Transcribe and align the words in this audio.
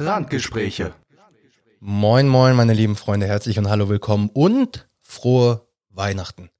Randgespräche. 0.00 0.92
Moin, 1.80 2.28
moin, 2.28 2.54
meine 2.54 2.72
lieben 2.72 2.94
Freunde, 2.94 3.26
herzlich 3.26 3.58
und 3.58 3.68
hallo, 3.68 3.88
willkommen 3.88 4.30
und 4.32 4.88
frohe 5.00 5.66
Weihnachten. 5.90 6.50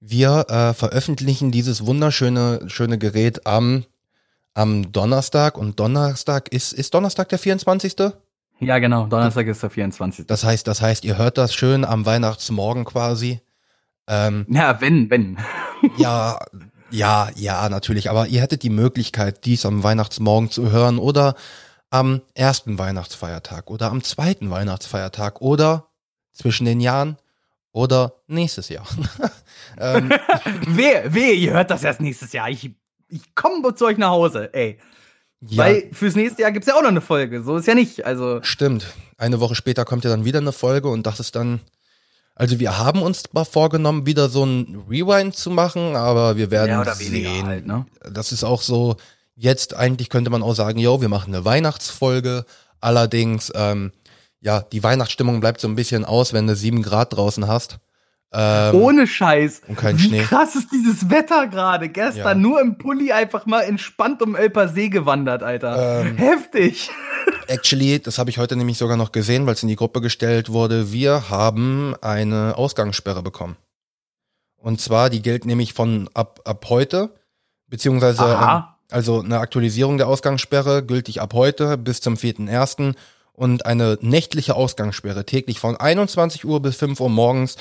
Wir 0.00 0.46
äh, 0.48 0.72
veröffentlichen 0.72 1.50
dieses 1.50 1.84
wunderschöne 1.84 2.60
schöne 2.68 2.96
Gerät 2.96 3.46
am, 3.46 3.84
am 4.54 4.92
Donnerstag 4.92 5.58
und 5.58 5.78
Donnerstag 5.78 6.48
ist, 6.48 6.72
ist 6.72 6.94
Donnerstag 6.94 7.28
der 7.28 7.38
24. 7.38 7.96
Ja, 8.60 8.78
genau, 8.78 9.06
Donnerstag 9.06 9.46
ist 9.46 9.62
der 9.62 9.68
24. 9.68 10.26
Das 10.26 10.44
heißt, 10.44 10.66
das 10.66 10.80
heißt, 10.80 11.04
ihr 11.04 11.18
hört 11.18 11.36
das 11.36 11.54
schön 11.54 11.84
am 11.84 12.06
Weihnachtsmorgen 12.06 12.86
quasi. 12.86 13.40
Ähm, 14.06 14.46
ja, 14.48 14.80
wenn, 14.80 15.10
wenn. 15.10 15.36
ja, 15.98 16.38
ja, 16.90 17.28
ja, 17.36 17.68
natürlich. 17.68 18.08
Aber 18.08 18.26
ihr 18.28 18.40
hättet 18.40 18.62
die 18.62 18.70
Möglichkeit, 18.70 19.44
dies 19.44 19.66
am 19.66 19.82
Weihnachtsmorgen 19.82 20.50
zu 20.50 20.70
hören 20.70 20.98
oder 20.98 21.34
am 21.90 22.22
ersten 22.34 22.78
Weihnachtsfeiertag 22.78 23.70
oder 23.70 23.90
am 23.90 24.02
zweiten 24.02 24.50
Weihnachtsfeiertag 24.50 25.40
oder 25.40 25.88
zwischen 26.32 26.64
den 26.64 26.80
Jahren 26.80 27.16
oder 27.72 28.14
nächstes 28.26 28.68
Jahr. 28.68 28.86
ähm, 29.78 30.10
wehe, 30.66 31.12
wehe, 31.12 31.32
ihr 31.34 31.52
hört 31.52 31.70
das 31.70 31.84
erst 31.84 32.00
nächstes 32.00 32.32
Jahr. 32.32 32.48
Ich, 32.48 32.70
ich 33.08 33.34
komme 33.34 33.74
zu 33.74 33.86
euch 33.86 33.98
nach 33.98 34.10
Hause, 34.10 34.52
ey. 34.54 34.78
Ja. 35.40 35.64
Weil 35.64 35.90
fürs 35.92 36.14
nächste 36.14 36.42
Jahr 36.42 36.52
gibt's 36.52 36.66
ja 36.66 36.74
auch 36.74 36.82
noch 36.82 36.88
eine 36.88 37.02
Folge. 37.02 37.42
So 37.42 37.56
ist 37.56 37.66
ja 37.66 37.74
nicht. 37.74 38.06
Also. 38.06 38.42
Stimmt. 38.42 38.86
Eine 39.18 39.40
Woche 39.40 39.54
später 39.54 39.84
kommt 39.84 40.04
ja 40.04 40.10
dann 40.10 40.24
wieder 40.24 40.38
eine 40.38 40.52
Folge 40.52 40.88
und 40.88 41.06
das 41.06 41.20
ist 41.20 41.36
dann. 41.36 41.60
Also 42.34 42.60
wir 42.60 42.76
haben 42.76 43.00
uns 43.00 43.24
mal 43.32 43.44
vorgenommen, 43.44 44.04
wieder 44.04 44.28
so 44.28 44.44
ein 44.44 44.84
Rewind 44.90 45.34
zu 45.34 45.50
machen, 45.50 45.96
aber 45.96 46.36
wir 46.36 46.50
werden 46.50 46.68
ja, 46.68 46.94
sehen. 46.94 47.46
Halt, 47.46 47.66
ne? 47.66 47.86
Das 48.10 48.30
ist 48.30 48.44
auch 48.44 48.60
so, 48.60 48.96
Jetzt 49.36 49.76
eigentlich 49.76 50.08
könnte 50.08 50.30
man 50.30 50.42
auch 50.42 50.54
sagen, 50.54 50.78
yo, 50.78 51.02
wir 51.02 51.10
machen 51.10 51.34
eine 51.34 51.44
Weihnachtsfolge. 51.44 52.46
Allerdings, 52.80 53.52
ähm, 53.54 53.92
ja, 54.40 54.62
die 54.62 54.82
Weihnachtsstimmung 54.82 55.40
bleibt 55.40 55.60
so 55.60 55.68
ein 55.68 55.76
bisschen 55.76 56.06
aus, 56.06 56.32
wenn 56.32 56.46
du 56.46 56.56
sieben 56.56 56.82
Grad 56.82 57.14
draußen 57.14 57.46
hast. 57.46 57.78
Ähm, 58.32 58.74
Ohne 58.74 59.06
Scheiß. 59.06 59.62
Und 59.68 59.76
kein 59.76 59.98
Wie 59.98 60.08
Schnee. 60.08 60.22
krass 60.22 60.56
ist 60.56 60.72
dieses 60.72 61.10
Wetter 61.10 61.46
gerade. 61.48 61.88
Gestern 61.90 62.24
ja. 62.24 62.34
nur 62.34 62.60
im 62.60 62.78
Pulli 62.78 63.12
einfach 63.12 63.46
mal 63.46 63.62
entspannt 63.62 64.22
um 64.22 64.34
Elper 64.34 64.68
See 64.68 64.88
gewandert, 64.88 65.42
Alter. 65.42 66.00
Ähm, 66.00 66.16
Heftig. 66.16 66.90
Actually, 67.46 68.00
das 68.00 68.18
habe 68.18 68.30
ich 68.30 68.38
heute 68.38 68.56
nämlich 68.56 68.78
sogar 68.78 68.96
noch 68.96 69.12
gesehen, 69.12 69.46
weil 69.46 69.54
es 69.54 69.62
in 69.62 69.68
die 69.68 69.76
Gruppe 69.76 70.00
gestellt 70.00 70.50
wurde. 70.50 70.92
Wir 70.92 71.28
haben 71.28 71.94
eine 72.00 72.56
Ausgangssperre 72.56 73.22
bekommen. 73.22 73.56
Und 74.56 74.80
zwar, 74.80 75.10
die 75.10 75.22
gilt 75.22 75.44
nämlich 75.44 75.74
von 75.74 76.08
ab, 76.14 76.40
ab 76.44 76.66
heute, 76.68 77.14
beziehungsweise 77.68 78.24
ähm, 78.24 78.64
also 78.90 79.20
eine 79.20 79.38
Aktualisierung 79.38 79.98
der 79.98 80.08
Ausgangssperre 80.08 80.84
gültig 80.84 81.20
ab 81.20 81.34
heute 81.34 81.76
bis 81.76 82.00
zum 82.00 82.14
4.1. 82.14 82.94
und 83.32 83.66
eine 83.66 83.98
nächtliche 84.00 84.54
Ausgangssperre 84.54 85.24
täglich 85.24 85.58
von 85.58 85.76
21 85.76 86.44
Uhr 86.44 86.60
bis 86.60 86.76
5 86.76 87.00
Uhr 87.00 87.10
morgens 87.10 87.56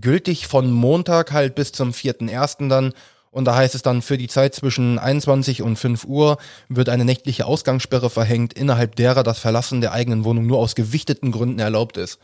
gültig 0.00 0.46
von 0.46 0.70
Montag 0.70 1.32
halt 1.32 1.54
bis 1.54 1.72
zum 1.72 1.90
4.1. 1.90 2.68
dann 2.68 2.92
und 3.30 3.44
da 3.44 3.54
heißt 3.54 3.76
es 3.76 3.82
dann, 3.82 4.02
für 4.02 4.18
die 4.18 4.26
Zeit 4.26 4.54
zwischen 4.54 4.98
21 4.98 5.62
und 5.62 5.76
5 5.76 6.04
Uhr 6.04 6.38
wird 6.68 6.88
eine 6.88 7.04
nächtliche 7.04 7.46
Ausgangssperre 7.46 8.10
verhängt, 8.10 8.52
innerhalb 8.54 8.96
derer 8.96 9.22
das 9.22 9.38
Verlassen 9.38 9.80
der 9.80 9.92
eigenen 9.92 10.24
Wohnung 10.24 10.46
nur 10.46 10.58
aus 10.58 10.74
gewichteten 10.74 11.30
Gründen 11.30 11.60
erlaubt 11.60 11.96
ist. 11.96 12.18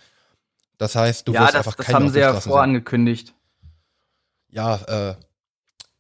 Das 0.79 0.97
heißt, 0.97 1.29
du 1.29 1.33
ja, 1.33 1.43
wirst 1.43 1.55
das, 1.55 1.67
einfach 1.67 1.77
keine 1.77 1.87
Ja, 1.87 1.93
das 1.93 2.03
haben 2.03 2.13
sie 2.13 2.21
ja 2.21 2.41
vorangekündigt. 2.41 3.35
Ja, 4.51 4.77
äh, 5.11 5.15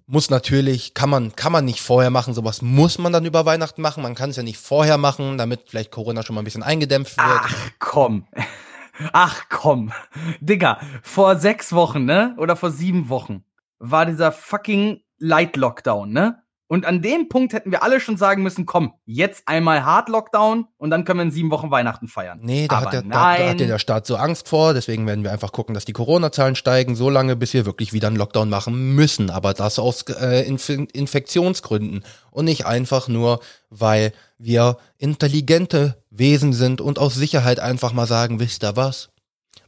muss 0.07 0.31
natürlich, 0.31 0.95
kann 0.95 1.11
man, 1.11 1.35
kann 1.35 1.53
man 1.53 1.65
nicht 1.65 1.81
vorher 1.81 2.11
machen, 2.11 2.35
sowas 2.35 2.63
muss 2.63 2.99
man 2.99 3.13
dann 3.13 3.25
über 3.25 3.45
Weihnachten 3.45 3.83
machen. 3.83 4.03
Man 4.03 4.15
kann 4.15 4.31
es 4.31 4.37
ja 4.37 4.43
nicht 4.43 4.59
vorher 4.59 4.99
machen, 4.99 5.37
damit 5.37 5.63
vielleicht 5.69 5.91
Corona 5.91 6.23
schon 6.23 6.35
mal 6.35 6.43
ein 6.43 6.45
bisschen 6.45 6.63
eingedämpft 6.63 7.17
wird. 7.17 7.29
Ach 7.29 7.71
komm. 7.79 8.27
Ach 9.13 9.45
komm. 9.51 9.93
Digga, 10.41 10.81
vor 11.03 11.37
sechs 11.37 11.73
Wochen, 11.73 12.05
ne? 12.05 12.35
Oder 12.39 12.57
vor 12.57 12.71
sieben 12.71 13.09
Wochen 13.09 13.45
war 13.79 14.07
dieser 14.07 14.33
fucking 14.33 15.03
Light 15.19 15.57
Lockdown, 15.57 16.11
ne? 16.13 16.43
Und 16.69 16.85
an 16.85 17.01
dem 17.01 17.29
Punkt 17.29 17.53
hätten 17.53 17.71
wir 17.71 17.85
alle 17.85 18.01
schon 18.01 18.17
sagen 18.17 18.43
müssen, 18.43 18.67
komm, 18.67 18.95
jetzt 19.05 19.47
einmal 19.47 19.85
Hard 19.85 20.09
Lockdown 20.09 20.67
und 20.79 20.91
dann 20.91 21.05
können 21.05 21.21
wir 21.21 21.25
in 21.25 21.31
sieben 21.31 21.51
Wochen 21.53 21.71
Weihnachten 21.71 22.09
feiern. 22.09 22.41
Nee, 22.43 22.67
da, 22.67 22.81
hat 22.81 22.93
der, 22.93 23.03
da, 23.03 23.37
da 23.37 23.49
hat 23.51 23.61
der 23.61 23.79
Staat 23.79 24.07
so 24.07 24.17
Angst 24.17 24.49
vor, 24.49 24.75
deswegen 24.75 25.07
werden 25.07 25.23
wir 25.23 25.31
einfach 25.31 25.53
gucken, 25.53 25.75
dass 25.75 25.85
die 25.85 25.93
Corona-Zahlen 25.93 26.57
steigen, 26.57 26.97
so 26.97 27.09
lange, 27.09 27.37
bis 27.37 27.55
wir 27.55 27.67
wirklich 27.67 27.93
wieder 27.93 28.09
einen 28.09 28.17
Lockdown 28.17 28.51
machen 28.51 28.95
müssen. 28.97 29.31
Aber 29.31 29.55
das 29.55 29.79
aus 29.79 30.03
äh, 30.03 30.47
Inf 30.47 30.69
Infektionsgründen 30.69 32.05
und 32.33 32.45
nicht 32.47 32.67
einfach 32.67 33.07
nur, 33.07 33.41
weil 33.71 34.13
wir 34.39 34.79
intelligente 34.99 36.03
Wesen 36.11 36.53
sind 36.53 36.81
und 36.81 36.99
aus 36.99 37.15
Sicherheit 37.15 37.61
einfach 37.61 37.93
mal 37.93 38.07
sagen, 38.07 38.41
wisst 38.41 38.65
ihr 38.65 38.77
was? 38.77 39.11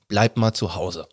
Bleibt 0.09 0.37
mal 0.37 0.53
zu 0.53 0.75
Hause. 0.75 1.07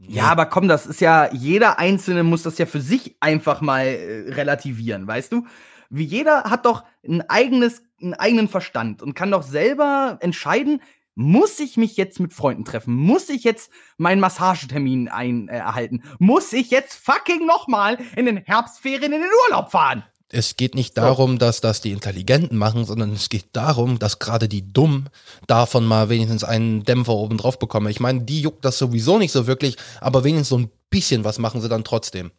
Ja, 0.00 0.24
aber 0.24 0.46
komm, 0.46 0.68
das 0.68 0.86
ist 0.86 1.00
ja, 1.00 1.28
jeder 1.32 1.78
Einzelne 1.78 2.22
muss 2.22 2.44
das 2.44 2.56
ja 2.58 2.66
für 2.66 2.80
sich 2.80 3.16
einfach 3.20 3.60
mal 3.60 3.84
äh, 3.84 4.32
relativieren, 4.32 5.06
weißt 5.06 5.32
du? 5.32 5.46
Wie 5.90 6.04
jeder 6.04 6.44
hat 6.44 6.66
doch 6.66 6.84
ein 7.06 7.28
eigenes, 7.28 7.82
einen 8.00 8.14
eigenen 8.14 8.48
Verstand 8.48 9.02
und 9.02 9.14
kann 9.14 9.30
doch 9.30 9.42
selber 9.42 10.18
entscheiden, 10.20 10.82
muss 11.16 11.58
ich 11.58 11.76
mich 11.76 11.96
jetzt 11.96 12.20
mit 12.20 12.32
Freunden 12.32 12.64
treffen? 12.64 12.94
Muss 12.94 13.28
ich 13.28 13.42
jetzt 13.42 13.72
meinen 13.96 14.20
Massagetermin 14.20 15.08
ein, 15.08 15.48
äh, 15.48 15.56
erhalten? 15.56 16.04
Muss 16.20 16.52
ich 16.52 16.70
jetzt 16.70 16.94
fucking 17.04 17.44
nochmal 17.44 17.98
in 18.14 18.26
den 18.26 18.36
Herbstferien 18.36 19.12
in 19.12 19.22
den 19.22 19.30
Urlaub 19.48 19.72
fahren? 19.72 20.04
Es 20.30 20.56
geht 20.56 20.74
nicht 20.74 20.98
darum, 20.98 21.38
dass 21.38 21.60
das 21.60 21.80
die 21.80 21.92
Intelligenten 21.92 22.56
machen, 22.56 22.84
sondern 22.84 23.12
es 23.12 23.28
geht 23.28 23.46
darum, 23.52 23.98
dass 23.98 24.18
gerade 24.18 24.48
die 24.48 24.72
Dummen 24.72 25.08
davon 25.46 25.86
mal 25.86 26.08
wenigstens 26.08 26.44
einen 26.44 26.84
Dämpfer 26.84 27.14
oben 27.14 27.38
drauf 27.38 27.58
bekommen. 27.58 27.88
Ich 27.88 28.00
meine, 28.00 28.22
die 28.22 28.42
juckt 28.42 28.64
das 28.64 28.78
sowieso 28.78 29.18
nicht 29.18 29.32
so 29.32 29.46
wirklich, 29.46 29.76
aber 30.00 30.24
wenigstens 30.24 30.48
so 30.50 30.58
ein 30.58 30.70
bisschen 30.90 31.24
was 31.24 31.38
machen 31.38 31.60
sie 31.60 31.68
dann 31.68 31.84
trotzdem. 31.84 32.30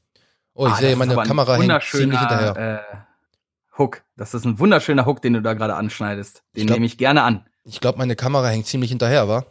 Oh, 0.53 0.67
ich 0.67 0.73
ah, 0.73 0.77
sehe, 0.77 0.95
meine 0.95 1.15
Kamera 1.15 1.55
hängt 1.55 1.83
ziemlich 1.83 2.19
hinterher. 2.19 2.83
Äh, 2.91 2.97
Hook. 3.77 4.03
Das 4.17 4.33
ist 4.33 4.45
ein 4.45 4.59
wunderschöner 4.59 5.05
Hook, 5.05 5.21
den 5.21 5.33
du 5.33 5.41
da 5.41 5.53
gerade 5.53 5.75
anschneidest. 5.75 6.43
Den 6.55 6.67
nehme 6.67 6.85
ich 6.85 6.97
gerne 6.97 7.23
an. 7.23 7.45
Ich 7.63 7.79
glaube, 7.79 7.97
meine 7.97 8.15
Kamera 8.15 8.49
hängt 8.49 8.67
ziemlich 8.67 8.89
hinterher, 8.89 9.27
wa? 9.27 9.45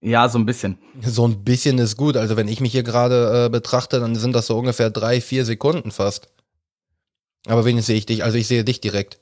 Ja, 0.00 0.28
so 0.28 0.38
ein 0.38 0.44
bisschen. 0.44 0.78
So 1.00 1.26
ein 1.26 1.44
bisschen 1.44 1.78
ist 1.78 1.96
gut. 1.96 2.18
Also 2.18 2.36
wenn 2.36 2.46
ich 2.46 2.60
mich 2.60 2.72
hier 2.72 2.82
gerade 2.82 3.46
äh, 3.46 3.48
betrachte, 3.48 4.00
dann 4.00 4.14
sind 4.16 4.34
das 4.34 4.46
so 4.46 4.58
ungefähr 4.58 4.90
drei, 4.90 5.22
vier 5.22 5.46
Sekunden 5.46 5.90
fast. 5.90 6.28
Aber 7.46 7.64
wenigstens 7.64 7.86
sehe 7.86 7.96
ich 7.96 8.06
dich. 8.06 8.24
Also 8.24 8.38
ich 8.38 8.46
sehe 8.46 8.64
dich 8.64 8.80
direkt. 8.80 9.20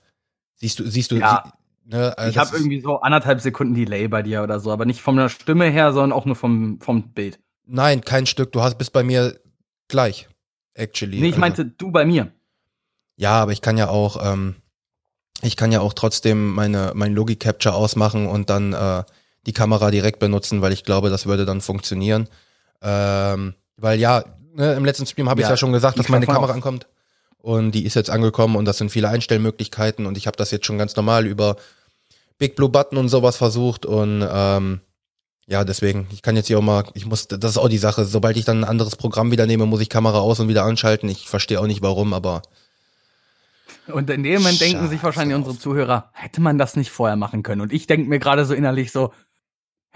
Siehst 0.57 0.79
du, 0.79 0.87
siehst 0.87 1.11
du. 1.11 1.17
Ja. 1.17 1.43
Sie, 1.85 1.91
ne, 1.91 2.17
also 2.17 2.31
ich 2.31 2.39
habe 2.39 2.57
irgendwie 2.57 2.81
so 2.81 3.01
anderthalb 3.01 3.41
Sekunden 3.41 3.75
Delay 3.75 4.09
bei 4.09 4.23
dir 4.23 4.43
oder 4.43 4.61
so, 4.61 4.71
aber 4.71 4.85
nicht 4.85 5.01
von 5.01 5.17
der 5.17 5.29
Stimme 5.29 5.67
her, 5.67 5.93
sondern 5.93 6.13
auch 6.13 6.25
nur 6.25 6.37
vom, 6.37 6.81
vom 6.81 7.13
Bild. 7.13 7.41
Nein, 7.67 8.03
kein 8.03 8.27
Stück. 8.27 8.53
Du 8.53 8.63
hast 8.63 8.79
bist 8.79 8.93
bei 8.93 9.03
mir 9.03 9.41
gleich. 9.89 10.29
Actually. 10.75 11.21
Nee, 11.21 11.29
ich 11.29 11.33
also. 11.35 11.41
meinte 11.41 11.65
du 11.65 11.91
bei 11.91 12.05
mir. 12.05 12.33
Ja, 13.17 13.43
aber 13.43 13.53
ich 13.53 13.61
kann 13.61 13.77
ja 13.77 13.89
auch, 13.89 14.25
ähm, 14.25 14.57
ich 15.43 15.57
kann 15.57 15.73
ja 15.73 15.81
auch 15.81 15.93
trotzdem 15.93 16.55
meine, 16.55 16.93
mein 16.95 17.15
Logi 17.15 17.37
Capture 17.37 17.75
ausmachen 17.75 18.27
und 18.27 18.49
dann 18.49 18.73
äh, 18.73 19.05
die 19.47 19.53
Kamera 19.53 19.91
direkt 19.91 20.19
benutzen, 20.19 20.63
weil 20.63 20.73
ich 20.73 20.85
glaube, 20.85 21.11
das 21.11 21.27
würde 21.27 21.45
dann 21.45 21.61
funktionieren. 21.61 22.29
Ähm, 22.81 23.55
weil 23.77 23.99
ja, 23.99 24.25
ne, 24.55 24.75
im 24.75 24.85
letzten 24.85 25.07
Stream 25.07 25.29
habe 25.29 25.41
ja, 25.41 25.47
ich 25.47 25.51
ja 25.51 25.57
schon 25.57 25.73
gesagt, 25.73 25.99
dass 25.99 26.09
meine 26.09 26.27
Kamera 26.27 26.53
ankommt 26.53 26.87
und 27.43 27.73
die 27.73 27.85
ist 27.85 27.95
jetzt 27.95 28.11
angekommen 28.11 28.57
und 28.57 28.65
das 28.65 28.79
sind 28.79 28.91
viele 28.91 29.09
Einstellmöglichkeiten 29.09 30.07
und 30.07 30.17
ich 30.17 30.27
habe 30.27 30.37
das 30.37 30.51
jetzt 30.51 30.67
schon 30.67 30.79
ganz 30.79 30.97
normal 30.97 31.27
über 31.27 31.57
Big 32.39 32.57
Blue 32.57 32.71
Button 32.71 32.97
und 32.97 33.09
sowas 33.09 33.37
versucht 33.37 33.85
und 33.85 34.27
ähm, 34.29 34.81
ja, 35.47 35.65
deswegen, 35.65 36.07
ich 36.13 36.23
kann 36.23 36.37
jetzt 36.37 36.47
hier 36.47 36.59
auch 36.59 36.63
mal, 36.63 36.85
ich 36.95 37.05
muss, 37.05 37.29
das 37.29 37.51
ist 37.51 37.59
auch 37.59 37.69
die 37.69 37.79
Sache, 37.79 38.05
sobald 38.05 38.37
ich 38.37 38.45
dann 38.45 38.61
ein 38.61 38.69
anderes 38.69 38.97
Programm 38.97 39.33
wieder 39.33 39.47
nehme, 39.47 39.67
muss 39.67 39.81
ich 39.81 39.89
Kamera 39.89 40.21
aus 40.21 40.41
und 40.41 40.49
wieder 40.49 40.65
anschalten. 40.65 41.09
Ich 41.09 41.29
verstehe 41.29 41.61
auch 41.61 41.67
nicht 41.67 41.83
warum, 41.83 42.15
aber. 42.15 42.43
Und 43.89 44.09
in 44.09 44.23
dem 44.23 44.41
Moment 44.41 44.61
denken 44.61 44.89
sich 44.89 45.03
wahrscheinlich 45.03 45.37
unsere 45.37 45.59
Zuhörer, 45.59 46.11
hätte 46.13 46.41
man 46.41 46.59
das 46.59 46.77
nicht 46.77 46.91
vorher 46.91 47.17
machen 47.17 47.43
können? 47.43 47.61
Und 47.61 47.73
ich 47.73 47.89
denke 47.89 48.09
mir 48.09 48.21
gerade 48.21 48.45
so 48.45 48.55
innerlich 48.55 48.93
so, 48.93 49.13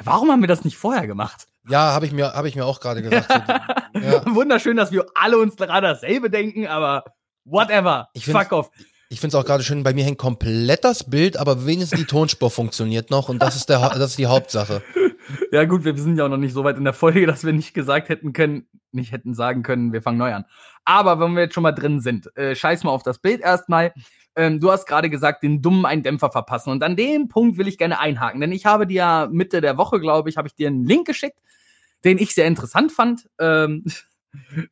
warum 0.03 0.31
haben 0.31 0.41
wir 0.41 0.49
das 0.49 0.65
nicht 0.65 0.77
vorher 0.77 1.07
gemacht? 1.07 1.47
Ja, 1.69 1.93
habe 1.93 2.07
ich 2.07 2.13
mir, 2.13 2.33
habe 2.35 2.49
ich 2.49 2.57
mir 2.57 2.67
auch 2.67 2.81
gerade 2.81 3.03
gesagt. 3.03 3.31
ja. 3.95 4.35
Wunderschön, 4.35 4.77
dass 4.77 4.91
wir 4.91 5.07
alle 5.15 5.39
uns 5.39 5.57
gerade 5.57 5.87
dasselbe 5.87 6.29
denken, 6.29 6.67
aber 6.67 7.05
Whatever. 7.47 8.09
Ich 8.13 8.27
Fuck 8.27 8.53
off. 8.53 8.71
Ich 9.09 9.21
finde 9.21 9.37
es 9.37 9.41
auch 9.41 9.47
gerade 9.47 9.63
schön, 9.63 9.85
bei 9.85 9.95
mir 9.95 10.05
hängt 10.05 10.19
komplett 10.19 10.85
das 10.85 11.09
Bild, 11.09 11.37
aber 11.37 11.65
wenigstens 11.65 12.01
die 12.01 12.07
Tonspur 12.07 12.51
funktioniert 12.51 13.11
noch 13.11 13.29
und 13.29 13.41
das 13.41 13.55
ist, 13.55 13.69
der, 13.69 13.79
das 13.91 14.11
ist 14.11 14.19
die 14.19 14.27
Hauptsache. 14.27 14.83
Ja, 15.53 15.65
gut, 15.65 15.85
wir 15.85 15.97
sind 15.97 16.19
ja 16.19 16.25
auch 16.25 16.29
noch 16.29 16.37
nicht 16.37 16.53
so 16.53 16.65
weit 16.65 16.77
in 16.77 16.85
der 16.85 16.93
Folge, 16.93 17.27
dass 17.27 17.45
wir 17.45 17.53
nicht 17.53 17.73
gesagt 17.75 18.09
hätten 18.09 18.33
können, 18.33 18.67
nicht 18.93 19.13
hätten 19.13 19.35
sagen 19.35 19.63
können, 19.63 19.93
wir 19.93 20.03
fangen 20.03 20.19
neu 20.19 20.33
an. 20.33 20.45
Aber 20.85 21.21
wenn 21.21 21.35
wir 21.35 21.43
jetzt 21.43 21.55
schon 21.55 21.63
mal 21.63 21.73
drin 21.73 22.01
sind, 22.01 22.37
äh, 22.37 22.55
scheiß 22.55 22.85
mal 22.85 22.91
auf 22.91 23.03
das 23.03 23.19
Bild 23.19 23.41
erstmal. 23.41 23.93
Ähm, 24.37 24.61
du 24.61 24.71
hast 24.71 24.87
gerade 24.87 25.11
gesagt, 25.11 25.43
den 25.43 25.63
Dummen 25.63 25.87
einen 25.87 26.03
Dämpfer 26.03 26.31
verpassen. 26.31 26.71
Und 26.71 26.83
an 26.83 26.95
dem 26.95 27.29
Punkt 27.29 27.59
will 27.59 27.69
ich 27.69 27.79
gerne 27.79 27.99
einhaken, 27.99 28.41
denn 28.41 28.53
ich 28.53 28.67
habe 28.67 28.87
dir 28.87 29.29
Mitte 29.33 29.61
der 29.61 29.77
Woche, 29.79 29.99
glaube 29.99 30.29
ich, 30.31 30.37
habe 30.37 30.49
ich 30.49 30.55
dir 30.55 30.69
einen 30.69 30.85
Link 30.85 31.07
geschickt, 31.07 31.41
den 32.05 32.19
ich 32.19 32.35
sehr 32.35 32.47
interessant 32.47 32.93
fand. 32.93 33.29
Ähm, 33.41 33.85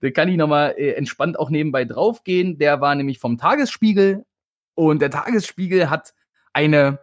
da 0.01 0.11
kann 0.11 0.29
ich 0.29 0.37
nochmal 0.37 0.75
äh, 0.77 0.93
entspannt 0.93 1.39
auch 1.39 1.51
nebenbei 1.51 1.85
draufgehen. 1.85 2.59
Der 2.59 2.81
war 2.81 2.95
nämlich 2.95 3.19
vom 3.19 3.39
Tagesspiegel 3.39 4.25
und 4.75 5.01
der 5.01 5.11
Tagesspiegel 5.11 5.91
hat 5.91 6.15
eine 6.53 6.99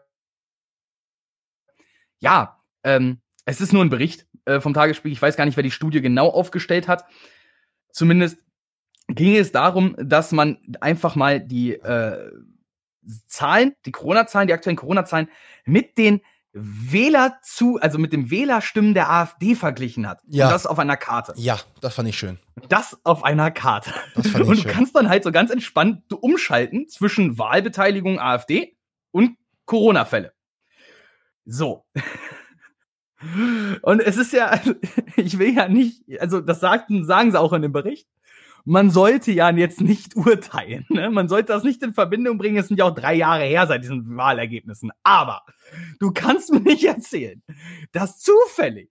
ja, 2.22 2.62
ähm, 2.84 3.20
es 3.46 3.60
ist 3.60 3.74
nur 3.74 3.84
ein 3.84 3.90
Bericht 3.90 4.28
äh, 4.46 4.62
vom 4.62 4.74
Tagesspiegel. 4.74 5.14
Ich 5.14 5.22
weiß 5.22 5.36
gar 5.36 5.46
nicht, 5.46 5.58
wer 5.58 5.64
die 5.64 5.72
Studie 5.72 6.02
genau 6.02 6.30
aufgestellt 6.30 6.88
hat. 6.88 7.06
Zumindest 7.92 8.38
ging 9.08 9.36
es 9.36 9.52
darum, 9.52 9.96
dass 9.98 10.32
man 10.32 10.60
einfach 10.80 11.16
mal 11.16 11.40
die 11.42 11.74
äh, 11.74 12.32
Zahlen, 13.28 13.74
die 13.86 13.92
Corona-Zahlen, 13.92 14.48
die 14.48 14.54
aktuellen 14.54 14.78
Corona-Zahlen 14.78 15.30
mit 15.66 15.98
den 15.98 16.22
Wähler 16.54 17.38
zu, 17.44 17.80
also 17.80 17.98
mit 17.98 18.12
dem 18.12 18.30
Wählerstimmen 18.30 18.94
der 18.94 19.10
AfD 19.10 19.56
verglichen 19.56 20.08
hat. 20.08 20.22
Ja. 20.28 20.48
Und 20.48 20.52
das 20.54 20.66
auf 20.66 20.80
einer 20.80 20.98
Karte. 20.98 21.34
Ja, 21.38 21.60
das 21.80 21.96
fand 21.96 22.10
ich 22.10 22.18
schön. 22.18 22.40
Das 22.68 23.00
auf 23.06 23.24
einer 23.24 23.52
Karte. 23.52 23.94
Das 24.16 24.28
fand 24.28 24.44
ich 24.44 24.50
Und 24.50 24.58
du 24.58 24.62
schön. 24.64 24.72
kannst 24.72 24.96
dann 24.96 25.08
halt 25.08 25.24
so 25.24 25.32
ganz 25.32 25.50
entspannt 25.50 26.12
umschalten 26.12 26.88
zwischen 26.90 27.38
Wahlbeteiligung 27.38 28.20
AfD 28.20 28.76
und 29.12 29.38
Corona-Fälle. 29.66 30.34
So. 31.46 31.86
Und 33.84 34.00
es 34.02 34.18
ist 34.18 34.34
ja, 34.34 34.60
ich 35.16 35.38
will 35.38 35.54
ja 35.56 35.68
nicht, 35.68 36.04
also 36.20 36.42
das 36.42 36.60
sagten, 36.60 37.06
sagen 37.06 37.32
sie 37.32 37.40
auch 37.40 37.54
in 37.54 37.62
dem 37.62 37.72
Bericht. 37.72 38.08
Man 38.66 38.92
sollte 38.92 39.32
ja 39.32 39.50
jetzt 39.52 39.82
nicht 39.82 40.16
urteilen. 40.16 40.86
Ne? 40.90 41.10
Man 41.10 41.28
sollte 41.28 41.54
das 41.54 41.64
nicht 41.64 41.82
in 41.84 41.94
Verbindung 41.94 42.38
bringen. 42.38 42.58
Es 42.58 42.68
sind 42.68 42.78
ja 42.78 42.86
auch 42.86 42.96
drei 42.96 43.16
Jahre 43.16 43.44
her 43.44 43.68
seit 43.68 43.84
diesen 43.84 44.18
Wahlergebnissen. 44.18 44.92
Aber 45.04 45.44
du 46.00 46.12
kannst 46.12 46.52
mir 46.52 46.62
nicht 46.62 46.84
erzählen, 46.84 47.42
dass 47.92 48.20
zufällig 48.20 48.90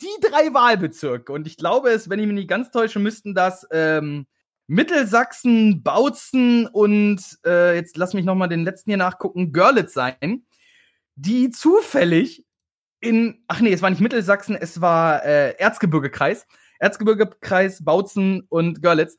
die 0.00 0.26
drei 0.26 0.52
Wahlbezirke, 0.52 1.32
und 1.32 1.46
ich 1.46 1.56
glaube 1.56 1.90
es, 1.90 2.10
wenn 2.10 2.18
ich 2.18 2.26
mich 2.26 2.34
nicht 2.34 2.48
ganz 2.48 2.70
täusche, 2.70 2.98
müssten 2.98 3.34
das 3.34 3.66
ähm, 3.70 4.26
Mittelsachsen, 4.66 5.82
Bautzen 5.82 6.66
und 6.66 7.20
äh, 7.44 7.76
jetzt 7.76 7.96
lass 7.96 8.14
mich 8.14 8.24
noch 8.24 8.34
mal 8.34 8.48
den 8.48 8.64
letzten 8.64 8.90
hier 8.90 8.96
nachgucken, 8.96 9.52
Görlitz 9.52 9.92
sein, 9.92 10.46
die 11.14 11.50
zufällig 11.50 12.44
in, 13.00 13.44
ach 13.48 13.60
nee, 13.60 13.72
es 13.72 13.82
war 13.82 13.90
nicht 13.90 14.00
Mittelsachsen, 14.00 14.56
es 14.56 14.80
war 14.80 15.24
äh, 15.24 15.56
Erzgebirgekreis, 15.58 16.46
Erzgebirgekreis, 16.82 17.84
Bautzen 17.84 18.44
und 18.48 18.82
Görlitz, 18.82 19.16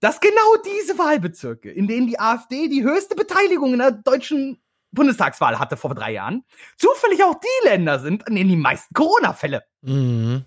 dass 0.00 0.20
genau 0.20 0.56
diese 0.64 0.96
Wahlbezirke, 0.98 1.70
in 1.70 1.86
denen 1.86 2.06
die 2.06 2.18
AfD 2.18 2.68
die 2.68 2.84
höchste 2.84 3.16
Beteiligung 3.16 3.72
in 3.72 3.80
der 3.80 3.90
deutschen 3.90 4.62
Bundestagswahl 4.92 5.58
hatte 5.58 5.76
vor 5.76 5.94
drei 5.94 6.12
Jahren, 6.12 6.44
zufällig 6.76 7.22
auch 7.22 7.34
die 7.34 7.68
Länder 7.68 7.98
sind, 7.98 8.26
an 8.26 8.34
denen 8.34 8.50
die 8.50 8.56
meisten 8.56 8.94
Corona-Fälle 8.94 9.64
Mhm. 9.82 10.44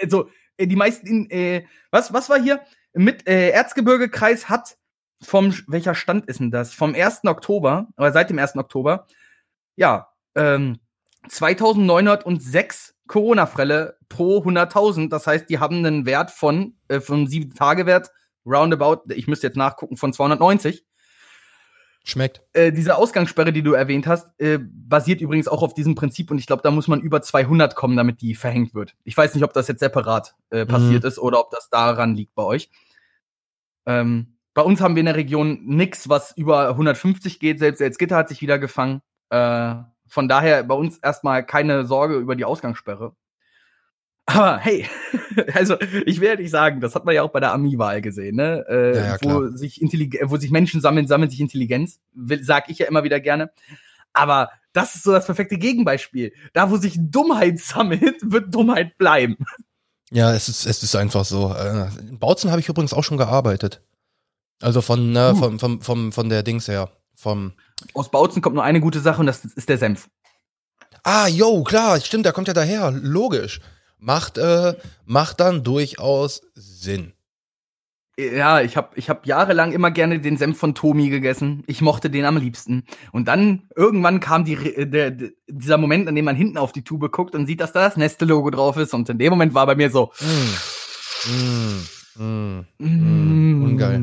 also 0.00 0.28
äh, 0.56 0.66
die 0.66 0.76
meisten, 0.76 1.06
in, 1.06 1.30
äh, 1.30 1.66
was, 1.90 2.12
was 2.12 2.28
war 2.28 2.40
hier? 2.40 2.60
Mit 2.94 3.28
äh, 3.28 3.50
Erzgebirgekreis 3.50 4.48
hat 4.48 4.76
vom, 5.22 5.54
welcher 5.66 5.94
Stand 5.94 6.26
ist 6.26 6.40
denn 6.40 6.50
das? 6.50 6.74
Vom 6.74 6.94
1. 6.94 7.24
Oktober, 7.24 7.88
oder 7.96 8.12
seit 8.12 8.30
dem 8.30 8.38
1. 8.38 8.56
Oktober, 8.56 9.06
ja, 9.76 10.08
ähm, 10.34 10.78
2906 11.28 12.95
Corona-Fälle 13.06 13.98
pro 14.08 14.38
100.000. 14.38 15.08
Das 15.08 15.26
heißt, 15.26 15.48
die 15.48 15.58
haben 15.58 15.84
einen 15.84 16.06
Wert 16.06 16.30
von, 16.30 16.74
äh, 16.88 17.00
vom 17.00 17.26
7-Tage-Wert, 17.26 18.10
roundabout, 18.44 19.02
ich 19.12 19.26
müsste 19.26 19.46
jetzt 19.46 19.56
nachgucken, 19.56 19.96
von 19.96 20.12
290 20.12 20.84
Schmeckt. 22.04 22.40
äh, 22.52 22.70
diese 22.70 22.96
Ausgangssperre, 22.96 23.52
die 23.52 23.62
du 23.62 23.72
erwähnt 23.72 24.06
hast, 24.06 24.28
äh, 24.38 24.60
basiert 24.60 25.20
übrigens 25.20 25.48
auch 25.48 25.62
auf 25.62 25.74
diesem 25.74 25.96
Prinzip 25.96 26.30
und 26.30 26.38
ich 26.38 26.46
glaube, 26.46 26.62
da 26.62 26.70
muss 26.70 26.86
man 26.86 27.00
über 27.00 27.20
200 27.20 27.74
kommen, 27.74 27.96
damit 27.96 28.20
die 28.20 28.36
verhängt 28.36 28.74
wird. 28.74 28.94
Ich 29.02 29.16
weiß 29.16 29.34
nicht, 29.34 29.42
ob 29.42 29.52
das 29.52 29.66
jetzt 29.66 29.80
separat 29.80 30.36
äh, 30.50 30.64
passiert 30.66 31.02
ist 31.04 31.18
oder 31.18 31.40
ob 31.40 31.50
das 31.50 31.68
daran 31.68 32.14
liegt 32.14 32.34
bei 32.36 32.44
euch. 32.44 32.70
Ähm, 33.86 34.38
bei 34.54 34.62
uns 34.62 34.80
haben 34.80 34.94
wir 34.94 35.00
in 35.00 35.06
der 35.06 35.16
Region 35.16 35.64
nix, 35.66 36.08
was 36.08 36.36
über 36.36 36.68
150 36.70 37.40
geht. 37.40 37.58
Selbst 37.58 37.80
jetzt 37.80 37.98
Gitter 37.98 38.16
hat 38.16 38.28
sich 38.28 38.40
wieder 38.40 38.58
gefangen. 38.58 39.02
Äh, 39.30 39.74
von 40.08 40.28
daher 40.28 40.62
bei 40.64 40.74
uns 40.74 40.98
erstmal 40.98 41.44
keine 41.44 41.86
Sorge 41.86 42.16
über 42.16 42.36
die 42.36 42.44
Ausgangssperre. 42.44 43.14
Aber 44.26 44.58
hey, 44.58 44.86
also 45.54 45.76
ich 46.04 46.20
ja 46.20 46.34
nicht 46.34 46.50
sagen, 46.50 46.80
das 46.80 46.94
hat 46.94 47.04
man 47.04 47.14
ja 47.14 47.22
auch 47.22 47.30
bei 47.30 47.40
der 47.40 47.52
Ami-Wahl 47.52 48.00
gesehen, 48.02 48.36
ne? 48.36 48.64
Äh, 48.68 48.96
Ja, 48.96 49.06
ja, 49.06 49.18
wo, 49.22 49.46
sich 49.56 49.80
wo 50.24 50.36
sich 50.36 50.50
Menschen 50.50 50.80
sammeln, 50.80 51.06
sammeln 51.06 51.30
sich 51.30 51.40
Intelligenz, 51.40 52.00
will, 52.12 52.42
sag 52.42 52.68
ich 52.68 52.78
ja 52.78 52.86
immer 52.86 53.04
wieder 53.04 53.20
gerne. 53.20 53.50
Aber 54.12 54.50
das 54.72 54.94
ist 54.96 55.04
so 55.04 55.12
das 55.12 55.26
perfekte 55.26 55.58
Gegenbeispiel. 55.58 56.32
Da, 56.52 56.70
wo 56.70 56.76
sich 56.76 56.96
Dummheit 56.98 57.58
sammelt, 57.60 58.16
wird 58.22 58.52
Dummheit 58.54 58.98
bleiben. 58.98 59.36
Ja, 60.10 60.32
es 60.34 60.48
ist, 60.48 60.66
es 60.66 60.82
ist 60.82 60.96
einfach 60.96 61.24
so. 61.24 61.54
Äh, 61.54 61.88
In 62.08 62.18
Bautzen 62.18 62.50
habe 62.50 62.60
ich 62.60 62.68
übrigens 62.68 62.94
auch 62.94 63.04
schon 63.04 63.18
gearbeitet. 63.18 63.82
Also 64.60 64.80
von, 64.80 65.12
ne, 65.12 65.32
Uh. 65.34 65.36
vom, 65.36 65.58
vom, 65.58 65.82
vom, 65.82 66.12
von 66.12 66.28
der 66.28 66.42
Dings 66.42 66.66
her. 66.68 66.90
Vom. 67.14 67.52
Aus 67.94 68.10
Bautzen 68.10 68.42
kommt 68.42 68.54
nur 68.54 68.64
eine 68.64 68.80
gute 68.80 69.00
Sache 69.00 69.20
und 69.20 69.26
das 69.26 69.44
ist 69.44 69.68
der 69.68 69.78
Senf. 69.78 70.08
Ah, 71.02 71.28
yo, 71.28 71.62
klar, 71.62 72.00
stimmt, 72.00 72.24
der 72.24 72.32
kommt 72.32 72.48
ja 72.48 72.54
daher. 72.54 72.90
Logisch. 72.90 73.60
Macht, 73.98 74.38
äh, 74.38 74.74
macht 75.04 75.40
dann 75.40 75.62
durchaus 75.62 76.42
Sinn. 76.54 77.12
Ja, 78.18 78.62
ich 78.62 78.78
habe 78.78 78.90
ich 78.96 79.10
hab 79.10 79.26
jahrelang 79.26 79.72
immer 79.72 79.90
gerne 79.90 80.20
den 80.20 80.38
Senf 80.38 80.58
von 80.58 80.74
Tomi 80.74 81.10
gegessen. 81.10 81.64
Ich 81.66 81.82
mochte 81.82 82.08
den 82.08 82.24
am 82.24 82.38
liebsten. 82.38 82.84
Und 83.12 83.28
dann 83.28 83.68
irgendwann 83.76 84.20
kam 84.20 84.46
die, 84.46 84.56
der, 84.56 85.10
der, 85.10 85.30
dieser 85.46 85.76
Moment, 85.76 86.08
an 86.08 86.14
dem 86.14 86.24
man 86.24 86.34
hinten 86.34 86.56
auf 86.56 86.72
die 86.72 86.82
Tube 86.82 87.12
guckt 87.12 87.34
und 87.34 87.46
sieht, 87.46 87.60
dass 87.60 87.72
da 87.72 87.80
das 87.80 87.98
Neste-Logo 87.98 88.50
drauf 88.50 88.78
ist. 88.78 88.94
Und 88.94 89.08
in 89.10 89.18
dem 89.18 89.30
Moment 89.30 89.52
war 89.52 89.66
bei 89.66 89.74
mir 89.74 89.90
so. 89.90 90.12
Mm, 91.28 92.22
mm, 92.22 92.24
mm. 92.24 92.66
Mm, 92.78 93.64
ungeil. 93.64 94.02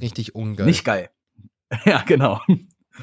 Richtig 0.00 0.34
ungeil. 0.34 0.66
Nicht 0.66 0.84
geil. 0.84 1.10
Ja, 1.84 2.02
genau. 2.06 2.40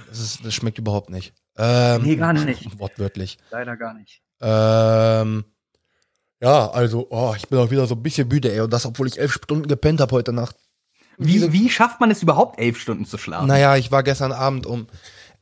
Das, 0.09 0.19
ist, 0.19 0.45
das 0.45 0.53
schmeckt 0.53 0.77
überhaupt 0.77 1.09
nicht. 1.09 1.33
Ähm, 1.57 2.03
Nee, 2.03 2.15
gar 2.15 2.33
nicht. 2.33 2.67
Wortwörtlich. 2.79 3.37
Leider 3.51 3.77
gar 3.77 3.93
nicht. 3.93 4.21
Ähm, 4.41 5.45
ja, 6.41 6.69
also, 6.71 7.07
oh, 7.09 7.33
ich 7.37 7.47
bin 7.47 7.59
auch 7.59 7.71
wieder 7.71 7.87
so 7.87 7.95
ein 7.95 8.03
bisschen 8.03 8.27
müde, 8.27 8.51
ey. 8.51 8.61
Und 8.61 8.73
das, 8.73 8.85
obwohl 8.85 9.07
ich 9.07 9.19
elf 9.19 9.33
Stunden 9.33 9.67
gepennt 9.67 10.01
habe 10.01 10.13
heute 10.13 10.33
Nacht. 10.33 10.55
Wie, 11.17 11.53
wie 11.53 11.69
schafft 11.69 11.99
man 11.99 12.11
es 12.11 12.23
überhaupt, 12.23 12.59
elf 12.59 12.79
Stunden 12.79 13.05
zu 13.05 13.17
schlafen? 13.17 13.47
Naja, 13.47 13.77
ich 13.77 13.91
war 13.91 14.03
gestern 14.03 14.31
Abend 14.31 14.65
um 14.65 14.87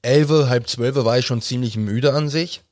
elf, 0.01 0.29
halb 0.29 0.67
zwölf 0.67 0.95
war 0.95 1.17
ich 1.17 1.25
schon 1.25 1.41
ziemlich 1.41 1.77
müde 1.77 2.13
an 2.13 2.29
sich. 2.29 2.63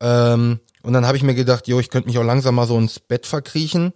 Ähm, 0.00 0.60
und 0.82 0.92
dann 0.92 1.06
habe 1.06 1.16
ich 1.16 1.22
mir 1.22 1.34
gedacht, 1.34 1.66
jo, 1.66 1.80
ich 1.80 1.90
könnte 1.90 2.08
mich 2.08 2.18
auch 2.18 2.24
langsam 2.24 2.54
mal 2.54 2.66
so 2.66 2.78
ins 2.78 3.00
Bett 3.00 3.26
verkriechen. 3.26 3.92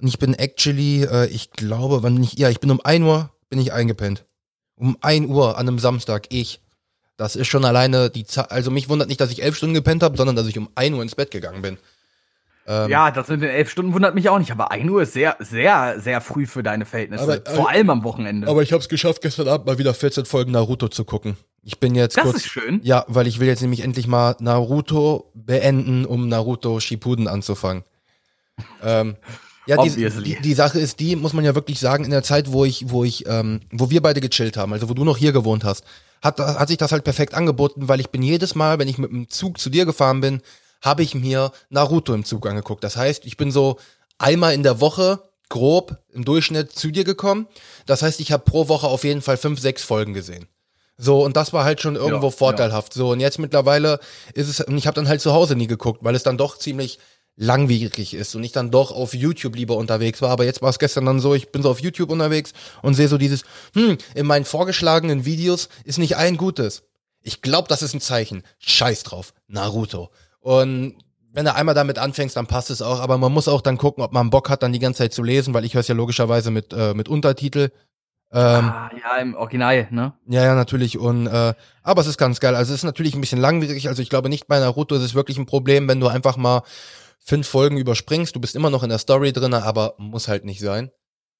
Und 0.00 0.06
ich 0.06 0.18
bin 0.18 0.34
actually, 0.34 1.02
äh, 1.04 1.26
ich 1.26 1.50
glaube, 1.50 2.02
wann 2.02 2.14
nicht, 2.14 2.38
ja, 2.38 2.48
ich 2.48 2.60
bin 2.60 2.70
um 2.70 2.80
1 2.80 3.04
Uhr, 3.04 3.30
bin 3.50 3.60
ich 3.60 3.72
eingepennt. 3.72 4.24
Um 4.76 4.96
1 5.00 5.26
Uhr 5.28 5.58
an 5.58 5.68
einem 5.68 5.78
Samstag, 5.78 6.26
ich. 6.30 6.60
Das 7.18 7.36
ist 7.36 7.48
schon 7.48 7.64
alleine 7.66 8.08
die 8.10 8.24
Zeit, 8.24 8.50
also 8.50 8.70
mich 8.70 8.88
wundert 8.88 9.08
nicht, 9.08 9.20
dass 9.20 9.30
ich 9.30 9.42
elf 9.42 9.56
Stunden 9.56 9.74
gepennt 9.74 10.02
habe, 10.02 10.16
sondern 10.16 10.36
dass 10.36 10.46
ich 10.46 10.56
um 10.56 10.70
1 10.76 10.94
Uhr 10.96 11.02
ins 11.02 11.14
Bett 11.16 11.30
gegangen 11.30 11.60
bin. 11.62 11.76
Ähm, 12.66 12.88
Ja, 12.90 13.10
das 13.10 13.26
mit 13.28 13.42
den 13.42 13.50
elf 13.50 13.68
Stunden 13.70 13.92
wundert 13.92 14.14
mich 14.14 14.28
auch 14.28 14.38
nicht, 14.38 14.52
aber 14.52 14.70
1 14.70 14.88
Uhr 14.88 15.02
ist 15.02 15.14
sehr, 15.14 15.36
sehr, 15.40 15.98
sehr 16.00 16.20
früh 16.20 16.46
für 16.46 16.62
deine 16.62 16.86
Verhältnisse. 16.86 17.24
Aber- 17.24 17.32
aber- 17.34 17.50
Vor 17.50 17.70
allem 17.70 17.90
am 17.90 18.04
Wochenende. 18.04 18.46
Aber 18.46 18.62
ich 18.62 18.72
habe 18.72 18.80
es 18.80 18.88
geschafft, 18.88 19.20
gestern 19.20 19.48
Abend 19.48 19.66
mal 19.66 19.78
wieder 19.78 19.94
14 19.94 20.26
Folgen 20.26 20.52
Naruto 20.52 20.86
zu 20.88 21.04
gucken. 21.04 21.36
Ich 21.64 21.80
bin 21.80 21.94
jetzt 21.96 22.16
das 22.16 22.22
kurz. 22.24 22.36
ist 22.36 22.46
schön. 22.46 22.80
Ja, 22.84 23.04
weil 23.08 23.26
ich 23.26 23.40
will 23.40 23.48
jetzt 23.48 23.62
nämlich 23.62 23.80
endlich 23.80 24.06
mal 24.06 24.36
Naruto 24.38 25.28
beenden, 25.34 26.04
um 26.06 26.28
Naruto 26.28 26.78
Shippuden 26.78 27.26
anzufangen. 27.26 27.82
ähm, 28.82 29.16
ja, 29.66 29.82
die, 29.82 29.90
die, 30.22 30.36
die 30.40 30.54
Sache 30.54 30.78
ist 30.80 30.98
die, 31.00 31.14
muss 31.16 31.32
man 31.34 31.44
ja 31.44 31.54
wirklich 31.54 31.78
sagen, 31.80 32.04
in 32.04 32.10
der 32.10 32.22
Zeit, 32.22 32.52
wo 32.52 32.64
ich, 32.64 32.90
wo 32.90 33.04
ich, 33.04 33.26
ähm, 33.26 33.60
wo 33.70 33.90
wir 33.90 34.00
beide 34.02 34.20
gechillt 34.20 34.56
haben, 34.56 34.72
also 34.72 34.88
wo 34.88 34.94
du 34.94 35.04
noch 35.04 35.16
hier 35.18 35.32
gewohnt 35.32 35.64
hast, 35.64 35.84
hat, 36.22 36.38
hat 36.38 36.68
sich 36.68 36.78
das 36.78 36.92
halt 36.92 37.04
perfekt 37.04 37.34
angeboten, 37.34 37.88
weil 37.88 38.00
ich 38.00 38.10
bin 38.10 38.22
jedes 38.22 38.54
Mal, 38.54 38.78
wenn 38.78 38.88
ich 38.88 38.98
mit 38.98 39.10
dem 39.10 39.28
Zug 39.28 39.58
zu 39.58 39.70
dir 39.70 39.84
gefahren 39.86 40.20
bin, 40.20 40.42
habe 40.82 41.02
ich 41.02 41.14
mir 41.14 41.52
Naruto 41.70 42.14
im 42.14 42.24
Zug 42.24 42.46
angeguckt. 42.46 42.84
Das 42.84 42.96
heißt, 42.96 43.26
ich 43.26 43.36
bin 43.36 43.50
so 43.50 43.78
einmal 44.18 44.54
in 44.54 44.62
der 44.62 44.80
Woche 44.80 45.22
grob 45.48 45.98
im 46.12 46.24
Durchschnitt 46.24 46.72
zu 46.72 46.90
dir 46.90 47.04
gekommen. 47.04 47.48
Das 47.86 48.02
heißt, 48.02 48.20
ich 48.20 48.32
habe 48.32 48.44
pro 48.44 48.68
Woche 48.68 48.86
auf 48.86 49.04
jeden 49.04 49.22
Fall 49.22 49.36
fünf, 49.36 49.60
sechs 49.60 49.82
Folgen 49.82 50.14
gesehen. 50.14 50.46
So, 50.96 51.24
und 51.24 51.36
das 51.36 51.52
war 51.52 51.64
halt 51.64 51.80
schon 51.80 51.94
irgendwo 51.94 52.26
Ja, 52.26 52.32
vorteilhaft. 52.32 52.92
So, 52.92 53.12
und 53.12 53.20
jetzt 53.20 53.38
mittlerweile 53.38 54.00
ist 54.34 54.48
es, 54.48 54.60
und 54.60 54.76
ich 54.76 54.86
habe 54.86 54.96
dann 54.96 55.08
halt 55.08 55.20
zu 55.20 55.32
Hause 55.32 55.54
nie 55.54 55.68
geguckt, 55.68 56.00
weil 56.02 56.16
es 56.16 56.24
dann 56.24 56.36
doch 56.36 56.58
ziemlich 56.58 56.98
langwierig 57.38 58.14
ist 58.14 58.34
und 58.34 58.42
ich 58.42 58.50
dann 58.50 58.72
doch 58.72 58.90
auf 58.90 59.14
YouTube 59.14 59.54
lieber 59.54 59.76
unterwegs 59.76 60.20
war. 60.20 60.30
Aber 60.30 60.44
jetzt 60.44 60.60
war 60.60 60.70
es 60.70 60.80
gestern 60.80 61.06
dann 61.06 61.20
so, 61.20 61.34
ich 61.34 61.52
bin 61.52 61.62
so 61.62 61.70
auf 61.70 61.80
YouTube 61.80 62.10
unterwegs 62.10 62.52
und 62.82 62.94
sehe 62.94 63.08
so 63.08 63.16
dieses, 63.16 63.44
hm, 63.74 63.96
in 64.14 64.26
meinen 64.26 64.44
vorgeschlagenen 64.44 65.24
Videos 65.24 65.68
ist 65.84 65.98
nicht 65.98 66.16
ein 66.16 66.36
gutes. 66.36 66.82
Ich 67.22 67.40
glaube, 67.40 67.68
das 67.68 67.82
ist 67.82 67.94
ein 67.94 68.00
Zeichen. 68.00 68.42
Scheiß 68.58 69.04
drauf. 69.04 69.32
Naruto. 69.46 70.10
Und 70.40 70.96
wenn 71.32 71.44
du 71.44 71.54
einmal 71.54 71.76
damit 71.76 71.98
anfängst, 71.98 72.36
dann 72.36 72.46
passt 72.46 72.70
es 72.70 72.82
auch. 72.82 72.98
Aber 72.98 73.18
man 73.18 73.32
muss 73.32 73.46
auch 73.46 73.60
dann 73.60 73.78
gucken, 73.78 74.02
ob 74.02 74.12
man 74.12 74.30
Bock 74.30 74.50
hat, 74.50 74.64
dann 74.64 74.72
die 74.72 74.80
ganze 74.80 74.98
Zeit 74.98 75.12
zu 75.12 75.22
lesen, 75.22 75.54
weil 75.54 75.64
ich 75.64 75.74
höre 75.74 75.80
es 75.80 75.88
ja 75.88 75.94
logischerweise 75.94 76.50
mit, 76.50 76.72
äh, 76.72 76.92
mit 76.94 77.08
Untertitel. 77.08 77.70
Ähm, 78.32 78.40
ah, 78.64 78.90
ja, 79.00 79.16
im 79.22 79.34
Original, 79.36 79.86
ne? 79.90 80.12
ja, 80.26 80.44
ja, 80.44 80.54
natürlich. 80.54 80.98
Und 80.98 81.28
äh, 81.28 81.54
aber 81.82 82.00
es 82.00 82.08
ist 82.08 82.18
ganz 82.18 82.40
geil. 82.40 82.56
Also 82.56 82.74
es 82.74 82.80
ist 82.80 82.84
natürlich 82.84 83.14
ein 83.14 83.20
bisschen 83.20 83.40
langwierig. 83.40 83.88
Also 83.88 84.02
ich 84.02 84.10
glaube 84.10 84.28
nicht 84.28 84.48
bei 84.48 84.58
Naruto 84.58 84.96
ist 84.96 85.02
es 85.02 85.14
wirklich 85.14 85.38
ein 85.38 85.46
Problem, 85.46 85.86
wenn 85.88 86.00
du 86.00 86.08
einfach 86.08 86.36
mal 86.36 86.62
fünf 87.28 87.46
Folgen 87.46 87.76
überspringst. 87.76 88.34
Du 88.34 88.40
bist 88.40 88.56
immer 88.56 88.70
noch 88.70 88.82
in 88.82 88.88
der 88.88 88.98
Story 88.98 89.32
drin, 89.32 89.54
aber 89.54 89.94
muss 89.98 90.28
halt 90.28 90.44
nicht 90.44 90.60
sein. 90.60 90.90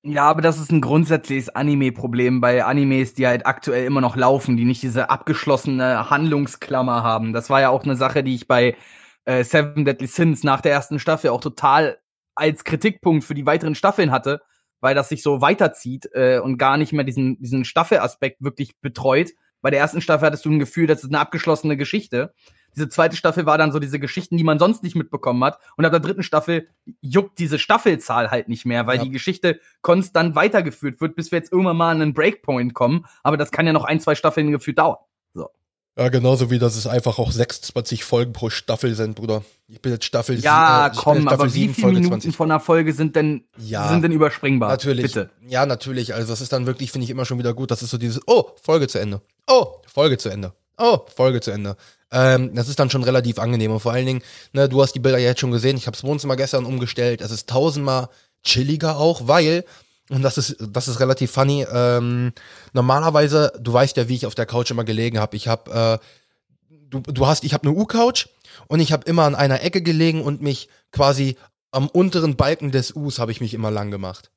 Ja, 0.05 0.25
aber 0.25 0.43
das 0.43 0.61
ist 0.61 0.71
ein 0.71 0.81
grundsätzliches 0.81 1.49
Anime-Problem 1.49 2.41
bei 2.41 2.65
Animes, 2.65 3.15
die 3.15 3.27
halt 3.27 3.47
aktuell 3.47 3.85
immer 3.85 4.01
noch 4.01 4.15
laufen, 4.15 4.57
die 4.57 4.65
nicht 4.65 4.83
diese 4.83 5.11
abgeschlossene 5.11 6.09
Handlungsklammer 6.09 7.03
haben. 7.03 7.33
Das 7.33 7.51
war 7.51 7.61
ja 7.61 7.71
auch 7.71 7.83
eine 7.83 7.97
Sache, 7.97 8.23
die 8.23 8.35
ich 8.35 8.47
bei 8.47 8.77
äh, 9.25 9.43
Seven 9.43 9.85
Deadly 9.85 10.07
Sins 10.07 10.45
nach 10.45 10.61
der 10.61 10.73
ersten 10.73 11.01
Staffel 11.01 11.31
auch 11.31 11.41
total 11.41 11.99
als 12.37 12.63
Kritikpunkt 12.63 13.25
für 13.25 13.35
die 13.35 13.47
weiteren 13.47 13.75
Staffeln 13.75 14.13
hatte, 14.13 14.41
weil 14.81 14.95
das 14.95 15.09
sich 15.09 15.23
so 15.23 15.41
weiterzieht 15.41 16.09
äh, 16.13 16.39
und 16.39 16.59
gar 16.59 16.77
nicht 16.77 16.93
mehr 16.93 17.05
diesen, 17.05 17.41
diesen 17.41 17.65
Staffelaspekt 17.65 18.41
wirklich 18.41 18.79
betreut. 18.81 19.31
Bei 19.63 19.71
der 19.71 19.81
ersten 19.81 20.01
Staffel 20.01 20.27
hattest 20.27 20.45
du 20.45 20.51
ein 20.51 20.61
Gefühl, 20.61 20.87
das 20.87 21.03
ist 21.03 21.11
eine 21.11 21.19
abgeschlossene 21.19 21.77
Geschichte. 21.77 22.33
Diese 22.79 22.89
zweite 22.89 23.17
Staffel 23.17 23.45
war 23.45 23.59
dann 23.59 23.73
so 23.73 23.81
diese 23.81 23.99
Geschichten, 23.99 24.37
die 24.37 24.45
man 24.45 24.61
sonst 24.61 24.85
nicht 24.85 24.95
mitbekommen 24.95 25.43
hat. 25.43 25.59
Und 25.77 25.85
ab 25.85 25.91
der 25.91 25.99
dritten 25.99 26.23
Staffel 26.23 26.69
juckt 27.01 27.41
diese 27.41 27.59
Staffelzahl 27.59 28.31
halt 28.31 28.49
nicht 28.49 28.65
mehr, 28.67 28.87
weil 28.87 28.99
ja. 28.99 29.03
die 29.03 29.11
Geschichte 29.11 29.59
konstant 29.83 30.37
weitergeführt 30.37 31.01
wird, 31.01 31.17
bis 31.17 31.33
wir 31.33 31.39
jetzt 31.39 31.51
irgendwann 31.51 31.77
mal 31.77 31.91
an 31.91 32.01
einen 32.01 32.15
Breakpoint 32.15 32.73
kommen. 32.73 33.05
Aber 33.25 33.37
das 33.37 33.51
kann 33.51 33.67
ja 33.67 33.73
noch 33.73 33.83
ein, 33.83 33.99
zwei 33.99 34.15
Staffeln 34.15 34.53
gefühlt 34.53 34.79
dauern. 34.79 34.99
So. 35.35 35.51
Ja, 35.99 36.09
genauso 36.09 36.53
wie 36.53 36.61
dass 36.61 36.77
es 36.77 36.87
einfach 36.87 37.19
auch 37.19 37.33
26 37.33 38.05
Folgen 38.05 38.33
pro 38.33 38.49
Staffel 38.49 38.95
sind, 38.95 39.17
Bruder. 39.17 39.43
Ich 39.67 39.83
bin 39.83 39.91
jetzt 39.91 40.05
Staffel 40.05 40.39
Ja, 40.39 40.89
sie, 40.93 41.01
äh, 41.01 41.03
komm, 41.03 41.27
aber 41.27 41.53
wie 41.53 41.67
viele 41.67 41.89
Minuten 41.89 42.21
20. 42.21 42.37
von 42.37 42.49
einer 42.49 42.61
Folge 42.61 42.93
sind 42.93 43.17
denn, 43.17 43.43
ja, 43.57 43.89
sind 43.89 44.03
denn 44.03 44.13
überspringbar? 44.13 44.69
Natürlich. 44.69 45.03
Bitte. 45.03 45.31
Ja, 45.49 45.67
natürlich. 45.67 46.15
Also 46.15 46.29
das 46.29 46.41
ist 46.41 46.53
dann 46.53 46.67
wirklich, 46.67 46.93
finde 46.93 47.07
ich, 47.07 47.11
immer 47.11 47.25
schon 47.25 47.41
wieder 47.41 47.55
gut. 47.55 47.73
Das 47.73 47.83
ist 47.83 47.91
so 47.91 47.99
dieses, 47.99 48.21
oh, 48.29 48.53
Folge 48.63 48.87
zu 48.87 49.01
Ende. 49.01 49.21
Oh, 49.49 49.83
Folge 49.93 50.17
zu 50.17 50.29
Ende. 50.29 50.53
Oh, 50.79 51.01
Folge 51.15 51.41
zu 51.41 51.51
Ende. 51.51 51.77
Ähm, 52.11 52.55
das 52.55 52.69
ist 52.69 52.79
dann 52.79 52.91
schon 52.91 53.05
relativ 53.05 53.39
angenehm. 53.39 53.73
Und 53.73 53.81
vor 53.81 53.93
allen 53.93 54.07
Dingen, 54.07 54.23
ne, 54.53 54.69
du 54.69 54.83
hast 54.83 54.93
die 54.93 55.01
Bilder 55.01 55.19
ja 55.19 55.29
jetzt 55.29 55.41
schon 55.41 55.51
gesehen. 55.51 55.77
Ich 55.77 55.87
habe 55.87 55.97
das 55.97 56.05
Wohnzimmer 56.05 56.37
gestern 56.37 56.65
umgestellt. 56.65 57.21
Es 57.21 57.31
ist 57.31 57.49
tausendmal 57.49 58.09
chilliger 58.43 58.99
auch, 58.99 59.27
weil 59.27 59.65
und 60.11 60.23
das 60.23 60.39
ist, 60.39 60.57
das 60.61 60.89
ist 60.89 61.01
relativ 61.01 61.31
funny. 61.31 61.67
Ähm, 61.71 62.33
normalerweise, 62.73 63.53
du 63.61 63.73
weißt 63.73 63.97
ja, 63.97 64.09
wie 64.09 64.15
ich 64.15 64.27
auf 64.27 64.35
der 64.35 64.47
Couch 64.47 64.71
immer 64.71 64.85
gelegen 64.85 65.19
habe. 65.19 65.37
Ich 65.37 65.49
habe, 65.49 66.01
äh, 66.71 66.75
du, 66.89 67.01
du 67.01 67.27
hast, 67.27 67.45
ich 67.45 67.53
habe 67.53 67.69
eine 67.69 67.77
U-Couch 67.77 68.29
und 68.69 68.81
ich 68.81 68.93
habe 68.93 69.05
immer 69.05 69.25
an 69.25 69.35
einer 69.35 69.63
Ecke 69.63 69.83
gelegen 69.83 70.23
und 70.23 70.41
mich 70.41 70.69
quasi 70.93 71.37
am 71.71 71.89
unteren 71.89 72.37
Balken 72.37 72.73
des 72.73 72.97
U's 72.97 73.19
habe 73.19 73.33
ich 73.33 73.43
mich 73.43 73.53
immer 73.53 73.71
lang 73.71 73.91
gemacht. 73.91 74.31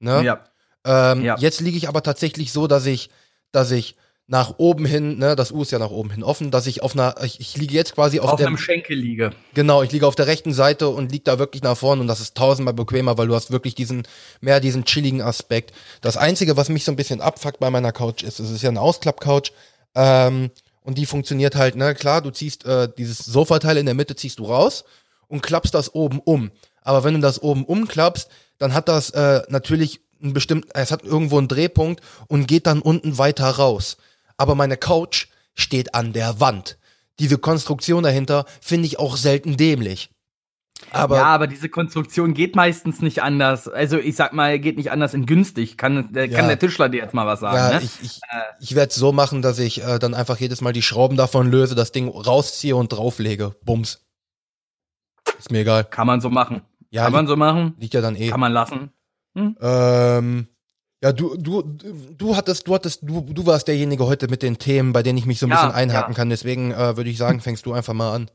Ne? 0.00 0.24
Ja. 0.24 0.44
Ähm, 0.84 1.22
ja. 1.22 1.36
Jetzt 1.38 1.60
liege 1.60 1.76
ich 1.76 1.88
aber 1.88 2.02
tatsächlich 2.02 2.50
so, 2.50 2.66
dass 2.66 2.86
ich, 2.86 3.08
dass 3.52 3.70
ich 3.70 3.94
nach 4.32 4.54
oben 4.56 4.86
hin, 4.86 5.18
ne, 5.18 5.36
das 5.36 5.52
U 5.52 5.60
ist 5.60 5.72
ja 5.72 5.78
nach 5.78 5.90
oben 5.90 6.08
hin 6.08 6.24
offen, 6.24 6.50
dass 6.50 6.66
ich 6.66 6.82
auf 6.82 6.94
einer, 6.94 7.16
ich, 7.22 7.38
ich 7.38 7.54
liege 7.58 7.74
jetzt 7.74 7.94
quasi 7.94 8.18
auf, 8.18 8.30
auf 8.30 8.38
der, 8.38 8.46
einem 8.46 8.56
Schenkel 8.56 8.96
liege. 8.96 9.32
Genau, 9.52 9.82
ich 9.82 9.92
liege 9.92 10.06
auf 10.06 10.14
der 10.14 10.26
rechten 10.26 10.54
Seite 10.54 10.88
und 10.88 11.12
liege 11.12 11.24
da 11.24 11.38
wirklich 11.38 11.62
nach 11.62 11.76
vorne 11.76 12.00
und 12.00 12.06
das 12.06 12.20
ist 12.20 12.34
tausendmal 12.34 12.72
bequemer, 12.72 13.18
weil 13.18 13.26
du 13.26 13.34
hast 13.34 13.50
wirklich 13.50 13.74
diesen, 13.74 14.04
mehr 14.40 14.58
diesen 14.60 14.86
chilligen 14.86 15.20
Aspekt. 15.20 15.74
Das 16.00 16.16
Einzige, 16.16 16.56
was 16.56 16.70
mich 16.70 16.82
so 16.82 16.92
ein 16.92 16.96
bisschen 16.96 17.20
abfuckt 17.20 17.60
bei 17.60 17.68
meiner 17.68 17.92
Couch 17.92 18.22
ist, 18.22 18.40
es 18.40 18.50
ist 18.50 18.62
ja 18.62 18.70
eine 18.70 18.80
Ausklapp-Couch, 18.80 19.50
ähm, 19.94 20.50
und 20.82 20.96
die 20.96 21.04
funktioniert 21.04 21.54
halt, 21.54 21.76
ne, 21.76 21.94
klar, 21.94 22.22
du 22.22 22.30
ziehst 22.30 22.64
äh, 22.64 22.88
dieses 22.96 23.18
Sofateil 23.18 23.76
in 23.76 23.84
der 23.84 23.94
Mitte 23.94 24.16
ziehst 24.16 24.38
du 24.38 24.46
raus 24.46 24.84
und 25.28 25.42
klappst 25.42 25.74
das 25.74 25.94
oben 25.94 26.20
um. 26.20 26.52
Aber 26.80 27.04
wenn 27.04 27.12
du 27.12 27.20
das 27.20 27.42
oben 27.42 27.66
umklappst, 27.66 28.30
dann 28.56 28.72
hat 28.72 28.88
das 28.88 29.10
äh, 29.10 29.42
natürlich 29.50 30.00
ein 30.22 30.32
bestimmt, 30.32 30.68
es 30.72 30.90
hat 30.90 31.02
irgendwo 31.02 31.36
einen 31.36 31.48
Drehpunkt 31.48 32.00
und 32.28 32.46
geht 32.46 32.66
dann 32.66 32.80
unten 32.80 33.18
weiter 33.18 33.50
raus 33.50 33.98
aber 34.42 34.54
meine 34.54 34.76
Couch 34.76 35.28
steht 35.54 35.94
an 35.94 36.12
der 36.12 36.40
Wand. 36.40 36.78
Diese 37.18 37.38
Konstruktion 37.38 38.02
dahinter 38.02 38.44
finde 38.60 38.86
ich 38.86 38.98
auch 38.98 39.16
selten 39.16 39.56
dämlich. 39.56 40.10
Aber 40.90 41.16
ja, 41.16 41.26
aber 41.26 41.46
diese 41.46 41.68
Konstruktion 41.68 42.34
geht 42.34 42.56
meistens 42.56 43.00
nicht 43.00 43.22
anders. 43.22 43.68
Also 43.68 43.98
ich 43.98 44.16
sag 44.16 44.32
mal, 44.32 44.58
geht 44.58 44.76
nicht 44.76 44.90
anders 44.90 45.14
in 45.14 45.26
günstig. 45.26 45.78
Kann, 45.78 46.14
äh, 46.16 46.28
kann 46.28 46.48
der 46.48 46.58
Tischler 46.58 46.88
dir 46.88 46.98
jetzt 47.00 47.14
mal 47.14 47.26
was 47.26 47.40
sagen? 47.40 47.56
Ja, 47.56 47.78
ne? 47.78 47.84
ich, 47.84 48.02
ich, 48.02 48.20
äh, 48.28 48.42
ich 48.60 48.74
werde 48.74 48.90
es 48.90 48.96
so 48.96 49.12
machen, 49.12 49.42
dass 49.42 49.60
ich 49.60 49.84
äh, 49.84 50.00
dann 50.00 50.14
einfach 50.14 50.38
jedes 50.38 50.60
Mal 50.60 50.72
die 50.72 50.82
Schrauben 50.82 51.16
davon 51.16 51.50
löse, 51.50 51.76
das 51.76 51.92
Ding 51.92 52.08
rausziehe 52.08 52.74
und 52.74 52.92
drauflege. 52.92 53.54
Bums. 53.64 54.04
Ist 55.38 55.52
mir 55.52 55.60
egal. 55.60 55.84
Kann 55.84 56.08
man 56.08 56.20
so 56.20 56.30
machen. 56.30 56.62
Ja, 56.90 57.04
kann 57.04 57.12
man 57.12 57.26
so 57.26 57.36
machen. 57.36 57.74
Liegt 57.78 57.94
ja 57.94 58.00
dann 58.00 58.16
eh. 58.16 58.30
Kann 58.30 58.40
man 58.40 58.52
lassen. 58.52 58.90
Hm? 59.34 59.56
Ähm, 59.60 60.48
ja, 61.02 61.12
du, 61.12 61.36
du, 61.36 61.62
du 61.62 62.36
hattest, 62.36 62.68
du 62.68 62.74
hattest, 62.74 63.02
du, 63.02 63.22
du 63.22 63.44
warst 63.44 63.66
derjenige 63.66 64.06
heute 64.06 64.28
mit 64.28 64.42
den 64.42 64.58
Themen, 64.58 64.92
bei 64.92 65.02
denen 65.02 65.18
ich 65.18 65.26
mich 65.26 65.40
so 65.40 65.46
ein 65.46 65.50
ja, 65.50 65.56
bisschen 65.56 65.72
einhaken 65.72 66.12
ja. 66.12 66.16
kann. 66.16 66.30
Deswegen 66.30 66.70
äh, 66.70 66.96
würde 66.96 67.10
ich 67.10 67.18
sagen, 67.18 67.40
fängst 67.42 67.66
du 67.66 67.72
einfach 67.72 67.92
mal 67.92 68.14
an. 68.14 68.30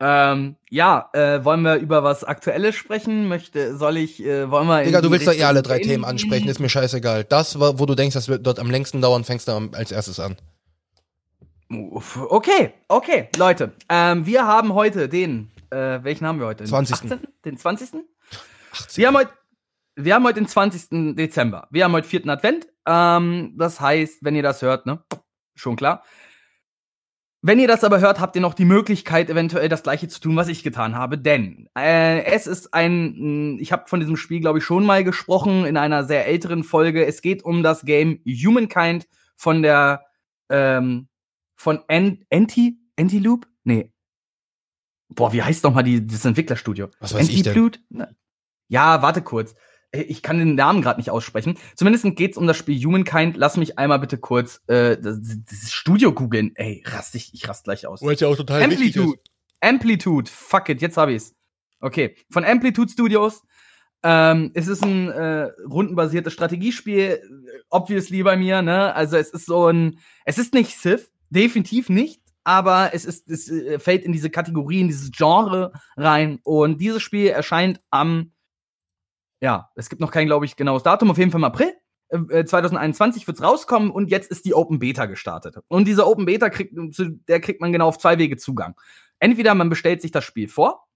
Ähm, 0.00 0.56
ja, 0.68 1.08
äh, 1.14 1.44
wollen 1.44 1.62
wir 1.62 1.76
über 1.76 2.02
was 2.02 2.22
Aktuelles 2.24 2.74
sprechen? 2.74 3.28
Möchte, 3.28 3.76
soll 3.76 3.96
ich, 3.96 4.22
äh, 4.22 4.50
wollen 4.50 4.66
wir. 4.66 4.84
Digga, 4.84 5.00
du 5.00 5.10
willst 5.10 5.26
doch 5.26 5.32
eh 5.32 5.44
alle 5.44 5.62
drei 5.62 5.78
Themen 5.78 6.04
ansprechen, 6.04 6.48
ist 6.48 6.60
mir 6.60 6.68
scheißegal. 6.68 7.24
Das, 7.24 7.58
wo 7.58 7.86
du 7.86 7.94
denkst, 7.94 8.14
das 8.14 8.28
wird 8.28 8.46
dort 8.46 8.58
am 8.58 8.70
längsten 8.70 9.00
dauern, 9.00 9.24
fängst 9.24 9.48
du 9.48 9.70
als 9.72 9.90
erstes 9.90 10.20
an. 10.20 10.36
Okay, 11.70 12.74
okay, 12.88 13.28
Leute. 13.38 13.72
Ähm, 13.88 14.26
wir 14.26 14.46
haben 14.46 14.74
heute 14.74 15.08
den, 15.08 15.50
äh, 15.70 16.00
welchen 16.02 16.26
haben 16.26 16.38
wir 16.38 16.46
heute? 16.46 16.64
Den 16.64 16.68
20. 16.68 16.94
18? 16.96 17.20
Den 17.44 17.56
20. 17.56 17.88
18. 18.72 18.96
Wir 18.96 19.06
haben 19.06 19.16
heute 19.16 19.30
wir 19.96 20.14
haben 20.14 20.24
heute 20.24 20.40
den 20.40 20.48
20. 20.48 21.16
Dezember. 21.16 21.68
Wir 21.70 21.84
haben 21.84 21.92
heute 21.92 22.08
vierten 22.08 22.30
Advent. 22.30 22.66
Ähm, 22.86 23.54
das 23.56 23.80
heißt, 23.80 24.18
wenn 24.22 24.34
ihr 24.34 24.42
das 24.42 24.62
hört, 24.62 24.86
ne? 24.86 25.04
Schon 25.54 25.76
klar. 25.76 26.02
Wenn 27.42 27.58
ihr 27.58 27.68
das 27.68 27.84
aber 27.84 28.00
hört, 28.00 28.20
habt 28.20 28.36
ihr 28.36 28.42
noch 28.42 28.54
die 28.54 28.64
Möglichkeit, 28.64 29.28
eventuell 29.28 29.68
das 29.68 29.82
gleiche 29.82 30.08
zu 30.08 30.18
tun, 30.18 30.34
was 30.34 30.48
ich 30.48 30.62
getan 30.62 30.94
habe. 30.94 31.18
Denn 31.18 31.68
äh, 31.76 32.24
es 32.24 32.46
ist 32.46 32.72
ein, 32.72 33.58
ich 33.60 33.70
habe 33.70 33.86
von 33.86 34.00
diesem 34.00 34.16
Spiel, 34.16 34.40
glaube 34.40 34.60
ich, 34.60 34.64
schon 34.64 34.86
mal 34.86 35.04
gesprochen 35.04 35.66
in 35.66 35.76
einer 35.76 36.04
sehr 36.04 36.26
älteren 36.26 36.64
Folge. 36.64 37.04
Es 37.04 37.20
geht 37.20 37.44
um 37.44 37.62
das 37.62 37.84
Game 37.84 38.20
Humankind 38.24 39.06
von 39.36 39.62
der 39.62 40.06
ähm, 40.48 41.08
von 41.54 41.80
Anti 41.88 42.78
Anti-Loop? 42.98 43.46
Nee. 43.64 43.92
Boah, 45.08 45.32
wie 45.32 45.42
heißt 45.42 45.64
noch 45.64 45.74
mal 45.74 45.82
die, 45.82 46.06
das 46.06 46.24
Entwicklerstudio? 46.24 46.88
Was 47.00 47.14
weiß 47.14 47.28
ich 47.28 47.42
denn? 47.42 47.72
Ja, 48.68 49.02
warte 49.02 49.22
kurz. 49.22 49.54
Äh, 49.94 50.02
ich 50.02 50.22
kann 50.22 50.38
den 50.38 50.54
Namen 50.54 50.82
gerade 50.82 51.00
nicht 51.00 51.10
aussprechen. 51.10 51.56
Zumindest 51.76 52.04
geht 52.16 52.32
es 52.32 52.36
um 52.36 52.46
das 52.46 52.56
Spiel 52.56 52.82
Humankind. 52.84 53.36
Lass 53.36 53.56
mich 53.56 53.78
einmal 53.78 53.98
bitte 53.98 54.18
kurz 54.18 54.60
äh, 54.66 54.98
das, 54.98 55.18
das 55.20 55.72
Studio 55.72 56.12
googeln. 56.12 56.52
Ey, 56.56 56.82
rast 56.86 57.14
ich, 57.14 57.32
ich 57.32 57.48
rast 57.48 57.64
gleich 57.64 57.86
aus. 57.86 58.00
Ja 58.00 58.28
auch 58.28 58.36
total 58.36 58.62
Amplitude. 58.62 59.18
Amplitude. 59.60 60.30
Fuck 60.30 60.68
it, 60.68 60.82
jetzt 60.82 60.96
hab 60.96 61.08
ich's. 61.08 61.34
Okay, 61.80 62.16
von 62.30 62.44
Amplitude 62.44 62.90
Studios. 62.90 63.42
Ähm, 64.02 64.50
es 64.52 64.68
ist 64.68 64.84
ein 64.84 65.08
äh, 65.08 65.50
rundenbasiertes 65.66 66.32
Strategiespiel, 66.32 67.22
obviously 67.70 68.22
bei 68.22 68.36
mir, 68.36 68.60
ne? 68.60 68.94
Also 68.94 69.16
es 69.16 69.30
ist 69.30 69.46
so 69.46 69.68
ein, 69.68 69.98
es 70.26 70.36
ist 70.36 70.52
nicht 70.52 70.78
Civ, 70.78 71.10
definitiv 71.30 71.88
nicht, 71.88 72.20
aber 72.44 72.90
es 72.92 73.06
ist, 73.06 73.30
es 73.30 73.50
äh, 73.50 73.78
fällt 73.78 74.04
in 74.04 74.12
diese 74.12 74.28
Kategorie, 74.28 74.80
in 74.80 74.88
dieses 74.88 75.10
Genre 75.10 75.72
rein. 75.96 76.38
Und 76.42 76.82
dieses 76.82 77.02
Spiel 77.02 77.28
erscheint 77.28 77.80
am 77.90 78.33
ja, 79.40 79.70
es 79.74 79.88
gibt 79.88 80.00
noch 80.00 80.10
kein, 80.10 80.26
glaube 80.26 80.44
ich, 80.44 80.56
genaues 80.56 80.82
Datum, 80.82 81.10
auf 81.10 81.18
jeden 81.18 81.30
Fall 81.30 81.40
im 81.40 81.44
April. 81.44 81.72
2021 82.10 83.26
wird 83.26 83.38
es 83.38 83.42
rauskommen 83.42 83.90
und 83.90 84.10
jetzt 84.10 84.30
ist 84.30 84.44
die 84.44 84.54
Open 84.54 84.78
Beta 84.78 85.06
gestartet. 85.06 85.56
Und 85.68 85.88
diese 85.88 86.06
Open 86.06 86.26
Beta 86.26 86.48
kriegt, 86.48 86.72
der 87.28 87.40
kriegt 87.40 87.60
man 87.60 87.72
genau 87.72 87.88
auf 87.88 87.98
zwei 87.98 88.18
Wege 88.18 88.36
Zugang. 88.36 88.76
Entweder 89.18 89.54
man 89.54 89.68
bestellt 89.68 90.02
sich 90.02 90.10
das 90.10 90.24
Spiel 90.24 90.48
vor. 90.48 90.86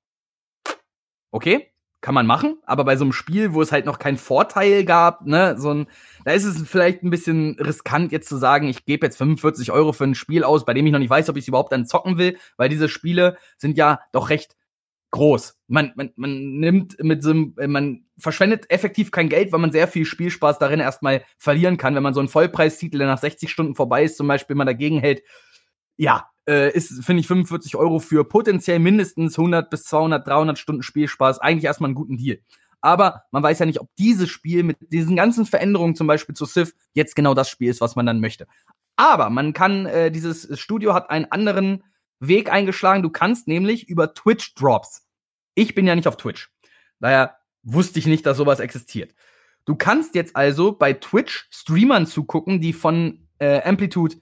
Okay, 1.30 1.73
kann 2.00 2.14
man 2.14 2.26
machen, 2.26 2.59
aber 2.64 2.85
bei 2.85 2.97
so 2.97 3.04
einem 3.04 3.12
Spiel, 3.12 3.54
wo 3.54 3.61
es 3.61 3.73
halt 3.73 3.85
noch 3.85 3.99
keinen 3.99 4.18
Vorteil 4.18 4.85
gab, 4.85 5.26
ne, 5.26 5.57
so 5.59 5.75
ein, 5.75 5.88
da 6.25 6.30
ist 6.30 6.45
es 6.45 6.62
vielleicht 6.62 7.02
ein 7.02 7.11
bisschen 7.11 7.57
riskant, 7.59 8.12
jetzt 8.12 8.28
zu 8.28 8.37
sagen, 8.37 8.68
ich 8.68 8.85
gebe 8.85 9.04
jetzt 9.04 9.18
45 9.18 9.73
Euro 9.73 9.92
für 9.92 10.04
ein 10.04 10.14
Spiel 10.14 10.45
aus, 10.45 10.64
bei 10.64 10.75
dem 10.75 10.87
ich 10.87 10.92
noch 10.92 11.00
nicht 11.00 11.11
weiß, 11.11 11.28
ob 11.28 11.37
ich 11.37 11.45
es 11.45 11.49
überhaupt 11.49 11.73
dann 11.73 11.87
zocken 11.87 12.16
will, 12.16 12.38
weil 12.57 12.68
diese 12.68 12.88
Spiele 12.88 13.37
sind 13.57 13.76
ja 13.76 14.00
doch 14.12 14.30
recht 14.30 14.57
groß. 15.10 15.58
Man, 15.68 15.92
man, 15.96 16.10
man 16.16 16.58
nimmt 16.58 17.02
mit 17.02 17.22
so 17.22 17.30
einem, 17.30 17.54
man 17.66 18.04
verschwendet 18.18 18.70
effektiv 18.70 19.10
kein 19.10 19.28
Geld, 19.28 19.52
weil 19.52 19.60
man 19.60 19.72
sehr 19.72 19.88
viel 19.88 20.04
Spielspaß 20.04 20.58
darin 20.58 20.80
erstmal 20.80 21.24
verlieren 21.38 21.76
kann, 21.76 21.94
wenn 21.94 22.02
man 22.02 22.14
so 22.14 22.20
einen 22.20 22.28
Vollpreistitel, 22.28 22.98
der 22.98 23.06
nach 23.06 23.18
60 23.18 23.50
Stunden 23.50 23.74
vorbei 23.74 24.04
ist, 24.04 24.16
zum 24.16 24.28
Beispiel 24.28 24.56
mal 24.56 24.64
dagegen 24.64 25.00
hält. 25.00 25.22
Ja, 25.96 26.28
äh, 26.46 26.72
ist, 26.72 27.04
finde 27.04 27.20
ich, 27.20 27.26
45 27.26 27.76
Euro 27.76 27.98
für 27.98 28.24
potenziell 28.24 28.78
mindestens 28.78 29.38
100 29.38 29.70
bis 29.70 29.84
200, 29.84 30.26
300 30.26 30.58
Stunden 30.58 30.82
Spielspaß 30.82 31.38
eigentlich 31.38 31.64
erstmal 31.64 31.88
einen 31.88 31.94
guten 31.94 32.16
Deal. 32.16 32.38
Aber 32.80 33.24
man 33.32 33.42
weiß 33.42 33.58
ja 33.58 33.66
nicht, 33.66 33.80
ob 33.80 33.88
dieses 33.96 34.28
Spiel 34.28 34.62
mit 34.62 34.76
diesen 34.92 35.16
ganzen 35.16 35.46
Veränderungen 35.46 35.96
zum 35.96 36.06
Beispiel 36.06 36.34
zu 36.34 36.46
Civ 36.46 36.74
jetzt 36.94 37.16
genau 37.16 37.34
das 37.34 37.48
Spiel 37.48 37.70
ist, 37.70 37.80
was 37.80 37.96
man 37.96 38.06
dann 38.06 38.20
möchte. 38.20 38.46
Aber 38.96 39.30
man 39.30 39.52
kann, 39.52 39.86
äh, 39.86 40.10
dieses 40.10 40.58
Studio 40.58 40.94
hat 40.94 41.10
einen 41.10 41.26
anderen 41.26 41.82
Weg 42.20 42.50
eingeschlagen. 42.50 43.02
Du 43.02 43.10
kannst 43.10 43.48
nämlich 43.48 43.88
über 43.88 44.14
Twitch 44.14 44.54
Drops. 44.54 45.06
Ich 45.54 45.75
bin 45.75 45.87
ja 45.87 45.94
nicht 45.94 46.08
auf 46.08 46.16
Twitch. 46.16 46.50
Daher 47.00 47.37
wusste 47.62 47.98
ich 47.98 48.06
nicht, 48.06 48.26
dass 48.26 48.37
sowas 48.37 48.60
existiert. 48.60 49.14
Du 49.64 49.76
kannst 49.76 50.14
jetzt 50.14 50.34
also 50.34 50.72
bei 50.72 50.94
Twitch 50.94 51.48
Streamern 51.50 52.06
zugucken, 52.06 52.60
die 52.60 52.72
von 52.72 53.28
äh, 53.38 53.62
Amplitude 53.62 54.16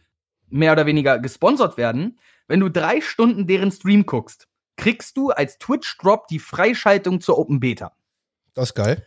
mehr 0.49 0.73
oder 0.73 0.87
weniger 0.87 1.19
gesponsert 1.19 1.76
werden. 1.76 2.19
Wenn 2.49 2.61
du 2.61 2.69
drei 2.69 3.00
Stunden 3.00 3.47
deren 3.47 3.71
Stream 3.71 4.07
guckst, 4.07 4.49
kriegst 4.76 5.17
du 5.17 5.31
als 5.31 5.59
Twitch-Drop 5.59 6.29
die 6.29 6.38
Freischaltung 6.38 7.21
zur 7.21 7.38
Open 7.38 7.61
Beta. 7.61 7.97
Das 8.55 8.71
ist 8.71 8.75
geil. 8.75 9.07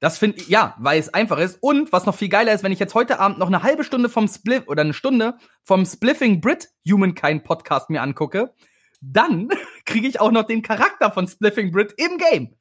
Das 0.00 0.16
finde 0.16 0.38
ich, 0.38 0.48
ja, 0.48 0.74
weil 0.78 0.98
es 0.98 1.12
einfach 1.12 1.38
ist. 1.38 1.58
Und 1.60 1.92
was 1.92 2.06
noch 2.06 2.14
viel 2.14 2.30
geiler 2.30 2.54
ist, 2.54 2.64
wenn 2.64 2.72
ich 2.72 2.78
jetzt 2.78 2.94
heute 2.94 3.20
Abend 3.20 3.38
noch 3.38 3.48
eine 3.48 3.62
halbe 3.62 3.84
Stunde 3.84 4.08
vom 4.08 4.28
Split 4.28 4.66
oder 4.66 4.80
eine 4.80 4.94
Stunde 4.94 5.36
vom 5.62 5.84
Spliffing 5.84 6.40
Brit 6.40 6.70
Humankind 6.90 7.44
Podcast 7.44 7.90
mir 7.90 8.00
angucke, 8.00 8.54
dann 9.02 9.48
kriege 9.84 10.08
ich 10.08 10.18
auch 10.18 10.30
noch 10.30 10.44
den 10.44 10.62
Charakter 10.62 11.12
von 11.12 11.28
Spliffing 11.28 11.70
Brit 11.70 11.92
im 11.98 12.16
Game. 12.16 12.56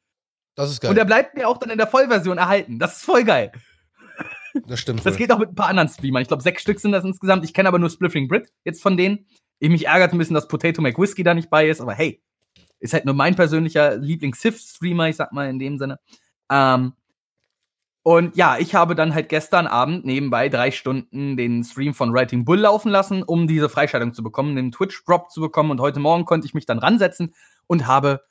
Das 0.55 0.69
ist 0.69 0.81
geil. 0.81 0.89
Und 0.89 0.97
der 0.97 1.05
bleibt 1.05 1.35
mir 1.35 1.47
auch 1.47 1.57
dann 1.57 1.69
in 1.69 1.77
der 1.77 1.87
Vollversion 1.87 2.37
erhalten. 2.37 2.77
Das 2.77 2.97
ist 2.97 3.05
voll 3.05 3.23
geil. 3.23 3.53
das 4.67 4.81
stimmt. 4.81 4.99
Das 5.05 5.13
wohl. 5.13 5.17
geht 5.17 5.31
auch 5.31 5.39
mit 5.39 5.49
ein 5.49 5.55
paar 5.55 5.69
anderen 5.69 5.87
Streamern. 5.87 6.21
Ich 6.21 6.27
glaube, 6.27 6.43
sechs 6.43 6.61
Stück 6.61 6.81
sind 6.81 6.91
das 6.91 7.05
insgesamt. 7.05 7.45
Ich 7.45 7.53
kenne 7.53 7.69
aber 7.69 7.79
nur 7.79 7.89
Spliffing 7.89 8.27
Brit 8.27 8.51
jetzt 8.65 8.81
von 8.81 8.97
denen. 8.97 9.27
Ich 9.59 9.69
mich 9.69 9.87
ärgert 9.87 10.11
ein 10.11 10.17
bisschen, 10.17 10.33
dass 10.33 10.49
Potato 10.49 10.81
McWhiskey 10.81 11.23
da 11.23 11.33
nicht 11.33 11.49
bei 11.49 11.69
ist, 11.69 11.79
aber 11.79 11.93
hey, 11.93 12.21
ist 12.79 12.93
halt 12.93 13.05
nur 13.05 13.13
mein 13.13 13.35
persönlicher 13.35 13.97
Lieblings-Sith-Streamer, 13.97 15.09
ich 15.09 15.17
sag 15.17 15.31
mal 15.31 15.49
in 15.49 15.59
dem 15.59 15.77
Sinne. 15.77 15.99
Ähm, 16.49 16.93
und 18.09 18.35
ja, 18.35 18.57
ich 18.57 18.73
habe 18.73 18.95
dann 18.95 19.13
halt 19.13 19.29
gestern 19.29 19.67
Abend 19.67 20.03
nebenbei 20.03 20.49
drei 20.49 20.71
Stunden 20.71 21.37
den 21.37 21.63
Stream 21.63 21.93
von 21.93 22.11
Writing 22.11 22.43
Bull 22.43 22.57
laufen 22.57 22.89
lassen, 22.89 23.21
um 23.21 23.47
diese 23.47 23.69
Freischaltung 23.69 24.15
zu 24.15 24.23
bekommen, 24.23 24.55
den 24.55 24.71
Twitch-Drop 24.71 25.29
zu 25.29 25.41
bekommen. 25.41 25.69
Und 25.69 25.79
heute 25.79 25.99
Morgen 25.99 26.25
konnte 26.25 26.47
ich 26.47 26.55
mich 26.55 26.65
dann 26.65 26.79
ransetzen 26.79 27.35
und 27.67 27.85
habe 27.85 28.23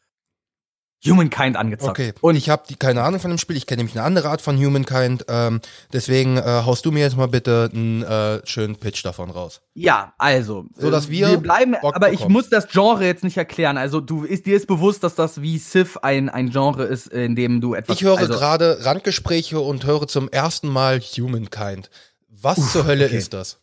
Humankind 1.07 1.57
angezockt. 1.57 1.91
Okay, 1.91 2.13
Und 2.21 2.35
ich 2.35 2.51
habe 2.51 2.63
keine 2.77 3.03
Ahnung 3.05 3.21
von 3.21 3.31
dem 3.31 3.39
Spiel. 3.39 3.57
Ich 3.57 3.67
kenne 3.67 3.79
nämlich 3.79 3.97
eine 3.97 4.05
andere 4.05 4.31
Art 4.31 4.43
von 4.43 4.59
Humankind. 4.59 5.27
Ähm, 5.29 5.61
deswegen 5.93 6.37
äh, 6.37 6.43
haust 6.43 6.85
du 6.85 6.91
mir 6.91 7.01
jetzt 7.01 7.17
mal 7.17 7.29
bitte 7.29 7.71
einen 7.73 8.03
äh, 8.03 8.45
schönen 8.45 8.77
Pitch 8.77 9.05
davon 9.05 9.31
raus. 9.31 9.61
Ja, 9.75 10.15
also. 10.19 10.67
So, 10.77 10.91
dass 10.91 11.07
äh, 11.07 11.11
wir 11.11 11.29
wir 11.29 11.37
bleiben, 11.39 11.77
Bock 11.81 11.95
aber 11.95 12.11
ich 12.11 12.19
bekommen. 12.19 12.33
muss 12.33 12.49
das 12.49 12.69
Genre 12.69 13.05
jetzt 13.05 13.23
nicht 13.23 13.37
erklären. 13.37 13.77
Also, 13.79 14.01
du 14.01 14.25
ist, 14.25 14.47
dir 14.47 14.57
ist 14.57 14.67
bewusst, 14.67 15.05
dass 15.05 15.15
das 15.15 15.41
wie 15.41 15.59
Sith 15.59 15.99
ein, 15.99 16.29
ein 16.29 16.51
Genre 16.51 16.85
ist, 16.85 17.07
in 17.07 17.37
dem 17.37 17.61
du 17.61 17.75
etwas. 17.75 17.97
Ich 17.97 18.03
höre 18.03 18.19
also, 18.19 18.33
gerade 18.33 18.85
Randgespräche 18.85 19.61
und 19.61 19.87
höre 19.87 20.09
zum 20.09 20.29
ersten 20.29 20.69
Mal 20.69 21.01
Humankind. 21.01 21.91
Was 22.29 22.73
zur 22.73 22.87
Hölle 22.87 23.07
okay. 23.07 23.17
ist 23.17 23.35
das? 23.35 23.61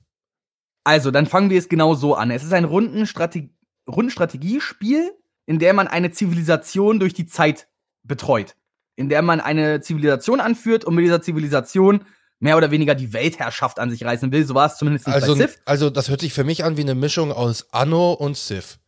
Also, 0.85 1.11
dann 1.11 1.25
fangen 1.25 1.49
wir 1.49 1.59
es 1.59 1.67
genau 1.67 1.95
so 1.95 2.15
an. 2.15 2.31
Es 2.31 2.43
ist 2.43 2.53
ein 2.53 2.63
Rundenstrate 2.63 3.49
Rundenstrategiespiel, 3.87 5.11
in 5.45 5.59
der 5.59 5.73
man 5.73 5.87
eine 5.87 6.11
Zivilisation 6.11 6.99
durch 6.99 7.13
die 7.13 7.25
Zeit 7.25 7.67
betreut. 8.03 8.55
In 8.95 9.09
der 9.09 9.21
man 9.21 9.41
eine 9.41 9.81
Zivilisation 9.81 10.39
anführt 10.39 10.85
und 10.85 10.95
mit 10.95 11.03
dieser 11.03 11.21
Zivilisation 11.21 12.05
mehr 12.39 12.57
oder 12.57 12.71
weniger 12.71 12.95
die 12.95 13.13
Weltherrschaft 13.13 13.79
an 13.79 13.89
sich 13.89 14.03
reißen 14.03 14.31
will. 14.31 14.45
So 14.45 14.55
war 14.55 14.67
es 14.67 14.77
zumindest 14.77 15.07
nicht 15.07 15.15
Also, 15.15 15.35
bei 15.35 15.41
Sith. 15.41 15.59
also 15.65 15.89
das 15.89 16.09
hört 16.09 16.21
sich 16.21 16.33
für 16.33 16.43
mich 16.43 16.63
an 16.63 16.77
wie 16.77 16.81
eine 16.81 16.95
Mischung 16.95 17.31
aus 17.31 17.67
Anno 17.71 18.13
und 18.13 18.37
Civ. 18.37 18.79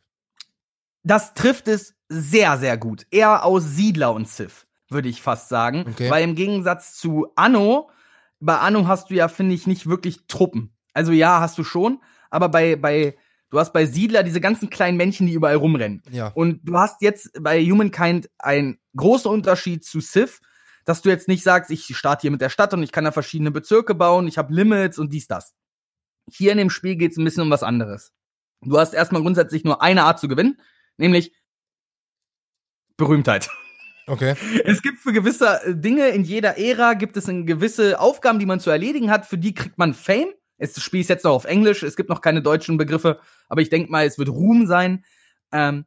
Das 1.03 1.33
trifft 1.33 1.67
es 1.67 1.95
sehr, 2.09 2.57
sehr 2.57 2.77
gut. 2.77 3.05
Eher 3.11 3.45
aus 3.45 3.63
Siedler 3.63 4.13
und 4.13 4.27
Sith, 4.27 4.67
würde 4.89 5.09
ich 5.09 5.21
fast 5.21 5.49
sagen. 5.49 5.85
Okay. 5.89 6.09
Weil 6.09 6.23
im 6.23 6.35
Gegensatz 6.35 6.97
zu 6.97 7.27
Anno, 7.35 7.89
bei 8.39 8.57
Anno 8.57 8.87
hast 8.87 9.09
du 9.09 9.15
ja, 9.15 9.27
finde 9.27 9.55
ich, 9.55 9.67
nicht 9.67 9.87
wirklich 9.87 10.27
Truppen. 10.27 10.73
Also 10.93 11.11
ja, 11.11 11.39
hast 11.39 11.57
du 11.57 11.63
schon, 11.63 12.01
aber 12.29 12.49
bei, 12.49 12.75
bei, 12.75 13.15
du 13.49 13.59
hast 13.59 13.73
bei 13.73 13.85
Siedler 13.85 14.23
diese 14.23 14.41
ganzen 14.41 14.69
kleinen 14.69 14.97
Männchen, 14.97 15.27
die 15.27 15.33
überall 15.33 15.55
rumrennen. 15.55 16.01
Ja. 16.11 16.27
Und 16.29 16.61
du 16.63 16.77
hast 16.77 17.01
jetzt 17.01 17.31
bei 17.41 17.63
Humankind 17.63 18.29
einen 18.37 18.79
großen 18.95 19.29
Unterschied 19.29 19.85
zu 19.85 20.01
Civ, 20.01 20.39
dass 20.85 21.01
du 21.01 21.09
jetzt 21.09 21.27
nicht 21.27 21.43
sagst, 21.43 21.69
ich 21.71 21.85
starte 21.95 22.21
hier 22.21 22.31
mit 22.31 22.41
der 22.41 22.49
Stadt 22.49 22.73
und 22.73 22.83
ich 22.83 22.91
kann 22.91 23.03
da 23.03 23.11
verschiedene 23.11 23.51
Bezirke 23.51 23.95
bauen, 23.95 24.27
ich 24.27 24.37
habe 24.37 24.53
Limits 24.53 24.97
und 24.97 25.11
dies, 25.13 25.27
das. 25.27 25.53
Hier 26.29 26.51
in 26.51 26.57
dem 26.57 26.69
Spiel 26.69 26.95
geht 26.95 27.11
es 27.11 27.17
ein 27.17 27.23
bisschen 27.23 27.43
um 27.43 27.49
was 27.49 27.63
anderes. 27.63 28.11
Du 28.61 28.77
hast 28.77 28.93
erstmal 28.93 29.21
grundsätzlich 29.21 29.63
nur 29.63 29.81
eine 29.81 30.03
Art 30.03 30.19
zu 30.19 30.27
gewinnen, 30.27 30.59
nämlich 30.97 31.33
Berühmtheit. 32.97 33.49
Okay. 34.07 34.35
Es 34.65 34.81
gibt 34.81 34.99
für 34.99 35.13
gewisse 35.13 35.61
äh, 35.63 35.75
Dinge 35.75 36.07
in 36.09 36.23
jeder 36.23 36.57
Ära 36.57 36.93
gibt 36.93 37.17
es 37.17 37.25
gewisse 37.25 37.99
Aufgaben, 37.99 38.39
die 38.39 38.45
man 38.45 38.59
zu 38.59 38.69
erledigen 38.69 39.11
hat. 39.11 39.25
Für 39.25 39.37
die 39.37 39.53
kriegt 39.53 39.77
man 39.77 39.93
Fame. 39.93 40.33
Es- 40.57 40.73
Das 40.73 40.83
Spiel 40.83 41.01
ist 41.01 41.09
jetzt 41.09 41.23
noch 41.25 41.31
auf 41.33 41.45
Englisch. 41.45 41.83
Es 41.83 41.95
gibt 41.95 42.09
noch 42.09 42.21
keine 42.21 42.41
deutschen 42.41 42.77
Begriffe, 42.77 43.19
aber 43.49 43.61
ich 43.61 43.69
denke 43.69 43.91
mal, 43.91 44.05
es 44.05 44.17
wird 44.17 44.29
Ruhm 44.29 44.67
sein. 44.67 45.03
Ähm, 45.51 45.85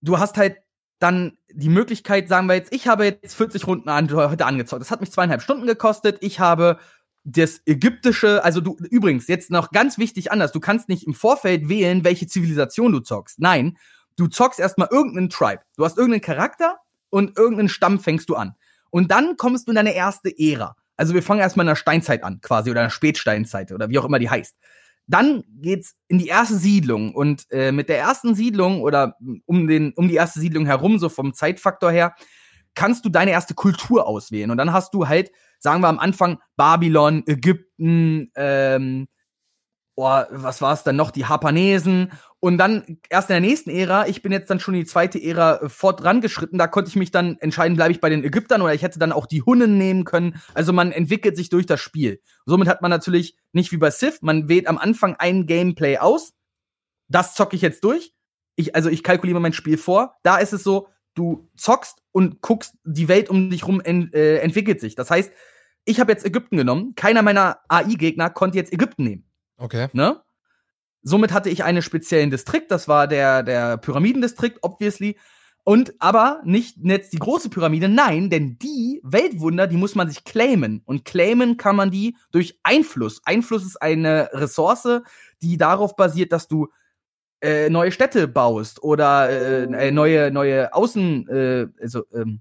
du 0.00 0.18
hast 0.18 0.36
halt 0.36 0.56
dann 0.98 1.36
die 1.50 1.68
Möglichkeit, 1.68 2.28
sagen 2.28 2.46
wir 2.46 2.54
jetzt, 2.54 2.72
ich 2.72 2.88
habe 2.88 3.04
jetzt 3.04 3.34
40 3.34 3.66
Runden 3.66 3.88
an, 3.88 4.10
heute 4.12 4.46
angezockt. 4.46 4.80
Das 4.80 4.90
hat 4.90 5.00
mich 5.00 5.10
zweieinhalb 5.12 5.42
Stunden 5.42 5.66
gekostet. 5.66 6.18
Ich 6.20 6.40
habe 6.40 6.78
das 7.24 7.60
ägyptische, 7.66 8.44
also 8.44 8.60
du, 8.60 8.76
übrigens, 8.90 9.28
jetzt 9.28 9.50
noch 9.50 9.70
ganz 9.70 9.98
wichtig 9.98 10.30
anders. 10.30 10.52
Du 10.52 10.60
kannst 10.60 10.88
nicht 10.88 11.06
im 11.06 11.14
Vorfeld 11.14 11.68
wählen, 11.68 12.04
welche 12.04 12.26
Zivilisation 12.26 12.92
du 12.92 13.00
zockst. 13.00 13.38
Nein, 13.40 13.78
du 14.16 14.26
zockst 14.28 14.60
erstmal 14.60 14.88
irgendeinen 14.90 15.30
Tribe. 15.30 15.62
Du 15.76 15.84
hast 15.84 15.96
irgendeinen 15.96 16.20
Charakter 16.22 16.78
und 17.10 17.36
irgendeinen 17.38 17.68
Stamm 17.70 17.98
fängst 17.98 18.28
du 18.28 18.36
an. 18.36 18.54
Und 18.90 19.10
dann 19.10 19.36
kommst 19.36 19.66
du 19.66 19.72
in 19.72 19.76
deine 19.76 19.94
erste 19.94 20.30
Ära. 20.38 20.76
Also 20.96 21.14
wir 21.14 21.22
fangen 21.22 21.40
erstmal 21.40 21.64
in 21.64 21.68
der 21.68 21.76
Steinzeit 21.76 22.22
an, 22.24 22.40
quasi, 22.40 22.70
oder 22.70 22.80
in 22.80 22.86
der 22.86 22.90
Spätsteinzeit 22.90 23.72
oder 23.72 23.88
wie 23.88 23.98
auch 23.98 24.04
immer 24.04 24.18
die 24.18 24.30
heißt. 24.30 24.56
Dann 25.06 25.44
geht's 25.60 25.96
in 26.08 26.18
die 26.18 26.28
erste 26.28 26.56
Siedlung 26.56 27.14
und 27.14 27.44
äh, 27.50 27.72
mit 27.72 27.88
der 27.88 27.98
ersten 27.98 28.34
Siedlung 28.34 28.80
oder 28.80 29.16
um, 29.44 29.66
den, 29.66 29.92
um 29.94 30.08
die 30.08 30.14
erste 30.14 30.40
Siedlung 30.40 30.66
herum, 30.66 30.98
so 30.98 31.08
vom 31.08 31.34
Zeitfaktor 31.34 31.90
her, 31.90 32.14
kannst 32.74 33.04
du 33.04 33.08
deine 33.08 33.30
erste 33.30 33.54
Kultur 33.54 34.06
auswählen. 34.06 34.50
Und 34.50 34.56
dann 34.56 34.72
hast 34.72 34.94
du 34.94 35.06
halt, 35.06 35.30
sagen 35.58 35.82
wir 35.82 35.88
am 35.88 35.98
Anfang, 35.98 36.38
Babylon, 36.56 37.22
Ägypten, 37.26 38.30
ähm, 38.34 39.08
oh, 39.96 40.22
was 40.30 40.60
war 40.60 40.72
es 40.72 40.82
dann 40.82 40.96
noch, 40.96 41.10
die 41.10 41.26
Hapanesen. 41.26 42.12
Und 42.40 42.58
dann 42.58 42.98
erst 43.08 43.30
in 43.30 43.34
der 43.34 43.40
nächsten 43.40 43.70
Ära, 43.70 44.06
ich 44.06 44.20
bin 44.20 44.32
jetzt 44.32 44.50
dann 44.50 44.60
schon 44.60 44.74
in 44.74 44.80
die 44.80 44.86
zweite 44.86 45.22
Ära 45.22 45.62
äh, 45.62 45.68
fortrangeschritten, 45.68 46.58
da 46.58 46.66
konnte 46.66 46.90
ich 46.90 46.96
mich 46.96 47.10
dann 47.10 47.38
entscheiden, 47.38 47.76
bleibe 47.76 47.92
ich 47.92 48.00
bei 48.00 48.10
den 48.10 48.22
Ägyptern 48.22 48.60
oder 48.60 48.74
ich 48.74 48.82
hätte 48.82 48.98
dann 48.98 49.12
auch 49.12 49.26
die 49.26 49.42
Hunnen 49.42 49.78
nehmen 49.78 50.04
können. 50.04 50.40
Also 50.52 50.72
man 50.72 50.92
entwickelt 50.92 51.36
sich 51.36 51.48
durch 51.48 51.66
das 51.66 51.80
Spiel. 51.80 52.20
Somit 52.44 52.68
hat 52.68 52.82
man 52.82 52.90
natürlich 52.90 53.36
nicht 53.52 53.72
wie 53.72 53.78
bei 53.78 53.90
Civ, 53.90 54.18
man 54.20 54.48
wählt 54.48 54.66
am 54.66 54.78
Anfang 54.78 55.16
ein 55.16 55.46
Gameplay 55.46 55.98
aus. 55.98 56.34
Das 57.08 57.34
zocke 57.34 57.56
ich 57.56 57.62
jetzt 57.62 57.82
durch. 57.84 58.12
Ich, 58.56 58.74
also 58.74 58.90
ich 58.90 59.02
kalkuliere 59.02 59.40
mein 59.40 59.52
Spiel 59.52 59.78
vor. 59.78 60.16
Da 60.22 60.36
ist 60.36 60.52
es 60.52 60.62
so, 60.62 60.88
du 61.14 61.48
zockst 61.56 62.02
und 62.12 62.40
guckst, 62.42 62.74
die 62.84 63.08
Welt 63.08 63.30
um 63.30 63.50
dich 63.50 63.66
rum 63.66 63.80
en, 63.80 64.12
äh, 64.12 64.36
entwickelt 64.38 64.80
sich. 64.80 64.94
Das 64.94 65.10
heißt, 65.10 65.32
ich 65.84 66.00
habe 66.00 66.12
jetzt 66.12 66.24
Ägypten 66.24 66.56
genommen. 66.56 66.94
Keiner 66.94 67.22
meiner 67.22 67.58
AI-Gegner 67.68 68.30
konnte 68.30 68.58
jetzt 68.58 68.72
Ägypten 68.72 69.04
nehmen. 69.04 69.24
Okay. 69.56 69.88
Ne? 69.92 70.20
Somit 71.02 71.32
hatte 71.32 71.50
ich 71.50 71.64
einen 71.64 71.82
speziellen 71.82 72.30
Distrikt, 72.30 72.70
das 72.70 72.88
war 72.88 73.06
der, 73.06 73.42
der 73.42 73.76
Pyramidendistrikt, 73.76 74.58
obviously. 74.62 75.18
Und 75.66 75.94
aber 75.98 76.42
nicht 76.44 76.76
jetzt 76.82 77.14
die 77.14 77.18
große 77.18 77.48
Pyramide, 77.48 77.88
nein, 77.88 78.28
denn 78.28 78.58
die 78.58 79.00
Weltwunder, 79.02 79.66
die 79.66 79.78
muss 79.78 79.94
man 79.94 80.08
sich 80.08 80.24
claimen. 80.24 80.82
Und 80.84 81.06
claimen 81.06 81.56
kann 81.56 81.74
man 81.74 81.90
die 81.90 82.16
durch 82.32 82.58
Einfluss. 82.62 83.22
Einfluss 83.24 83.64
ist 83.64 83.80
eine 83.80 84.28
Ressource, 84.32 85.00
die 85.40 85.56
darauf 85.56 85.96
basiert, 85.96 86.32
dass 86.32 86.48
du 86.48 86.68
äh, 87.40 87.70
neue 87.70 87.92
Städte 87.92 88.28
baust 88.28 88.82
oder 88.82 89.28
äh, 89.30 89.88
äh, 89.88 89.90
neue, 89.90 90.30
neue 90.30 90.72
Außen, 90.74 91.28
äh, 91.28 91.66
also, 91.80 92.04
ähm, 92.14 92.40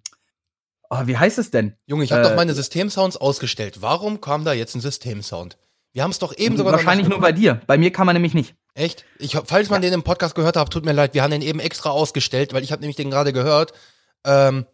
oh, 0.90 1.02
wie 1.06 1.18
heißt 1.18 1.40
es 1.40 1.50
denn? 1.50 1.76
Junge, 1.86 2.04
ich 2.04 2.12
habe 2.12 2.24
Äh, 2.24 2.30
doch 2.30 2.36
meine 2.36 2.54
Systemsounds 2.54 3.18
ausgestellt. 3.18 3.82
Warum 3.82 4.20
kam 4.20 4.44
da 4.44 4.54
jetzt 4.54 4.76
ein 4.76 4.82
Systemsound? 4.82 5.58
Wir 5.94 6.04
haben 6.04 6.12
es 6.12 6.20
doch 6.20 6.36
eben 6.36 6.58
sogar 6.58 6.74
noch 6.74 6.80
Wahrscheinlich 6.80 7.08
nur 7.08 7.20
bei 7.20 7.32
dir. 7.32 7.62
Bei 7.68 7.78
mir 7.78 7.92
kann 7.92 8.08
man 8.08 8.16
nämlich 8.16 8.34
nicht. 8.34 8.56
Echt? 8.74 9.06
Ich, 9.20 9.38
falls 9.46 9.70
man 9.70 9.84
den 9.84 9.94
im 9.94 10.02
Podcast 10.02 10.34
gehört 10.34 10.58
hat, 10.58 10.72
tut 10.72 10.86
mir 10.86 10.92
leid, 10.92 11.14
wir 11.14 11.22
haben 11.22 11.32
den 11.32 11.44
eben 11.44 11.60
extra 11.60 11.92
ausgestellt, 11.92 12.52
weil 12.54 12.64
ich 12.64 12.72
habe 12.72 12.82
nämlich 12.82 12.96
den 12.96 13.12
gerade 13.12 13.32
gehört. 13.32 13.74
Ähm, 14.26 14.66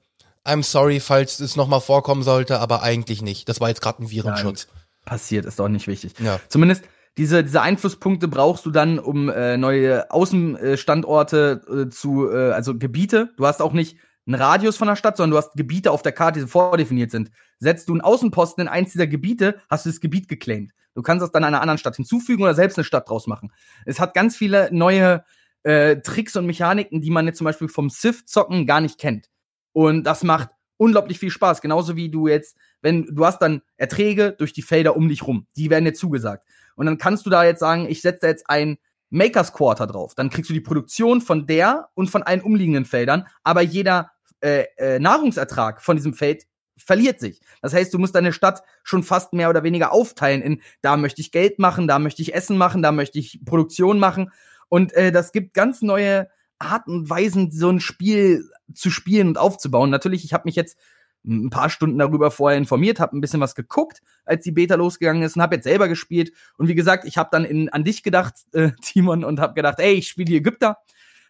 I'm 0.45 0.63
sorry, 0.63 1.01
falls 1.01 1.41
es 1.41 1.57
nochmal 1.57 1.81
vorkommen 1.81 2.23
sollte, 2.23 2.59
aber 2.59 2.81
eigentlich 2.83 3.21
nicht. 3.21 3.49
Das 3.49 3.59
war 3.59 3.67
jetzt 3.67 3.81
gerade 3.81 4.01
ein 4.01 4.09
Virenschutz. 4.09 4.67
Passiert, 5.03 5.45
ist 5.45 5.59
doch 5.59 5.67
nicht 5.67 5.87
wichtig. 5.87 6.13
Ja. 6.19 6.39
Zumindest 6.47 6.83
diese, 7.17 7.43
diese 7.43 7.61
Einflusspunkte 7.61 8.29
brauchst 8.29 8.65
du 8.65 8.71
dann, 8.71 8.97
um 8.97 9.27
äh, 9.27 9.57
neue 9.57 10.09
Außenstandorte 10.11 11.87
äh, 11.87 11.89
zu, 11.89 12.31
äh, 12.31 12.51
also 12.51 12.77
Gebiete. 12.77 13.33
Du 13.35 13.45
hast 13.45 13.61
auch 13.61 13.73
nicht 13.73 13.97
einen 14.25 14.35
Radius 14.35 14.77
von 14.77 14.87
der 14.87 14.95
Stadt, 14.95 15.17
sondern 15.17 15.31
du 15.31 15.37
hast 15.37 15.53
Gebiete 15.55 15.91
auf 15.91 16.01
der 16.01 16.13
Karte, 16.13 16.39
die 16.39 16.47
vordefiniert 16.47 17.11
sind. 17.11 17.31
Setzt 17.59 17.89
du 17.89 17.93
einen 17.93 18.01
Außenposten 18.01 18.61
in 18.61 18.67
eins 18.69 18.93
dieser 18.93 19.07
Gebiete, 19.07 19.59
hast 19.69 19.85
du 19.85 19.89
das 19.89 19.99
Gebiet 19.99 20.29
geclaimed. 20.29 20.71
Du 20.99 21.03
kannst 21.03 21.23
das 21.23 21.31
dann 21.31 21.45
einer 21.45 21.61
anderen 21.61 21.77
Stadt 21.77 21.95
hinzufügen 21.95 22.43
oder 22.43 22.53
selbst 22.53 22.77
eine 22.77 22.83
Stadt 22.83 23.07
draus 23.07 23.25
machen. 23.25 23.53
Es 23.85 24.01
hat 24.01 24.13
ganz 24.13 24.35
viele 24.35 24.67
neue 24.73 25.23
äh, 25.63 25.95
Tricks 26.01 26.35
und 26.35 26.45
Mechaniken, 26.45 26.99
die 26.99 27.09
man 27.09 27.25
jetzt 27.25 27.37
zum 27.37 27.45
Beispiel 27.45 27.69
vom 27.69 27.89
Civ-Zocken 27.89 28.65
gar 28.65 28.81
nicht 28.81 28.99
kennt. 28.99 29.29
Und 29.71 30.03
das 30.03 30.23
macht 30.23 30.49
unglaublich 30.75 31.17
viel 31.17 31.31
Spaß. 31.31 31.61
Genauso 31.61 31.95
wie 31.95 32.09
du 32.09 32.27
jetzt, 32.27 32.57
wenn 32.81 33.05
du 33.05 33.25
hast 33.25 33.39
dann 33.39 33.61
Erträge 33.77 34.35
durch 34.37 34.51
die 34.51 34.61
Felder 34.61 34.97
um 34.97 35.07
dich 35.07 35.25
rum. 35.25 35.47
Die 35.55 35.69
werden 35.69 35.85
dir 35.85 35.93
zugesagt. 35.93 36.45
Und 36.75 36.85
dann 36.85 36.97
kannst 36.97 37.25
du 37.25 37.29
da 37.29 37.45
jetzt 37.45 37.59
sagen, 37.61 37.87
ich 37.89 38.01
setze 38.01 38.27
jetzt 38.27 38.49
ein 38.49 38.77
Makers 39.09 39.53
Quarter 39.53 39.87
drauf. 39.87 40.15
Dann 40.15 40.29
kriegst 40.29 40.49
du 40.49 40.53
die 40.53 40.59
Produktion 40.59 41.21
von 41.21 41.47
der 41.47 41.87
und 41.93 42.09
von 42.09 42.23
allen 42.23 42.41
umliegenden 42.41 42.83
Feldern. 42.83 43.25
Aber 43.45 43.61
jeder 43.61 44.11
äh, 44.41 44.65
äh, 44.77 44.99
Nahrungsertrag 44.99 45.81
von 45.81 45.95
diesem 45.95 46.13
Feld 46.13 46.43
verliert 46.83 47.19
sich. 47.19 47.41
Das 47.61 47.73
heißt, 47.73 47.93
du 47.93 47.99
musst 47.99 48.15
deine 48.15 48.33
Stadt 48.33 48.63
schon 48.83 49.03
fast 49.03 49.33
mehr 49.33 49.49
oder 49.49 49.63
weniger 49.63 49.91
aufteilen 49.91 50.41
in, 50.41 50.61
da 50.81 50.97
möchte 50.97 51.21
ich 51.21 51.31
Geld 51.31 51.59
machen, 51.59 51.87
da 51.87 51.99
möchte 51.99 52.21
ich 52.21 52.33
Essen 52.33 52.57
machen, 52.57 52.81
da 52.81 52.91
möchte 52.91 53.19
ich 53.19 53.41
Produktion 53.45 53.99
machen. 53.99 54.31
Und 54.69 54.93
äh, 54.93 55.11
das 55.11 55.31
gibt 55.31 55.53
ganz 55.53 55.81
neue 55.81 56.29
Arten 56.59 56.91
und 56.91 57.09
Weisen, 57.09 57.51
so 57.51 57.69
ein 57.69 57.79
Spiel 57.79 58.49
zu 58.73 58.91
spielen 58.91 59.29
und 59.29 59.37
aufzubauen. 59.37 59.89
Natürlich, 59.89 60.23
ich 60.25 60.33
habe 60.33 60.43
mich 60.45 60.55
jetzt 60.55 60.77
ein 61.25 61.49
paar 61.49 61.69
Stunden 61.69 61.97
darüber 61.97 62.31
vorher 62.31 62.57
informiert, 62.57 62.99
habe 62.99 63.17
ein 63.17 63.21
bisschen 63.21 63.41
was 63.41 63.55
geguckt, 63.55 64.01
als 64.25 64.43
die 64.43 64.51
Beta 64.51 64.75
losgegangen 64.75 65.23
ist 65.23 65.35
und 65.35 65.41
habe 65.41 65.55
jetzt 65.55 65.65
selber 65.65 65.87
gespielt. 65.87 66.31
Und 66.57 66.67
wie 66.67 66.75
gesagt, 66.75 67.05
ich 67.05 67.17
habe 67.17 67.29
dann 67.31 67.45
in, 67.45 67.69
an 67.69 67.83
dich 67.83 68.03
gedacht, 68.03 68.35
äh, 68.53 68.71
Timon, 68.81 69.23
und 69.23 69.39
habe 69.39 69.53
gedacht, 69.53 69.79
ey, 69.79 69.93
ich 69.93 70.07
spiele 70.07 70.25
die 70.25 70.37
Ägypter. 70.37 70.77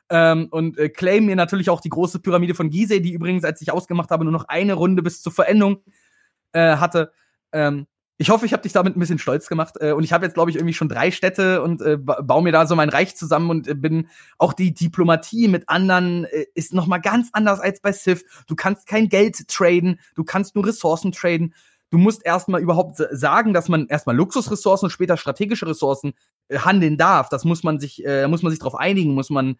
Ähm, 0.10 0.48
und 0.52 0.78
äh, 0.78 0.89
claim 0.89 1.26
mir 1.26 1.36
natürlich 1.36 1.69
auch 1.69 1.82
die 1.82 1.89
große 1.89 2.19
Pyramide 2.19 2.56
von 2.56 2.69
Gizeh, 2.69 3.00
die 3.00 3.13
übrigens, 3.13 3.43
als 3.43 3.62
ich 3.62 3.72
ausgemacht 3.72 4.10
habe, 4.12 4.24
nur 4.24 4.34
noch 4.34 4.48
eine 4.48 4.74
Runde 4.74 5.04
bis 5.04 5.22
zur 5.22 5.32
Verendung 5.32 5.84
äh, 6.54 6.78
hatte. 6.78 7.12
Ähm, 7.52 7.88
ich 8.22 8.30
hoffe, 8.30 8.45
ich 8.45 8.52
habe 8.52 8.63
dich 8.63 8.74
damit 8.74 8.98
ein 8.98 9.00
bisschen 9.00 9.17
stolz 9.17 9.48
gemacht. 9.48 9.76
Äh, 9.80 9.93
und 9.93 10.04
ich 10.04 10.12
habe 10.12 10.26
jetzt, 10.26 10.34
glaube 10.34 10.52
ich, 10.52 10.58
irgendwie 10.58 10.74
schon 10.74 10.89
drei 10.89 11.10
Städte 11.10 11.62
und 11.62 11.82
äh, 11.82 11.98
baue 11.98 12.43
mir 12.43 12.52
da 12.52 12.67
so 12.67 12.76
mein 12.76 12.89
Reich 12.89 13.15
zusammen 13.15 13.50
und 13.50 13.67
äh, 13.67 13.76
bin 13.76 14.10
auch 14.38 14.52
die 14.52 14.74
Diplomatie 14.74 15.48
mit 15.48 15.69
anderen 15.69 16.26
äh, 16.26 16.45
ist 16.54 16.74
noch 16.74 16.86
mal 16.86 16.98
ganz 16.98 17.30
anders 17.32 17.62
als 17.62 17.80
bei 17.80 17.93
Civ. 17.93 18.24
Du 18.48 18.56
kannst 18.56 18.88
kein 18.88 19.08
Geld 19.08 19.48
traden, 19.48 20.02
du 20.15 20.26
kannst 20.26 20.56
nur 20.56 20.67
Ressourcen 20.67 21.13
traden. 21.13 21.54
Du 21.91 21.98
musst 21.98 22.26
erstmal 22.26 22.62
überhaupt 22.62 22.98
sagen, 23.12 23.54
dass 23.54 23.69
man 23.69 23.88
erstmal 23.88 24.15
Luxusressourcen 24.17 24.88
und 24.88 24.91
später 24.91 25.15
strategische 25.15 25.65
Ressourcen 25.65 26.13
äh, 26.50 26.60
handeln 26.60 26.98
darf. 26.98 27.30
Das 27.30 27.45
muss 27.45 27.63
man 27.63 27.80
sich, 27.80 28.06
äh, 28.06 28.28
muss 28.28 28.43
man 28.43 28.52
sich 28.52 28.60
darauf 28.60 28.76
einigen, 28.76 29.13
muss 29.13 29.30
man 29.30 29.56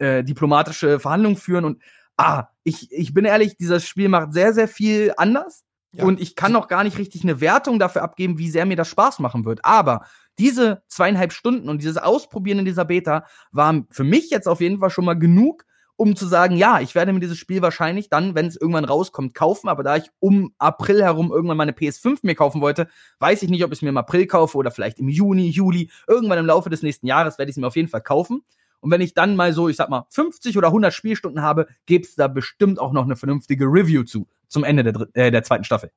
äh, 0.00 0.24
diplomatische 0.24 1.00
Verhandlungen 1.00 1.36
führen 1.36 1.64
und 1.64 1.82
ah, 2.16 2.48
ich, 2.64 2.92
ich 2.92 3.14
bin 3.14 3.24
ehrlich, 3.24 3.56
dieses 3.56 3.86
Spiel 3.86 4.08
macht 4.08 4.32
sehr, 4.32 4.52
sehr 4.52 4.68
viel 4.68 5.14
anders 5.16 5.64
ja. 5.92 6.04
Und 6.04 6.20
ich 6.20 6.36
kann 6.36 6.52
noch 6.52 6.68
gar 6.68 6.84
nicht 6.84 6.98
richtig 6.98 7.24
eine 7.24 7.40
Wertung 7.40 7.78
dafür 7.78 8.02
abgeben, 8.02 8.38
wie 8.38 8.50
sehr 8.50 8.66
mir 8.66 8.76
das 8.76 8.88
Spaß 8.88 9.18
machen 9.18 9.44
wird. 9.44 9.64
Aber 9.64 10.04
diese 10.38 10.82
zweieinhalb 10.88 11.32
Stunden 11.32 11.68
und 11.68 11.82
dieses 11.82 11.96
Ausprobieren 11.96 12.60
in 12.60 12.64
dieser 12.64 12.84
Beta 12.84 13.26
waren 13.50 13.86
für 13.90 14.04
mich 14.04 14.30
jetzt 14.30 14.46
auf 14.46 14.60
jeden 14.60 14.78
Fall 14.78 14.90
schon 14.90 15.04
mal 15.04 15.18
genug, 15.18 15.64
um 15.96 16.16
zu 16.16 16.26
sagen, 16.26 16.56
ja, 16.56 16.80
ich 16.80 16.94
werde 16.94 17.12
mir 17.12 17.20
dieses 17.20 17.36
Spiel 17.36 17.60
wahrscheinlich 17.60 18.08
dann, 18.08 18.34
wenn 18.34 18.46
es 18.46 18.56
irgendwann 18.56 18.84
rauskommt, 18.84 19.34
kaufen. 19.34 19.68
Aber 19.68 19.82
da 19.82 19.96
ich 19.96 20.10
um 20.20 20.54
April 20.58 21.02
herum 21.02 21.32
irgendwann 21.32 21.58
meine 21.58 21.72
PS5 21.72 22.20
mir 22.22 22.36
kaufen 22.36 22.60
wollte, 22.60 22.88
weiß 23.18 23.42
ich 23.42 23.50
nicht, 23.50 23.64
ob 23.64 23.72
ich 23.72 23.78
es 23.78 23.82
mir 23.82 23.90
im 23.90 23.98
April 23.98 24.26
kaufe 24.26 24.56
oder 24.56 24.70
vielleicht 24.70 25.00
im 25.00 25.08
Juni, 25.08 25.50
Juli. 25.50 25.90
Irgendwann 26.06 26.38
im 26.38 26.46
Laufe 26.46 26.70
des 26.70 26.82
nächsten 26.82 27.06
Jahres 27.06 27.36
werde 27.36 27.50
ich 27.50 27.56
es 27.56 27.60
mir 27.60 27.66
auf 27.66 27.76
jeden 27.76 27.88
Fall 27.88 28.00
kaufen. 28.00 28.42
Und 28.80 28.90
wenn 28.90 29.00
ich 29.00 29.14
dann 29.14 29.36
mal 29.36 29.52
so, 29.52 29.68
ich 29.68 29.76
sag 29.76 29.90
mal, 29.90 30.06
50 30.10 30.56
oder 30.56 30.68
100 30.68 30.92
Spielstunden 30.92 31.42
habe, 31.42 31.66
gibt's 31.86 32.14
da 32.16 32.28
bestimmt 32.28 32.78
auch 32.78 32.92
noch 32.92 33.04
eine 33.04 33.16
vernünftige 33.16 33.66
Review 33.66 34.02
zu, 34.04 34.26
zum 34.48 34.64
Ende 34.64 34.84
der, 34.84 35.08
äh, 35.14 35.30
der 35.30 35.42
zweiten 35.42 35.64
Staffel. 35.64 35.90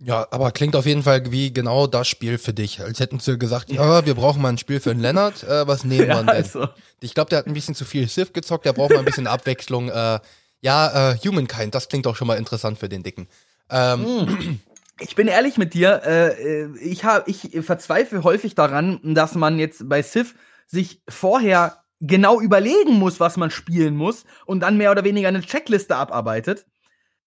Ja, 0.00 0.26
aber 0.30 0.50
klingt 0.50 0.74
auf 0.74 0.86
jeden 0.86 1.04
Fall 1.04 1.30
wie 1.30 1.52
genau 1.52 1.86
das 1.86 2.08
Spiel 2.08 2.36
für 2.38 2.52
dich. 2.52 2.80
Als 2.80 2.98
hätten 2.98 3.20
sie 3.20 3.38
gesagt, 3.38 3.70
ja, 3.70 4.04
wir 4.04 4.14
brauchen 4.14 4.42
mal 4.42 4.48
ein 4.48 4.58
Spiel 4.58 4.80
für 4.80 4.90
den 4.90 5.00
Lennart. 5.00 5.44
Äh, 5.44 5.66
was 5.66 5.84
nehmen 5.84 6.00
wir 6.00 6.08
ja, 6.08 6.18
denn? 6.18 6.28
Also. 6.28 6.68
Ich 7.00 7.14
glaube, 7.14 7.30
der 7.30 7.38
hat 7.38 7.46
ein 7.46 7.54
bisschen 7.54 7.74
zu 7.74 7.84
viel 7.84 8.08
Sith 8.08 8.32
gezockt, 8.32 8.66
der 8.66 8.72
braucht 8.72 8.90
mal 8.90 8.98
ein 8.98 9.04
bisschen 9.04 9.26
Abwechslung. 9.26 9.88
Äh, 9.88 10.18
ja, 10.60 11.12
äh, 11.12 11.16
Humankind, 11.18 11.74
das 11.74 11.88
klingt 11.88 12.06
auch 12.06 12.16
schon 12.16 12.26
mal 12.26 12.36
interessant 12.36 12.78
für 12.78 12.88
den 12.88 13.02
Dicken. 13.02 13.28
Ähm, 13.70 14.02
mm. 14.02 14.60
Ich 15.00 15.16
bin 15.16 15.26
ehrlich 15.26 15.58
mit 15.58 15.74
dir, 15.74 16.02
äh, 16.06 16.62
äh 16.62 16.78
ich, 16.78 17.04
hab, 17.04 17.26
ich 17.26 17.50
verzweifle 17.62 18.22
häufig 18.22 18.54
daran, 18.54 19.00
dass 19.02 19.34
man 19.34 19.58
jetzt 19.58 19.88
bei 19.88 20.02
Sith 20.02 20.36
sich 20.68 21.02
vorher 21.08 21.83
genau 22.00 22.40
überlegen 22.40 22.94
muss, 22.94 23.20
was 23.20 23.36
man 23.36 23.50
spielen 23.50 23.96
muss 23.96 24.24
und 24.46 24.60
dann 24.60 24.76
mehr 24.76 24.90
oder 24.90 25.04
weniger 25.04 25.28
eine 25.28 25.40
Checkliste 25.40 25.96
abarbeitet. 25.96 26.66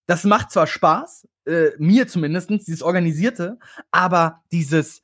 Das 0.06 0.24
macht 0.24 0.52
zwar 0.52 0.68
Spaß, 0.68 1.28
äh, 1.46 1.70
mir 1.78 2.08
zumindestens 2.08 2.66
dieses 2.66 2.82
Organisierte, 2.82 3.58
aber 3.92 4.44
dieses, 4.52 5.02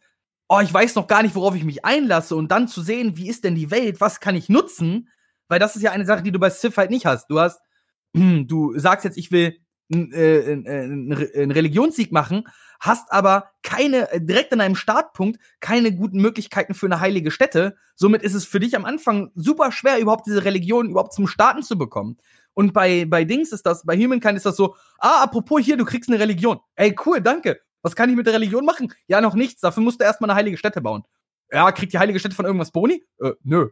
oh, 0.47 0.59
ich 0.61 0.73
weiß 0.73 0.95
noch 0.95 1.07
gar 1.07 1.23
nicht, 1.23 1.35
worauf 1.35 1.55
ich 1.55 1.63
mich 1.63 1.83
einlasse 1.85 2.35
und 2.35 2.51
dann 2.51 2.67
zu 2.67 2.81
sehen, 2.81 3.17
wie 3.17 3.27
ist 3.27 3.43
denn 3.43 3.55
die 3.55 3.71
Welt, 3.71 3.99
was 4.01 4.19
kann 4.19 4.35
ich 4.35 4.49
nutzen, 4.49 5.09
weil 5.47 5.59
das 5.59 5.75
ist 5.75 5.81
ja 5.81 5.91
eine 5.91 6.05
Sache, 6.05 6.23
die 6.23 6.31
du 6.31 6.39
bei 6.39 6.49
Civ 6.49 6.77
halt 6.77 6.91
nicht 6.91 7.05
hast. 7.05 7.27
Du 7.27 7.39
hast, 7.39 7.61
du 8.13 8.77
sagst 8.77 9.05
jetzt, 9.05 9.17
ich 9.17 9.31
will 9.31 9.57
äh, 9.89 10.51
einen 10.51 11.51
Religionssieg 11.51 12.11
machen, 12.11 12.47
hast 12.79 13.11
aber 13.11 13.51
keine, 13.61 14.11
äh, 14.11 14.21
direkt 14.21 14.53
an 14.53 14.61
einem 14.61 14.75
Startpunkt, 14.75 15.39
keine 15.59 15.95
guten 15.95 16.19
Möglichkeiten 16.19 16.73
für 16.73 16.85
eine 16.85 16.99
heilige 16.99 17.31
Stätte. 17.31 17.75
Somit 17.95 18.23
ist 18.23 18.33
es 18.33 18.45
für 18.45 18.59
dich 18.59 18.75
am 18.75 18.85
Anfang 18.85 19.31
super 19.35 19.71
schwer, 19.71 19.99
überhaupt 19.99 20.27
diese 20.27 20.45
Religion 20.45 20.89
überhaupt 20.89 21.13
zum 21.13 21.27
Starten 21.27 21.63
zu 21.63 21.77
bekommen. 21.77 22.17
Und 22.53 22.73
bei, 22.73 23.05
bei 23.05 23.23
Dings 23.23 23.51
ist 23.51 23.65
das, 23.65 23.83
bei 23.85 23.97
Humankind 23.97 24.37
ist 24.37 24.45
das 24.45 24.55
so, 24.55 24.75
ah, 24.99 25.23
apropos 25.23 25.61
hier, 25.61 25.77
du 25.77 25.85
kriegst 25.85 26.09
eine 26.09 26.19
Religion. 26.19 26.59
Ey, 26.75 26.95
cool, 27.05 27.21
danke. 27.21 27.59
Was 27.81 27.95
kann 27.95 28.09
ich 28.09 28.15
mit 28.15 28.27
der 28.27 28.33
Religion 28.33 28.65
machen? 28.65 28.93
Ja, 29.07 29.21
noch 29.21 29.33
nichts. 29.33 29.61
Dafür 29.61 29.83
musst 29.83 29.99
du 29.99 30.05
erstmal 30.05 30.29
eine 30.29 30.37
heilige 30.37 30.57
Stätte 30.57 30.81
bauen. 30.81 31.03
Ja, 31.51 31.71
kriegt 31.71 31.93
die 31.93 31.99
heilige 31.99 32.19
Stätte 32.19 32.35
von 32.35 32.45
irgendwas 32.45 32.71
Boni? 32.71 33.05
Äh, 33.19 33.31
nö. 33.43 33.69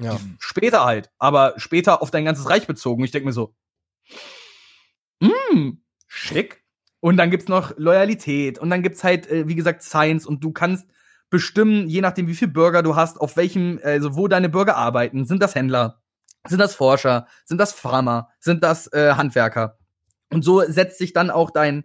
Ja. 0.00 0.18
Später 0.38 0.84
halt. 0.84 1.10
Aber 1.18 1.54
später 1.56 2.02
auf 2.02 2.10
dein 2.10 2.24
ganzes 2.24 2.48
Reich 2.48 2.66
bezogen. 2.66 3.04
Ich 3.04 3.10
denke 3.10 3.26
mir 3.26 3.32
so, 3.32 3.54
mh, 5.20 5.72
schick. 6.06 6.62
Und 7.00 7.16
dann 7.16 7.30
gibt's 7.30 7.48
noch 7.48 7.76
Loyalität 7.78 8.58
und 8.58 8.68
dann 8.70 8.82
gibt's 8.82 9.04
halt, 9.04 9.28
äh, 9.30 9.48
wie 9.48 9.54
gesagt, 9.54 9.82
Science 9.82 10.26
und 10.26 10.44
du 10.44 10.52
kannst 10.52 10.86
bestimmen, 11.30 11.88
je 11.88 12.00
nachdem, 12.00 12.26
wie 12.26 12.34
viel 12.34 12.48
Bürger 12.48 12.82
du 12.82 12.96
hast, 12.96 13.20
auf 13.20 13.36
welchem, 13.36 13.80
also 13.82 14.16
wo 14.16 14.28
deine 14.28 14.48
Bürger 14.48 14.76
arbeiten. 14.76 15.24
Sind 15.24 15.42
das 15.42 15.54
Händler? 15.54 16.02
Sind 16.46 16.58
das 16.58 16.74
Forscher? 16.74 17.26
Sind 17.44 17.58
das 17.58 17.72
Farmer? 17.72 18.28
Sind 18.40 18.62
das 18.62 18.92
äh, 18.92 19.12
Handwerker? 19.14 19.78
Und 20.30 20.44
so 20.44 20.60
setzt 20.62 20.98
sich 20.98 21.12
dann 21.12 21.30
auch 21.30 21.50
dein, 21.50 21.84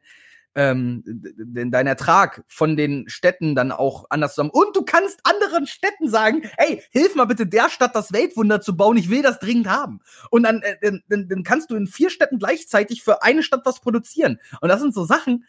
ähm, 0.56 1.04
dein 1.06 1.88
Ertrag 1.88 2.44
von 2.48 2.78
den 2.78 3.10
Städten 3.10 3.56
dann 3.56 3.72
auch 3.72 4.06
anders 4.10 4.36
zusammen. 4.36 4.52
Und 4.52 4.76
du 4.76 4.84
kannst 4.84 5.20
anderen 5.24 5.68
Städten 5.68 6.10
sagen, 6.10 6.44
hey, 6.58 6.82
hilf 6.92 7.16
mal 7.16 7.26
bitte 7.26 7.46
der 7.46 7.70
Stadt, 7.70 7.96
das 7.96 8.14
Weltwunder 8.14 8.62
zu 8.62 8.78
bauen, 8.78 8.98
ich 8.98 9.10
will 9.10 9.22
das 9.22 9.40
dringend 9.40 9.68
haben. 9.68 10.00
Und 10.32 10.44
dann, 10.44 10.62
äh, 10.62 11.00
dann, 11.10 11.28
dann 11.28 11.44
kannst 11.44 11.70
du 11.70 11.76
in 11.76 11.88
vier 11.88 12.10
Städten 12.10 12.40
gleichzeitig 12.40 13.04
für 13.04 13.22
eine 13.22 13.44
Stadt 13.44 13.62
was 13.66 13.82
produzieren. 13.82 14.40
Und 14.62 14.70
das 14.70 14.80
sind 14.80 14.94
so 14.94 15.04
Sachen, 15.04 15.46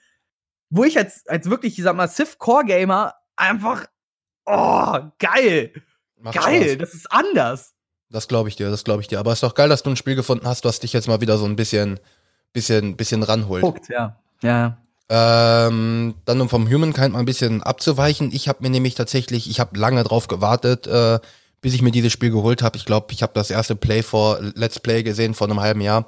wo 0.71 0.83
ich 0.83 0.99
als, 0.99 1.27
als 1.29 1.49
wirklich, 1.49 1.79
ich 1.79 1.85
sag 1.85 1.95
mal, 1.95 2.09
Civ-Core-Gamer 2.09 3.15
einfach, 3.37 3.87
oh, 4.45 4.99
geil. 5.19 5.73
Macht 6.19 6.37
geil, 6.37 6.71
Spaß. 6.71 6.79
das 6.79 6.95
ist 6.95 7.13
anders. 7.13 7.75
Das 8.11 8.27
glaube 8.27 8.49
ich 8.49 8.57
dir, 8.57 8.71
das 8.71 8.83
glaube 8.83 9.03
ich 9.03 9.09
dir. 9.09 9.21
Aber 9.21 9.33
es 9.33 9.39
ist 9.39 9.43
doch 9.43 9.55
geil, 9.55 9.69
dass 9.69 9.85
du 9.85 9.91
ein 9.91 9.97
Spiel 9.97 10.17
gefunden 10.17 10.47
hast, 10.47 10.65
was 10.65 10.81
dich 10.81 10.93
jetzt 10.93 11.07
mal 11.07 11.21
wieder 11.21 11.39
so 11.39 11.45
ein 11.45 11.55
bisschen, 11.55 12.01
bisschen, 12.53 12.97
bisschen 12.97 13.23
ranholt. 13.23 13.63
Guckt, 13.63 13.89
ja. 13.89 14.21
Ja. 14.43 14.79
Ähm, 15.09 16.15
dann 16.25 16.41
um 16.41 16.49
vom 16.49 16.69
Humankind 16.69 17.13
mal 17.13 17.21
ein 17.21 17.27
bisschen 17.27 17.63
abzuweichen. 17.63 18.33
Ich 18.33 18.49
habe 18.49 18.63
mir 18.63 18.71
nämlich 18.71 18.97
tatsächlich, 18.97 19.49
ich 19.49 19.61
habe 19.61 19.79
lange 19.79 20.03
drauf 20.03 20.27
gewartet, 20.27 20.87
äh, 20.89 21.21
bis 21.61 21.75
ich 21.75 21.83
mir 21.83 21.93
dieses 21.93 22.13
Spiel 22.13 22.31
geholt 22.31 22.63
habe. 22.63 22.77
Ich 22.77 22.85
glaube, 22.85 23.13
ich 23.13 23.23
habe 23.23 23.33
das 23.35 23.51
erste 23.51 23.77
Play 23.77 24.03
vor 24.03 24.41
Let's 24.41 24.81
Play 24.81 25.03
gesehen 25.05 25.35
vor 25.35 25.49
einem 25.49 25.61
halben 25.61 25.81
Jahr. 25.81 26.07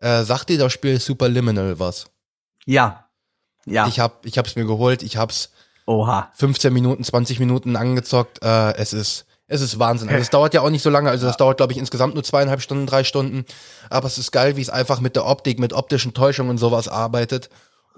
Äh, 0.00 0.22
sagt 0.22 0.48
dir 0.48 0.58
das 0.58 0.72
Spiel 0.72 0.98
Superliminal 0.98 1.78
was? 1.78 2.06
Ja. 2.64 3.04
Ja. 3.66 3.86
Ich 3.86 4.00
habe 4.00 4.14
ich 4.24 4.38
hab's 4.38 4.56
mir 4.56 4.64
geholt, 4.64 5.02
ich 5.02 5.16
hab's 5.18 5.50
Oha. 5.86 6.30
15 6.36 6.72
Minuten, 6.72 7.04
20 7.04 7.40
Minuten 7.40 7.76
angezockt. 7.76 8.42
Äh, 8.42 8.74
es 8.76 8.92
ist 8.92 9.26
es 9.46 9.62
ist 9.62 9.78
Wahnsinn. 9.78 10.10
Also 10.10 10.20
es 10.20 10.30
dauert 10.30 10.52
ja 10.52 10.60
auch 10.60 10.68
nicht 10.68 10.82
so 10.82 10.90
lange. 10.90 11.08
Also 11.08 11.26
das 11.26 11.38
dauert, 11.38 11.56
glaube 11.56 11.72
ich, 11.72 11.78
insgesamt 11.78 12.12
nur 12.14 12.22
zweieinhalb 12.22 12.60
Stunden, 12.60 12.86
drei 12.86 13.02
Stunden. 13.02 13.46
Aber 13.88 14.06
es 14.06 14.18
ist 14.18 14.30
geil, 14.30 14.56
wie 14.56 14.60
es 14.60 14.68
einfach 14.68 15.00
mit 15.00 15.16
der 15.16 15.24
Optik, 15.24 15.58
mit 15.58 15.72
optischen 15.72 16.12
Täuschungen 16.12 16.50
und 16.50 16.58
sowas 16.58 16.86
arbeitet. 16.86 17.48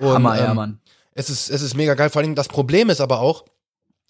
Und, 0.00 0.14
Hammer, 0.14 0.38
ähm, 0.38 0.44
ja, 0.44 0.54
Mann. 0.54 0.80
Es 1.14 1.30
ist, 1.30 1.50
es 1.50 1.62
ist 1.62 1.76
mega 1.76 1.94
geil. 1.94 2.10
Vor 2.10 2.22
allem 2.22 2.34
das 2.34 2.48
Problem 2.48 2.90
ist 2.90 3.00
aber 3.00 3.20
auch, 3.20 3.44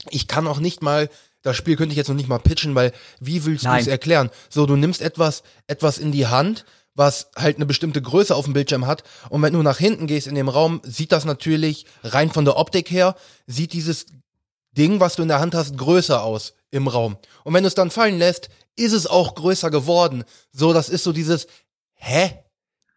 ich 0.08 0.28
kann 0.28 0.46
auch 0.46 0.60
nicht 0.60 0.82
mal, 0.82 1.10
das 1.42 1.56
Spiel 1.56 1.76
könnte 1.76 1.92
ich 1.92 1.96
jetzt 1.96 2.08
noch 2.08 2.16
nicht 2.16 2.28
mal 2.28 2.38
pitchen, 2.38 2.74
weil 2.74 2.92
wie 3.18 3.44
willst 3.44 3.64
du 3.64 3.70
es 3.70 3.86
erklären? 3.86 4.30
So, 4.48 4.66
du 4.66 4.76
nimmst 4.76 5.00
etwas, 5.02 5.42
etwas 5.66 5.98
in 5.98 6.12
die 6.12 6.26
Hand, 6.26 6.64
was 6.94 7.30
halt 7.36 7.56
eine 7.56 7.66
bestimmte 7.66 8.02
Größe 8.02 8.34
auf 8.34 8.44
dem 8.44 8.54
Bildschirm 8.54 8.86
hat. 8.86 9.04
Und 9.28 9.42
wenn 9.42 9.52
du 9.52 9.62
nach 9.62 9.78
hinten 9.78 10.06
gehst 10.06 10.26
in 10.26 10.34
dem 10.34 10.48
Raum, 10.48 10.80
sieht 10.84 11.12
das 11.12 11.24
natürlich 11.24 11.86
rein 12.02 12.30
von 12.30 12.44
der 12.44 12.56
Optik 12.56 12.90
her, 12.90 13.16
sieht 13.46 13.72
dieses 13.72 14.06
Ding, 14.72 15.00
was 15.00 15.16
du 15.16 15.22
in 15.22 15.28
der 15.28 15.40
Hand 15.40 15.54
hast, 15.54 15.76
größer 15.76 16.22
aus 16.22 16.54
im 16.70 16.88
Raum. 16.88 17.16
Und 17.44 17.54
wenn 17.54 17.62
du 17.62 17.68
es 17.68 17.74
dann 17.74 17.90
fallen 17.90 18.18
lässt, 18.18 18.50
ist 18.76 18.92
es 18.92 19.06
auch 19.06 19.34
größer 19.34 19.70
geworden. 19.70 20.24
So, 20.52 20.72
das 20.72 20.88
ist 20.88 21.04
so 21.04 21.12
dieses, 21.12 21.46
hä? 21.94 22.32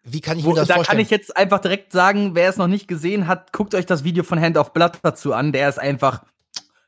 Wie 0.03 0.19
kann 0.19 0.37
ich 0.37 0.43
Wo, 0.43 0.49
mir 0.49 0.55
das 0.55 0.67
da 0.67 0.75
vorstellen? 0.75 0.97
Da 0.97 1.03
kann 1.03 1.05
ich 1.05 1.09
jetzt 1.09 1.35
einfach 1.37 1.59
direkt 1.59 1.91
sagen, 1.93 2.35
wer 2.35 2.49
es 2.49 2.57
noch 2.57 2.67
nicht 2.67 2.87
gesehen 2.87 3.27
hat, 3.27 3.53
guckt 3.53 3.73
euch 3.73 3.85
das 3.85 4.03
Video 4.03 4.23
von 4.23 4.39
Hand 4.39 4.57
of 4.57 4.73
Blood 4.73 4.99
dazu 5.01 5.33
an. 5.33 5.53
Der 5.53 5.69
ist 5.69 5.79
einfach, 5.79 6.23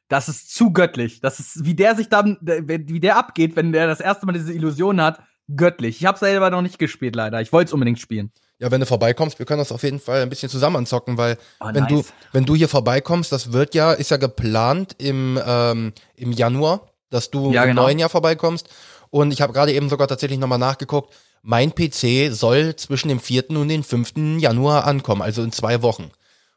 das 0.10 0.28
ist 0.28 0.54
zu 0.54 0.73
göttlich. 0.73 1.21
Das 1.21 1.39
ist, 1.39 1.65
wie 1.65 1.75
der 1.75 1.95
sich 1.95 2.10
dann, 2.10 2.38
wie 2.41 2.99
der 2.99 3.17
abgeht, 3.17 3.56
wenn 3.56 3.71
der 3.71 3.88
das 3.88 4.01
erste 4.01 4.25
Mal 4.25 4.34
diese 4.34 4.54
Illusion 4.54 5.01
hat, 5.01 5.21
göttlich. 5.56 6.01
Ich 6.01 6.06
habe 6.06 6.17
selber 6.17 6.49
noch 6.49 6.62
nicht 6.62 6.78
gespielt, 6.78 7.15
leider. 7.15 7.39
Ich 7.39 7.54
wollte 7.54 7.69
es 7.69 7.73
unbedingt 7.73 7.99
spielen. 7.99 8.32
Ja, 8.60 8.71
wenn 8.71 8.80
du 8.80 8.86
vorbeikommst, 8.86 9.38
wir 9.38 9.45
können 9.45 9.60
das 9.60 9.71
auf 9.71 9.84
jeden 9.84 9.99
Fall 9.99 10.21
ein 10.21 10.30
bisschen 10.30 10.49
zusammen 10.49 10.78
anzocken, 10.78 11.17
weil 11.17 11.38
oh, 11.60 11.67
wenn 11.73 11.84
nice. 11.84 11.89
du 11.89 12.04
wenn 12.32 12.45
du 12.45 12.56
hier 12.56 12.69
vorbeikommst, 12.69 13.32
das 13.32 13.51
wird 13.51 13.75
ja 13.75 13.91
ist 13.91 14.12
ja 14.12 14.17
geplant 14.17 14.95
im 14.97 15.39
ähm, 15.45 15.93
im 16.15 16.32
Januar, 16.32 16.89
dass 17.10 17.32
du 17.32 17.51
ja, 17.51 17.63
im 17.63 17.71
genau. 17.71 17.84
neuen 17.84 17.99
Jahr 17.99 18.10
vorbeikommst. 18.10 18.69
Und 19.10 19.32
ich 19.32 19.41
habe 19.41 19.54
gerade 19.54 19.73
eben 19.73 19.89
sogar 19.89 20.08
tatsächlich 20.08 20.39
nochmal 20.39 20.58
nachgeguckt. 20.58 21.13
Mein 21.48 21.76
PC 21.76 22.34
soll 22.34 22.76
zwischen 22.76 23.08
dem 23.08 23.20
4. 23.20 23.52
und 23.52 23.68
dem 23.68 23.84
5. 23.84 24.40
Januar 24.40 24.88
ankommen, 24.88 25.22
also 25.22 25.44
in 25.44 25.52
zwei 25.52 25.84
Wochen. 25.84 26.10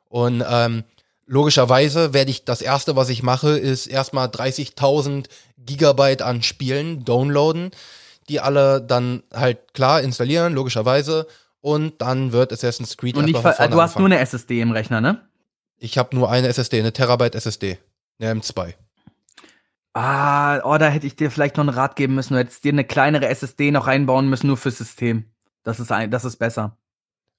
Und 0.08 0.42
ähm, 0.48 0.84
logischerweise 1.26 2.14
werde 2.14 2.30
ich 2.30 2.46
das 2.46 2.62
erste, 2.62 2.96
was 2.96 3.10
ich 3.10 3.22
mache, 3.22 3.50
ist 3.50 3.86
erstmal 3.86 4.28
30.000 4.28 5.26
Gigabyte 5.58 6.22
an 6.22 6.42
Spielen 6.42 7.04
downloaden, 7.04 7.70
die 8.30 8.40
alle 8.40 8.80
dann 8.80 9.22
halt 9.30 9.74
klar 9.74 10.00
installieren, 10.00 10.54
logischerweise 10.54 11.26
und 11.60 12.00
dann 12.00 12.32
wird 12.32 12.50
Assassin's 12.50 12.96
Creed 12.96 13.14
und 13.18 13.26
einfach 13.26 13.56
von 13.56 13.70
Du 13.70 13.82
hast 13.82 13.90
anfangen. 13.90 14.08
nur 14.08 14.16
eine 14.16 14.20
SSD 14.20 14.62
im 14.62 14.70
Rechner, 14.70 15.02
ne? 15.02 15.20
Ich 15.76 15.98
habe 15.98 16.16
nur 16.16 16.30
eine 16.30 16.48
SSD, 16.48 16.78
eine 16.78 16.94
Terabyte 16.94 17.34
SSD, 17.34 17.76
eine 18.18 18.40
M2. 18.40 18.72
Ah, 19.94 20.60
oh, 20.64 20.78
da 20.78 20.88
hätte 20.88 21.06
ich 21.06 21.16
dir 21.16 21.30
vielleicht 21.30 21.56
noch 21.56 21.62
einen 21.66 21.76
Rat 21.76 21.96
geben 21.96 22.14
müssen. 22.14 22.34
Du 22.34 22.38
hättest 22.38 22.62
dir 22.64 22.72
eine 22.72 22.84
kleinere 22.84 23.26
SSD 23.28 23.70
noch 23.70 23.86
reinbauen 23.86 24.28
müssen, 24.28 24.46
nur 24.46 24.56
fürs 24.56 24.78
System. 24.78 25.24
Das 25.64 25.80
ist, 25.80 25.90
ein, 25.90 26.10
das 26.10 26.24
ist 26.24 26.36
besser. 26.36 26.76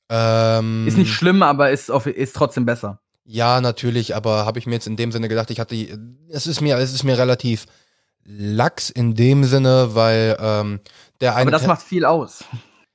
Ähm, 0.10 0.88
Ist 0.88 0.98
nicht 0.98 1.14
schlimm, 1.14 1.44
aber 1.44 1.70
ist, 1.72 1.92
auf, 1.92 2.06
ist 2.08 2.36
trotzdem 2.36 2.66
besser. 2.66 3.00
Ja, 3.26 3.62
natürlich, 3.62 4.16
aber 4.16 4.46
habe 4.46 4.58
ich 4.58 4.66
mir 4.66 4.74
jetzt 4.74 4.88
in 4.88 4.98
dem 4.98 5.12
Sinne 5.12 5.30
gedacht, 5.30 5.52
ich 5.52 5.60
hatte, 5.60 5.76
es 6.30 6.48
ist 6.48 6.62
mir, 6.62 6.78
es 6.78 6.94
ist 6.94 7.04
mir 7.04 7.18
relativ 7.18 7.68
lax 8.26 8.90
in 8.90 9.14
dem 9.14 9.44
Sinne, 9.44 9.90
weil 9.94 10.36
ähm, 10.40 10.80
der 11.22 11.36
eine 11.36 11.44
Aber 11.44 11.52
das 11.52 11.68
macht 11.68 11.84
viel 11.84 12.06
aus. 12.06 12.44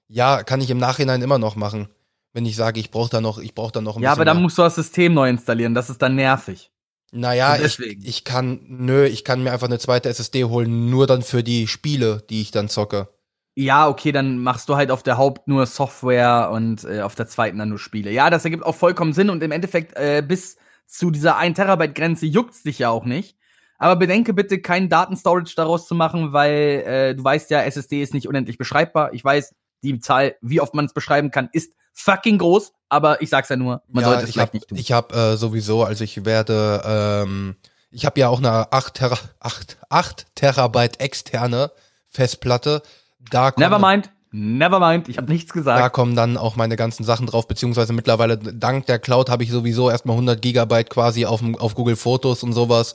ja 0.08 0.42
kann 0.42 0.60
ich 0.60 0.70
im 0.70 0.78
Nachhinein 0.78 1.22
immer 1.22 1.38
noch 1.38 1.54
machen, 1.54 1.88
wenn 2.32 2.46
ich 2.46 2.56
sage, 2.56 2.80
ich 2.80 2.90
brauche 2.90 3.10
da 3.10 3.20
noch, 3.20 3.38
ich 3.38 3.54
brauche 3.54 3.70
da 3.72 3.80
noch 3.80 3.96
ein 3.96 4.02
Ja, 4.02 4.10
aber 4.10 4.16
bisschen 4.16 4.26
dann 4.26 4.36
mehr. 4.38 4.42
musst 4.42 4.58
du 4.58 4.62
das 4.62 4.74
System 4.74 5.14
neu 5.14 5.28
installieren. 5.28 5.74
Das 5.74 5.88
ist 5.90 6.02
dann 6.02 6.16
nervig. 6.16 6.72
Naja, 7.16 7.56
ich, 7.56 7.78
ich 7.80 8.24
kann, 8.24 8.60
nö, 8.66 9.04
ich 9.04 9.22
kann 9.22 9.44
mir 9.44 9.52
einfach 9.52 9.68
eine 9.68 9.78
zweite 9.78 10.08
SSD 10.08 10.44
holen, 10.44 10.90
nur 10.90 11.06
dann 11.06 11.22
für 11.22 11.44
die 11.44 11.68
Spiele, 11.68 12.24
die 12.28 12.40
ich 12.40 12.50
dann 12.50 12.68
zocke. 12.68 13.08
Ja, 13.54 13.88
okay, 13.88 14.10
dann 14.10 14.38
machst 14.38 14.68
du 14.68 14.74
halt 14.74 14.90
auf 14.90 15.04
der 15.04 15.16
Haupt 15.16 15.46
nur 15.46 15.64
Software 15.66 16.50
und 16.52 16.82
äh, 16.82 17.02
auf 17.02 17.14
der 17.14 17.28
zweiten 17.28 17.58
dann 17.58 17.68
nur 17.68 17.78
Spiele. 17.78 18.10
Ja, 18.10 18.30
das 18.30 18.44
ergibt 18.44 18.64
auch 18.64 18.74
vollkommen 18.74 19.12
Sinn 19.12 19.30
und 19.30 19.44
im 19.44 19.52
Endeffekt 19.52 19.96
äh, 19.96 20.24
bis 20.26 20.56
zu 20.86 21.12
dieser 21.12 21.36
1 21.36 21.54
Terabyte 21.54 21.94
Grenze 21.94 22.26
juckt's 22.26 22.64
dich 22.64 22.80
ja 22.80 22.90
auch 22.90 23.04
nicht. 23.04 23.36
Aber 23.78 23.94
bedenke 23.94 24.34
bitte, 24.34 24.60
keinen 24.60 24.88
Datenstorage 24.88 25.52
daraus 25.54 25.86
zu 25.86 25.94
machen, 25.94 26.32
weil 26.32 26.82
äh, 26.84 27.14
du 27.14 27.22
weißt 27.22 27.48
ja, 27.50 27.62
SSD 27.62 28.02
ist 28.02 28.12
nicht 28.12 28.26
unendlich 28.26 28.58
beschreibbar. 28.58 29.12
Ich 29.12 29.24
weiß, 29.24 29.54
die 29.84 30.00
Zahl, 30.00 30.34
wie 30.40 30.60
oft 30.60 30.74
man 30.74 30.86
es 30.86 30.92
beschreiben 30.92 31.30
kann, 31.30 31.48
ist 31.52 31.74
fucking 31.92 32.38
groß, 32.38 32.72
aber 32.94 33.20
ich 33.20 33.28
sag's 33.28 33.48
ja 33.48 33.56
nur, 33.56 33.82
man 33.88 34.02
ja, 34.02 34.08
sollte 34.08 34.22
es 34.22 34.28
ich 34.28 34.34
vielleicht 34.34 34.48
hab, 34.48 34.54
nicht 34.54 34.68
tun. 34.68 34.78
Ich 34.78 34.92
habe 34.92 35.14
äh, 35.14 35.36
sowieso, 35.36 35.82
also 35.82 36.04
ich 36.04 36.24
werde, 36.24 36.82
ähm, 36.86 37.56
ich 37.90 38.06
habe 38.06 38.20
ja 38.20 38.28
auch 38.28 38.38
eine 38.38 38.72
8, 38.72 38.94
Tera, 38.94 39.18
8, 39.40 39.78
8 39.88 40.26
Terabyte 40.34 41.00
externe 41.00 41.72
Festplatte. 42.08 42.82
Da 43.30 43.50
kommen, 43.50 43.64
Nevermind, 43.64 44.10
nevermind, 44.30 45.08
ich 45.08 45.18
habe 45.18 45.32
nichts 45.32 45.52
da 45.52 45.58
gesagt. 45.58 45.92
kommen 45.92 46.14
dann 46.14 46.36
auch 46.36 46.54
meine 46.54 46.76
ganzen 46.76 47.04
Sachen 47.04 47.26
drauf, 47.26 47.48
beziehungsweise 47.48 47.92
mittlerweile 47.92 48.38
dank 48.38 48.86
der 48.86 49.00
Cloud 49.00 49.28
habe 49.28 49.42
ich 49.42 49.50
sowieso 49.50 49.90
erstmal 49.90 50.14
100 50.14 50.40
Gigabyte 50.40 50.90
quasi 50.90 51.26
auf, 51.26 51.42
auf 51.58 51.74
Google 51.74 51.96
Fotos 51.96 52.42
und 52.42 52.52
sowas. 52.52 52.94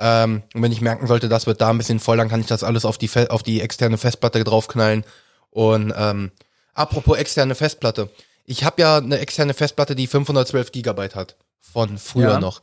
Ähm, 0.00 0.42
und 0.54 0.62
wenn 0.62 0.72
ich 0.72 0.80
merken 0.80 1.06
sollte, 1.06 1.28
das 1.28 1.46
wird 1.46 1.60
da 1.60 1.70
ein 1.70 1.78
bisschen 1.78 2.00
voll, 2.00 2.16
dann 2.16 2.28
kann 2.28 2.40
ich 2.40 2.46
das 2.46 2.64
alles 2.64 2.84
auf 2.84 2.98
die, 2.98 3.10
auf 3.28 3.42
die 3.42 3.60
externe 3.60 3.98
Festplatte 3.98 4.42
draufknallen. 4.42 5.04
Und 5.50 5.92
ähm, 5.96 6.32
apropos 6.74 7.16
externe 7.18 7.54
Festplatte. 7.54 8.10
Ich 8.50 8.64
habe 8.64 8.80
ja 8.80 8.96
eine 8.96 9.18
externe 9.18 9.52
Festplatte, 9.52 9.94
die 9.94 10.06
512 10.06 10.72
Gigabyte 10.72 11.14
hat. 11.14 11.36
Von 11.60 11.98
früher 11.98 12.30
Ja. 12.32 12.40
noch. 12.40 12.62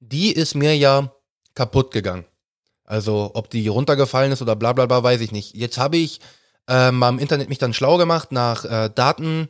Die 0.00 0.32
ist 0.32 0.54
mir 0.54 0.74
ja 0.74 1.12
kaputt 1.54 1.90
gegangen. 1.92 2.24
Also, 2.84 3.32
ob 3.34 3.50
die 3.50 3.68
runtergefallen 3.68 4.32
ist 4.32 4.40
oder 4.40 4.56
bla 4.56 4.72
bla 4.72 4.86
bla, 4.86 5.02
weiß 5.02 5.20
ich 5.20 5.30
nicht. 5.30 5.54
Jetzt 5.54 5.76
habe 5.76 5.98
ich 5.98 6.20
ähm, 6.66 6.96
mal 6.96 7.10
im 7.10 7.18
Internet 7.18 7.50
mich 7.50 7.58
dann 7.58 7.74
schlau 7.74 7.98
gemacht 7.98 8.32
nach 8.32 8.64
äh, 8.64 8.88
Daten. 8.94 9.48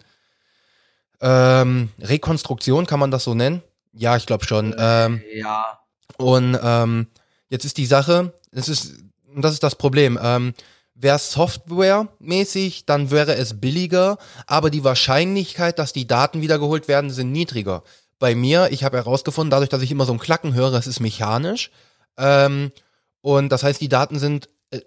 Ähm, 1.21 1.91
Rekonstruktion, 2.01 2.87
kann 2.87 2.99
man 3.01 3.11
das 3.13 3.25
so 3.25 3.35
nennen? 3.35 3.63
Ja, 3.93 4.17
ich 4.17 4.27
glaube 4.27 4.45
schon. 4.47 4.75
Ähm, 4.79 5.23
ja. 5.33 5.79
und 6.17 6.59
ähm, 6.61 7.07
jetzt 7.51 7.65
ist 7.65 7.77
die 7.77 7.87
Sache, 7.87 8.33
es 8.51 8.69
ist, 8.69 8.95
das 9.37 9.53
ist 9.53 9.63
das 9.63 9.75
Problem, 9.77 10.19
ähm, 10.21 10.55
wäre 11.01 11.19
softwaremäßig, 11.19 12.87
dann 12.87 13.11
wäre 13.11 13.35
es 13.37 13.61
billiger, 13.61 14.19
aber 14.47 14.71
die 14.71 14.85
Wahrscheinlichkeit, 14.85 15.79
dass 15.79 15.93
die 15.93 16.07
Daten 16.07 16.43
wiedergeholt 16.43 16.89
werden, 16.89 17.11
sind 17.11 17.33
niedriger. 17.33 17.83
Bei 18.19 18.35
mir, 18.35 18.69
ich 18.73 18.83
habe 18.83 18.97
herausgefunden, 18.97 19.51
dadurch, 19.51 19.69
dass 19.69 19.83
ich 19.83 19.93
immer 19.93 20.05
so 20.05 20.13
ein 20.13 20.19
Klacken 20.19 20.55
höre, 20.55 20.75
es 20.75 20.89
ist 20.89 21.01
mechanisch. 21.01 21.71
Ähm, 22.19 22.73
und 23.21 23.51
das 23.51 23.63
heißt, 23.63 23.81
die 23.81 23.89
Daten 23.89 24.19
sind 24.19 24.49
äh, 24.71 24.81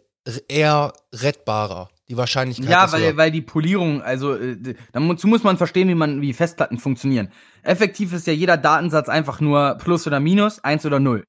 eher 0.50 0.94
rettbarer. 1.14 1.90
Die 2.10 2.18
Wahrscheinlichkeit 2.18 2.70
Ja, 2.70 2.92
höher. 2.92 2.92
weil, 2.92 3.18
weil 3.18 3.32
die 3.32 3.42
Polierung, 3.42 4.02
also 4.02 4.36
äh, 4.36 4.58
dazu 4.92 5.28
muss 5.28 5.44
man 5.44 5.58
verstehen, 5.58 5.88
wie 5.88 5.96
man, 5.96 6.22
wie 6.22 6.34
Festplatten 6.34 6.78
funktionieren. 6.78 7.32
Effektiv 7.64 8.12
ist 8.12 8.28
ja 8.28 8.34
jeder 8.34 8.58
Datensatz 8.58 9.08
einfach 9.08 9.40
nur 9.40 9.78
Plus 9.80 10.06
oder 10.08 10.20
Minus, 10.20 10.60
eins 10.62 10.86
oder 10.86 11.00
null. 11.00 11.24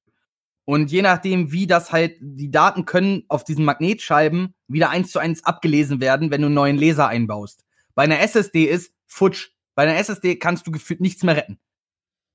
Und 0.65 0.91
je 0.91 1.01
nachdem, 1.01 1.51
wie 1.51 1.67
das 1.67 1.91
halt, 1.91 2.15
die 2.21 2.49
Daten 2.49 2.85
können 2.85 3.23
auf 3.27 3.43
diesen 3.43 3.65
Magnetscheiben 3.65 4.53
wieder 4.67 4.89
eins 4.89 5.11
zu 5.11 5.19
eins 5.19 5.43
abgelesen 5.43 5.99
werden, 5.99 6.31
wenn 6.31 6.41
du 6.41 6.47
einen 6.47 6.55
neuen 6.55 6.77
Laser 6.77 7.07
einbaust. 7.07 7.65
Bei 7.95 8.03
einer 8.03 8.21
SSD 8.21 8.65
ist 8.65 8.93
futsch. 9.05 9.49
Bei 9.75 9.83
einer 9.83 9.97
SSD 9.97 10.37
kannst 10.37 10.65
du 10.65 10.71
gefühlt 10.71 11.01
nichts 11.01 11.23
mehr 11.23 11.35
retten. 11.35 11.59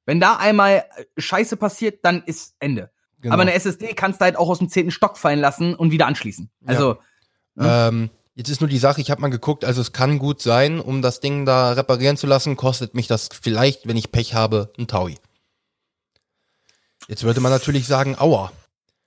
Wenn 0.05 0.21
da 0.21 0.37
einmal 0.37 0.85
äh, 0.97 1.05
Scheiße 1.21 1.57
passiert, 1.57 2.05
dann 2.05 2.23
ist 2.25 2.55
Ende. 2.61 2.91
Genau. 3.21 3.35
Aber 3.35 3.43
eine 3.43 3.55
SSD 3.55 3.95
kannst 3.95 4.21
du 4.21 4.25
halt 4.25 4.37
auch 4.37 4.49
aus 4.49 4.59
dem 4.59 4.69
zehnten 4.69 4.91
Stock 4.91 5.19
fallen 5.19 5.41
lassen 5.41 5.75
und 5.75 5.91
wieder 5.91 6.07
anschließen. 6.07 6.51
Also, 6.67 6.99
Ähm, 7.59 8.11
jetzt 8.35 8.49
ist 8.49 8.61
nur 8.61 8.69
die 8.69 8.79
Sache, 8.79 9.01
ich 9.01 9.11
habe 9.11 9.21
mal 9.21 9.29
geguckt, 9.29 9.64
also 9.64 9.81
es 9.81 9.93
kann 9.93 10.19
gut 10.19 10.41
sein, 10.41 10.81
um 10.81 11.03
das 11.03 11.21
Ding 11.21 11.45
da 11.45 11.73
reparieren 11.73 12.17
zu 12.17 12.27
lassen, 12.27 12.57
kostet 12.57 12.95
mich 12.95 13.09
das 13.09 13.29
vielleicht, 13.43 13.88
wenn 13.88 13.97
ich 13.97 14.12
Pech 14.12 14.35
habe, 14.35 14.73
ein 14.79 14.87
Taui. 14.87 15.17
Jetzt 17.09 17.25
würde 17.25 17.40
man 17.40 17.51
natürlich 17.51 17.87
sagen, 17.87 18.16
aua. 18.18 18.53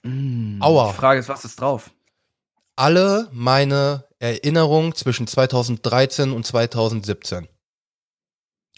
mh, 0.04 0.66
Aua. 0.66 0.90
die 0.90 0.98
Frage 0.98 1.20
ist, 1.20 1.30
was 1.30 1.46
ist 1.46 1.62
drauf? 1.62 1.92
Alle 2.76 3.30
meine 3.32 4.06
Erinnerungen 4.20 4.94
zwischen 4.96 5.28
2013 5.28 6.32
und 6.32 6.46
2017. 6.46 7.48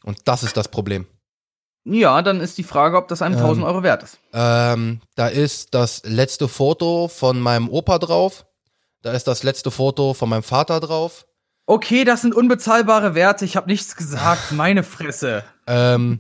Und 0.04 0.20
das 0.26 0.44
ist 0.44 0.58
das 0.58 0.68
Problem. 0.68 1.08
Ja, 1.86 2.22
dann 2.22 2.40
ist 2.42 2.58
die 2.58 2.64
Frage, 2.64 2.98
ob 2.98 3.08
das 3.08 3.22
einem 3.22 3.36
Ähm. 3.36 3.42
1000 3.42 3.66
Euro 3.66 3.84
wert 3.84 4.04
ist. 4.04 4.20
Ähm, 4.34 5.02
da 5.16 5.28
ist 5.28 5.74
das 5.74 6.04
letzte 6.06 6.48
Foto 6.48 7.08
von 7.08 7.40
meinem 7.40 7.70
Opa 7.70 8.00
drauf. 8.00 8.46
Da 9.02 9.12
ist 9.12 9.28
das 9.28 9.44
letzte 9.44 9.70
Foto 9.72 10.14
von 10.14 10.30
meinem 10.30 10.44
Vater 10.44 10.80
drauf. 10.80 11.26
Okay, 11.66 12.04
das 12.04 12.22
sind 12.22 12.34
unbezahlbare 12.36 13.16
Werte. 13.16 13.46
Ich 13.46 13.56
habe 13.56 13.70
nichts 13.70 13.96
gesagt. 13.96 14.52
Meine 14.52 14.84
Fresse. 14.84 15.44
Ähm, 15.68 16.20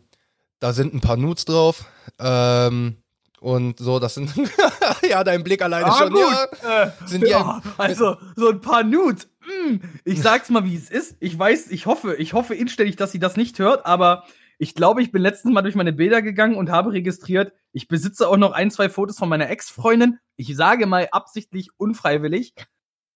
da 0.63 0.71
sind 0.71 0.93
ein 0.93 1.01
paar 1.01 1.17
Nudes 1.17 1.43
drauf. 1.43 1.83
Ähm, 2.19 2.95
und 3.41 3.79
so, 3.79 3.99
das 3.99 4.13
sind. 4.13 4.33
ja, 5.09 5.25
dein 5.25 5.43
Blick 5.43 5.61
alleine 5.61 5.87
Ah, 5.87 5.97
schon. 5.97 6.13
gut. 6.13 6.21
Ja, 6.63 6.83
Äh, 6.83 6.91
sind 7.05 7.27
ja, 7.27 7.61
also 7.77 8.15
so 8.37 8.47
ein 8.47 8.61
paar 8.61 8.81
Nudes. 8.83 9.27
Mm, 9.41 9.75
ich 10.05 10.21
sag's 10.21 10.49
mal, 10.49 10.63
wie 10.63 10.77
es 10.77 10.89
ist. 10.89 11.17
Ich 11.19 11.37
weiß, 11.37 11.69
ich 11.71 11.85
hoffe, 11.85 12.15
ich 12.15 12.31
hoffe 12.31 12.55
inständig, 12.55 12.95
dass 12.95 13.11
sie 13.11 13.19
das 13.19 13.35
nicht 13.35 13.59
hört, 13.59 13.85
aber 13.85 14.23
ich 14.57 14.73
glaube, 14.73 15.01
ich 15.01 15.11
bin 15.11 15.21
letztens 15.21 15.53
mal 15.53 15.63
durch 15.63 15.75
meine 15.75 15.91
Bilder 15.91 16.21
gegangen 16.21 16.55
und 16.55 16.71
habe 16.71 16.93
registriert, 16.93 17.51
ich 17.73 17.89
besitze 17.89 18.29
auch 18.29 18.37
noch 18.37 18.53
ein, 18.53 18.71
zwei 18.71 18.87
Fotos 18.87 19.17
von 19.17 19.27
meiner 19.27 19.49
Ex-Freundin. 19.49 20.19
Ich 20.37 20.55
sage 20.55 20.85
mal 20.85 21.09
absichtlich 21.11 21.71
unfreiwillig, 21.75 22.53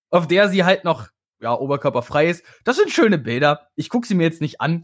auf 0.10 0.28
der 0.28 0.50
sie 0.50 0.66
halt 0.66 0.84
noch, 0.84 1.08
ja, 1.40 1.54
oberkörperfrei 1.54 2.28
ist. 2.28 2.44
Das 2.66 2.76
sind 2.76 2.92
schöne 2.92 3.18
Bilder. 3.18 3.70
Ich 3.76 3.88
gucke 3.88 4.06
sie 4.06 4.16
mir 4.16 4.24
jetzt 4.24 4.42
nicht 4.42 4.60
an. 4.60 4.84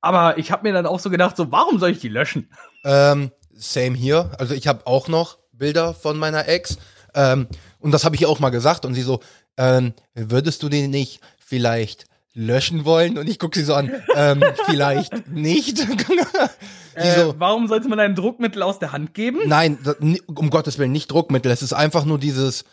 Aber 0.00 0.38
ich 0.38 0.50
habe 0.50 0.62
mir 0.62 0.72
dann 0.72 0.86
auch 0.86 1.00
so 1.00 1.10
gedacht, 1.10 1.36
so, 1.36 1.52
warum 1.52 1.78
soll 1.78 1.90
ich 1.90 2.00
die 2.00 2.08
löschen? 2.08 2.50
Ähm, 2.84 3.30
same 3.52 3.96
hier. 3.96 4.30
Also 4.38 4.54
ich 4.54 4.66
habe 4.66 4.86
auch 4.86 5.08
noch 5.08 5.38
Bilder 5.52 5.94
von 5.94 6.18
meiner 6.18 6.48
Ex. 6.48 6.78
Ähm, 7.14 7.46
und 7.78 7.92
das 7.92 8.04
habe 8.04 8.14
ich 8.16 8.22
ihr 8.22 8.28
auch 8.28 8.40
mal 8.40 8.50
gesagt. 8.50 8.84
Und 8.84 8.94
sie 8.94 9.02
so, 9.02 9.20
ähm, 9.56 9.92
würdest 10.14 10.62
du 10.62 10.68
den 10.68 10.90
nicht 10.90 11.20
vielleicht 11.38 12.06
löschen 12.34 12.84
wollen? 12.84 13.18
Und 13.18 13.28
ich 13.28 13.38
gucke 13.38 13.58
sie 13.58 13.64
so 13.64 13.74
an, 13.74 13.90
ähm, 14.14 14.42
vielleicht 14.66 15.28
nicht. 15.28 15.86
Äh, 16.94 17.20
so, 17.20 17.34
warum 17.38 17.68
sollte 17.68 17.88
man 17.88 18.00
einem 18.00 18.16
Druckmittel 18.16 18.64
aus 18.64 18.80
der 18.80 18.90
Hand 18.90 19.14
geben? 19.14 19.38
Nein, 19.46 19.78
um 20.26 20.50
Gottes 20.50 20.76
Willen, 20.76 20.90
nicht 20.90 21.10
Druckmittel. 21.10 21.50
Es 21.52 21.62
ist 21.62 21.72
einfach 21.72 22.04
nur 22.04 22.18
dieses. 22.18 22.64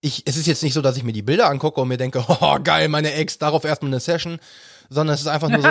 Ich, 0.00 0.22
es 0.24 0.38
ist 0.38 0.46
jetzt 0.46 0.62
nicht 0.62 0.72
so, 0.72 0.80
dass 0.80 0.96
ich 0.96 1.04
mir 1.04 1.12
die 1.12 1.22
Bilder 1.22 1.50
angucke 1.50 1.82
und 1.82 1.88
mir 1.88 1.98
denke, 1.98 2.24
oh 2.40 2.58
geil, 2.64 2.88
meine 2.88 3.12
Ex, 3.12 3.36
darauf 3.36 3.64
erstmal 3.64 3.90
eine 3.90 4.00
Session, 4.00 4.40
sondern 4.88 5.14
es 5.14 5.20
ist 5.20 5.26
einfach 5.26 5.50
nur 5.50 5.60
so. 5.60 5.68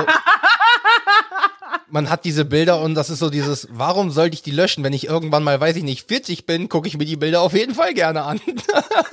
Man 1.96 2.10
hat 2.10 2.26
diese 2.26 2.44
Bilder 2.44 2.82
und 2.82 2.94
das 2.94 3.10
ist 3.10 3.20
so 3.20 3.30
dieses, 3.30 3.70
warum 3.72 4.12
sollte 4.12 4.34
ich 4.34 4.42
die 4.42 4.52
löschen, 4.52 4.84
wenn 4.84 4.92
ich 4.92 5.08
irgendwann 5.08 5.46
mal, 5.46 5.62
weiß 5.62 5.78
ich 5.78 5.84
nicht, 5.84 6.10
40 6.10 6.46
bin, 6.46 6.68
gucke 6.68 6.90
ich 6.90 6.98
mir 6.98 7.06
die 7.06 7.16
Bilder 7.16 7.40
auf 7.40 7.54
jeden 7.54 7.74
Fall 7.74 7.94
gerne 7.94 8.24
an. 8.24 8.42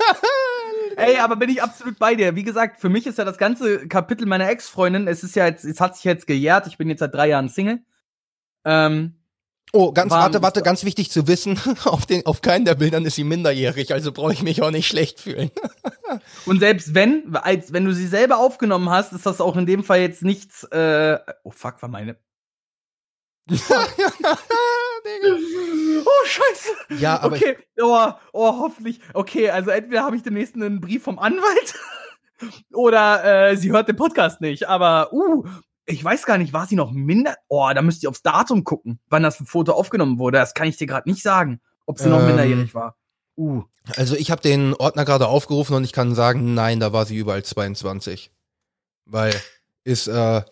Ey, 0.97 1.17
aber 1.19 1.37
bin 1.37 1.49
ich 1.49 1.63
absolut 1.63 1.97
bei 1.97 2.13
dir. 2.13 2.35
Wie 2.35 2.43
gesagt, 2.43 2.81
für 2.81 2.89
mich 2.89 3.07
ist 3.07 3.17
ja 3.17 3.23
das 3.23 3.37
ganze 3.37 3.87
Kapitel 3.87 4.27
meiner 4.27 4.49
Ex-Freundin, 4.49 5.07
es 5.07 5.23
ist 5.23 5.33
ja 5.37 5.45
jetzt, 5.45 5.63
es 5.63 5.79
hat 5.79 5.95
sich 5.95 6.03
jetzt 6.03 6.27
gejährt, 6.27 6.67
ich 6.67 6.77
bin 6.77 6.89
jetzt 6.89 6.99
seit 6.99 7.13
drei 7.13 7.29
Jahren 7.29 7.47
Single. 7.47 7.79
Ähm, 8.65 9.15
Oh, 9.71 9.91
ganz, 9.91 10.11
warte, 10.11 10.43
warte, 10.43 10.61
ganz 10.61 10.83
wichtig 10.83 11.09
zu 11.09 11.27
wissen, 11.27 11.57
auf, 11.85 12.05
den, 12.05 12.25
auf 12.25 12.41
keinen 12.41 12.65
der 12.65 12.75
Bildern 12.75 13.05
ist 13.05 13.15
sie 13.15 13.23
minderjährig, 13.23 13.93
also 13.93 14.11
brauche 14.11 14.33
ich 14.33 14.43
mich 14.43 14.61
auch 14.61 14.71
nicht 14.71 14.87
schlecht 14.87 15.21
fühlen. 15.21 15.51
und 16.45 16.59
selbst 16.59 16.93
wenn, 16.93 17.33
als 17.37 17.71
wenn 17.71 17.85
du 17.85 17.93
sie 17.93 18.07
selber 18.07 18.39
aufgenommen 18.39 18.89
hast, 18.89 19.13
ist 19.13 19.25
das 19.25 19.39
auch 19.39 19.55
in 19.55 19.65
dem 19.65 19.85
Fall 19.85 20.01
jetzt 20.01 20.21
nichts, 20.21 20.65
äh, 20.65 21.17
oh 21.43 21.49
fuck, 21.49 21.81
war 21.81 21.89
meine. 21.89 22.17
Oh, 26.05 26.25
scheiße. 26.25 27.01
Ja, 27.01 27.19
aber 27.21 27.35
okay, 27.35 27.57
oh, 27.81 28.11
oh, 28.31 28.59
hoffentlich. 28.59 28.99
Okay, 29.13 29.49
also 29.49 29.69
entweder 29.69 30.03
habe 30.03 30.15
ich 30.15 30.23
demnächst 30.23 30.55
einen 30.55 30.79
Brief 30.79 31.03
vom 31.03 31.19
Anwalt 31.19 31.75
oder 32.73 33.49
äh, 33.49 33.57
sie 33.57 33.71
hört 33.71 33.87
den 33.87 33.95
Podcast 33.95 34.41
nicht. 34.41 34.67
Aber, 34.67 35.11
uh, 35.13 35.43
ich 35.85 36.03
weiß 36.03 36.25
gar 36.25 36.37
nicht, 36.37 36.53
war 36.53 36.65
sie 36.65 36.75
noch 36.75 36.91
minder? 36.91 37.35
Oh, 37.47 37.69
da 37.73 37.81
müsst 37.81 38.03
ihr 38.03 38.09
aufs 38.09 38.21
Datum 38.21 38.63
gucken, 38.63 38.99
wann 39.09 39.23
das 39.23 39.43
Foto 39.45 39.73
aufgenommen 39.73 40.19
wurde. 40.19 40.37
Das 40.37 40.53
kann 40.53 40.67
ich 40.67 40.77
dir 40.77 40.87
gerade 40.87 41.09
nicht 41.09 41.21
sagen, 41.21 41.59
ob 41.85 41.99
sie 41.99 42.09
noch 42.09 42.19
Ähm, 42.19 42.27
minderjährig 42.27 42.73
war. 42.73 42.95
Uh. 43.35 43.63
Also 43.97 44.15
ich 44.15 44.31
habe 44.31 44.41
den 44.41 44.73
Ordner 44.75 45.05
gerade 45.05 45.27
aufgerufen 45.27 45.75
und 45.75 45.83
ich 45.83 45.91
kann 45.91 46.15
sagen, 46.15 46.53
nein, 46.53 46.79
da 46.79 46.93
war 46.93 47.05
sie 47.05 47.17
überall 47.17 47.43
22. 47.43 48.31
Weil 49.05 49.33
ist, 49.83 50.07
äh, 50.07 50.43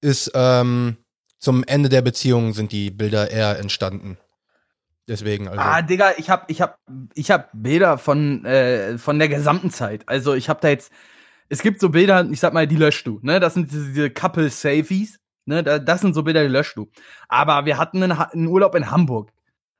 ist, 0.00 0.30
ähm, 0.34 0.96
zum 1.40 1.64
Ende 1.64 1.88
der 1.88 2.02
Beziehung 2.02 2.52
sind 2.52 2.70
die 2.70 2.90
Bilder 2.90 3.30
eher 3.30 3.58
entstanden. 3.58 4.18
Deswegen, 5.08 5.48
also. 5.48 5.60
Ah, 5.60 5.82
Digga, 5.82 6.12
ich 6.18 6.30
hab, 6.30 6.48
ich 6.48 6.60
hab, 6.60 6.78
ich 7.14 7.30
hab 7.32 7.50
Bilder 7.52 7.98
von, 7.98 8.44
äh, 8.44 8.96
von 8.98 9.18
der 9.18 9.28
gesamten 9.28 9.70
Zeit. 9.70 10.08
Also 10.08 10.34
ich 10.34 10.48
hab 10.48 10.60
da 10.60 10.68
jetzt, 10.68 10.92
es 11.48 11.62
gibt 11.62 11.80
so 11.80 11.88
Bilder, 11.88 12.28
ich 12.30 12.38
sag 12.38 12.52
mal, 12.52 12.68
die 12.68 12.76
löscht 12.76 13.06
du, 13.06 13.18
ne? 13.22 13.40
Das 13.40 13.54
sind 13.54 13.72
diese, 13.72 13.88
diese 13.88 14.10
Couple-Selfies, 14.10 15.18
ne? 15.46 15.64
Das 15.64 16.00
sind 16.00 16.14
so 16.14 16.22
Bilder, 16.22 16.42
die 16.42 16.52
löscht 16.52 16.76
du. 16.76 16.88
Aber 17.28 17.64
wir 17.64 17.76
hatten 17.78 18.02
einen, 18.02 18.12
einen 18.12 18.46
Urlaub 18.46 18.76
in 18.76 18.90
Hamburg. 18.90 19.32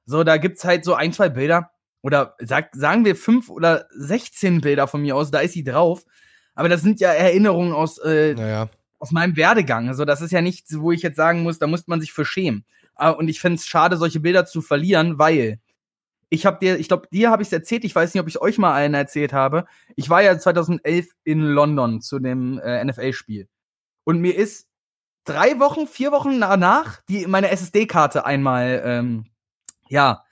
So, 0.06 0.24
da 0.24 0.38
gibt's 0.38 0.64
halt 0.64 0.84
so 0.84 0.94
ein, 0.94 1.12
zwei 1.12 1.28
Bilder, 1.28 1.70
oder 2.02 2.34
sag, 2.40 2.74
sagen 2.74 3.04
wir 3.04 3.14
fünf 3.14 3.50
oder 3.50 3.86
16 3.92 4.62
Bilder 4.62 4.88
von 4.88 5.02
mir 5.02 5.14
aus, 5.14 5.30
da 5.30 5.40
ist 5.40 5.52
sie 5.52 5.62
drauf. 5.64 6.04
Aber 6.54 6.68
das 6.68 6.82
sind 6.82 7.00
ja 7.00 7.12
Erinnerungen 7.12 7.72
aus, 7.72 7.98
äh, 7.98 8.34
naja. 8.34 8.68
Aus 9.00 9.10
meinem 9.10 9.36
Werdegang. 9.36 9.88
Also 9.88 10.04
das 10.04 10.20
ist 10.20 10.30
ja 10.30 10.42
nichts, 10.42 10.78
wo 10.78 10.92
ich 10.92 11.02
jetzt 11.02 11.16
sagen 11.16 11.42
muss, 11.42 11.58
da 11.58 11.66
muss 11.66 11.88
man 11.88 12.00
sich 12.00 12.12
für 12.12 12.24
schämen. 12.24 12.64
Ah, 12.94 13.10
und 13.10 13.28
ich 13.28 13.40
fände 13.40 13.56
es 13.56 13.66
schade, 13.66 13.96
solche 13.96 14.20
Bilder 14.20 14.46
zu 14.46 14.60
verlieren, 14.60 15.18
weil 15.18 15.58
ich 16.28 16.46
habe 16.46 16.58
dir, 16.60 16.78
ich 16.78 16.86
glaube, 16.86 17.08
dir 17.10 17.30
habe 17.30 17.42
ich 17.42 17.48
es 17.48 17.52
erzählt, 17.52 17.84
ich 17.84 17.94
weiß 17.94 18.14
nicht, 18.14 18.20
ob 18.20 18.28
ich 18.28 18.40
euch 18.40 18.58
mal 18.58 18.74
einen 18.74 18.94
erzählt 18.94 19.32
habe. 19.32 19.64
Ich 19.96 20.08
war 20.10 20.22
ja 20.22 20.38
2011 20.38 21.08
in 21.24 21.40
London 21.40 22.00
zu 22.00 22.20
dem 22.20 22.60
äh, 22.60 22.84
NFL-Spiel. 22.84 23.48
Und 24.04 24.20
mir 24.20 24.36
ist 24.36 24.68
drei 25.24 25.58
Wochen, 25.58 25.86
vier 25.86 26.12
Wochen 26.12 26.40
danach 26.40 27.00
die, 27.08 27.26
meine 27.26 27.50
SSD-Karte 27.50 28.24
einmal, 28.24 28.82
ähm, 28.84 29.26
ja, 29.88 30.24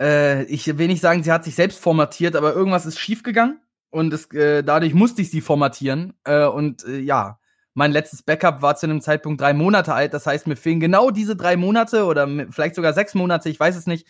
äh, 0.00 0.44
ich 0.44 0.78
will 0.78 0.88
nicht 0.88 1.00
sagen, 1.00 1.22
sie 1.22 1.32
hat 1.32 1.44
sich 1.44 1.54
selbst 1.54 1.78
formatiert, 1.78 2.36
aber 2.36 2.54
irgendwas 2.54 2.84
ist 2.84 2.98
schiefgegangen 2.98 3.60
und 3.90 4.12
es, 4.12 4.30
äh, 4.32 4.62
dadurch 4.62 4.92
musste 4.92 5.22
ich 5.22 5.30
sie 5.30 5.40
formatieren. 5.40 6.14
Äh, 6.24 6.46
und 6.46 6.84
äh, 6.84 6.98
ja, 6.98 7.39
mein 7.80 7.92
letztes 7.92 8.22
Backup 8.22 8.60
war 8.60 8.76
zu 8.76 8.84
einem 8.84 9.00
Zeitpunkt 9.00 9.40
drei 9.40 9.54
Monate 9.54 9.94
alt. 9.94 10.12
Das 10.12 10.26
heißt, 10.26 10.46
mir 10.46 10.56
fehlen 10.56 10.80
genau 10.80 11.10
diese 11.10 11.34
drei 11.34 11.56
Monate 11.56 12.04
oder 12.04 12.28
vielleicht 12.50 12.74
sogar 12.74 12.92
sechs 12.92 13.14
Monate, 13.14 13.48
ich 13.48 13.58
weiß 13.58 13.74
es 13.74 13.86
nicht. 13.86 14.06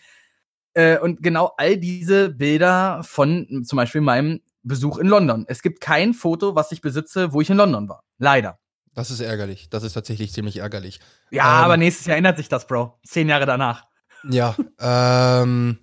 Äh, 0.73 0.99
und 0.99 1.23
genau 1.23 1.53
all 1.55 1.77
diese 1.77 2.31
Bilder 2.31 3.01
von 3.03 3.63
zum 3.65 3.77
Beispiel 3.77 4.01
meinem 4.01 4.41
Besuch 4.61 4.97
in 4.97 5.07
London. 5.07 5.45
Es 5.47 5.61
gibt 5.61 5.79
kein 5.79 6.13
Foto, 6.13 6.53
was 6.53 6.73
ich 6.73 6.81
besitze, 6.81 7.31
wo 7.31 7.39
ich 7.39 7.49
in 7.49 7.55
London 7.55 7.87
war. 7.87 8.03
Leider. 8.17 8.59
Das 8.93 9.09
ist 9.09 9.21
ärgerlich. 9.21 9.69
Das 9.69 9.83
ist 9.83 9.93
tatsächlich 9.93 10.33
ziemlich 10.33 10.57
ärgerlich. 10.57 10.99
Ja, 11.29 11.59
ähm, 11.59 11.63
aber 11.63 11.77
nächstes 11.77 12.07
Jahr 12.07 12.17
ändert 12.17 12.35
sich 12.35 12.49
das, 12.49 12.67
Bro. 12.67 12.99
Zehn 13.05 13.29
Jahre 13.29 13.45
danach. 13.45 13.85
Ja, 14.29 14.53
ähm, 14.79 15.79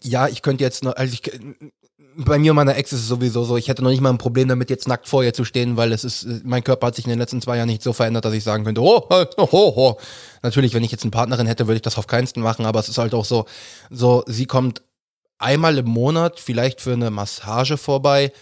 ja, 0.00 0.26
ich 0.26 0.42
könnte 0.42 0.64
jetzt 0.64 0.82
noch, 0.82 0.96
also 0.96 1.12
ich, 1.14 1.22
bei 2.16 2.38
mir 2.38 2.52
und 2.52 2.56
meiner 2.56 2.76
Ex 2.76 2.92
ist 2.92 3.00
es 3.00 3.08
sowieso 3.08 3.44
so, 3.44 3.56
ich 3.56 3.68
hätte 3.68 3.82
noch 3.82 3.90
nicht 3.90 4.00
mal 4.00 4.10
ein 4.10 4.18
Problem 4.18 4.48
damit, 4.48 4.70
jetzt 4.70 4.88
nackt 4.88 5.08
vor 5.08 5.22
ihr 5.22 5.32
zu 5.32 5.44
stehen, 5.44 5.76
weil 5.76 5.92
es 5.92 6.04
ist, 6.04 6.26
mein 6.44 6.64
Körper 6.64 6.88
hat 6.88 6.96
sich 6.96 7.04
in 7.04 7.10
den 7.10 7.18
letzten 7.18 7.40
zwei 7.40 7.56
Jahren 7.56 7.68
nicht 7.68 7.82
so 7.82 7.92
verändert, 7.92 8.24
dass 8.24 8.34
ich 8.34 8.44
sagen 8.44 8.64
könnte, 8.64 8.82
oh, 8.82 9.06
oh, 9.08 9.26
oh, 9.36 9.72
oh. 9.76 9.96
Natürlich, 10.42 10.74
wenn 10.74 10.84
ich 10.84 10.92
jetzt 10.92 11.02
eine 11.02 11.10
Partnerin 11.10 11.46
hätte, 11.46 11.66
würde 11.66 11.76
ich 11.76 11.82
das 11.82 11.98
auf 11.98 12.06
keinen 12.06 12.28
machen, 12.36 12.66
aber 12.66 12.80
es 12.80 12.88
ist 12.88 12.98
halt 12.98 13.14
auch 13.14 13.24
so, 13.24 13.46
so, 13.90 14.24
sie 14.26 14.46
kommt 14.46 14.82
einmal 15.38 15.78
im 15.78 15.86
Monat 15.86 16.40
vielleicht 16.40 16.80
für 16.80 16.92
eine 16.92 17.10
Massage 17.10 17.76
vorbei, 17.76 18.32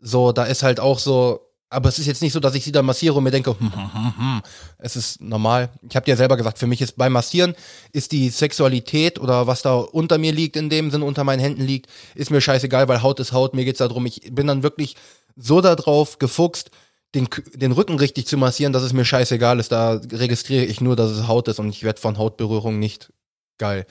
so, 0.00 0.32
da 0.32 0.44
ist 0.44 0.62
halt 0.62 0.80
auch 0.80 0.98
so, 0.98 1.47
aber 1.70 1.88
es 1.88 1.98
ist 1.98 2.06
jetzt 2.06 2.22
nicht 2.22 2.32
so, 2.32 2.40
dass 2.40 2.54
ich 2.54 2.64
sie 2.64 2.72
da 2.72 2.82
massiere 2.82 3.14
und 3.14 3.24
mir 3.24 3.30
denke, 3.30 3.50
hm, 3.58 3.74
hm, 3.74 3.94
hm, 3.94 4.18
hm. 4.18 4.42
es 4.78 4.96
ist 4.96 5.20
normal. 5.20 5.68
Ich 5.88 5.96
habe 5.96 6.06
dir 6.06 6.16
selber 6.16 6.36
gesagt, 6.36 6.58
für 6.58 6.66
mich 6.66 6.80
ist 6.80 6.96
beim 6.96 7.12
Massieren 7.12 7.54
ist 7.92 8.12
die 8.12 8.30
Sexualität 8.30 9.18
oder 9.18 9.46
was 9.46 9.62
da 9.62 9.74
unter 9.74 10.18
mir 10.18 10.32
liegt, 10.32 10.56
in 10.56 10.70
dem 10.70 10.90
Sinn 10.90 11.02
unter 11.02 11.24
meinen 11.24 11.40
Händen 11.40 11.62
liegt, 11.62 11.90
ist 12.14 12.30
mir 12.30 12.40
scheißegal, 12.40 12.88
weil 12.88 13.02
Haut 13.02 13.20
ist 13.20 13.32
Haut. 13.32 13.54
Mir 13.54 13.64
geht's 13.64 13.78
darum, 13.78 14.06
ich 14.06 14.22
bin 14.32 14.46
dann 14.46 14.62
wirklich 14.62 14.96
so 15.36 15.60
darauf 15.60 16.18
gefuchst, 16.18 16.70
den, 17.14 17.28
den 17.54 17.72
Rücken 17.72 17.98
richtig 17.98 18.26
zu 18.26 18.36
massieren, 18.36 18.72
dass 18.72 18.82
es 18.82 18.92
mir 18.92 19.04
scheißegal 19.04 19.58
ist. 19.60 19.72
Da 19.72 20.00
registriere 20.12 20.64
ich 20.64 20.80
nur, 20.80 20.96
dass 20.96 21.10
es 21.10 21.28
Haut 21.28 21.48
ist 21.48 21.58
und 21.58 21.68
ich 21.68 21.82
werde 21.82 22.00
von 22.00 22.18
Hautberührung 22.18 22.78
nicht 22.78 23.12
geil. 23.58 23.86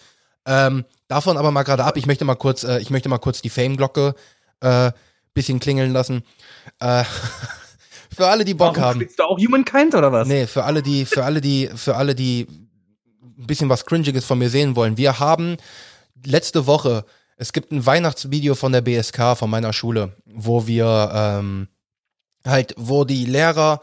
Ähm, 0.45 0.85
davon 1.07 1.37
aber 1.37 1.51
mal 1.51 1.63
gerade 1.63 1.83
ab. 1.83 1.97
Ich 1.97 2.05
möchte 2.05 2.25
mal 2.25 2.35
kurz, 2.35 2.63
äh, 2.63 2.79
ich 2.79 2.89
möchte 2.89 3.09
mal 3.09 3.17
kurz 3.17 3.41
die 3.41 3.49
Fame-Glocke 3.49 4.15
äh, 4.61 4.91
bisschen 5.37 5.59
klingeln 5.59 5.93
lassen. 5.93 6.23
Äh, 6.79 7.03
Für 8.17 8.25
alle, 8.25 8.43
die 8.43 8.55
Bock 8.55 8.77
Warum 8.77 8.81
haben. 8.81 8.95
Spielst 8.95 9.19
du 9.19 9.23
auch 9.25 9.37
Humankind 9.37 9.93
oder 9.93 10.11
was? 10.11 10.27
Nee, 10.27 10.47
für 10.47 10.63
alle, 10.63 10.81
die, 10.81 11.05
für 11.05 11.23
alle, 11.23 11.39
die, 11.39 11.69
für 11.75 11.95
alle, 11.95 12.15
die 12.15 12.47
ein 13.37 13.45
bisschen 13.45 13.69
was 13.69 13.85
Cringiges 13.85 14.25
von 14.25 14.39
mir 14.39 14.49
sehen 14.49 14.75
wollen. 14.75 14.97
Wir 14.97 15.19
haben 15.19 15.57
letzte 16.25 16.65
Woche, 16.65 17.05
es 17.35 17.53
gibt 17.53 17.71
ein 17.71 17.85
Weihnachtsvideo 17.85 18.55
von 18.55 18.71
der 18.71 18.81
BSK, 18.81 19.37
von 19.37 19.51
meiner 19.51 19.71
Schule, 19.71 20.13
wo 20.25 20.65
wir 20.65 21.11
ähm, 21.13 21.67
halt, 22.43 22.73
wo 22.75 23.05
die 23.05 23.25
Lehrer 23.25 23.81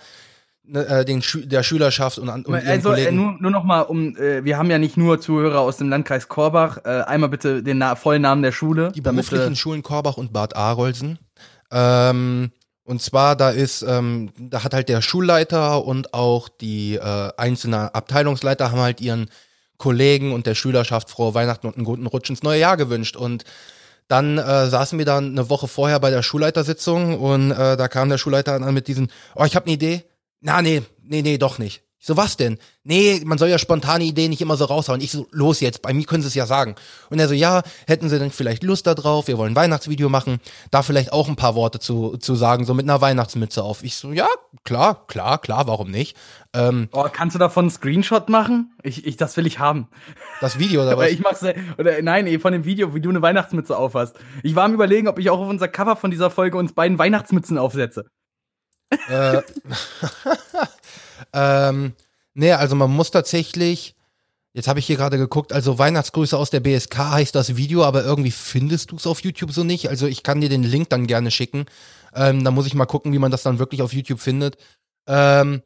ne, 0.64 0.84
äh, 0.84 1.04
den 1.04 1.22
Schü 1.22 1.46
der 1.46 1.62
Schülerschaft 1.62 2.18
und, 2.18 2.28
und 2.28 2.54
also 2.54 2.90
äh, 2.90 3.12
nur, 3.12 3.36
nur 3.38 3.52
noch 3.52 3.62
mal 3.62 3.82
um 3.82 4.16
äh, 4.16 4.44
wir 4.44 4.58
haben 4.58 4.68
ja 4.68 4.78
nicht 4.78 4.96
nur 4.96 5.20
Zuhörer 5.20 5.60
aus 5.60 5.76
dem 5.76 5.90
Landkreis 5.90 6.26
Korbach 6.26 6.78
äh, 6.84 7.02
einmal 7.02 7.28
bitte 7.30 7.62
den 7.62 7.78
Na 7.78 7.94
vollen 7.94 8.22
Namen 8.22 8.42
der 8.42 8.50
Schule 8.50 8.90
die 8.90 9.00
beruflichen 9.00 9.36
damit, 9.36 9.52
äh, 9.52 9.56
Schulen 9.56 9.84
Korbach 9.84 10.16
und 10.16 10.32
Bad 10.32 10.56
Arolsen 10.56 11.20
ähm, 11.70 12.50
und 12.84 13.00
zwar, 13.00 13.34
da 13.34 13.50
ist, 13.50 13.82
ähm, 13.82 14.30
da 14.38 14.62
hat 14.62 14.74
halt 14.74 14.88
der 14.88 15.00
Schulleiter 15.00 15.84
und 15.84 16.12
auch 16.12 16.48
die 16.48 16.96
äh, 16.96 17.32
einzelnen 17.36 17.88
Abteilungsleiter 17.88 18.70
haben 18.70 18.80
halt 18.80 19.00
ihren 19.00 19.30
Kollegen 19.78 20.32
und 20.32 20.46
der 20.46 20.54
Schülerschaft 20.54 21.10
frohe 21.10 21.34
Weihnachten 21.34 21.66
und 21.66 21.76
einen 21.76 21.84
guten 21.84 22.06
Rutsch 22.06 22.28
ins 22.28 22.42
neue 22.42 22.60
Jahr 22.60 22.76
gewünscht. 22.76 23.16
Und 23.16 23.44
dann 24.06 24.36
äh, 24.36 24.68
saßen 24.68 24.98
wir 24.98 25.06
dann 25.06 25.30
eine 25.30 25.48
Woche 25.48 25.66
vorher 25.66 25.98
bei 25.98 26.10
der 26.10 26.22
Schulleitersitzung 26.22 27.18
und 27.18 27.52
äh, 27.52 27.76
da 27.76 27.88
kam 27.88 28.10
der 28.10 28.18
Schulleiter 28.18 28.54
an 28.54 28.74
mit 28.74 28.86
diesen, 28.86 29.10
oh, 29.34 29.44
ich 29.44 29.56
habe 29.56 29.66
eine 29.66 29.74
Idee. 29.74 30.04
Na, 30.40 30.60
nee, 30.60 30.82
nee, 31.02 31.22
nee, 31.22 31.38
doch 31.38 31.58
nicht. 31.58 31.82
Ich 32.04 32.08
so, 32.08 32.18
was 32.18 32.36
denn? 32.36 32.58
Nee, 32.82 33.22
man 33.24 33.38
soll 33.38 33.48
ja 33.48 33.56
spontane 33.56 34.04
Ideen 34.04 34.28
nicht 34.28 34.42
immer 34.42 34.58
so 34.58 34.66
raushauen. 34.66 35.00
Ich 35.00 35.10
so, 35.10 35.26
los 35.30 35.60
jetzt, 35.60 35.80
bei 35.80 35.94
mir 35.94 36.04
können 36.04 36.20
sie 36.20 36.28
es 36.28 36.34
ja 36.34 36.44
sagen. 36.44 36.74
Und 37.08 37.18
er 37.18 37.28
so, 37.28 37.32
ja, 37.32 37.62
hätten 37.86 38.10
sie 38.10 38.18
denn 38.18 38.30
vielleicht 38.30 38.62
Lust 38.62 38.86
da 38.86 38.94
drauf? 38.94 39.26
Wir 39.26 39.38
wollen 39.38 39.54
ein 39.54 39.56
Weihnachtsvideo 39.56 40.10
machen. 40.10 40.38
Da 40.70 40.82
vielleicht 40.82 41.14
auch 41.14 41.28
ein 41.28 41.36
paar 41.36 41.54
Worte 41.54 41.78
zu, 41.78 42.18
zu 42.18 42.34
sagen, 42.34 42.66
so 42.66 42.74
mit 42.74 42.84
einer 42.84 43.00
Weihnachtsmütze 43.00 43.62
auf. 43.62 43.82
Ich 43.82 43.96
so, 43.96 44.12
ja, 44.12 44.26
klar, 44.64 45.06
klar, 45.06 45.40
klar, 45.40 45.66
warum 45.66 45.90
nicht? 45.90 46.14
Ähm, 46.52 46.90
oh, 46.92 47.06
kannst 47.10 47.36
du 47.36 47.38
davon 47.38 47.64
einen 47.64 47.70
Screenshot 47.70 48.28
machen? 48.28 48.74
Ich, 48.82 49.06
ich, 49.06 49.16
das 49.16 49.38
will 49.38 49.46
ich 49.46 49.58
haben. 49.58 49.88
Das 50.42 50.58
Video 50.58 50.82
oder 50.82 50.98
was? 50.98 51.08
ich 51.08 51.20
mach's, 51.20 51.42
oder 51.78 52.02
nein, 52.02 52.26
eh, 52.26 52.38
von 52.38 52.52
dem 52.52 52.66
Video, 52.66 52.94
wie 52.94 53.00
du 53.00 53.08
eine 53.08 53.22
Weihnachtsmütze 53.22 53.78
aufhast. 53.78 54.14
Ich 54.42 54.54
war 54.54 54.64
am 54.64 54.74
überlegen, 54.74 55.08
ob 55.08 55.18
ich 55.18 55.30
auch 55.30 55.40
auf 55.40 55.48
unser 55.48 55.68
Cover 55.68 55.96
von 55.96 56.10
dieser 56.10 56.28
Folge 56.28 56.58
uns 56.58 56.74
beiden 56.74 56.98
Weihnachtsmützen 56.98 57.56
aufsetze. 57.56 58.04
Äh, 59.08 59.40
ähm, 61.32 61.94
nee, 62.34 62.52
also 62.52 62.74
man 62.76 62.90
muss 62.90 63.10
tatsächlich, 63.10 63.94
jetzt 64.52 64.68
habe 64.68 64.78
ich 64.78 64.86
hier 64.86 64.96
gerade 64.96 65.18
geguckt, 65.18 65.52
also 65.52 65.78
Weihnachtsgrüße 65.78 66.36
aus 66.36 66.50
der 66.50 66.60
BSK 66.60 66.96
heißt 66.96 67.34
das 67.34 67.56
Video, 67.56 67.84
aber 67.84 68.04
irgendwie 68.04 68.30
findest 68.30 68.90
du 68.90 68.96
es 68.96 69.06
auf 69.06 69.22
YouTube 69.22 69.52
so 69.52 69.64
nicht. 69.64 69.88
Also 69.88 70.06
ich 70.06 70.22
kann 70.22 70.40
dir 70.40 70.48
den 70.48 70.62
Link 70.62 70.90
dann 70.90 71.06
gerne 71.06 71.30
schicken. 71.30 71.66
Ähm, 72.14 72.44
da 72.44 72.50
muss 72.50 72.66
ich 72.66 72.74
mal 72.74 72.86
gucken, 72.86 73.12
wie 73.12 73.18
man 73.18 73.30
das 73.30 73.42
dann 73.42 73.58
wirklich 73.58 73.82
auf 73.82 73.92
YouTube 73.92 74.20
findet. 74.20 74.56
Ähm, 75.06 75.62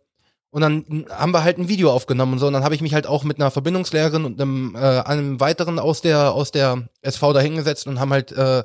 und 0.51 0.63
dann 0.63 1.07
haben 1.11 1.33
wir 1.33 1.45
halt 1.45 1.59
ein 1.59 1.69
Video 1.69 1.93
aufgenommen 1.93 2.35
und 2.35 2.39
so. 2.39 2.47
Und 2.47 2.55
dann 2.55 2.65
habe 2.65 2.75
ich 2.75 2.81
mich 2.81 2.95
halt 2.95 3.07
auch 3.07 3.23
mit 3.23 3.39
einer 3.39 3.51
Verbindungslehrerin 3.51 4.25
und 4.25 4.41
einem, 4.41 4.75
äh, 4.75 4.79
einem 4.79 5.41
weiteren 5.41 5.79
aus 5.79 6.01
der, 6.01 6.33
aus 6.33 6.53
der 6.53 6.89
SV 7.03 7.35
da 7.35 7.41
hingesetzt 7.41 7.87
und 7.87 8.01
haben 8.01 8.13
halt 8.13 8.33
äh, 8.33 8.65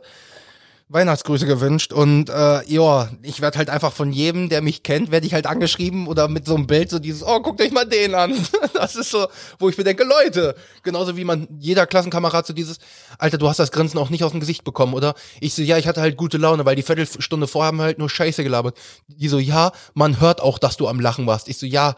Weihnachtsgrüße 0.89 1.45
gewünscht 1.45 1.91
und 1.93 2.29
äh, 2.29 2.63
ja, 2.65 3.09
ich 3.21 3.41
werde 3.41 3.57
halt 3.57 3.69
einfach 3.69 3.91
von 3.93 4.11
jedem, 4.11 4.49
der 4.49 4.61
mich 4.61 4.83
kennt, 4.83 5.11
werde 5.11 5.25
ich 5.25 5.33
halt 5.33 5.47
angeschrieben 5.47 6.07
oder 6.07 6.27
mit 6.27 6.45
so 6.45 6.55
einem 6.55 6.67
Bild 6.67 6.89
so 6.89 6.99
dieses, 6.99 7.23
oh, 7.23 7.39
guckt 7.39 7.61
euch 7.61 7.71
mal 7.71 7.85
den 7.85 8.15
an. 8.15 8.33
Das 8.73 8.95
ist 8.95 9.11
so, 9.11 9.27
wo 9.59 9.69
ich 9.69 9.77
mir 9.77 9.83
denke, 9.85 10.03
Leute, 10.03 10.55
genauso 10.81 11.15
wie 11.15 11.23
man 11.23 11.47
jeder 11.59 11.87
Klassenkamerad 11.87 12.45
so 12.45 12.53
dieses, 12.53 12.79
Alter, 13.17 13.37
du 13.37 13.47
hast 13.47 13.59
das 13.59 13.71
Grinsen 13.71 13.97
auch 13.97 14.09
nicht 14.09 14.23
aus 14.23 14.31
dem 14.31 14.39
Gesicht 14.39 14.63
bekommen, 14.63 14.93
oder? 14.93 15.15
Ich 15.39 15.53
so, 15.53 15.61
ja, 15.61 15.77
ich 15.77 15.87
hatte 15.87 16.01
halt 16.01 16.17
gute 16.17 16.37
Laune, 16.37 16.65
weil 16.65 16.75
die 16.75 16.83
Viertelstunde 16.83 17.47
vorher 17.47 17.67
haben 17.67 17.77
wir 17.77 17.83
halt 17.83 17.97
nur 17.97 18.09
Scheiße 18.09 18.43
gelabert. 18.43 18.77
Die 19.07 19.29
so, 19.29 19.39
ja, 19.39 19.71
man 19.93 20.19
hört 20.19 20.41
auch, 20.41 20.59
dass 20.59 20.75
du 20.75 20.87
am 20.87 20.99
Lachen 20.99 21.27
warst. 21.27 21.47
Ich 21.47 21.57
so, 21.57 21.65
ja, 21.65 21.95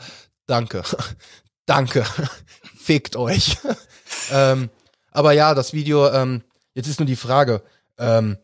danke. 0.47 0.83
danke. 1.65 2.05
Fickt 2.77 3.15
euch. 3.15 3.57
ähm, 4.31 4.69
aber 5.11 5.31
ja, 5.31 5.55
das 5.55 5.73
Video, 5.73 6.09
ähm, 6.11 6.43
jetzt 6.75 6.87
ist 6.87 6.99
nur 6.99 7.07
die 7.07 7.15
Frage, 7.15 7.63
ähm, 7.97 8.37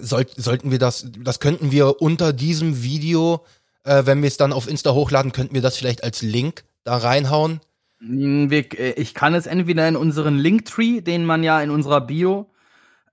soll, 0.00 0.26
sollten 0.36 0.70
wir 0.70 0.78
das, 0.78 1.06
das 1.18 1.40
könnten 1.40 1.72
wir 1.72 2.00
unter 2.00 2.32
diesem 2.32 2.82
Video, 2.82 3.44
äh, 3.84 4.06
wenn 4.06 4.22
wir 4.22 4.28
es 4.28 4.36
dann 4.36 4.52
auf 4.52 4.68
Insta 4.68 4.92
hochladen, 4.92 5.32
könnten 5.32 5.54
wir 5.54 5.62
das 5.62 5.76
vielleicht 5.76 6.04
als 6.04 6.22
Link 6.22 6.64
da 6.84 6.96
reinhauen? 6.96 7.60
Hm, 8.00 8.50
äh, 8.50 8.92
ich 8.92 9.14
kann 9.14 9.34
es 9.34 9.46
entweder 9.46 9.88
in 9.88 9.96
unseren 9.96 10.38
Linktree, 10.38 11.00
den 11.00 11.24
man 11.24 11.42
ja 11.42 11.60
in 11.60 11.70
unserer 11.70 12.00
Bio 12.00 12.50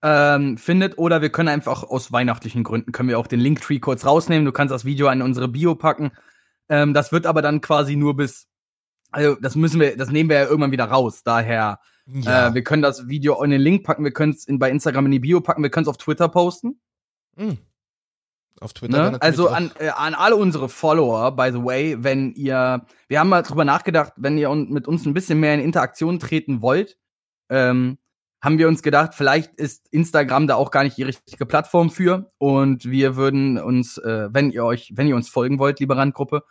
ähm, 0.03 0.57
findet, 0.57 0.97
oder 0.97 1.21
wir 1.21 1.29
können 1.29 1.49
einfach 1.49 1.83
aus 1.83 2.11
weihnachtlichen 2.11 2.63
Gründen, 2.63 2.91
können 2.91 3.09
wir 3.09 3.19
auch 3.19 3.27
den 3.27 3.39
Linktree 3.39 3.79
kurz 3.79 4.05
rausnehmen. 4.05 4.45
Du 4.45 4.51
kannst 4.51 4.73
das 4.73 4.85
Video 4.85 5.09
in 5.09 5.21
unsere 5.21 5.47
Bio 5.47 5.75
packen. 5.75 6.11
Ähm, 6.69 6.93
das 6.93 7.11
wird 7.11 7.25
aber 7.25 7.41
dann 7.41 7.61
quasi 7.61 7.95
nur 7.95 8.15
bis, 8.15 8.47
also 9.11 9.35
das 9.35 9.55
müssen 9.55 9.79
wir, 9.79 9.97
das 9.97 10.09
nehmen 10.09 10.29
wir 10.29 10.37
ja 10.37 10.45
irgendwann 10.45 10.71
wieder 10.71 10.85
raus. 10.85 11.21
Daher 11.23 11.79
Ja. 12.13 12.47
Äh, 12.47 12.53
wir 12.53 12.63
können 12.63 12.81
das 12.81 13.07
Video 13.07 13.41
in 13.43 13.51
den 13.51 13.61
Link 13.61 13.83
packen, 13.83 14.03
wir 14.03 14.11
können 14.11 14.33
es 14.33 14.45
bei 14.47 14.69
Instagram 14.69 15.05
in 15.05 15.11
die 15.11 15.19
Bio 15.19 15.41
packen, 15.41 15.63
wir 15.63 15.69
können 15.69 15.83
es 15.83 15.89
auf 15.89 15.97
Twitter 15.97 16.29
posten. 16.29 16.79
Mhm. 17.35 17.57
Auf 18.59 18.73
Twitter. 18.73 19.11
Ne? 19.11 19.21
Also 19.21 19.47
an, 19.47 19.71
äh, 19.79 19.89
an 19.89 20.13
alle 20.13 20.35
unsere 20.35 20.69
Follower, 20.69 21.35
by 21.35 21.49
the 21.51 21.63
way, 21.63 21.97
wenn 21.99 22.33
ihr, 22.33 22.85
wir 23.07 23.19
haben 23.19 23.29
mal 23.29 23.41
drüber 23.41 23.65
nachgedacht, 23.65 24.13
wenn 24.17 24.37
ihr 24.37 24.53
mit 24.53 24.87
uns 24.87 25.05
ein 25.05 25.13
bisschen 25.13 25.39
mehr 25.39 25.55
in 25.55 25.61
Interaktion 25.61 26.19
treten 26.19 26.61
wollt, 26.61 26.97
ähm, 27.49 27.97
haben 28.41 28.57
wir 28.57 28.67
uns 28.67 28.81
gedacht, 28.81 29.13
vielleicht 29.13 29.53
ist 29.55 29.87
Instagram 29.91 30.47
da 30.47 30.55
auch 30.55 30.71
gar 30.71 30.83
nicht 30.83 30.97
die 30.97 31.03
richtige 31.03 31.45
Plattform 31.45 31.89
für. 31.89 32.27
Und 32.39 32.85
wir 32.85 33.15
würden 33.15 33.59
uns, 33.59 33.97
äh, 33.99 34.29
wenn 34.31 34.51
ihr 34.51 34.65
euch, 34.65 34.93
wenn 34.95 35.07
ihr 35.07 35.15
uns 35.15 35.29
folgen 35.29 35.59
wollt, 35.59 35.79
liebe 35.79 35.95
Randgruppe, 35.95 36.43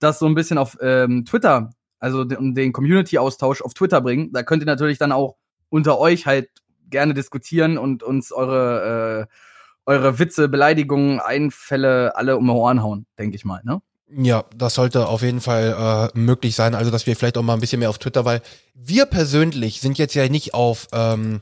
das 0.00 0.18
so 0.18 0.26
ein 0.26 0.34
bisschen 0.34 0.58
auf 0.58 0.76
ähm, 0.80 1.24
Twitter, 1.24 1.70
also 2.04 2.24
den, 2.24 2.54
den 2.54 2.72
Community-Austausch 2.72 3.62
auf 3.62 3.72
Twitter 3.72 4.02
bringen. 4.02 4.30
Da 4.32 4.42
könnt 4.42 4.62
ihr 4.62 4.66
natürlich 4.66 4.98
dann 4.98 5.10
auch 5.10 5.36
unter 5.70 5.98
euch 5.98 6.26
halt 6.26 6.50
gerne 6.90 7.14
diskutieren 7.14 7.78
und 7.78 8.02
uns 8.02 8.30
eure, 8.30 9.26
äh, 9.86 9.90
eure 9.90 10.18
Witze, 10.18 10.50
Beleidigungen, 10.50 11.18
Einfälle 11.18 12.14
alle 12.14 12.36
um 12.36 12.44
die 12.44 12.52
Ohren 12.52 12.82
hauen, 12.82 13.06
denke 13.18 13.36
ich 13.36 13.46
mal, 13.46 13.62
ne? 13.64 13.80
Ja, 14.16 14.44
das 14.54 14.74
sollte 14.74 15.08
auf 15.08 15.22
jeden 15.22 15.40
Fall 15.40 16.10
äh, 16.14 16.18
möglich 16.18 16.54
sein. 16.54 16.74
Also, 16.74 16.90
dass 16.90 17.06
wir 17.06 17.16
vielleicht 17.16 17.38
auch 17.38 17.42
mal 17.42 17.54
ein 17.54 17.60
bisschen 17.60 17.80
mehr 17.80 17.88
auf 17.88 17.98
Twitter, 17.98 18.26
weil 18.26 18.42
wir 18.74 19.06
persönlich 19.06 19.80
sind 19.80 19.96
jetzt 19.96 20.14
ja 20.14 20.28
nicht 20.28 20.52
auf, 20.52 20.88
ähm, 20.92 21.40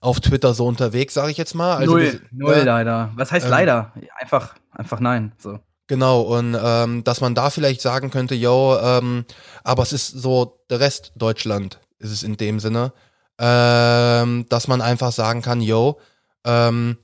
auf 0.00 0.20
Twitter 0.20 0.54
so 0.54 0.64
unterwegs, 0.64 1.12
sage 1.12 1.32
ich 1.32 1.36
jetzt 1.36 1.54
mal. 1.54 1.76
Also 1.76 1.92
null, 1.92 2.04
das, 2.04 2.20
null 2.30 2.54
äh, 2.54 2.62
leider. 2.62 3.10
Was 3.16 3.32
heißt 3.32 3.46
ähm, 3.46 3.50
leider? 3.50 3.92
Einfach, 4.20 4.54
einfach 4.70 5.00
nein. 5.00 5.32
So. 5.38 5.58
Genau, 5.86 6.22
und 6.22 6.56
ähm, 6.58 7.04
dass 7.04 7.20
man 7.20 7.34
da 7.34 7.50
vielleicht 7.50 7.82
sagen 7.82 8.10
könnte, 8.10 8.34
yo, 8.34 8.78
ähm, 8.80 9.26
aber 9.64 9.82
es 9.82 9.92
ist 9.92 10.08
so 10.08 10.64
der 10.70 10.80
Rest 10.80 11.12
Deutschland, 11.14 11.78
ist 11.98 12.10
es 12.10 12.22
in 12.22 12.38
dem 12.38 12.58
Sinne, 12.58 12.92
ähm, 13.38 14.46
dass 14.48 14.66
man 14.66 14.80
einfach 14.80 15.12
sagen 15.12 15.42
kann, 15.42 15.60
yo, 15.60 15.98
ähm, 16.44 16.96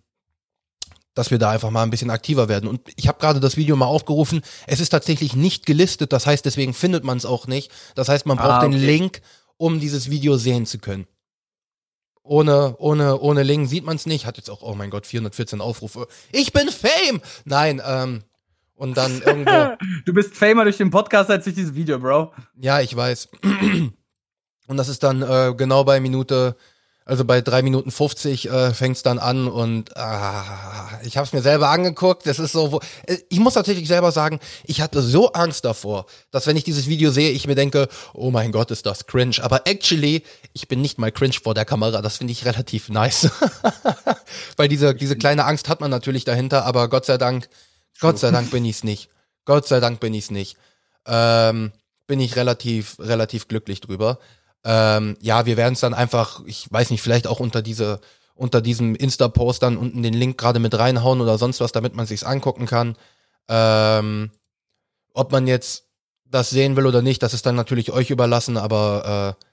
dass 1.15 1.31
wir 1.31 1.39
da 1.39 1.51
einfach 1.51 1.71
mal 1.71 1.83
ein 1.83 1.91
bisschen 1.91 2.11
aktiver 2.11 2.49
werden. 2.49 2.69
Und 2.69 2.81
ich 2.97 3.07
habe 3.07 3.19
gerade 3.19 3.41
das 3.41 3.59
Video 3.59 3.77
mal 3.77 3.87
aufgerufen. 3.87 4.41
Es 4.67 4.81
ist 4.81 4.91
tatsächlich 4.91 5.35
nicht 5.35 5.67
gelistet, 5.67 6.13
das 6.15 6.27
heißt, 6.27 6.47
deswegen 6.47 6.73
findet 6.73 7.05
man 7.05 7.19
es 7.19 7.27
auch 7.27 7.47
nicht. 7.47 7.71
Das 7.95 8.09
heißt, 8.09 8.25
man 8.25 8.39
braucht 8.39 8.49
ah, 8.51 8.59
okay. 8.59 8.71
den 8.71 8.81
Link, 8.81 9.21
um 9.59 9.81
dieses 9.81 10.09
Video 10.09 10.39
sehen 10.39 10.65
zu 10.65 10.79
können. 10.79 11.07
Ohne, 12.23 12.77
ohne, 12.79 13.19
ohne 13.19 13.43
Link 13.43 13.69
sieht 13.69 13.85
man 13.85 13.97
es 13.97 14.07
nicht. 14.07 14.25
Hat 14.25 14.37
jetzt 14.37 14.49
auch, 14.49 14.63
oh 14.63 14.75
mein 14.75 14.89
Gott, 14.89 15.05
414 15.07 15.61
Aufrufe. 15.61 16.07
Ich 16.33 16.53
bin 16.53 16.69
Fame! 16.69 17.21
Nein, 17.45 17.83
ähm, 17.85 18.23
und 18.81 18.97
dann 18.97 19.21
irgendwo. 19.23 19.77
du 20.07 20.15
bist 20.15 20.35
Famer 20.35 20.65
durch 20.65 20.79
den 20.79 20.91
Podcast 20.91 21.31
als 21.31 21.45
durch 21.45 21.55
dieses 21.55 21.75
Video, 21.75 21.99
Bro. 21.99 22.33
Ja, 22.57 22.81
ich 22.81 22.97
weiß. 22.97 23.29
Und 24.67 24.77
das 24.77 24.89
ist 24.89 25.03
dann 25.03 25.21
äh, 25.23 25.53
genau 25.57 25.83
bei 25.83 25.99
Minute 25.99 26.55
also 27.11 27.25
bei 27.25 27.41
drei 27.41 27.63
Minuten 27.63 27.91
50 27.91 28.49
äh, 28.49 28.73
fängt 28.73 28.97
es 28.97 29.03
dann 29.03 29.19
an 29.19 29.49
und 29.49 29.97
ah, 29.97 31.01
ich 31.03 31.17
habe 31.17 31.27
es 31.27 31.33
mir 31.33 31.43
selber 31.43 31.71
angeguckt. 31.71 32.25
Das 32.25 32.39
ist 32.39 32.53
so, 32.53 32.71
wo, 32.71 32.81
äh, 33.05 33.17
ich 33.29 33.41
muss 33.41 33.57
natürlich 33.57 33.89
selber 33.89 34.13
sagen, 34.13 34.39
ich 34.63 34.81
hatte 34.81 35.03
so 35.03 35.33
Angst 35.33 35.65
davor, 35.65 36.07
dass 36.31 36.47
wenn 36.47 36.57
ich 36.57 36.63
dieses 36.63 36.87
Video 36.87 37.11
sehe, 37.11 37.31
ich 37.31 37.49
mir 37.49 37.57
denke, 37.57 37.89
oh 38.15 38.31
mein 38.31 38.53
Gott, 38.53 38.71
ist 38.71 38.87
das 38.87 39.07
cringe. 39.07 39.39
Aber 39.43 39.67
actually, 39.67 40.23
ich 40.53 40.69
bin 40.69 40.83
nicht 40.83 40.99
mal 40.99 41.11
cringe 41.11 41.35
vor 41.43 41.55
der 41.55 41.65
Kamera. 41.65 42.01
Das 42.01 42.19
finde 42.19 42.31
ich 42.31 42.45
relativ 42.45 42.91
nice, 42.91 43.29
weil 44.57 44.69
diese 44.69 44.95
diese 44.95 45.17
kleine 45.17 45.47
Angst 45.47 45.69
hat 45.69 45.81
man 45.81 45.91
natürlich 45.91 46.25
dahinter. 46.25 46.65
Aber 46.65 46.89
Gott 46.89 47.07
sei 47.07 47.19
Dank, 47.19 47.49
Gott 48.01 48.19
sei 48.19 48.31
Dank 48.31 48.51
bin 48.51 48.65
ich's 48.65 48.85
nicht. 48.85 49.11
Gott 49.45 49.67
sei 49.67 49.81
Dank 49.81 50.01
bin 50.01 50.15
ich's 50.15 50.31
nicht. 50.31 50.57
Ähm, 51.07 51.73
bin 52.07 52.21
ich 52.21 52.37
relativ 52.37 52.99
relativ 52.99 53.49
glücklich 53.49 53.81
drüber. 53.81 54.19
Ähm, 54.65 55.17
ja, 55.21 55.47
wir 55.47 55.57
werden 55.57 55.75
es 55.75 55.81
dann 55.81 55.95
einfach, 55.95 56.43
ich 56.47 56.71
weiß 56.71 56.91
nicht, 56.91 57.03
vielleicht 57.03 57.27
auch 57.27 57.41
unter 57.41 57.63
diese, 57.63 58.01
unter 58.35 58.61
diesem 58.61 58.95
Insta-Post 58.95 59.63
dann 59.63 59.77
unten 59.77 60.03
den 60.03 60.15
Link 60.15 60.37
gerade 60.39 60.59
mit 60.59 60.79
reinhauen 60.79 61.21
oder 61.21 61.39
sonst 61.39 61.61
was, 61.61 61.73
damit 61.73 61.95
man 61.95 62.07
sich's 62.07 62.25
angucken 62.25 62.67
kann. 62.67 62.97
Ähm, 63.49 64.31
ob 65.15 65.33
man 65.33 65.47
jetzt 65.47 65.87
das 66.25 66.51
sehen 66.51 66.77
will 66.77 66.87
oder 66.87 67.03
nicht, 67.03 67.23
das 67.23 67.35
ist 67.35 67.47
dann 67.47 67.57
natürlich 67.57 67.91
euch 67.91 68.11
überlassen, 68.11 68.57
aber 68.57 69.37
äh, 69.41 69.45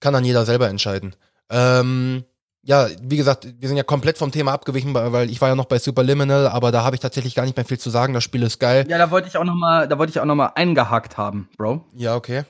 kann 0.00 0.12
dann 0.12 0.24
jeder 0.24 0.44
selber 0.44 0.68
entscheiden. 0.68 1.14
Ähm, 1.48 2.24
ja, 2.62 2.88
wie 3.00 3.16
gesagt, 3.16 3.46
wir 3.58 3.68
sind 3.68 3.76
ja 3.76 3.82
komplett 3.82 4.18
vom 4.18 4.30
Thema 4.30 4.52
abgewichen, 4.52 4.94
weil 4.94 5.30
ich 5.30 5.40
war 5.40 5.48
ja 5.48 5.54
noch 5.54 5.64
bei 5.66 5.78
Superliminal, 5.78 6.46
aber 6.46 6.72
da 6.72 6.84
habe 6.84 6.96
ich 6.96 7.00
tatsächlich 7.00 7.34
gar 7.34 7.44
nicht 7.44 7.56
mehr 7.56 7.66
viel 7.66 7.78
zu 7.78 7.90
sagen. 7.90 8.14
Das 8.14 8.22
Spiel 8.24 8.42
ist 8.42 8.58
geil. 8.58 8.86
Ja, 8.88 8.98
da 8.98 9.10
wollte 9.10 9.28
ich 9.28 9.36
auch 9.36 9.44
noch 9.44 9.54
mal, 9.54 9.88
da 9.88 9.98
wollte 9.98 10.10
ich 10.10 10.20
auch 10.20 10.24
noch 10.24 10.36
mal 10.36 10.52
eingehakt 10.54 11.16
haben, 11.16 11.48
Bro. 11.56 11.84
Ja, 11.94 12.14
okay 12.14 12.44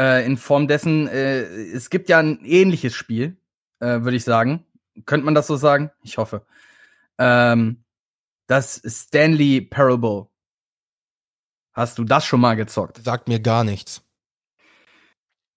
äh, 0.00 0.24
in 0.24 0.36
Form 0.38 0.66
dessen, 0.66 1.08
äh, 1.08 1.42
es 1.42 1.90
gibt 1.90 2.08
ja 2.08 2.18
ein 2.18 2.42
ähnliches 2.44 2.94
Spiel, 2.94 3.36
äh, 3.80 4.00
würde 4.00 4.16
ich 4.16 4.24
sagen. 4.24 4.64
Könnte 5.04 5.26
man 5.26 5.34
das 5.34 5.46
so 5.46 5.56
sagen? 5.56 5.90
Ich 6.02 6.18
hoffe. 6.18 6.46
Ähm, 7.18 7.84
das 8.46 8.80
Stanley 8.84 9.60
Parable. 9.60 10.28
Hast 11.72 11.98
du 11.98 12.04
das 12.04 12.24
schon 12.24 12.40
mal 12.40 12.56
gezockt? 12.56 12.98
Sagt 13.04 13.28
mir 13.28 13.40
gar 13.40 13.62
nichts. 13.62 14.02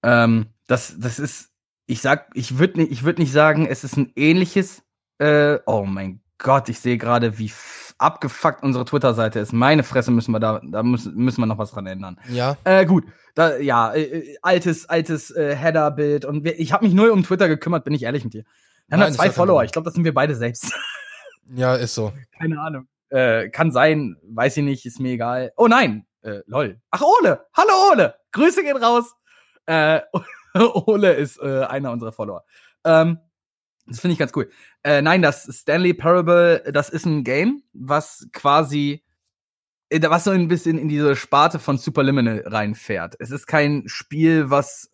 Ähm, 0.03 0.47
das, 0.67 0.95
das 0.99 1.19
ist, 1.19 1.52
ich 1.85 2.01
sag, 2.01 2.29
ich 2.33 2.57
würde 2.57 2.81
nicht, 2.81 2.91
ich 2.91 3.03
würde 3.03 3.21
nicht 3.21 3.31
sagen, 3.31 3.65
es 3.65 3.83
ist 3.83 3.97
ein 3.97 4.11
ähnliches. 4.15 4.83
Äh, 5.19 5.59
oh 5.65 5.83
mein 5.85 6.21
Gott, 6.37 6.69
ich 6.69 6.79
sehe 6.79 6.97
gerade, 6.97 7.37
wie 7.37 7.51
abgefuckt 7.97 8.63
unsere 8.63 8.85
Twitter-Seite 8.85 9.39
ist. 9.39 9.53
Meine 9.53 9.83
Fresse 9.83 10.11
müssen 10.11 10.31
wir 10.31 10.39
da, 10.39 10.61
da 10.63 10.83
müssen, 10.83 11.15
müssen 11.15 11.41
wir 11.41 11.45
noch 11.45 11.57
was 11.57 11.71
dran 11.71 11.87
ändern. 11.87 12.19
Ja. 12.27 12.57
Äh, 12.63 12.85
gut, 12.85 13.05
da, 13.35 13.57
ja, 13.57 13.93
äh, 13.93 14.01
äh 14.01 14.37
altes, 14.41 14.89
altes 14.89 15.31
äh, 15.31 15.55
Header-Bild 15.55 16.25
und 16.25 16.43
wir, 16.43 16.59
ich 16.59 16.73
habe 16.73 16.85
mich 16.85 16.93
null 16.93 17.09
um 17.09 17.23
Twitter 17.23 17.47
gekümmert, 17.47 17.85
bin 17.85 17.93
ich 17.93 18.03
ehrlich 18.03 18.23
mit 18.23 18.33
dir. 18.33 18.43
Wir 18.87 18.99
haben 18.99 19.13
zwei 19.13 19.31
Follower, 19.31 19.63
ich 19.63 19.71
glaube, 19.71 19.85
das 19.85 19.93
sind 19.93 20.03
wir 20.03 20.13
beide 20.13 20.35
selbst. 20.35 20.73
Ja, 21.55 21.75
ist 21.75 21.93
so. 21.93 22.13
Keine 22.39 22.57
Ahnung. 22.57 22.87
Äh, 23.09 23.49
kann 23.49 23.73
sein, 23.73 24.15
weiß 24.23 24.55
ich 24.57 24.63
nicht, 24.63 24.85
ist 24.85 25.01
mir 25.01 25.11
egal. 25.11 25.51
Oh 25.57 25.67
nein, 25.67 26.05
äh, 26.21 26.39
lol. 26.45 26.79
Ach, 26.89 27.01
Ole! 27.01 27.45
Hallo 27.53 27.91
Ole! 27.91 28.15
Grüße 28.31 28.63
gehen 28.63 28.77
raus! 28.77 29.13
Äh, 29.65 29.99
Ole 30.87 31.13
ist 31.13 31.39
äh, 31.39 31.63
einer 31.65 31.91
unserer 31.91 32.11
Follower. 32.11 32.43
Ähm, 32.83 33.19
das 33.85 33.99
finde 33.99 34.13
ich 34.13 34.19
ganz 34.19 34.31
cool. 34.35 34.49
Äh, 34.83 35.01
nein, 35.01 35.21
das 35.21 35.43
Stanley 35.43 35.93
Parable, 35.93 36.63
das 36.71 36.89
ist 36.89 37.05
ein 37.05 37.23
Game, 37.23 37.63
was 37.73 38.27
quasi, 38.31 39.03
äh, 39.89 39.99
was 40.09 40.23
so 40.23 40.31
ein 40.31 40.47
bisschen 40.47 40.77
in 40.77 40.87
diese 40.87 41.15
Sparte 41.15 41.59
von 41.59 41.77
Superliminal 41.77 42.43
reinfährt. 42.45 43.15
Es 43.19 43.31
ist 43.31 43.45
kein 43.45 43.83
Spiel, 43.87 44.49
was 44.49 44.91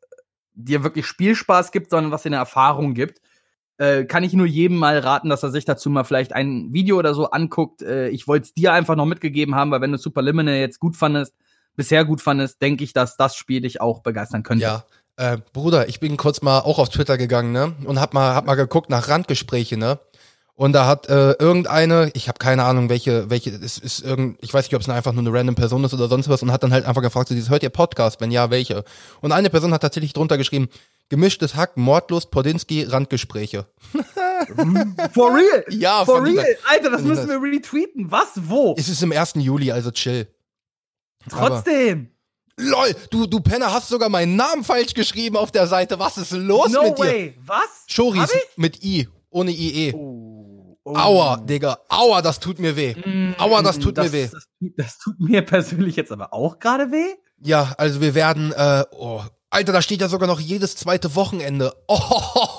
dir 0.53 0.83
wirklich 0.83 1.05
Spielspaß 1.05 1.71
gibt, 1.71 1.91
sondern 1.91 2.11
was 2.11 2.23
dir 2.23 2.29
eine 2.29 2.37
Erfahrung 2.37 2.93
gibt. 2.93 3.21
Äh, 3.77 4.05
kann 4.05 4.23
ich 4.23 4.33
nur 4.33 4.45
jedem 4.45 4.77
mal 4.77 4.97
raten, 4.99 5.29
dass 5.29 5.43
er 5.43 5.51
sich 5.51 5.63
dazu 5.65 5.89
mal 5.89 6.03
vielleicht 6.03 6.33
ein 6.33 6.73
Video 6.73 6.97
oder 6.97 7.13
so 7.13 7.29
anguckt. 7.29 7.81
Äh, 7.81 8.09
ich 8.09 8.27
wollte 8.27 8.45
es 8.45 8.53
dir 8.53 8.73
einfach 8.73 8.95
noch 8.95 9.05
mitgegeben 9.05 9.55
haben, 9.55 9.71
weil 9.71 9.81
wenn 9.81 9.91
du 9.91 9.97
Superliminal 9.97 10.55
jetzt 10.55 10.79
gut 10.79 10.97
fandest, 10.97 11.35
bisher 11.75 12.03
gut 12.03 12.19
fandest, 12.19 12.61
denke 12.61 12.83
ich, 12.83 12.91
dass 12.91 13.15
das 13.15 13.37
Spiel 13.37 13.61
dich 13.61 13.79
auch 13.79 14.01
begeistern 14.01 14.43
könnte. 14.43 14.63
Ja, 14.63 14.83
äh, 15.19 15.37
Bruder, 15.53 15.89
ich 15.89 15.99
bin 15.99 16.17
kurz 16.17 16.41
mal 16.41 16.59
auch 16.59 16.79
auf 16.79 16.89
Twitter 16.89 17.17
gegangen, 17.17 17.51
ne? 17.51 17.75
Und 17.83 17.99
hab 17.99 18.13
mal, 18.13 18.33
hab 18.33 18.45
mal 18.45 18.55
geguckt 18.55 18.89
nach 18.89 19.09
Randgespräche, 19.09 19.77
ne? 19.77 19.99
Und 20.55 20.73
da 20.73 20.87
hat 20.87 21.07
äh, 21.07 21.31
irgendeine, 21.33 22.11
ich 22.15 22.27
habe 22.27 22.37
keine 22.37 22.63
Ahnung, 22.63 22.89
welche, 22.89 23.29
welche, 23.29 23.49
es 23.49 23.77
ist 23.77 24.01
irgend, 24.01 24.37
ich 24.41 24.53
weiß 24.53 24.65
nicht, 24.65 24.75
ob 24.75 24.81
es 24.81 24.89
einfach 24.89 25.13
nur 25.13 25.23
eine 25.23 25.31
random 25.31 25.55
Person 25.55 25.83
ist 25.83 25.93
oder 25.93 26.09
sonst 26.09 26.27
was, 26.27 26.41
und 26.41 26.51
hat 26.51 26.63
dann 26.63 26.73
halt 26.73 26.85
einfach 26.85 27.01
gefragt, 27.01 27.29
so 27.29 27.35
dieses, 27.35 27.49
hört 27.49 27.63
ihr 27.63 27.69
Podcast? 27.69 28.19
Wenn 28.19 28.31
ja, 28.31 28.49
welche? 28.49 28.83
Und 29.21 29.31
eine 29.31 29.49
Person 29.49 29.73
hat 29.73 29.81
tatsächlich 29.81 30.11
drunter 30.11 30.37
geschrieben, 30.37 30.67
gemischtes 31.09 31.55
Hack, 31.55 31.77
mordlos, 31.77 32.29
Podinski, 32.29 32.83
Randgespräche. 32.83 33.65
For 35.13 35.35
real? 35.35 35.65
Ja, 35.69 36.05
for 36.05 36.23
real. 36.23 36.35
Dieser, 36.35 36.69
Alter, 36.69 36.89
das 36.91 37.01
müssen 37.01 37.27
wir 37.27 37.41
retweeten. 37.41 38.09
Was? 38.09 38.31
Wo? 38.35 38.73
Es 38.77 38.87
ist 38.87 39.03
im 39.03 39.11
1. 39.11 39.33
Juli, 39.35 39.71
also 39.71 39.91
chill. 39.91 40.27
Trotzdem. 41.29 42.07
Aber 42.07 42.18
Lol, 42.59 42.95
du, 43.09 43.25
du 43.25 43.39
Penner 43.39 43.73
hast 43.73 43.87
sogar 43.87 44.09
meinen 44.09 44.35
Namen 44.35 44.63
falsch 44.63 44.93
geschrieben 44.93 45.37
auf 45.37 45.51
der 45.51 45.67
Seite. 45.67 45.97
Was 45.99 46.17
ist 46.17 46.31
los 46.31 46.69
no 46.69 46.83
mit 46.83 46.99
way. 46.99 47.31
dir? 47.31 47.41
Was? 47.45 47.85
Choris 47.93 48.29
mit 48.57 48.83
I, 48.83 49.07
ohne 49.29 49.51
IE. 49.51 49.93
Oh. 49.93 50.29
Oh. 50.83 50.95
Aua, 50.95 51.37
Digga. 51.37 51.77
Aua, 51.89 52.21
das 52.21 52.39
tut 52.39 52.59
mir 52.59 52.75
weh. 52.75 52.95
Mm, 52.95 53.35
Aua, 53.37 53.61
das 53.61 53.77
tut 53.77 53.97
das, 53.97 54.07
mir 54.07 54.13
weh. 54.13 54.29
Das, 54.31 54.47
das, 54.75 54.97
tut 54.97 55.19
mir 55.19 55.43
persönlich 55.43 55.95
jetzt 55.95 56.11
aber 56.11 56.33
auch 56.33 56.57
gerade 56.57 56.91
weh. 56.91 57.15
Ja, 57.41 57.73
also 57.77 58.01
wir 58.01 58.15
werden, 58.15 58.51
äh, 58.53 58.83
oh, 58.91 59.21
Alter, 59.51 59.71
da 59.71 59.81
steht 59.81 60.01
ja 60.01 60.09
sogar 60.09 60.27
noch 60.27 60.39
jedes 60.39 60.75
zweite 60.75 61.15
Wochenende. 61.15 61.73
Oh, 61.87 61.99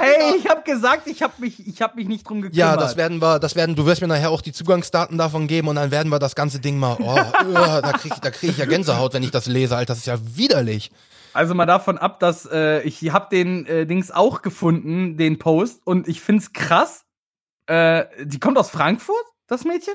Hey, 0.00 0.36
ich 0.38 0.48
habe 0.48 0.62
gesagt, 0.62 1.06
ich 1.06 1.22
habe 1.22 1.34
mich, 1.38 1.66
ich 1.66 1.82
habe 1.82 1.96
mich 1.96 2.08
nicht 2.08 2.28
drum 2.28 2.42
gekümmert. 2.42 2.56
Ja, 2.56 2.76
das 2.76 2.96
werden 2.96 3.20
wir, 3.20 3.38
das 3.38 3.54
werden, 3.54 3.74
du 3.74 3.86
wirst 3.86 4.00
mir 4.00 4.08
nachher 4.08 4.30
auch 4.30 4.40
die 4.40 4.52
Zugangsdaten 4.52 5.18
davon 5.18 5.46
geben 5.46 5.68
und 5.68 5.76
dann 5.76 5.90
werden 5.90 6.08
wir 6.08 6.18
das 6.18 6.34
ganze 6.34 6.60
Ding 6.60 6.78
mal, 6.78 6.96
oh, 7.00 7.16
oh 7.48 7.54
da 7.54 7.92
krieg, 7.92 8.12
da 8.20 8.30
krieg 8.30 8.50
ich 8.50 8.58
ja 8.58 8.66
Gänsehaut, 8.66 9.14
wenn 9.14 9.22
ich 9.22 9.30
das 9.30 9.46
lese, 9.46 9.76
Alter, 9.76 9.92
das 9.92 9.98
ist 9.98 10.06
ja 10.06 10.18
widerlich. 10.36 10.90
Also 11.34 11.54
mal 11.54 11.66
davon 11.66 11.98
ab, 11.98 12.20
dass 12.20 12.46
äh, 12.50 12.82
ich 12.82 13.10
habe 13.10 13.28
den 13.30 13.66
äh, 13.66 13.86
Dings 13.86 14.10
auch 14.10 14.42
gefunden, 14.42 15.16
den 15.16 15.38
Post, 15.38 15.80
und 15.86 16.08
ich 16.08 16.20
find's 16.20 16.52
krass. 16.52 17.04
Äh, 17.66 18.04
die 18.22 18.38
kommt 18.38 18.58
aus 18.58 18.70
Frankfurt, 18.70 19.24
das 19.46 19.64
Mädchen? 19.64 19.94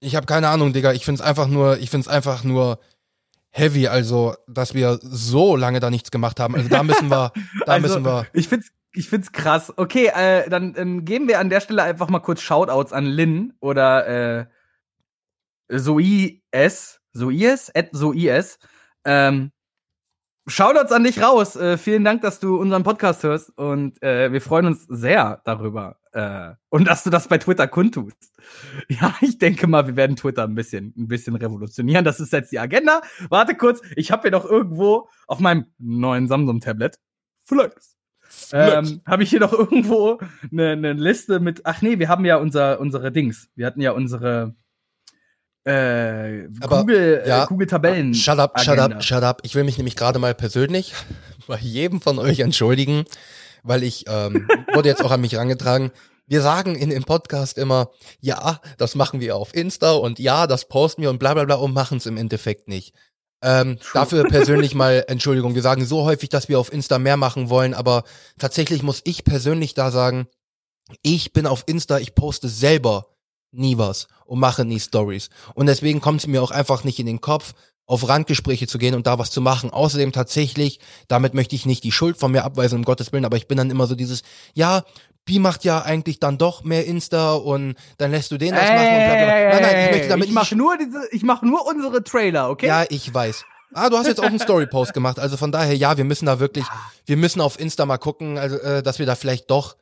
Ich 0.00 0.16
habe 0.16 0.26
keine 0.26 0.48
Ahnung, 0.48 0.72
Digga. 0.72 0.92
Ich 0.92 1.04
find's 1.04 1.20
einfach 1.20 1.48
nur, 1.48 1.78
ich 1.78 1.90
find's 1.90 2.08
einfach 2.08 2.44
nur 2.44 2.78
heavy, 3.50 3.88
also 3.88 4.34
dass 4.46 4.74
wir 4.74 4.98
so 5.02 5.56
lange 5.56 5.80
da 5.80 5.90
nichts 5.90 6.10
gemacht 6.10 6.40
haben. 6.40 6.54
Also 6.54 6.68
da 6.68 6.82
müssen 6.82 7.10
wir, 7.10 7.32
da 7.64 7.72
Also, 7.72 7.88
müssen 7.88 8.04
wir. 8.04 8.26
Ich 8.32 8.48
find's, 8.48 8.70
ich 8.98 9.08
find's 9.08 9.30
krass. 9.30 9.72
Okay, 9.76 10.10
äh, 10.12 10.48
dann 10.50 10.74
ähm, 10.76 11.04
geben 11.04 11.28
wir 11.28 11.38
an 11.38 11.50
der 11.50 11.60
Stelle 11.60 11.84
einfach 11.84 12.08
mal 12.08 12.18
kurz 12.18 12.40
Shoutouts 12.40 12.92
an 12.92 13.06
Lynn 13.06 13.54
oder 13.60 14.40
äh, 14.40 14.46
Soies, 15.68 17.00
Soies, 17.12 17.70
at 17.74 17.90
Soies. 17.92 18.58
Ähm, 19.04 19.52
Shoutouts 20.48 20.90
an 20.90 21.04
dich 21.04 21.22
raus. 21.22 21.54
Äh, 21.54 21.78
vielen 21.78 22.02
Dank, 22.02 22.22
dass 22.22 22.40
du 22.40 22.56
unseren 22.56 22.82
Podcast 22.82 23.22
hörst 23.22 23.56
und 23.56 24.02
äh, 24.02 24.32
wir 24.32 24.40
freuen 24.40 24.66
uns 24.66 24.84
sehr 24.88 25.42
darüber. 25.44 26.00
Äh, 26.12 26.54
und 26.68 26.88
dass 26.88 27.04
du 27.04 27.10
das 27.10 27.28
bei 27.28 27.38
Twitter 27.38 27.68
kundtust. 27.68 28.34
Ja, 28.88 29.14
ich 29.20 29.38
denke 29.38 29.66
mal, 29.66 29.86
wir 29.86 29.96
werden 29.96 30.16
Twitter 30.16 30.44
ein 30.44 30.54
bisschen, 30.54 30.94
ein 30.96 31.06
bisschen 31.06 31.36
revolutionieren. 31.36 32.04
Das 32.04 32.18
ist 32.18 32.32
jetzt 32.32 32.50
die 32.50 32.58
Agenda. 32.58 33.02
Warte 33.28 33.54
kurz, 33.54 33.82
ich 33.94 34.10
habe 34.10 34.22
hier 34.22 34.30
noch 34.30 34.46
irgendwo 34.46 35.08
auf 35.26 35.38
meinem 35.38 35.66
neuen 35.78 36.26
Samsung-Tablet 36.26 36.98
Flex. 37.44 37.97
Ähm, 38.52 39.00
habe 39.06 39.22
ich 39.22 39.30
hier 39.30 39.40
noch 39.40 39.52
irgendwo 39.52 40.18
eine, 40.50 40.70
eine 40.70 40.92
Liste 40.92 41.40
mit. 41.40 41.62
Ach 41.64 41.82
nee, 41.82 41.98
wir 41.98 42.08
haben 42.08 42.24
ja 42.24 42.36
unser, 42.36 42.80
unsere 42.80 43.12
Dings. 43.12 43.48
Wir 43.54 43.66
hatten 43.66 43.80
ja 43.80 43.92
unsere 43.92 44.54
äh, 45.68 46.48
Aber, 46.60 46.80
Google, 46.80 47.22
ja, 47.26 47.44
äh, 47.44 47.46
Google 47.46 47.66
Tabellen. 47.66 48.14
Shut 48.14 48.38
up, 48.38 48.58
shut 48.58 48.78
Agenda. 48.78 48.96
up, 48.96 49.04
shut 49.04 49.22
up. 49.22 49.40
Ich 49.44 49.54
will 49.54 49.64
mich 49.64 49.76
nämlich 49.76 49.96
gerade 49.96 50.18
mal 50.18 50.34
persönlich 50.34 50.94
bei 51.46 51.58
jedem 51.58 52.00
von 52.00 52.18
euch 52.18 52.40
entschuldigen, 52.40 53.04
weil 53.62 53.82
ich 53.82 54.06
ähm, 54.08 54.48
wurde 54.72 54.88
jetzt 54.88 55.04
auch 55.04 55.10
an 55.10 55.20
mich 55.20 55.32
herangetragen. 55.32 55.90
Wir 56.26 56.40
sagen 56.40 56.74
in 56.74 56.88
dem 56.90 57.04
Podcast 57.04 57.58
immer, 57.58 57.90
ja, 58.20 58.60
das 58.78 58.94
machen 58.94 59.20
wir 59.20 59.36
auf 59.36 59.54
Insta 59.54 59.92
und 59.92 60.18
ja, 60.18 60.46
das 60.46 60.68
posten 60.68 61.02
wir 61.02 61.10
und 61.10 61.18
bla 61.18 61.34
bla 61.34 61.44
bla 61.44 61.56
und 61.56 61.74
machen 61.74 61.98
es 61.98 62.06
im 62.06 62.16
Endeffekt 62.16 62.68
nicht. 62.68 62.94
Ähm, 63.42 63.78
dafür 63.92 64.24
persönlich 64.28 64.74
mal 64.74 65.04
Entschuldigung. 65.08 65.54
Wir 65.54 65.62
sagen 65.62 65.84
so 65.84 66.04
häufig, 66.04 66.28
dass 66.28 66.48
wir 66.48 66.58
auf 66.58 66.72
Insta 66.72 66.98
mehr 66.98 67.16
machen 67.16 67.50
wollen, 67.50 67.74
aber 67.74 68.04
tatsächlich 68.38 68.82
muss 68.82 69.00
ich 69.04 69.24
persönlich 69.24 69.74
da 69.74 69.90
sagen, 69.90 70.28
ich 71.02 71.32
bin 71.32 71.46
auf 71.46 71.64
Insta, 71.66 71.98
ich 71.98 72.14
poste 72.14 72.48
selber 72.48 73.06
nie 73.50 73.78
was 73.78 74.08
und 74.24 74.40
mache 74.40 74.64
nie 74.64 74.80
Stories. 74.80 75.30
Und 75.54 75.66
deswegen 75.66 76.00
kommt 76.00 76.20
es 76.20 76.26
mir 76.26 76.42
auch 76.42 76.50
einfach 76.50 76.84
nicht 76.84 76.98
in 76.98 77.06
den 77.06 77.20
Kopf, 77.20 77.54
auf 77.88 78.06
Randgespräche 78.06 78.66
zu 78.66 78.76
gehen 78.76 78.94
und 78.94 79.06
da 79.06 79.18
was 79.18 79.30
zu 79.30 79.40
machen. 79.40 79.70
Außerdem 79.70 80.12
tatsächlich, 80.12 80.78
damit 81.08 81.32
möchte 81.32 81.56
ich 81.56 81.64
nicht 81.64 81.84
die 81.84 81.92
Schuld 81.92 82.18
von 82.18 82.30
mir 82.30 82.44
abweisen, 82.44 82.78
um 82.78 82.84
Gottes 82.84 83.12
Willen, 83.12 83.24
aber 83.24 83.38
ich 83.38 83.48
bin 83.48 83.56
dann 83.56 83.70
immer 83.70 83.86
so 83.86 83.94
dieses, 83.94 84.22
ja, 84.54 84.84
Bi 85.28 85.38
macht 85.38 85.62
ja 85.62 85.82
eigentlich 85.82 86.20
dann 86.20 86.38
doch 86.38 86.64
mehr 86.64 86.86
Insta 86.86 87.34
und 87.34 87.74
dann 87.98 88.12
lässt 88.12 88.30
du 88.30 88.38
den 88.38 88.54
das 88.54 88.64
machen 88.64 88.78
und 88.78 89.04
bla 89.04 89.14
bla. 89.14 89.26
bla. 89.26 89.50
Nein, 89.50 89.62
nein, 89.62 89.84
ich 89.84 89.90
möchte 89.90 90.08
damit 90.08 90.28
ich 90.28 90.34
mach 90.34 90.50
nur 90.52 90.78
diese, 90.78 91.06
ich 91.12 91.22
mach 91.22 91.42
nur 91.42 91.66
unsere 91.66 92.02
Trailer, 92.02 92.48
okay? 92.48 92.66
ja, 92.66 92.86
ich 92.88 93.12
weiß. 93.12 93.44
Ah, 93.74 93.90
du 93.90 93.98
hast 93.98 94.06
jetzt 94.06 94.20
auch 94.20 94.24
einen 94.24 94.38
Story-Post 94.38 94.94
gemacht. 94.94 95.18
Also 95.18 95.36
von 95.36 95.52
daher, 95.52 95.76
ja, 95.76 95.98
wir 95.98 96.04
müssen 96.04 96.24
da 96.24 96.40
wirklich, 96.40 96.64
wir 97.04 97.18
müssen 97.18 97.42
auf 97.42 97.60
Insta 97.60 97.84
mal 97.84 97.98
gucken, 97.98 98.38
also, 98.38 98.56
äh, 98.56 98.82
dass 98.82 98.98
wir 98.98 99.04
da 99.04 99.16
vielleicht 99.16 99.50
doch, 99.50 99.76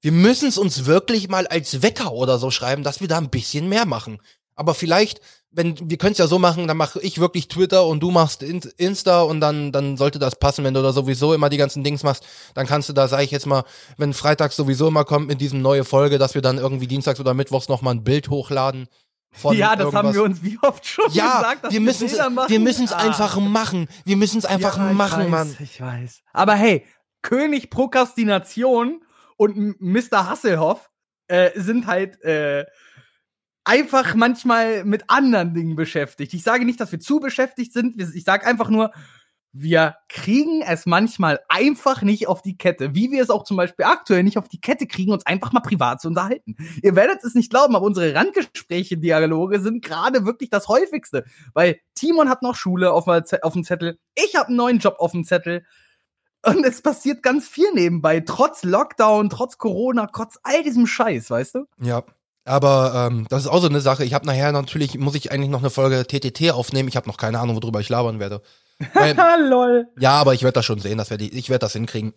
wir 0.00 0.10
müssen 0.10 0.48
es 0.48 0.58
uns 0.58 0.84
wirklich 0.86 1.28
mal 1.28 1.46
als 1.46 1.80
Wecker 1.80 2.10
oder 2.10 2.38
so 2.38 2.50
schreiben, 2.50 2.82
dass 2.82 3.00
wir 3.00 3.06
da 3.06 3.18
ein 3.18 3.30
bisschen 3.30 3.68
mehr 3.68 3.86
machen. 3.86 4.18
Aber 4.56 4.74
vielleicht, 4.74 5.20
wenn, 5.50 5.76
wir 5.90 5.96
können 5.96 6.12
es 6.12 6.18
ja 6.18 6.26
so 6.26 6.38
machen, 6.38 6.68
dann 6.68 6.76
mache 6.76 7.00
ich 7.00 7.18
wirklich 7.18 7.48
Twitter 7.48 7.86
und 7.86 8.00
du 8.00 8.10
machst 8.10 8.42
In- 8.42 8.60
Insta 8.76 9.22
und 9.22 9.40
dann, 9.40 9.72
dann 9.72 9.96
sollte 9.96 10.18
das 10.18 10.36
passen, 10.36 10.62
wenn 10.64 10.74
du 10.74 10.82
da 10.82 10.92
sowieso 10.92 11.32
immer 11.32 11.48
die 11.48 11.56
ganzen 11.56 11.82
Dings 11.82 12.02
machst, 12.02 12.26
dann 12.54 12.66
kannst 12.66 12.88
du 12.88 12.92
da, 12.92 13.08
sag 13.08 13.22
ich 13.22 13.30
jetzt 13.30 13.46
mal, 13.46 13.64
wenn 13.96 14.12
freitags 14.12 14.56
sowieso 14.56 14.88
immer 14.88 15.04
kommt 15.04 15.26
mit 15.28 15.40
diesem 15.40 15.62
neue 15.62 15.84
Folge, 15.84 16.18
dass 16.18 16.34
wir 16.34 16.42
dann 16.42 16.58
irgendwie 16.58 16.86
dienstags 16.86 17.18
oder 17.18 17.32
mittwochs 17.34 17.68
nochmal 17.68 17.94
ein 17.94 18.04
Bild 18.04 18.28
hochladen. 18.28 18.88
Von 19.30 19.56
ja, 19.56 19.76
das 19.76 19.92
haben 19.94 20.08
irgendwas. 20.08 20.14
wir 20.14 20.22
uns 20.22 20.42
wie 20.42 20.58
oft 20.62 20.86
schon 20.86 21.10
Ja, 21.12 21.38
gesagt, 21.38 21.64
dass 21.64 21.72
wir 21.72 21.80
müssen 21.80 22.08
wir 22.10 22.60
müssen 22.60 22.84
es 22.84 22.92
Ah. 22.92 22.96
einfach 22.98 23.38
machen. 23.38 23.88
Wir 24.04 24.16
müssen 24.16 24.38
es 24.38 24.44
einfach 24.46 24.76
Ja, 24.78 24.92
machen, 24.92 25.24
weiß, 25.24 25.30
Mann. 25.30 25.56
Ich 25.60 25.80
weiß. 25.80 26.22
Aber 26.32 26.54
hey, 26.54 26.84
König 27.22 27.68
Prokrastination 27.70 29.02
und 29.36 29.80
Mr. 29.80 30.28
Hasselhoff 30.28 30.90
äh, 31.28 31.50
sind 31.60 31.86
halt 31.86 32.22
äh, 32.22 32.64
einfach 33.68 34.14
manchmal 34.14 34.84
mit 34.84 35.04
anderen 35.08 35.52
Dingen 35.52 35.76
beschäftigt. 35.76 36.32
Ich 36.32 36.42
sage 36.42 36.64
nicht, 36.64 36.80
dass 36.80 36.90
wir 36.90 37.00
zu 37.00 37.20
beschäftigt 37.20 37.72
sind. 37.72 38.00
Ich 38.00 38.24
sage 38.24 38.46
einfach 38.46 38.70
nur, 38.70 38.92
wir 39.52 39.96
kriegen 40.08 40.62
es 40.62 40.86
manchmal 40.86 41.40
einfach 41.48 42.02
nicht 42.02 42.28
auf 42.28 42.42
die 42.42 42.56
Kette. 42.56 42.94
Wie 42.94 43.10
wir 43.10 43.22
es 43.22 43.30
auch 43.30 43.44
zum 43.44 43.56
Beispiel 43.56 43.84
aktuell 43.84 44.22
nicht 44.22 44.38
auf 44.38 44.48
die 44.48 44.60
Kette 44.60 44.86
kriegen, 44.86 45.12
uns 45.12 45.26
einfach 45.26 45.52
mal 45.52 45.60
privat 45.60 46.00
zu 46.00 46.08
unterhalten. 46.08 46.56
Ihr 46.82 46.96
werdet 46.96 47.22
es 47.24 47.34
nicht 47.34 47.50
glauben, 47.50 47.76
aber 47.76 47.84
unsere 47.84 48.14
Randgespräche, 48.14 48.96
Dialoge 48.96 49.60
sind 49.60 49.84
gerade 49.84 50.24
wirklich 50.24 50.50
das 50.50 50.68
häufigste. 50.68 51.24
Weil 51.52 51.78
Timon 51.94 52.28
hat 52.28 52.42
noch 52.42 52.54
Schule 52.54 52.92
auf 52.92 53.04
dem 53.04 53.64
Zettel, 53.64 53.98
ich 54.14 54.34
habe 54.34 54.48
einen 54.48 54.56
neuen 54.56 54.78
Job 54.78 54.96
auf 54.98 55.12
dem 55.12 55.24
Zettel. 55.24 55.64
Und 56.46 56.64
es 56.64 56.80
passiert 56.82 57.22
ganz 57.22 57.48
viel 57.48 57.72
nebenbei, 57.74 58.20
trotz 58.20 58.62
Lockdown, 58.62 59.28
trotz 59.28 59.58
Corona, 59.58 60.06
trotz 60.06 60.38
all 60.42 60.62
diesem 60.62 60.86
Scheiß, 60.86 61.30
weißt 61.30 61.56
du? 61.56 61.64
Ja. 61.82 62.04
Aber 62.48 63.08
ähm, 63.10 63.26
das 63.28 63.42
ist 63.42 63.48
auch 63.48 63.60
so 63.60 63.68
eine 63.68 63.80
Sache. 63.80 64.04
Ich 64.04 64.14
habe 64.14 64.26
nachher 64.26 64.52
natürlich, 64.52 64.98
muss 64.98 65.14
ich 65.14 65.30
eigentlich 65.30 65.50
noch 65.50 65.60
eine 65.60 65.70
Folge 65.70 66.06
TTT 66.06 66.50
aufnehmen. 66.50 66.88
Ich 66.88 66.96
habe 66.96 67.08
noch 67.08 67.18
keine 67.18 67.38
Ahnung, 67.40 67.60
worüber 67.62 67.80
ich 67.80 67.88
labern 67.88 68.20
werde. 68.20 68.40
Weil, 68.94 69.16
lol. 69.48 69.86
ja, 69.98 70.12
aber 70.12 70.34
ich 70.34 70.42
werde 70.42 70.54
das 70.54 70.64
schon 70.64 70.80
sehen. 70.80 70.98
Das 70.98 71.10
werd 71.10 71.20
ich 71.20 71.34
ich 71.34 71.50
werde 71.50 71.60
das 71.60 71.74
hinkriegen. 71.74 72.14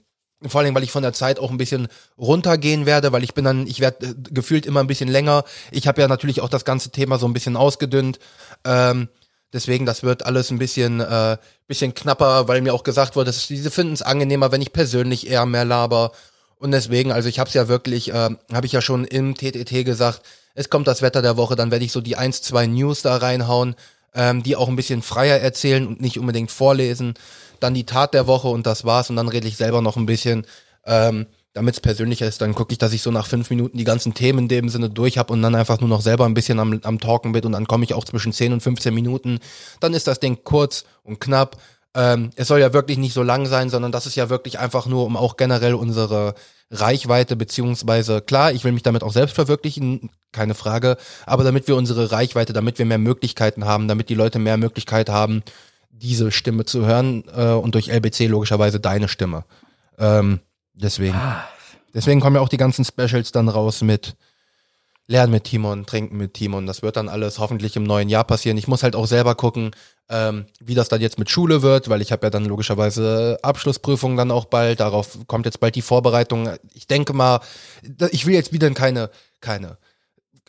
Vor 0.48 0.62
allem, 0.62 0.74
weil 0.74 0.84
ich 0.84 0.92
von 0.92 1.04
der 1.04 1.14
Zeit 1.14 1.38
auch 1.38 1.52
ein 1.52 1.58
bisschen 1.58 1.88
runtergehen 2.18 2.86
werde, 2.86 3.12
weil 3.12 3.24
ich 3.24 3.34
bin 3.34 3.46
dann, 3.46 3.68
ich 3.68 3.80
werde 3.80 4.08
äh, 4.08 4.14
gefühlt 4.32 4.66
immer 4.66 4.80
ein 4.80 4.88
bisschen 4.88 5.10
länger. 5.10 5.44
Ich 5.70 5.88
habe 5.88 6.02
ja 6.02 6.08
natürlich 6.08 6.42
auch 6.42 6.50
das 6.50 6.66
ganze 6.66 6.90
Thema 6.90 7.20
so 7.20 7.28
ein 7.28 7.34
bisschen 7.34 7.58
ausgedünnt. 7.58 8.18
Ähm, 8.66 9.10
deswegen, 9.54 9.86
das 9.86 10.02
wird 10.02 10.26
alles 10.26 10.50
ein 10.50 10.58
bisschen, 10.58 11.00
äh, 11.00 11.38
bisschen 11.68 11.94
knapper, 11.94 12.48
weil 12.48 12.62
mir 12.62 12.74
auch 12.74 12.84
gesagt 12.84 13.16
wurde, 13.16 13.28
dass 13.28 13.48
diese 13.48 13.70
finden 13.70 13.94
es 13.94 14.02
angenehmer, 14.02 14.52
wenn 14.52 14.62
ich 14.62 14.74
persönlich 14.74 15.30
eher 15.30 15.46
mehr 15.46 15.66
laber. 15.66 16.12
Und 16.62 16.70
deswegen, 16.70 17.12
also 17.12 17.28
ich 17.28 17.40
habe 17.40 17.48
es 17.48 17.56
ja 17.56 17.68
wirklich, 17.68 18.14
äh, 18.14 18.30
habe 18.54 18.66
ich 18.68 18.72
ja 18.72 18.82
schon 18.82 19.04
im 19.04 19.34
TTT 19.34 19.84
gesagt, 19.84 20.22
es 20.54 20.70
kommt 20.70 20.86
das 20.86 21.02
Wetter 21.02 21.24
der 21.24 21.36
Woche, 21.36 21.56
dann 21.56 21.72
werde 21.72 21.84
ich 21.84 21.92
so 21.92 22.02
die 22.02 22.18
eins, 22.18 22.44
zwei 22.44 22.68
News 22.68 23.02
da 23.02 23.18
reinhauen, 23.18 23.76
ähm, 24.14 24.44
die 24.44 24.56
auch 24.56 24.68
ein 24.68 24.76
bisschen 24.76 25.02
freier 25.02 25.40
erzählen 25.40 25.88
und 25.88 26.02
nicht 26.02 26.20
unbedingt 26.20 26.52
vorlesen. 26.52 27.16
Dann 27.60 27.74
die 27.74 27.88
Tat 27.88 28.14
der 28.14 28.28
Woche 28.28 28.48
und 28.48 28.68
das 28.68 28.86
war's. 28.86 29.10
Und 29.10 29.16
dann 29.16 29.28
rede 29.28 29.48
ich 29.48 29.58
selber 29.58 29.82
noch 29.82 29.98
ein 29.98 30.06
bisschen, 30.06 30.46
ähm, 30.86 31.26
damit 31.54 31.74
es 31.74 31.80
persönlicher 31.80 32.28
ist. 32.28 32.42
Dann 32.42 32.54
gucke 32.54 32.74
ich, 32.74 32.78
dass 32.78 32.94
ich 32.94 33.02
so 33.02 33.10
nach 33.10 33.26
fünf 33.26 33.50
Minuten 33.50 33.80
die 33.80 33.84
ganzen 33.84 34.14
Themen 34.14 34.40
in 34.40 34.48
dem 34.48 34.70
Sinne 34.70 34.92
durch 34.92 35.18
habe 35.18 35.34
und 35.34 35.42
dann 35.42 35.56
einfach 35.56 35.80
nur 35.80 35.90
noch 35.90 36.02
selber 36.02 36.26
ein 36.26 36.36
bisschen 36.36 36.60
am, 36.60 36.80
am 36.84 37.00
Talken 37.00 37.32
bin 37.32 37.44
und 37.44 37.54
dann 37.54 37.66
komme 37.66 37.86
ich 37.86 37.96
auch 37.96 38.06
zwischen 38.06 38.34
10 38.34 38.54
und 38.54 38.62
15 38.62 38.94
Minuten. 38.94 39.40
Dann 39.80 39.96
ist 39.96 40.06
das 40.06 40.20
Ding 40.20 40.44
kurz 40.44 40.86
und 41.02 41.20
knapp. 41.20 41.58
Ähm, 41.94 42.30
es 42.36 42.48
soll 42.48 42.60
ja 42.60 42.74
wirklich 42.74 42.98
nicht 42.98 43.14
so 43.14 43.24
lang 43.24 43.46
sein, 43.46 43.70
sondern 43.70 43.92
das 43.92 44.06
ist 44.06 44.16
ja 44.16 44.30
wirklich 44.30 44.60
einfach 44.60 44.86
nur, 44.86 45.06
um 45.06 45.18
auch 45.18 45.36
generell 45.36 45.74
unsere 45.74 46.36
Reichweite 46.70 47.36
beziehungsweise 47.36 48.22
klar, 48.22 48.54
ich 48.54 48.64
will 48.64 48.72
mich 48.72 48.84
damit 48.84 49.04
auch 49.04 49.12
selbst 49.12 49.36
verwirklichen, 49.36 50.10
keine 50.32 50.56
Frage, 50.56 50.98
aber 51.26 51.44
damit 51.44 51.68
wir 51.68 51.76
unsere 51.76 52.12
Reichweite, 52.12 52.54
damit 52.54 52.80
wir 52.80 52.86
mehr 52.86 52.98
Möglichkeiten 52.98 53.66
haben, 53.66 53.90
damit 53.90 54.08
die 54.08 54.16
Leute 54.16 54.40
mehr 54.40 54.56
Möglichkeit 54.56 55.10
haben, 55.10 55.44
diese 55.90 56.32
Stimme 56.32 56.64
zu 56.64 56.86
hören 56.86 57.26
äh, 57.36 57.52
und 57.52 57.76
durch 57.76 57.90
LBC 57.90 58.28
logischerweise 58.28 58.80
deine 58.80 59.10
Stimme. 59.10 59.44
Ähm, 60.00 60.40
deswegen. 60.74 61.20
Deswegen 61.94 62.22
kommen 62.22 62.38
ja 62.38 62.42
auch 62.42 62.50
die 62.50 62.58
ganzen 62.58 62.86
Specials 62.86 63.34
dann 63.34 63.50
raus 63.50 63.82
mit 63.82 64.16
Lernen 65.12 65.32
mit 65.32 65.44
Timon, 65.44 65.86
Trinken 65.86 66.18
mit 66.18 66.34
Timon. 66.34 66.66
Das 66.66 66.82
wird 66.82 66.96
dann 66.96 67.10
alles 67.10 67.38
hoffentlich 67.38 67.76
im 67.76 67.84
neuen 67.84 68.10
Jahr 68.10 68.24
passieren. 68.24 68.58
Ich 68.58 68.68
muss 68.68 68.82
halt 68.82 68.96
auch 68.96 69.06
selber 69.06 69.36
gucken, 69.36 69.72
ähm, 70.10 70.46
wie 70.60 70.74
das 70.74 70.88
dann 70.88 71.02
jetzt 71.02 71.20
mit 71.20 71.30
Schule 71.30 71.62
wird, 71.62 71.90
weil 71.90 72.02
ich 72.02 72.12
habe 72.12 72.26
ja 72.26 72.30
dann 72.30 72.46
logischerweise 72.46 73.38
Abschlussprüfungen 73.44 74.18
dann 74.18 74.32
auch 74.32 74.46
bald. 74.46 74.80
Darauf 74.80 75.20
kommt 75.28 75.46
jetzt 75.46 75.60
bald 75.60 75.76
die 75.76 75.82
Vorbereitung. 75.82 76.50
Ich 76.74 76.88
denke 76.88 77.14
mal, 77.14 77.42
ich 78.12 78.26
will 78.26 78.34
jetzt 78.34 78.54
wieder 78.54 78.70
keine, 78.72 79.10
keine 79.42 79.78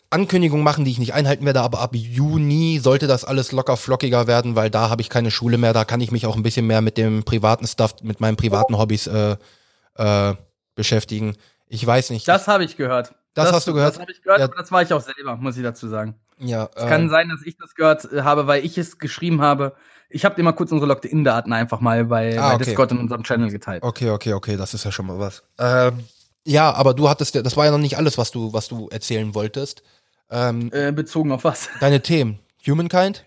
Ankündigung 0.09 0.63
machen, 0.63 0.85
die 0.85 0.91
ich 0.91 0.99
nicht 0.99 1.13
einhalten 1.13 1.45
werde, 1.45 1.61
aber 1.61 1.79
ab 1.79 1.95
Juni 1.95 2.79
sollte 2.81 3.07
das 3.07 3.25
alles 3.25 3.51
locker 3.51 3.77
flockiger 3.77 4.27
werden, 4.27 4.55
weil 4.55 4.69
da 4.69 4.89
habe 4.89 5.01
ich 5.01 5.09
keine 5.09 5.31
Schule 5.31 5.57
mehr, 5.57 5.73
da 5.73 5.85
kann 5.85 6.01
ich 6.01 6.11
mich 6.11 6.25
auch 6.25 6.35
ein 6.35 6.43
bisschen 6.43 6.67
mehr 6.67 6.81
mit 6.81 6.97
dem 6.97 7.23
privaten 7.23 7.67
Stuff, 7.67 7.95
mit 8.03 8.21
meinen 8.21 8.37
privaten 8.37 8.77
Hobbys 8.77 9.07
äh, 9.07 9.35
äh, 9.95 10.35
beschäftigen. 10.75 11.35
Ich 11.67 11.85
weiß 11.85 12.11
nicht. 12.11 12.27
Das 12.27 12.47
habe 12.47 12.63
ich 12.63 12.77
gehört. 12.77 13.15
Das 13.33 13.51
hast 13.51 13.67
du 13.67 13.73
gehört? 13.73 13.95
Das 13.95 14.01
habe 14.01 14.11
ich 14.11 14.21
gehört, 14.21 14.39
Ja. 14.39 14.45
aber 14.45 14.55
das 14.55 14.71
war 14.71 14.81
ich 14.81 14.93
auch 14.93 15.01
selber, 15.01 15.35
muss 15.37 15.57
ich 15.57 15.63
dazu 15.63 15.87
sagen. 15.87 16.15
ja, 16.39 16.69
Es 16.75 16.85
kann 16.85 17.07
äh, 17.07 17.09
sein, 17.09 17.29
dass 17.29 17.41
ich 17.43 17.57
das 17.57 17.73
gehört 17.75 18.11
äh, 18.11 18.21
habe, 18.21 18.47
weil 18.47 18.63
ich 18.65 18.77
es 18.77 18.99
geschrieben 18.99 19.41
habe. 19.41 19.75
Ich 20.09 20.25
habe 20.25 20.35
dir 20.35 20.43
mal 20.43 20.51
kurz 20.51 20.71
unsere 20.71 20.87
Logged-In-Daten 20.89 21.51
einfach 21.53 21.79
mal 21.79 22.05
bei, 22.05 22.37
Ah, 22.39 22.49
bei 22.49 22.55
okay. 22.55 22.65
Discord 22.65 22.91
in 22.91 22.99
unserem 22.99 23.23
Channel 23.23 23.49
geteilt. 23.49 23.81
okay, 23.83 24.09
okay, 24.11 24.33
okay, 24.33 24.55
das 24.57 24.73
ist 24.75 24.83
ja 24.85 24.91
schon 24.91 25.07
mal 25.07 25.17
was. 25.19 25.43
Ähm, 25.57 26.03
ja, 26.45 26.71
aber 26.73 26.93
du 26.93 27.09
hattest 27.09 27.33
ja, 27.35 27.41
das 27.41 27.57
war 27.57 27.65
ja 27.65 27.71
noch 27.71 27.77
nicht 27.79 27.97
alles, 27.97 28.17
was 28.17 28.29
du, 28.31 28.53
was 28.53 28.67
du 28.67 28.89
erzählen 28.89 29.33
wolltest. 29.33 29.81
Ähm, 30.29 30.69
Äh, 30.71 30.91
bezogen 30.91 31.31
auf 31.31 31.43
was? 31.43 31.69
deine 31.79 32.01
Themen. 32.01 32.39
Humankind? 32.67 33.25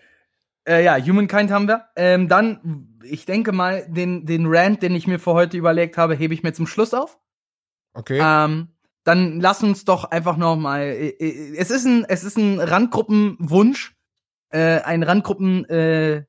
Äh, 0.67 0.83
ja, 0.83 0.97
Humankind 0.97 1.51
haben 1.51 1.67
wir. 1.67 1.85
Ähm, 1.95 2.27
dann, 2.29 2.97
ich 3.03 3.25
denke 3.25 3.51
mal, 3.51 3.85
den, 3.89 4.25
den 4.25 4.45
Rant, 4.47 4.81
den 4.83 4.95
ich 4.95 5.07
mir 5.07 5.19
für 5.19 5.33
heute 5.33 5.57
überlegt 5.57 5.97
habe, 5.97 6.15
hebe 6.15 6.33
ich 6.33 6.43
mir 6.43 6.53
zum 6.53 6.67
Schluss 6.67 6.93
auf. 6.93 7.17
Okay. 7.93 8.19
Ähm, 8.23 8.69
dann 9.07 9.39
lass 9.39 9.63
uns 9.63 9.85
doch 9.85 10.05
einfach 10.05 10.37
noch 10.37 10.55
mal. 10.57 10.81
äh, 10.81 11.09
äh, 11.09 11.55
Es 11.57 11.71
ist 11.71 11.85
ein, 11.85 12.05
es 12.07 12.23
ist 12.23 12.37
ein 12.37 12.59
Randgruppenwunsch, 12.59 13.95
äh, 14.51 14.81
ein 14.81 15.03
Randgruppen 15.03 15.65
äh, 15.65 16.23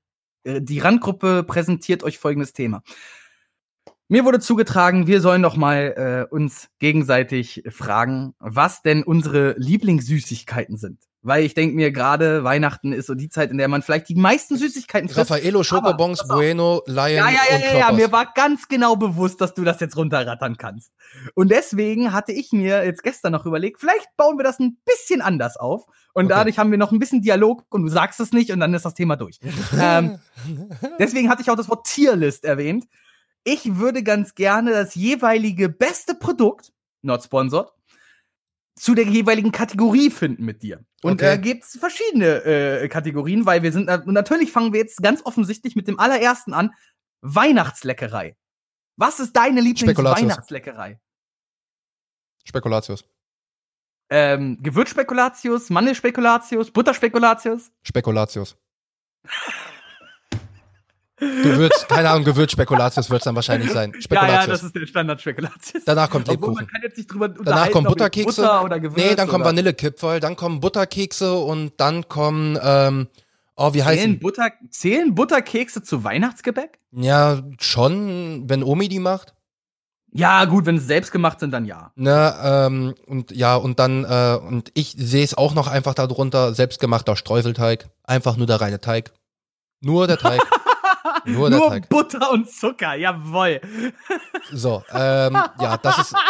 Äh, 0.44 0.62
die 0.62 0.78
Randgruppe 0.78 1.44
präsentiert 1.44 2.02
euch 2.04 2.18
folgendes 2.18 2.52
Thema. 2.52 2.82
Mir 4.10 4.24
wurde 4.24 4.40
zugetragen, 4.40 5.06
wir 5.06 5.20
sollen 5.20 5.42
doch 5.42 5.56
mal 5.56 6.26
äh, 6.30 6.34
uns 6.34 6.70
gegenseitig 6.78 7.62
fragen, 7.68 8.34
was 8.38 8.80
denn 8.80 9.02
unsere 9.02 9.54
Lieblingssüßigkeiten 9.58 10.78
sind. 10.78 11.02
Weil 11.20 11.44
ich 11.44 11.52
denke 11.52 11.76
mir 11.76 11.92
gerade, 11.92 12.42
Weihnachten 12.42 12.92
ist 12.92 13.06
so 13.06 13.14
die 13.14 13.28
Zeit, 13.28 13.50
in 13.50 13.58
der 13.58 13.68
man 13.68 13.82
vielleicht 13.82 14.08
die 14.08 14.14
meisten 14.14 14.56
Süßigkeiten 14.56 15.10
frisst. 15.10 15.30
Raffaello, 15.30 15.62
Schokobons, 15.62 16.26
Bueno, 16.26 16.82
Lion 16.86 17.00
ja, 17.00 17.28
ja, 17.28 17.42
ja, 17.50 17.56
und 17.56 17.62
ja, 17.62 17.78
ja, 17.78 17.92
mir 17.92 18.10
war 18.10 18.32
ganz 18.34 18.68
genau 18.68 18.96
bewusst, 18.96 19.42
dass 19.42 19.52
du 19.52 19.62
das 19.62 19.78
jetzt 19.80 19.96
runterrattern 19.96 20.56
kannst. 20.56 20.92
Und 21.34 21.50
deswegen 21.50 22.12
hatte 22.14 22.32
ich 22.32 22.52
mir 22.52 22.86
jetzt 22.86 23.02
gestern 23.02 23.32
noch 23.32 23.44
überlegt, 23.44 23.78
vielleicht 23.78 24.08
bauen 24.16 24.38
wir 24.38 24.44
das 24.44 24.58
ein 24.58 24.78
bisschen 24.86 25.20
anders 25.20 25.58
auf. 25.58 25.84
Und 26.14 26.26
okay. 26.26 26.34
dadurch 26.34 26.58
haben 26.58 26.70
wir 26.70 26.78
noch 26.78 26.92
ein 26.92 26.98
bisschen 26.98 27.20
Dialog 27.20 27.64
und 27.68 27.82
du 27.82 27.88
sagst 27.88 28.20
es 28.20 28.32
nicht 28.32 28.50
und 28.52 28.60
dann 28.60 28.72
ist 28.72 28.86
das 28.86 28.94
Thema 28.94 29.16
durch. 29.16 29.38
ähm, 29.78 30.18
deswegen 30.98 31.28
hatte 31.28 31.42
ich 31.42 31.50
auch 31.50 31.56
das 31.56 31.68
Wort 31.68 31.84
Tierlist 31.86 32.46
erwähnt. 32.46 32.86
Ich 33.44 33.76
würde 33.76 34.02
ganz 34.02 34.34
gerne 34.34 34.72
das 34.72 34.94
jeweilige 34.94 35.68
beste 35.68 36.14
Produkt, 36.14 36.72
not 37.02 37.22
sponsored, 37.22 37.72
zu 38.74 38.94
der 38.94 39.04
jeweiligen 39.04 39.52
Kategorie 39.52 40.10
finden 40.10 40.44
mit 40.44 40.62
dir. 40.62 40.84
Und 41.02 41.20
da 41.20 41.26
okay. 41.26 41.34
äh, 41.34 41.38
gibt 41.38 41.64
es 41.64 41.78
verschiedene 41.78 42.44
äh, 42.44 42.88
Kategorien, 42.88 43.46
weil 43.46 43.62
wir 43.62 43.72
sind, 43.72 43.88
und 43.88 44.12
natürlich 44.12 44.52
fangen 44.52 44.72
wir 44.72 44.80
jetzt 44.80 45.02
ganz 45.02 45.24
offensichtlich 45.24 45.76
mit 45.76 45.88
dem 45.88 45.98
allerersten 45.98 46.54
an. 46.54 46.74
Weihnachtsleckerei. 47.20 48.36
Was 48.96 49.20
ist 49.20 49.36
deine 49.36 49.60
Lieblings-Weihnachtsleckerei? 49.60 51.00
Spekulatius. 52.44 53.04
Ähm, 54.10 54.58
Gewürzspekulatius, 54.62 55.70
Mandelspekulatius, 55.70 56.70
Butterspekulatius? 56.70 57.70
Spekulatius. 57.82 58.56
Gewürz, 61.18 61.86
keine 61.88 62.10
Ahnung, 62.10 62.24
Gewürzspekulatius 62.24 63.10
wird 63.10 63.20
es 63.20 63.24
dann 63.24 63.34
wahrscheinlich 63.34 63.72
sein. 63.72 63.92
Spekulatius. 63.98 64.34
Ja, 64.34 64.40
ja, 64.40 64.46
das 64.46 64.62
ist 64.62 64.74
der 64.74 64.86
Standard-Spekulatius. 64.86 65.84
Danach 65.84 66.10
kommt 66.10 66.28
Lebkuchen. 66.28 66.68
Danach 67.44 67.70
kommen 67.70 67.86
Butterkekse. 67.86 68.42
Butter 68.42 68.64
oder 68.64 68.80
Gewürz 68.80 69.02
nee, 69.02 69.14
dann 69.14 69.28
kommen 69.28 69.44
Vanillekipferl, 69.44 70.20
dann 70.20 70.36
kommen 70.36 70.60
Butterkekse 70.60 71.34
und 71.34 71.72
dann 71.78 72.08
kommen, 72.08 72.58
ähm, 72.62 73.08
oh, 73.56 73.74
wie 73.74 73.82
heißt 73.82 74.00
zählen 74.00 74.18
Butter, 74.20 74.52
Zählen 74.70 75.14
Butterkekse 75.14 75.82
zu 75.82 76.04
Weihnachtsgebäck? 76.04 76.78
Ja, 76.92 77.42
schon, 77.58 78.48
wenn 78.48 78.62
Omi 78.62 78.88
die 78.88 79.00
macht. 79.00 79.34
Ja, 80.12 80.46
gut, 80.46 80.64
wenn 80.66 80.78
sie 80.78 80.86
selbst 80.86 81.12
gemacht 81.12 81.38
sind, 81.40 81.50
dann 81.50 81.64
ja. 81.66 81.92
Ne, 81.96 82.34
ähm, 82.42 82.94
und 83.06 83.30
ja, 83.32 83.56
und 83.56 83.78
dann, 83.78 84.04
äh, 84.04 84.38
und 84.40 84.70
ich 84.74 84.94
sehe 84.96 85.24
es 85.24 85.36
auch 85.36 85.54
noch 85.54 85.66
einfach 85.66 85.94
darunter, 85.94 86.54
selbstgemachter 86.54 87.14
Streuselteig. 87.14 87.88
Einfach 88.04 88.36
nur 88.36 88.46
der 88.46 88.60
reine 88.60 88.80
Teig. 88.80 89.12
Nur 89.80 90.06
der 90.06 90.18
Teig. 90.18 90.40
Nur, 91.28 91.50
Nur. 91.50 91.80
Butter 91.88 92.30
und 92.32 92.50
Zucker, 92.50 92.94
jawoll. 92.94 93.60
So, 94.52 94.82
ähm, 94.92 95.34
ja, 95.60 95.76
das 95.76 95.98
ist. 95.98 96.14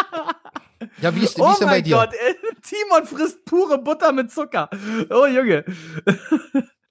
Ja, 1.01 1.13
wie 1.13 1.19
ist, 1.19 1.37
wie 1.37 1.41
oh 1.41 1.51
ist 1.51 1.59
denn 1.59 1.67
bei 1.67 1.81
dir? 1.81 1.97
Oh 1.97 1.99
mein 1.99 2.09
Gott, 2.09 2.63
Timon 2.63 3.05
frisst 3.05 3.43
pure 3.43 3.79
Butter 3.79 4.13
mit 4.13 4.31
Zucker. 4.31 4.69
Oh, 5.09 5.25
Junge. 5.25 5.65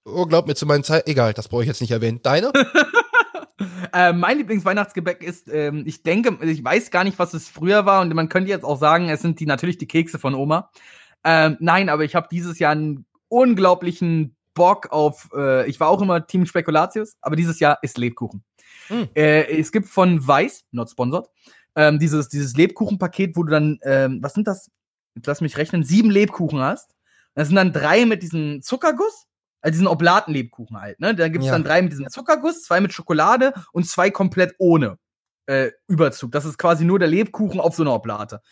Oh, 0.05 0.27
glaub 0.27 0.47
mir 0.47 0.55
zu 0.55 0.67
meinen 0.67 0.85
Zeit. 0.85 1.09
Egal, 1.09 1.33
das 1.33 1.49
brauche 1.49 1.63
ich 1.63 1.69
jetzt 1.69 1.81
nicht 1.81 1.91
erwähnen. 1.91 2.21
Deine? 2.23 2.53
äh, 3.95 4.13
mein 4.13 4.39
Lieblingsweihnachtsgebäck 4.39 5.23
ist, 5.23 5.49
ähm, 5.51 5.85
ich 5.87 6.03
denke, 6.03 6.39
ich 6.47 6.63
weiß 6.63 6.91
gar 6.91 7.05
nicht, 7.05 7.19
was 7.19 7.33
es 7.33 7.49
früher 7.49 7.87
war 7.87 8.03
und 8.03 8.13
man 8.15 8.29
könnte 8.29 8.51
jetzt 8.51 8.65
auch 8.65 8.79
sagen, 8.79 9.09
es 9.09 9.23
sind 9.23 9.41
die 9.41 9.47
natürlich 9.47 9.79
die 9.79 9.89
Kekse 9.89 10.19
von 10.19 10.35
Oma. 10.35 10.71
Ähm, 11.25 11.57
nein, 11.61 11.89
aber 11.89 12.05
ich 12.05 12.15
habe 12.15 12.29
dieses 12.31 12.59
Jahr 12.59 12.73
einen 12.73 13.07
unglaublichen 13.29 14.37
Bock 14.59 14.93
auf, 14.93 15.31
äh, 15.35 15.67
ich 15.69 15.81
war 15.81 15.89
auch 15.89 16.03
immer 16.03 16.27
Team 16.27 16.45
Spekulatius, 16.45 17.17
aber 17.23 17.35
dieses 17.35 17.59
Jahr 17.61 17.79
ist 17.81 17.97
Lebkuchen. 17.97 18.45
Mhm. 18.91 19.09
Äh, 19.15 19.59
es 19.59 19.73
gibt 19.73 19.89
von 19.89 20.27
Weiß, 20.27 20.65
not 20.71 20.91
sponsored, 20.91 21.31
ähm, 21.75 21.99
dieses, 21.99 22.29
dieses 22.29 22.55
Lebkuchenpaket, 22.57 23.37
wo 23.37 23.45
du 23.45 23.53
dann, 23.53 23.79
ähm, 23.83 24.19
was 24.21 24.35
sind 24.35 24.47
das? 24.47 24.71
Jetzt 25.15 25.27
lass 25.27 25.41
mich 25.41 25.57
rechnen, 25.57 25.83
sieben 25.83 26.11
Lebkuchen 26.11 26.61
hast. 26.61 26.95
Das 27.35 27.49
sind 27.49 27.57
dann 27.57 27.73
drei 27.73 28.05
mit 28.05 28.23
diesem 28.23 28.61
Zuckerguss, 28.61 29.27
also 29.61 29.73
diesen 29.73 29.87
Oblaten-Lebkuchen 29.87 30.79
halt, 30.79 31.01
ne? 31.01 31.15
Da 31.15 31.29
gibt 31.29 31.45
es 31.45 31.47
ja. 31.47 31.53
dann 31.53 31.65
drei 31.65 31.81
mit 31.83 31.93
diesem 31.93 32.09
Zuckerguss, 32.09 32.63
zwei 32.63 32.81
mit 32.81 32.93
Schokolade 32.93 33.55
und 33.73 33.87
zwei 33.89 34.11
komplett 34.11 34.55
ohne 34.59 34.99
äh, 35.47 35.71
Überzug. 35.87 36.33
Das 36.33 36.45
ist 36.45 36.59
quasi 36.59 36.85
nur 36.85 36.99
der 36.99 37.09
Lebkuchen 37.09 37.61
auf 37.61 37.75
so 37.75 37.83
einer 37.83 37.95
Oblate. 37.95 38.43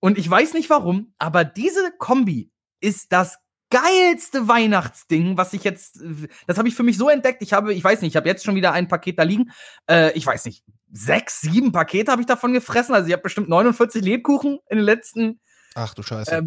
Und 0.00 0.18
ich 0.18 0.28
weiß 0.28 0.54
nicht 0.54 0.70
warum, 0.70 1.14
aber 1.18 1.44
diese 1.44 1.92
Kombi 1.98 2.50
ist 2.80 3.12
das 3.12 3.38
geilste 3.70 4.48
Weihnachtsding, 4.48 5.36
was 5.36 5.52
ich 5.52 5.64
jetzt, 5.64 6.00
das 6.46 6.58
habe 6.58 6.68
ich 6.68 6.74
für 6.74 6.82
mich 6.82 6.98
so 6.98 7.08
entdeckt. 7.08 7.40
Ich 7.40 7.52
habe, 7.52 7.72
ich 7.72 7.82
weiß 7.82 8.02
nicht, 8.02 8.12
ich 8.12 8.16
habe 8.16 8.28
jetzt 8.28 8.44
schon 8.44 8.56
wieder 8.56 8.72
ein 8.72 8.88
Paket 8.88 9.18
da 9.18 9.22
liegen. 9.22 9.50
Äh, 9.88 10.12
ich 10.12 10.26
weiß 10.26 10.44
nicht, 10.44 10.64
sechs, 10.92 11.40
sieben 11.40 11.72
Pakete 11.72 12.10
habe 12.10 12.20
ich 12.20 12.26
davon 12.26 12.52
gefressen. 12.52 12.94
Also 12.94 13.06
ich 13.06 13.12
habe 13.12 13.22
bestimmt 13.22 13.48
49 13.48 14.02
Lebkuchen 14.04 14.58
in 14.68 14.78
den 14.78 14.84
letzten. 14.84 15.40
Ach 15.74 15.94
du 15.94 16.02
Scheiße. 16.02 16.34
Äh, 16.34 16.42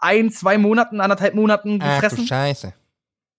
ein, 0.00 0.30
zwei 0.30 0.58
Monaten, 0.58 1.00
anderthalb 1.00 1.34
Monaten 1.34 1.78
gefressen. 1.78 2.18
Ach 2.18 2.22
du 2.22 2.26
Scheiße. 2.26 2.74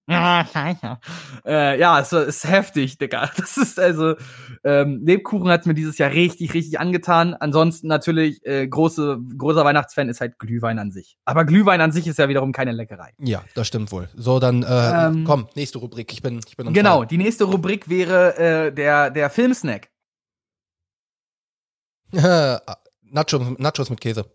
Ja, 0.10 0.45
scheiße. 0.53 0.97
Äh, 1.45 1.80
ja, 1.80 1.99
es 1.99 2.12
ist 2.12 2.47
heftig, 2.47 2.97
Digga. 2.97 3.30
Das 3.38 3.57
ist 3.57 3.80
also, 3.80 4.16
ähm, 4.64 5.01
Lebkuchen 5.05 5.49
hat 5.49 5.66
mir 5.66 5.74
dieses 5.74 5.97
Jahr 5.97 6.12
richtig, 6.12 6.53
richtig 6.53 6.80
angetan. 6.80 7.34
Ansonsten 7.36 7.88
natürlich, 7.88 8.45
äh, 8.45 8.68
große, 8.68 9.20
großer 9.38 9.64
Weihnachtsfan 9.64 10.10
ist 10.10 10.20
halt 10.20 10.39
Glühwein 10.39 10.80
an 10.80 10.91
sich. 10.91 11.18
Aber 11.26 11.45
Glühwein 11.45 11.80
an 11.82 11.91
sich 11.91 12.07
ist 12.07 12.18
ja 12.18 12.28
wiederum 12.28 12.51
keine 12.51 12.72
Leckerei. 12.72 13.14
Ja, 13.20 13.43
das 13.53 13.68
stimmt 13.68 13.91
wohl. 13.91 14.10
So, 14.16 14.39
dann, 14.39 14.64
äh, 14.64 15.07
ähm, 15.07 15.24
komm, 15.26 15.47
nächste 15.55 15.78
Rubrik. 15.78 16.12
Ich 16.12 16.22
bin, 16.22 16.39
ich 16.45 16.57
bin 16.57 16.74
Genau, 16.74 16.97
Fall. 16.99 17.07
die 17.07 17.18
nächste 17.18 17.45
Rubrik 17.45 17.88
wäre 17.89 18.38
äh, 18.38 18.74
der, 18.74 19.12
der 19.12 19.30
Filmsnack. 19.30 19.89
Nachos, 22.12 23.41
Nachos 23.57 23.89
mit 23.89 24.01
Käse. 24.01 24.26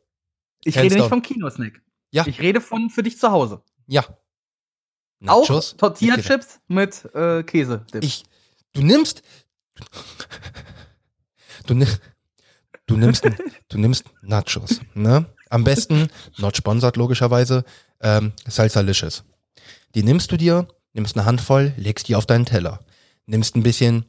Ich 0.64 0.76
Hands 0.76 0.84
rede 0.84 0.96
nicht 0.96 1.08
vom 1.08 1.22
Kinosnack. 1.22 1.82
Ja. 2.10 2.24
Ich 2.26 2.40
rede 2.40 2.60
von 2.60 2.90
für 2.90 3.02
dich 3.02 3.18
zu 3.18 3.30
Hause. 3.30 3.62
Ja, 3.86 4.04
Nachos 5.24 5.72
Auch 5.72 5.76
Tortilla-Chips 5.78 6.60
mit 6.68 7.04
äh, 7.14 7.42
Käse. 7.42 7.84
-Dip. 7.92 8.04
Ich, 8.04 8.24
du 8.74 8.82
nimmst, 8.82 9.22
du, 11.66 11.74
du, 11.74 11.86
du 12.86 12.96
nimmst, 12.96 13.24
du 13.68 13.78
nimmst 13.78 14.04
Nachos, 14.22 14.80
ne? 14.94 15.26
Am 15.50 15.64
besten, 15.64 16.08
not 16.38 16.56
sponsored 16.56 16.96
logischerweise, 16.96 17.64
ähm, 18.00 18.32
Salsalicious. 18.46 19.24
Die 19.94 20.02
nimmst 20.02 20.30
du 20.32 20.36
dir, 20.36 20.68
nimmst 20.92 21.16
eine 21.16 21.26
Handvoll, 21.26 21.72
legst 21.76 22.08
die 22.08 22.16
auf 22.16 22.26
deinen 22.26 22.44
Teller, 22.44 22.80
nimmst 23.26 23.56
ein 23.56 23.62
bisschen 23.62 24.04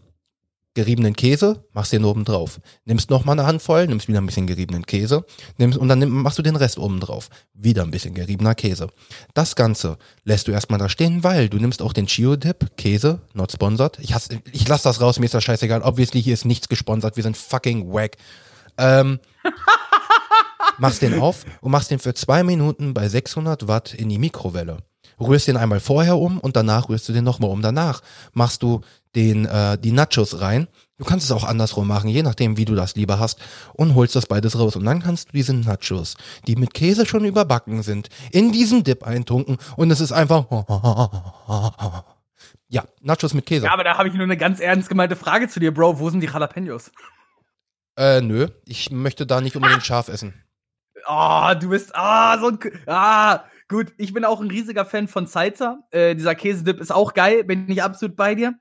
geriebenen 0.76 1.16
Käse, 1.16 1.64
machst 1.74 1.94
den 1.94 2.06
oben 2.06 2.26
drauf. 2.26 2.60
Nimmst 2.84 3.10
noch 3.10 3.26
mal 3.26 3.32
eine 3.32 3.48
Handvoll, 3.48 3.88
nimmst 3.88 4.08
wieder 4.08 4.22
ein 4.22 4.26
bisschen 4.26 4.46
geriebenen 4.46 4.86
Käse, 4.86 5.26
nimmst 5.58 5.80
und 5.80 5.88
dann 5.88 6.00
nimm, 6.00 6.22
machst 6.22 6.38
du 6.38 6.44
den 6.44 6.56
Rest 6.56 6.78
oben 6.78 7.00
drauf. 7.00 7.30
Wieder 7.54 7.82
ein 7.84 7.92
bisschen 7.92 8.14
geriebener 8.14 8.54
Käse. 8.54 8.90
Das 9.34 9.56
Ganze 9.56 9.98
lässt 10.24 10.48
du 10.48 10.52
erstmal 10.52 10.78
da 10.78 10.90
stehen, 10.90 11.24
weil 11.24 11.50
du 11.50 11.58
nimmst 11.58 11.82
auch 11.82 11.94
den 11.94 12.06
Chio 12.06 12.36
Dip, 12.36 12.78
Käse, 12.78 13.22
not 13.34 13.52
sponsored. 13.52 13.98
Ich, 14.00 14.14
hasse, 14.14 14.42
ich 14.52 14.68
lass 14.68 14.84
das 14.84 15.02
raus, 15.02 15.18
mir 15.18 15.26
ist 15.26 15.34
das 15.34 15.44
scheißegal. 15.44 15.82
Obviously, 15.82 16.22
hier 16.22 16.34
ist 16.34 16.46
nichts 16.46 16.70
gesponsert, 16.70 17.16
wir 17.16 17.24
sind 17.24 17.38
fucking 17.38 17.92
wack. 17.92 18.18
Ähm, 18.78 19.20
machst 20.78 21.02
den 21.02 21.20
auf 21.20 21.46
und 21.62 21.72
machst 21.72 21.90
den 21.90 22.00
für 22.00 22.14
zwei 22.14 22.44
Minuten 22.44 22.94
bei 22.94 23.08
600 23.08 23.68
Watt 23.68 23.94
in 23.94 24.10
die 24.10 24.20
Mikrowelle 24.20 24.80
rührst 25.20 25.48
den 25.48 25.58
einmal 25.58 25.80
vorher 25.80 26.18
um 26.18 26.40
und 26.40 26.56
danach 26.56 26.90
rührst 26.90 27.08
du 27.10 27.14
den 27.14 27.24
nochmal 27.24 27.50
um. 27.50 27.62
Danach 27.62 28.02
machst 28.34 28.64
du 28.64 28.82
den, 29.16 29.46
äh, 29.46 29.78
die 29.78 29.92
Nachos 29.92 30.42
rein. 30.42 30.68
Du 30.98 31.04
kannst 31.04 31.26
es 31.26 31.32
auch 31.32 31.44
andersrum 31.44 31.88
machen, 31.88 32.10
je 32.10 32.24
nachdem, 32.24 32.56
wie 32.56 32.64
du 32.64 32.74
das 32.74 32.96
lieber 32.96 33.20
hast, 33.20 33.40
und 33.74 33.96
holst 33.96 34.16
das 34.16 34.28
beides 34.28 34.58
raus. 34.58 34.78
Und 34.78 34.86
dann 34.86 35.02
kannst 35.02 35.30
du 35.30 35.32
diese 35.34 35.54
Nachos, 35.54 36.16
die 36.48 36.56
mit 36.56 36.74
Käse 36.74 37.06
schon 37.06 37.26
überbacken 37.26 37.84
sind, 37.84 38.08
in 38.32 38.54
diesen 38.54 38.84
Dip 38.84 39.04
eintunken 39.04 39.58
und 39.76 39.92
es 39.92 40.02
ist 40.02 40.12
einfach. 40.12 40.46
Ja, 42.68 42.84
Nachos 43.00 43.36
mit 43.36 43.46
Käse. 43.46 43.66
Ja, 43.68 43.74
aber 43.74 43.84
da 43.84 43.96
habe 43.96 44.10
ich 44.10 44.16
nur 44.16 44.24
eine 44.24 44.38
ganz 44.38 44.60
ernst 44.60 44.90
gemeinte 44.90 45.16
Frage 45.16 45.48
zu 45.48 45.60
dir, 45.60 45.72
Bro. 45.72 46.00
Wo 46.00 46.10
sind 46.10 46.22
die 46.22 46.28
Jalapenos? 46.28 46.92
Äh, 47.96 48.22
nö. 48.22 48.48
Ich 48.66 48.90
möchte 48.90 49.28
da 49.28 49.40
nicht 49.40 49.56
unbedingt 49.56 49.86
scharf 49.86 50.08
essen. 50.08 50.34
Ah, 51.06 51.52
oh, 51.52 51.60
du 51.60 51.70
bist. 51.70 51.96
Ah, 51.96 52.40
so 52.40 52.48
ein. 52.48 52.60
Ah, 52.88 53.44
gut. 53.70 53.94
Ich 53.98 54.14
bin 54.14 54.26
auch 54.26 54.42
ein 54.42 54.50
riesiger 54.50 54.84
Fan 54.84 55.08
von 55.08 55.28
Salsa. 55.28 55.80
Äh, 55.92 56.16
dieser 56.16 56.34
Käsedip 56.34 56.82
ist 56.82 56.92
auch 56.92 57.14
geil. 57.14 57.44
Bin 57.44 57.70
ich 57.70 57.84
absolut 57.84 58.16
bei 58.16 58.34
dir 58.34 58.56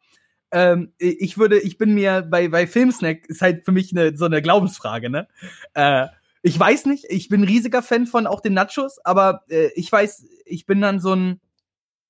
ähm, 0.55 0.93
ich 0.99 1.37
würde, 1.37 1.59
ich 1.59 1.79
bin 1.79 1.95
mir 1.95 2.23
bei, 2.23 2.47
bei 2.49 2.69
Filmsnack 2.69 3.27
ist 3.27 3.43
halt 3.43 3.65
für 3.65 3.73
mich 3.73 3.91
eine, 3.91 4.17
so 4.17 4.25
eine 4.25 4.41
Glaubensfrage, 4.41 5.11
ne? 5.11 5.27
Äh, 5.75 6.07
ich 6.43 6.59
weiß 6.59 6.87
nicht, 6.87 7.07
ich 7.09 7.29
bin 7.29 7.41
ein 7.41 7.49
riesiger 7.49 7.83
Fan 7.83 8.07
von 8.07 8.29
auch 8.29 8.41
den 8.41 8.55
Nachos, 8.55 8.99
aber 9.05 9.43
äh, 9.49 9.71
ich 9.75 9.91
weiß, 9.91 10.25
ich 10.45 10.65
bin 10.65 10.81
dann 10.81 11.01
so 11.01 11.13
ein 11.15 11.41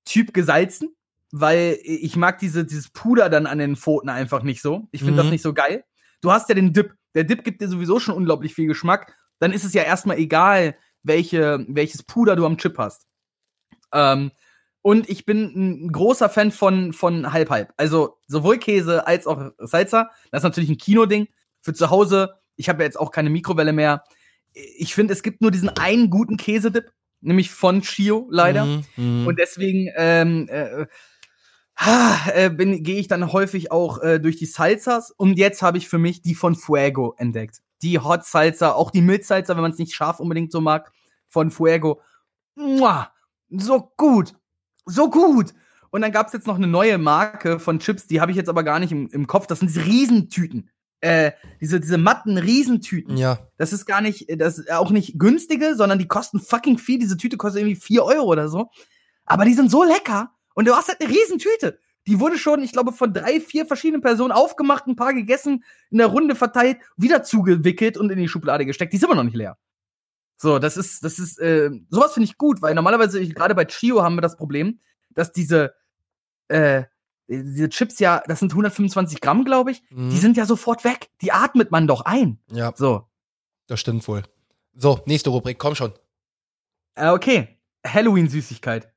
Typ 0.04 0.34
gesalzen, 0.34 0.94
weil 1.32 1.78
ich 1.82 2.16
mag 2.16 2.38
diese, 2.38 2.66
dieses 2.66 2.90
Puder 2.90 3.30
dann 3.30 3.46
an 3.46 3.58
den 3.58 3.76
Pfoten 3.76 4.10
einfach 4.10 4.42
nicht 4.42 4.60
so. 4.60 4.88
Ich 4.90 5.00
finde 5.00 5.14
mhm. 5.14 5.18
das 5.18 5.30
nicht 5.30 5.42
so 5.42 5.54
geil. 5.54 5.84
Du 6.20 6.30
hast 6.30 6.48
ja 6.50 6.54
den 6.54 6.72
Dip. 6.74 6.94
Der 7.14 7.24
Dip 7.24 7.44
gibt 7.44 7.62
dir 7.62 7.68
sowieso 7.68 7.98
schon 7.98 8.14
unglaublich 8.14 8.54
viel 8.54 8.66
Geschmack. 8.66 9.16
Dann 9.38 9.52
ist 9.52 9.64
es 9.64 9.72
ja 9.72 9.84
erstmal 9.84 10.18
egal, 10.18 10.76
welche, 11.02 11.64
welches 11.68 12.02
Puder 12.02 12.36
du 12.36 12.44
am 12.44 12.58
Chip 12.58 12.76
hast. 12.76 13.06
Ähm, 13.92 14.32
Und 14.86 15.08
ich 15.08 15.24
bin 15.24 15.44
ein 15.56 15.92
großer 15.92 16.28
Fan 16.28 16.52
von, 16.52 16.92
von 16.92 17.32
Halb 17.32 17.48
Halb. 17.48 17.72
Also 17.78 18.18
sowohl 18.26 18.58
Käse 18.58 19.06
als 19.06 19.26
auch 19.26 19.50
Salsa. 19.56 20.10
Das 20.30 20.40
ist 20.40 20.44
natürlich 20.44 20.68
ein 20.68 20.76
Kinoding. 20.76 21.26
Für 21.62 21.72
zu 21.72 21.88
Hause, 21.88 22.34
ich 22.56 22.68
habe 22.68 22.82
ja 22.82 22.84
jetzt 22.84 23.00
auch 23.00 23.10
keine 23.10 23.30
Mikrowelle 23.30 23.72
mehr. 23.72 24.04
Ich 24.52 24.94
finde, 24.94 25.14
es 25.14 25.22
gibt 25.22 25.40
nur 25.40 25.50
diesen 25.50 25.70
einen 25.70 26.10
guten 26.10 26.36
Käsedip, 26.36 26.92
nämlich 27.22 27.50
von 27.50 27.80
Chio, 27.80 28.28
leider. 28.30 28.66
Mhm, 28.66 28.84
mhm. 28.96 29.26
Und 29.26 29.38
deswegen 29.38 29.88
ähm, 29.96 30.48
äh, 30.50 30.84
ha, 31.76 32.30
äh, 32.34 32.50
gehe 32.50 33.00
ich 33.00 33.08
dann 33.08 33.32
häufig 33.32 33.72
auch 33.72 34.02
äh, 34.02 34.20
durch 34.20 34.36
die 34.36 34.44
Salsas. 34.44 35.10
Und 35.10 35.38
jetzt 35.38 35.62
habe 35.62 35.78
ich 35.78 35.88
für 35.88 35.98
mich 35.98 36.20
die 36.20 36.34
von 36.34 36.54
Fuego 36.54 37.14
entdeckt. 37.16 37.62
Die 37.80 38.00
Hot 38.00 38.26
Salsa, 38.26 38.72
auch 38.72 38.90
die 38.90 39.00
Mild 39.00 39.24
Salsa, 39.24 39.54
wenn 39.54 39.62
man 39.62 39.72
es 39.72 39.78
nicht 39.78 39.94
scharf 39.94 40.20
unbedingt 40.20 40.52
so 40.52 40.60
mag, 40.60 40.92
von 41.30 41.50
Fuego. 41.50 42.02
Mua, 42.54 43.10
so 43.48 43.90
gut. 43.96 44.34
So 44.86 45.10
gut. 45.10 45.52
Und 45.90 46.02
dann 46.02 46.12
gab 46.12 46.26
es 46.26 46.32
jetzt 46.32 46.46
noch 46.46 46.56
eine 46.56 46.66
neue 46.66 46.98
Marke 46.98 47.60
von 47.60 47.78
Chips, 47.78 48.06
die 48.06 48.20
habe 48.20 48.32
ich 48.32 48.36
jetzt 48.36 48.48
aber 48.48 48.64
gar 48.64 48.80
nicht 48.80 48.90
im, 48.90 49.08
im 49.10 49.26
Kopf. 49.26 49.46
Das 49.46 49.60
sind 49.60 49.68
diese 49.68 49.84
Riesentüten. 49.84 50.70
Äh, 51.00 51.32
diese, 51.60 51.80
diese 51.80 51.98
matten 51.98 52.38
Riesentüten. 52.38 53.16
ja, 53.16 53.38
Das 53.58 53.72
ist 53.72 53.84
gar 53.86 54.00
nicht, 54.00 54.26
das 54.40 54.58
ist 54.58 54.72
auch 54.72 54.90
nicht 54.90 55.18
günstige, 55.18 55.76
sondern 55.76 55.98
die 55.98 56.08
kosten 56.08 56.40
fucking 56.40 56.78
viel. 56.78 56.98
Diese 56.98 57.16
Tüte 57.16 57.36
kostet 57.36 57.60
irgendwie 57.62 57.76
4 57.80 58.04
Euro 58.04 58.24
oder 58.24 58.48
so. 58.48 58.70
Aber 59.24 59.44
die 59.44 59.54
sind 59.54 59.70
so 59.70 59.84
lecker. 59.84 60.32
Und 60.54 60.66
du 60.66 60.74
hast 60.74 60.88
halt 60.88 61.00
eine 61.00 61.10
Riesentüte. 61.10 61.78
Die 62.06 62.20
wurde 62.20 62.38
schon, 62.38 62.62
ich 62.62 62.72
glaube, 62.72 62.92
von 62.92 63.12
drei, 63.12 63.40
vier 63.40 63.66
verschiedenen 63.66 64.02
Personen 64.02 64.32
aufgemacht, 64.32 64.86
ein 64.86 64.96
paar 64.96 65.14
gegessen, 65.14 65.64
in 65.90 65.98
der 65.98 66.08
Runde 66.08 66.34
verteilt, 66.34 66.78
wieder 66.96 67.22
zugewickelt 67.22 67.96
und 67.96 68.10
in 68.10 68.18
die 68.18 68.28
Schublade 68.28 68.66
gesteckt. 68.66 68.92
Die 68.92 68.96
ist 68.96 69.04
immer 69.04 69.14
noch 69.14 69.24
nicht 69.24 69.36
leer. 69.36 69.56
So, 70.36 70.58
das 70.58 70.76
ist, 70.76 71.04
das 71.04 71.18
ist, 71.18 71.38
äh, 71.38 71.70
sowas 71.90 72.12
finde 72.14 72.24
ich 72.28 72.36
gut, 72.38 72.60
weil 72.62 72.74
normalerweise, 72.74 73.26
gerade 73.28 73.54
bei 73.54 73.64
Chio 73.64 74.02
haben 74.02 74.16
wir 74.16 74.20
das 74.22 74.36
Problem, 74.36 74.80
dass 75.10 75.32
diese, 75.32 75.74
äh, 76.48 76.84
diese 77.28 77.68
Chips 77.70 77.98
ja, 78.00 78.22
das 78.26 78.40
sind 78.40 78.52
125 78.52 79.20
Gramm, 79.20 79.44
glaube 79.44 79.70
ich, 79.70 79.82
Mhm. 79.90 80.10
die 80.10 80.18
sind 80.18 80.36
ja 80.36 80.44
sofort 80.44 80.84
weg. 80.84 81.08
Die 81.22 81.32
atmet 81.32 81.70
man 81.70 81.86
doch 81.86 82.02
ein. 82.02 82.38
ja, 82.50 82.72
So. 82.76 83.08
das 83.66 83.80
stimmt 83.80 84.06
wohl. 84.08 84.22
So, 84.76 85.00
nächste 85.06 85.30
Rubrik, 85.30 85.58
komm 85.58 85.74
schon. 85.74 85.92
Äh, 86.96 87.08
okay. 87.10 87.58
Halloween-Süßigkeit. 87.86 88.92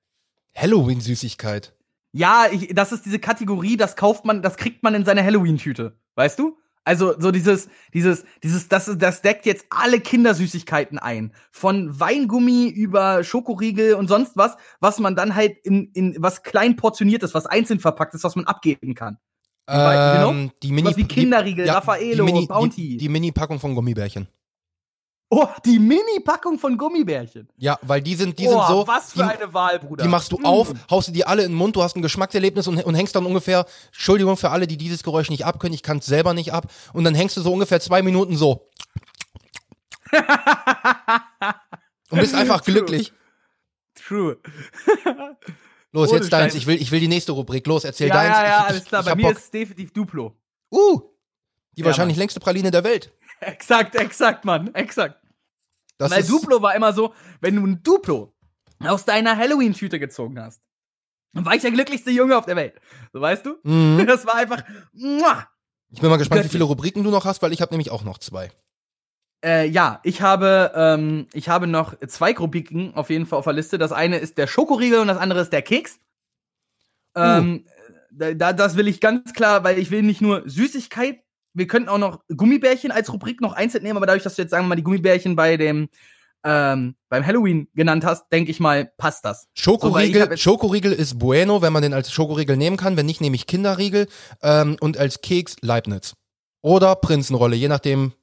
Halloween-Süßigkeit. 0.56 1.74
Ja, 2.14 2.48
ich, 2.52 2.74
das 2.74 2.92
ist 2.92 3.06
diese 3.06 3.20
Kategorie, 3.20 3.78
das 3.78 3.96
kauft 3.96 4.26
man, 4.26 4.42
das 4.42 4.58
kriegt 4.58 4.82
man 4.84 4.96
in 4.96 5.06
seine 5.06 5.24
Halloween-Tüte. 5.24 5.98
Weißt 6.16 6.40
du? 6.40 6.58
Also, 6.88 7.20
so 7.20 7.32
dieses, 7.32 7.68
dieses, 7.94 8.24
dieses, 8.44 8.70
das, 8.70 8.90
das 8.98 9.22
deckt 9.22 9.46
jetzt 9.46 9.66
alle 9.70 10.00
Kindersüßigkeiten 10.00 10.98
ein. 10.98 11.34
Von 11.52 12.00
Weingummi 12.00 12.70
über 12.70 13.24
Schokoriegel 13.26 13.96
und 13.96 14.08
sonst 14.08 14.38
was, 14.38 14.56
was 14.80 15.00
man 15.00 15.16
dann 15.16 15.36
halt 15.36 15.58
in, 15.64 15.92
in 15.94 16.16
was 16.20 16.44
klein 16.44 16.78
portioniert 16.78 17.24
ist, 17.24 17.34
was 17.34 17.46
einzeln 17.46 17.80
verpackt 17.82 18.14
ist, 18.16 18.24
was 18.24 18.38
man 18.38 18.46
abgeben 18.46 18.96
kann. 18.96 19.18
wei- 19.68 20.16
genau? 20.16 20.32
Ähm, 20.32 20.52
die 20.64 20.72
Mini, 20.72 20.88
Was 20.88 20.96
wie 20.98 21.04
Kinderriegel, 21.04 21.66
die, 21.66 21.72
Raffaello, 21.72 22.26
die 22.26 22.32
Mini, 22.32 22.48
Bounty. 22.48 22.82
Die, 22.92 22.98
die 22.98 23.10
Mini-Packung 23.10 23.60
von 23.60 23.76
Gummibärchen. 23.76 24.30
Oh, 25.30 25.48
die 25.66 25.80
Mini-Packung 25.80 26.58
von 26.60 26.78
Gummibärchen. 26.78 27.48
Ja, 27.58 27.78
weil 27.82 28.02
die 28.02 28.16
sind, 28.16 28.38
die 28.40 28.48
oh, 28.48 28.52
sind 28.52 28.68
so. 28.68 28.88
was 28.88 29.12
für 29.12 29.20
die, 29.20 29.24
eine 29.24 29.54
Wahl, 29.54 29.80
Bruder. 29.80 30.04
Die 30.04 30.10
machst 30.10 30.32
du 30.32 30.38
Mm. 30.38 30.46
auf, 30.46 30.74
haust 30.90 31.08
du 31.10 31.12
die 31.12 31.26
alle 31.26 31.44
in 31.44 31.52
den 31.52 31.58
Mund, 31.58 31.76
du 31.76 31.84
hast 31.84 31.96
ein 31.96 32.02
Geschmackserlebnis 32.02 32.68
und, 32.68 32.84
und 32.84 32.96
hängst 32.96 33.16
dann 33.16 33.26
ungefähr, 33.26 33.66
Entschuldigung 33.88 34.38
für 34.38 34.50
alle, 34.52 34.68
die 34.68 34.78
dieses 34.78 35.04
Geräusch 35.04 35.30
nicht 35.30 35.46
abkönnen, 35.46 35.74
ich 35.74 35.84
kann 35.84 35.98
es 35.98 36.06
selber 36.06 36.34
nicht 36.34 36.54
ab, 36.54 36.72
und 36.94 37.04
dann 37.04 37.16
hängst 37.16 37.36
du 37.38 37.42
so 37.42 37.52
ungefähr 37.54 37.80
zwei 37.80 38.02
Minuten 38.02 38.38
so 38.38 38.70
und 42.10 42.20
bist 42.20 42.34
einfach 42.36 42.62
True. 42.62 42.74
glücklich. 42.76 43.14
True. 43.96 44.38
Los, 45.92 46.10
Ohne 46.10 46.20
jetzt 46.20 46.32
deins, 46.34 46.54
ich 46.54 46.68
will, 46.68 46.80
ich 46.82 46.92
will 46.92 47.00
die 47.00 47.08
nächste 47.08 47.32
Rubrik, 47.32 47.66
los, 47.66 47.84
erzähl 47.86 48.10
ja, 48.10 48.14
deins. 48.14 48.38
ja, 48.38 48.46
ja, 48.46 48.64
alles 48.66 48.86
klar. 48.86 49.02
Ich, 49.02 49.08
Bei 49.08 49.16
mir 49.16 49.24
Bock. 49.24 49.32
ist 49.34 49.46
es 49.46 49.52
definitiv 49.52 49.92
Duplo. 49.94 50.36
Uh, 50.72 51.02
die 51.76 51.82
Ja, 51.82 51.88
wahrscheinlich 51.88 52.18
längste 52.18 52.40
Praline 52.40 52.72
der 52.72 52.84
Welt. 52.84 53.12
Exakt, 53.42 53.96
exakt, 53.96 54.46
Mann. 54.46 54.74
Exakt. 54.74 55.22
Das 55.98 56.12
Weil 56.12 56.24
Duplo 56.24 56.62
war 56.62 56.76
immer 56.76 56.94
so, 56.94 57.14
wenn 57.42 57.56
du 57.56 57.66
ein 57.66 57.82
Duplo 57.84 58.34
aus 58.80 59.06
deiner 59.06 59.36
Halloween-Tüte 59.36 60.00
gezogen 60.00 60.40
hast, 60.40 60.62
dann 61.34 61.46
war 61.46 61.56
ich 61.56 61.62
der 61.62 61.72
glücklichste 61.72 62.12
Junge 62.12 62.38
auf 62.38 62.46
der 62.46 62.56
Welt. 62.56 62.80
So 63.14 63.22
weißt 63.22 63.46
du? 63.46 63.58
Mhm. 63.64 64.04
Das 64.08 64.26
war 64.26 64.36
einfach. 64.36 64.64
Muah. 64.94 65.48
Ich 65.90 66.02
bin 66.02 66.10
mal 66.10 66.18
gespannt, 66.18 66.40
wie 66.40 66.44
Göttlich. 66.44 66.52
viele 66.52 66.64
Rubriken 66.66 67.04
du 67.04 67.12
noch 67.12 67.26
hast, 67.26 67.42
weil 67.42 67.54
ich 67.54 67.62
habe 67.62 67.72
nämlich 67.74 67.92
auch 67.92 68.04
noch 68.04 68.18
zwei. 68.18 68.52
Äh, 69.46 69.68
ja, 69.68 70.00
ich 70.04 70.22
habe, 70.22 70.72
ähm, 70.76 71.28
ich 71.34 71.48
habe 71.48 71.68
noch 71.68 71.96
zwei 72.08 72.34
Rubriken 72.36 72.94
auf 72.96 73.10
jeden 73.10 73.26
Fall 73.26 73.40
auf 73.40 73.46
der 73.46 73.54
Liste. 73.54 73.78
Das 73.78 73.92
eine 73.92 74.18
ist 74.18 74.38
der 74.38 74.48
Schokoriegel 74.48 75.00
und 75.00 75.08
das 75.08 75.18
andere 75.18 75.42
ist 75.42 75.54
der 75.54 75.62
Keks. 75.62 76.00
Ähm, 77.16 77.66
da, 78.12 78.34
da- 78.34 78.54
das 78.54 78.76
will 78.76 78.88
ich 78.88 79.00
ganz 79.02 79.34
klar, 79.34 79.64
weil 79.64 79.78
ich 79.80 79.92
will 79.92 80.04
nicht 80.04 80.22
nur 80.22 80.44
Süßigkeit. 80.50 81.24
Wir 81.58 81.68
könnten 81.68 81.90
auch 81.90 81.98
noch 81.98 82.20
Gummibärchen 82.36 82.92
als 82.92 83.12
Rubrik 83.12 83.42
noch 83.42 83.54
einzeln 83.54 83.84
nehmen, 83.84 83.98
aber 83.98 84.06
dadurch, 84.06 84.24
dass 84.24 84.36
du 84.36 84.42
jetzt 84.44 84.52
sagen 84.52 84.66
wir 84.66 84.70
mal 84.70 84.76
die 84.76 84.84
Gummibärchen 84.84 85.36
bei 85.36 85.58
dem 85.58 85.90
ähm, 86.44 86.96
beim 87.10 87.26
Halloween 87.26 87.68
genannt 87.74 88.06
hast, 88.06 88.26
denke 88.32 88.52
ich 88.52 88.60
mal, 88.60 88.92
passt 88.98 89.26
das. 89.26 89.48
So, 89.56 89.72
Schokoriegel, 89.72 90.22
jetzt- 90.30 90.40
Schokoriegel 90.42 90.94
ist 90.94 91.18
bueno, 91.20 91.62
wenn 91.62 91.74
man 91.74 91.82
den 91.82 91.94
als 91.94 92.12
Schokoriegel 92.12 92.56
nehmen 92.56 92.78
kann. 92.78 92.96
Wenn 92.96 93.08
nicht, 93.08 93.22
nehme 93.22 93.36
ich 93.36 93.48
Kinderriegel 93.48 94.08
ähm, 94.44 94.78
und 94.80 94.98
als 94.98 95.22
Keks 95.22 95.58
Leibniz. 95.62 96.14
Oder 96.62 96.96
Prinzenrolle, 96.96 97.56
je 97.56 97.68
nachdem, 97.68 98.14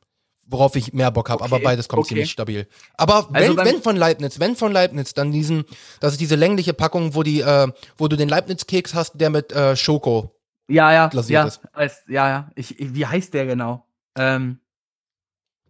worauf 0.46 0.76
ich 0.76 0.92
mehr 0.92 1.10
Bock 1.10 1.28
habe. 1.28 1.42
Okay, 1.42 1.52
Aber 1.54 1.62
beides 1.62 1.88
kommt 1.88 2.00
okay. 2.00 2.08
ziemlich 2.10 2.30
stabil. 2.30 2.68
Aber 2.96 3.26
wenn, 3.30 3.42
Also 3.42 3.56
beim- 3.56 3.66
wenn 3.66 3.82
von 3.82 3.96
Leibniz, 3.96 4.38
wenn 4.40 4.54
von 4.56 4.72
Leibniz, 4.72 5.12
dann 5.14 5.32
diesen, 5.32 5.64
das 6.00 6.12
ist 6.12 6.20
diese 6.20 6.36
längliche 6.36 6.72
Packung, 6.72 7.14
wo 7.14 7.22
die, 7.24 7.40
äh, 7.40 7.68
wo 7.98 8.08
du 8.08 8.16
den 8.16 8.28
Leibniz-Keks 8.28 8.94
hast, 8.94 9.20
der 9.20 9.30
mit 9.30 9.52
äh, 9.52 9.76
Schoko. 9.76 10.33
Ja, 10.68 10.92
ja, 10.92 11.10
ja, 11.28 11.48
als, 11.72 12.02
ja, 12.08 12.28
ja. 12.28 12.50
Ich, 12.54 12.78
ich, 12.80 12.94
wie 12.94 13.06
heißt 13.06 13.34
der 13.34 13.46
genau? 13.46 13.86
Ähm, 14.16 14.60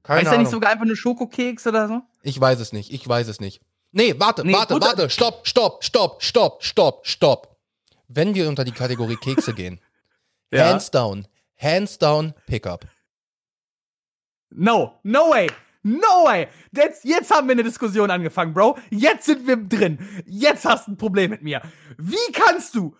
Keine 0.03 0.20
heißt 0.20 0.30
der 0.32 0.38
nicht 0.38 0.51
sogar 0.51 0.70
einfach 0.70 0.84
nur 0.86 0.97
Schokokeks 0.97 1.66
oder 1.66 1.88
so? 1.88 2.03
ich 2.22 2.40
weiß 2.40 2.61
es 2.61 2.72
nicht. 2.72 2.92
Ich 2.92 3.07
weiß 3.07 3.28
es 3.28 3.40
nicht. 3.40 3.61
Nee, 3.92 4.14
warte, 4.18 4.45
Nee, 4.45 4.53
warte, 4.53 4.74
gut. 4.74 4.82
warte. 4.82 5.11
Stopp, 5.11 5.47
stopp, 5.47 5.84
stopp, 5.84 6.22
stopp, 6.22 6.62
stopp, 6.64 7.07
stopp. 7.07 7.57
Wenn 8.09 8.34
wir 8.34 8.49
unter 8.49 8.64
die 8.64 8.72
Kategorie 8.72 9.16
Kekse 9.16 9.53
gehen, 9.55 9.80
hands 10.53 10.90
down, 10.90 11.26
hands 11.57 11.99
down, 11.99 12.34
Pickup. 12.47 12.86
No, 14.51 14.99
no 15.03 15.30
way. 15.30 15.49
No 15.86 16.24
way! 16.24 16.49
Jetzt, 16.72 17.05
jetzt 17.05 17.30
haben 17.30 17.47
wir 17.47 17.53
eine 17.53 17.62
Diskussion 17.62 18.11
angefangen, 18.11 18.55
Bro. 18.55 18.78
Jetzt 18.88 19.26
sind 19.26 19.47
wir 19.47 19.57
drin. 19.57 19.99
Jetzt 20.24 20.64
hast 20.64 20.86
du 20.88 20.92
ein 20.92 20.97
Problem 20.97 21.30
mit 21.30 21.42
mir. 21.42 21.61
Wie 21.99 22.32
kannst 22.32 22.74
du? 22.74 22.97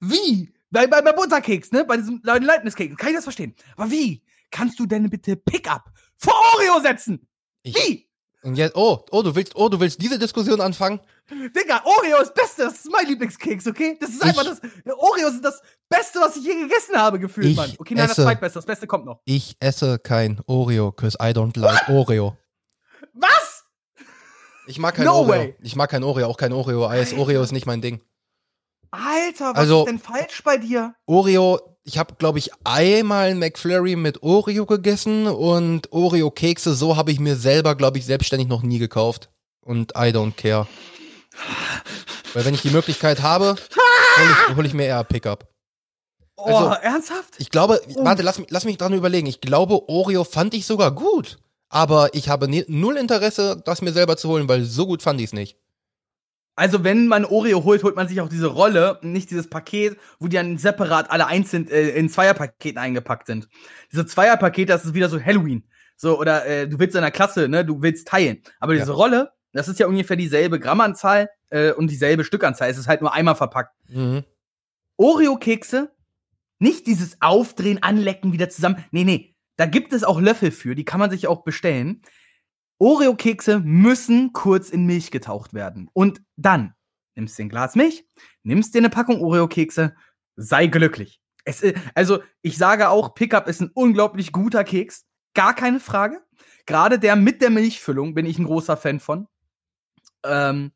Wie? 0.00 0.52
Bei, 0.70 0.86
bei, 0.86 1.00
bei 1.02 1.12
Butterkeks, 1.12 1.72
ne? 1.72 1.84
Bei 1.84 1.96
diesem 1.96 2.20
Leibniz-Keks. 2.24 2.96
Kann 2.96 3.08
ich 3.10 3.14
das 3.14 3.24
verstehen? 3.24 3.54
Aber 3.76 3.90
wie 3.90 4.22
kannst 4.50 4.78
du 4.78 4.86
denn 4.86 5.08
bitte 5.08 5.36
Pickup 5.36 5.84
vor 6.16 6.34
Oreo 6.54 6.80
setzen? 6.80 7.26
Ich, 7.62 7.74
Wie? 7.76 8.06
Und 8.42 8.54
jetzt, 8.56 8.76
oh, 8.76 9.04
oh, 9.10 9.22
du 9.22 9.34
willst, 9.34 9.56
oh, 9.56 9.68
du 9.68 9.80
willst 9.80 10.00
diese 10.00 10.18
Diskussion 10.20 10.60
anfangen? 10.60 11.00
Digga, 11.28 11.82
Oreo 11.84 12.20
ist 12.22 12.32
Beste. 12.34 12.62
Das 12.64 12.74
ist 12.74 12.90
mein 12.92 13.06
Lieblingskeks, 13.06 13.66
okay? 13.66 13.96
Das 14.00 14.10
ist 14.10 14.22
einfach 14.22 14.42
Ich- 14.44 14.60
das. 14.84 14.94
Oreos 14.96 15.32
sind 15.32 15.44
das 15.44 15.60
Beste, 15.88 16.20
was 16.20 16.36
ich 16.36 16.44
je 16.44 16.54
gegessen 16.54 16.94
habe, 16.96 17.18
gefühlt, 17.18 17.46
Ich 17.48 17.56
Mann. 17.56 17.72
Okay, 17.78 17.94
nein, 17.94 18.04
das 18.06 18.12
esse- 18.18 18.22
zweitbeste. 18.22 18.58
Das 18.58 18.66
Beste 18.66 18.86
kommt 18.86 19.04
noch. 19.04 19.20
Ich 19.24 19.56
esse 19.58 19.98
kein 19.98 20.40
Oreo, 20.46 20.92
cause 20.92 21.16
I 21.20 21.30
don't 21.32 21.58
like 21.58 21.88
Oreo. 21.88 22.36
Was? 23.14 23.64
Ich 24.68 24.78
mag 24.78 24.94
kein 24.94 25.06
No 25.06 25.14
Oreo. 25.20 25.28
way. 25.28 25.56
Ich 25.62 25.74
mag 25.74 25.90
kein 25.90 26.04
Oreo, 26.04 26.26
auch 26.28 26.36
kein 26.36 26.52
Oreo-Eis. 26.52 27.14
Oreo 27.14 27.42
ist 27.42 27.52
nicht 27.52 27.66
mein 27.66 27.80
Ding. 27.80 28.00
Alter, 28.96 29.50
was 29.50 29.56
Also- 29.56 29.80
ist 29.80 29.86
denn 29.90 29.98
falsch 29.98 30.42
bei 30.44 30.56
dir? 30.56 30.94
Oreo, 31.06 31.60
ich 31.84 31.98
habe, 31.98 32.14
glaube 32.16 32.38
ich, 32.38 32.50
einmal 32.64 33.28
ein 33.30 33.38
McFlurry 33.38 33.94
mit 33.96 34.22
Oreo 34.22 34.66
gegessen 34.66 35.26
und 35.26 35.92
Oreo-Kekse, 35.92 36.74
so 36.74 36.96
habe 36.96 37.12
ich 37.12 37.20
mir 37.20 37.36
selber, 37.36 37.74
glaube 37.74 37.98
ich, 37.98 38.06
selbstständig 38.06 38.48
noch 38.48 38.62
nie 38.62 38.78
gekauft. 38.78 39.30
Und 39.60 39.92
I 39.92 40.10
don't 40.12 40.32
care. 40.36 40.66
Weil 42.34 42.44
wenn 42.44 42.54
ich 42.54 42.62
die 42.62 42.70
Möglichkeit 42.70 43.22
habe, 43.22 43.56
hole 44.16 44.30
ich, 44.50 44.56
hol 44.56 44.66
ich 44.66 44.74
mir 44.74 44.84
eher 44.86 45.04
Pickup. 45.04 45.48
Oh, 46.36 46.44
Also- 46.54 46.70
ernsthaft? 46.82 47.34
Ich 47.38 47.50
glaube, 47.50 47.80
Oh. 47.94 48.04
warte, 48.04 48.22
lass, 48.22 48.38
mich- 48.38 48.50
lass 48.50 48.64
mich 48.64 48.76
dran 48.78 48.92
überlegen. 48.92 49.26
Ich 49.26 49.40
glaube, 49.40 49.88
Oreo 49.88 50.24
fand 50.24 50.54
ich 50.54 50.66
sogar 50.66 50.90
gut. 50.92 51.38
Aber 51.68 52.14
ich 52.14 52.28
habe 52.28 52.48
null 52.68 52.96
Interesse, 52.96 53.60
das 53.64 53.82
mir 53.82 53.92
selber 53.92 54.16
zu 54.16 54.28
holen, 54.28 54.48
weil 54.48 54.62
so 54.64 54.86
gut 54.86 55.02
fand 55.02 55.20
ich 55.20 55.26
es 55.26 55.32
nicht. 55.32 55.56
Also, 56.56 56.84
wenn 56.84 57.06
man 57.06 57.24
Oreo 57.24 57.64
holt, 57.64 57.82
holt 57.84 57.96
man 57.96 58.08
sich 58.08 58.20
auch 58.20 58.28
diese 58.28 58.46
Rolle, 58.46 58.98
nicht 59.02 59.30
dieses 59.30 59.48
Paket, 59.48 59.98
wo 60.18 60.26
die 60.26 60.36
dann 60.36 60.56
separat 60.58 61.10
alle 61.10 61.26
einzeln 61.26 61.68
äh, 61.68 61.90
in 61.90 62.08
Zweierpaketen 62.08 62.78
eingepackt 62.78 63.26
sind. 63.26 63.48
Diese 63.92 64.06
Zweierpakete, 64.06 64.72
das 64.72 64.84
ist 64.84 64.94
wieder 64.94 65.08
so 65.10 65.20
Halloween. 65.20 65.68
So, 65.96 66.18
oder 66.18 66.46
äh, 66.46 66.68
du 66.68 66.78
willst 66.78 66.96
in 66.96 67.02
der 67.02 67.10
Klasse, 67.10 67.48
ne, 67.48 67.64
du 67.64 67.82
willst 67.82 68.08
teilen. 68.08 68.42
Aber 68.58 68.74
diese 68.74 68.88
Ja. 68.88 68.94
Rolle, 68.94 69.32
das 69.52 69.68
ist 69.68 69.78
ja 69.78 69.86
ungefähr 69.86 70.16
dieselbe 70.16 70.58
Grammanzahl 70.58 71.30
äh, 71.50 71.72
und 71.72 71.90
dieselbe 71.90 72.24
Stückanzahl. 72.24 72.70
Es 72.70 72.78
ist 72.78 72.88
halt 72.88 73.00
nur 73.00 73.12
einmal 73.14 73.34
verpackt. 73.36 73.74
Mhm. 73.88 74.24
Oreo-Kekse, 74.96 75.90
nicht 76.58 76.86
dieses 76.86 77.20
Aufdrehen, 77.20 77.82
Anlecken, 77.82 78.32
wieder 78.32 78.48
zusammen. 78.48 78.84
Nee, 78.90 79.04
nee. 79.04 79.34
Da 79.56 79.66
gibt 79.66 79.92
es 79.92 80.04
auch 80.04 80.20
Löffel 80.20 80.50
für, 80.50 80.74
die 80.74 80.84
kann 80.84 81.00
man 81.00 81.10
sich 81.10 81.26
auch 81.26 81.42
bestellen. 81.44 82.02
Oreo-Kekse 82.78 83.60
müssen 83.60 84.32
kurz 84.32 84.70
in 84.70 84.86
Milch 84.86 85.10
getaucht 85.10 85.54
werden. 85.54 85.88
Und 85.92 86.22
dann 86.36 86.74
nimmst 87.14 87.38
dir 87.38 87.44
ein 87.44 87.48
Glas 87.48 87.74
Milch, 87.74 88.06
nimmst 88.42 88.74
dir 88.74 88.78
eine 88.78 88.90
Packung 88.90 89.20
Oreo-Kekse, 89.20 89.94
sei 90.36 90.66
glücklich. 90.66 91.20
Es, 91.44 91.62
also, 91.94 92.20
ich 92.42 92.58
sage 92.58 92.88
auch, 92.88 93.14
Pickup 93.14 93.48
ist 93.48 93.60
ein 93.60 93.70
unglaublich 93.72 94.32
guter 94.32 94.64
Keks. 94.64 95.04
Gar 95.34 95.54
keine 95.54 95.80
Frage. 95.80 96.20
Gerade 96.66 96.98
der 96.98 97.14
mit 97.14 97.40
der 97.40 97.50
Milchfüllung 97.50 98.14
bin 98.14 98.26
ich 98.26 98.38
ein 98.38 98.46
großer 98.46 98.76
Fan 98.76 99.00
von. 99.00 99.28
Ähm, 100.24 100.72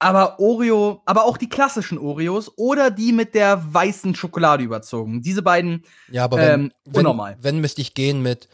aber 0.00 0.40
Oreo, 0.40 1.02
aber 1.06 1.24
auch 1.24 1.36
die 1.36 1.48
klassischen 1.48 1.96
Oreos 1.96 2.50
oder 2.56 2.90
die 2.90 3.12
mit 3.12 3.36
der 3.36 3.72
weißen 3.72 4.16
Schokolade 4.16 4.64
überzogen. 4.64 5.22
Diese 5.22 5.42
beiden, 5.42 5.84
Ja, 6.10 6.24
aber 6.24 6.38
wenn, 6.38 6.60
Ähm, 6.60 6.72
wenn, 6.86 7.44
wenn 7.44 7.60
müsste 7.60 7.82
ich 7.82 7.94
gehen 7.94 8.20
mit 8.20 8.48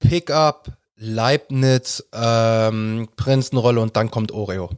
Pickup, 0.00 0.76
Leibniz, 1.02 2.08
ähm, 2.12 3.08
Prinzenrolle 3.16 3.80
und 3.80 3.96
dann 3.96 4.10
kommt 4.10 4.30
Oreo. 4.30 4.70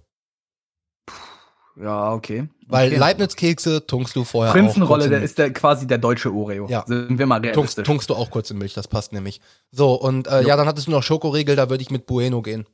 ja, 1.76 2.12
okay. 2.12 2.48
Weil 2.66 2.88
okay. 2.88 2.96
Leibniz-Kekse 2.96 3.86
tunkst 3.86 4.16
du 4.16 4.24
vorher 4.24 4.50
auch 4.50 4.56
Prinzenrolle, 4.56 5.04
in 5.04 5.10
der 5.10 5.22
ist 5.22 5.36
der, 5.36 5.52
quasi 5.52 5.86
der 5.86 5.98
deutsche 5.98 6.32
Oreo. 6.32 6.66
Ja. 6.66 6.82
Sind 6.86 7.18
wir 7.18 7.26
mal 7.26 7.36
tunkst, 7.36 7.56
realistisch. 7.56 7.86
tunkst 7.86 8.08
du 8.08 8.14
auch 8.14 8.30
kurz 8.30 8.50
in 8.50 8.56
Milch, 8.56 8.72
das 8.72 8.88
passt 8.88 9.12
nämlich. 9.12 9.42
So, 9.70 9.92
und 9.92 10.26
äh, 10.26 10.42
ja, 10.42 10.56
dann 10.56 10.66
hattest 10.66 10.86
du 10.86 10.92
noch 10.92 11.02
Schokoriegel, 11.02 11.56
da 11.56 11.68
würde 11.68 11.82
ich 11.82 11.90
mit 11.90 12.06
Bueno 12.06 12.40
gehen. 12.40 12.66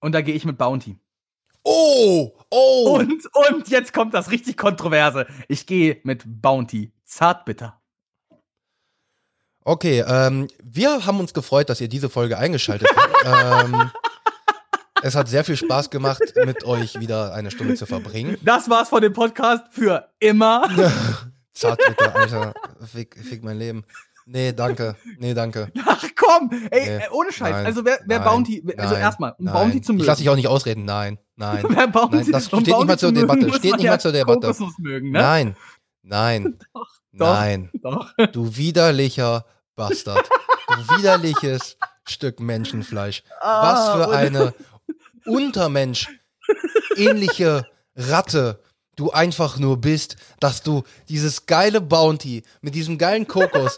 Und 0.00 0.12
da 0.12 0.20
gehe 0.20 0.34
ich 0.34 0.44
mit 0.44 0.58
Bounty. 0.58 0.98
Oh, 1.62 2.32
oh. 2.50 2.98
Und, 2.98 3.28
und 3.52 3.68
jetzt 3.68 3.92
kommt 3.92 4.12
das 4.12 4.30
richtig 4.30 4.56
Kontroverse. 4.56 5.26
Ich 5.48 5.66
gehe 5.66 6.00
mit 6.02 6.24
Bounty. 6.24 6.92
Zartbitter. 7.04 7.80
Okay, 9.68 10.04
ähm, 10.06 10.46
wir 10.62 11.06
haben 11.06 11.18
uns 11.18 11.34
gefreut, 11.34 11.68
dass 11.68 11.80
ihr 11.80 11.88
diese 11.88 12.08
Folge 12.08 12.38
eingeschaltet 12.38 12.88
habt. 12.94 13.64
ähm, 13.74 13.90
es 15.02 15.16
hat 15.16 15.26
sehr 15.26 15.42
viel 15.42 15.56
Spaß 15.56 15.90
gemacht, 15.90 16.22
mit 16.44 16.62
euch 16.62 17.00
wieder 17.00 17.34
eine 17.34 17.50
Stunde 17.50 17.74
zu 17.74 17.84
verbringen. 17.84 18.36
Das 18.44 18.70
war's 18.70 18.90
von 18.90 19.02
dem 19.02 19.12
Podcast 19.12 19.64
für 19.72 20.08
immer. 20.20 20.68
Zartbitter, 21.52 22.14
Alter, 22.14 22.54
fick, 22.92 23.16
fick 23.16 23.42
mein 23.42 23.58
Leben. 23.58 23.84
Nee, 24.24 24.52
danke. 24.52 24.94
Nee, 25.18 25.34
danke. 25.34 25.72
Ach 25.84 26.04
komm, 26.14 26.48
ey, 26.70 26.98
Nee, 26.98 27.04
äh, 27.04 27.10
ohne 27.10 27.32
Scheiß. 27.32 27.50
nein, 27.50 27.66
also 27.66 27.84
wer, 27.84 27.98
wer 28.06 28.20
nein, 28.20 28.28
Bounty, 28.28 28.62
also 28.76 28.94
nein, 28.94 29.02
erstmal, 29.02 29.34
um. 29.36 29.46
Bounty 29.46 29.80
zu 29.80 29.94
mögen. 29.94 30.02
Ich 30.02 30.06
lass 30.06 30.18
dich 30.18 30.28
auch 30.28 30.36
nicht 30.36 30.46
ausreden. 30.46 30.84
Nein, 30.84 31.18
nein. 31.34 31.64
wer 31.68 31.88
Bounty, 31.88 32.18
Nein, 32.18 32.30
das 32.30 32.52
um 32.52 32.60
steht 32.60 32.76
nicht 32.76 32.86
mal 32.86 32.98
zur 33.00 33.10
Debatte. 33.10 33.52
Steht 33.54 33.78
nicht 33.78 33.88
mal 33.88 33.98
zur 33.98 34.12
Debatte. 34.12 34.54
Mögen, 34.78 35.10
ne? 35.10 35.18
Nein, 35.18 35.56
nein, 36.02 36.56
Doch, 36.72 37.00
nein. 37.10 37.70
Doch. 37.82 38.12
Du 38.30 38.56
widerlicher 38.56 39.44
Bastard. 39.76 40.28
Du 40.68 40.96
widerliches 40.98 41.76
Stück 42.08 42.40
Menschenfleisch. 42.40 43.22
Was 43.40 43.78
Ah, 43.88 43.94
für 43.96 44.10
eine 44.10 44.54
Untermensch 45.26 46.08
ähnliche 46.96 47.66
Ratte 47.94 48.62
du 48.96 49.10
einfach 49.10 49.58
nur 49.58 49.76
bist, 49.80 50.16
dass 50.40 50.62
du 50.62 50.82
dieses 51.08 51.46
geile 51.46 51.80
Bounty 51.80 52.42
mit 52.62 52.74
diesem 52.74 52.96
geilen 52.98 53.26
Kokos 53.28 53.76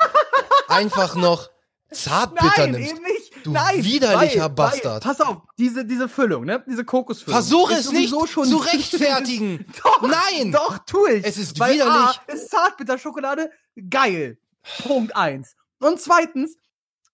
einfach 0.69 1.17
noch 1.17 1.51
zartbitter 1.91 2.67
Nein, 2.69 2.71
nimmst. 2.73 2.91
eben 2.93 3.03
nicht. 3.03 3.47
Du 3.47 3.53
Nein, 3.53 3.83
widerlicher 3.85 4.43
weil, 4.43 4.49
Bastard. 4.51 5.05
Weil, 5.05 5.15
pass 5.15 5.21
auf, 5.27 5.39
diese, 5.59 5.85
diese 5.85 6.09
Füllung, 6.09 6.45
ne? 6.45 6.63
Diese 6.69 6.85
Kokosfüllung. 6.85 7.41
Versuch 7.41 7.71
es 7.71 7.91
nicht 7.91 8.15
schon 8.29 8.45
zu 8.47 8.57
rechtfertigen. 8.73 9.65
Doch, 9.83 10.03
Nein. 10.03 10.53
Doch, 10.53 10.79
tu 10.87 11.07
ich. 11.07 11.25
Es 11.25 11.39
ist 11.39 11.59
Weil 11.59 11.75
widerlich. 11.75 11.95
A, 11.95 12.33
ist 12.33 12.51
Zartbitterschokolade 12.51 13.51
geil. 13.89 14.39
Punkt 14.83 15.17
eins. 15.17 15.55
Und 15.81 16.01
zweitens, 16.01 16.57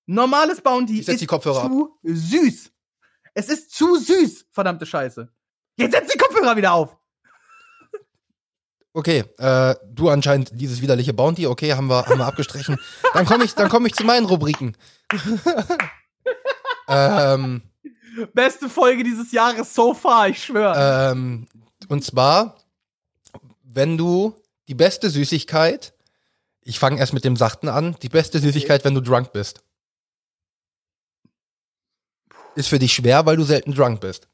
normales 0.07 0.61
Bounty 0.61 1.01
ist 1.01 1.21
die 1.21 1.27
Kopfhörer 1.27 1.65
ab. 1.65 1.71
zu 1.71 1.99
süß. 2.03 2.71
Es 3.35 3.49
ist 3.49 3.73
zu 3.73 3.97
süß, 3.97 4.47
verdammte 4.51 4.87
Scheiße. 4.87 5.29
Jetzt 5.77 5.93
setz 5.93 6.13
die 6.13 6.19
Kopfhörer 6.19 6.57
wieder 6.57 6.73
auf. 6.73 6.97
Okay, 8.97 9.25
äh, 9.39 9.75
du 9.91 10.09
anscheinend 10.09 10.53
dieses 10.53 10.81
widerliche 10.81 11.13
Bounty, 11.13 11.49
okay, 11.49 11.73
haben 11.73 11.89
wir, 11.89 12.07
haben 12.07 12.19
wir 12.19 12.27
abgestrichen. 12.27 12.79
Dann 13.13 13.27
komme 13.27 13.45
ich, 13.45 13.55
dann 13.57 13.69
komme 13.69 13.89
ich 13.89 13.95
zu 13.95 14.05
meinen 14.05 14.25
Rubriken. 14.25 14.77
ähm, 16.89 17.63
Beste 18.33 18.69
Folge 18.69 19.03
dieses 19.03 19.33
Jahres 19.33 19.75
so 19.75 19.95
far, 19.95 20.29
ich 20.29 20.45
schwöre. 20.45 21.11
ähm, 21.11 21.49
und 21.89 22.05
zwar, 22.05 22.57
wenn 23.65 23.99
du 23.99 24.37
die 24.69 24.75
beste 24.75 25.11
Süßigkeit, 25.11 25.94
ich 26.65 26.79
fange 26.79 26.99
erst 26.99 27.13
mit 27.13 27.25
dem 27.25 27.37
Sachten 27.37 27.69
an, 27.69 27.97
die 28.03 28.09
beste 28.09 28.39
Süßigkeit, 28.39 28.85
wenn 28.85 28.95
du 28.95 29.01
drunk 29.01 29.33
bist. 29.33 29.63
Ist 32.57 32.69
für 32.69 32.79
dich 32.79 32.93
schwer, 32.95 33.27
weil 33.27 33.37
du 33.37 33.43
selten 33.45 33.75
drunk 33.75 34.01
bist. 34.01 34.29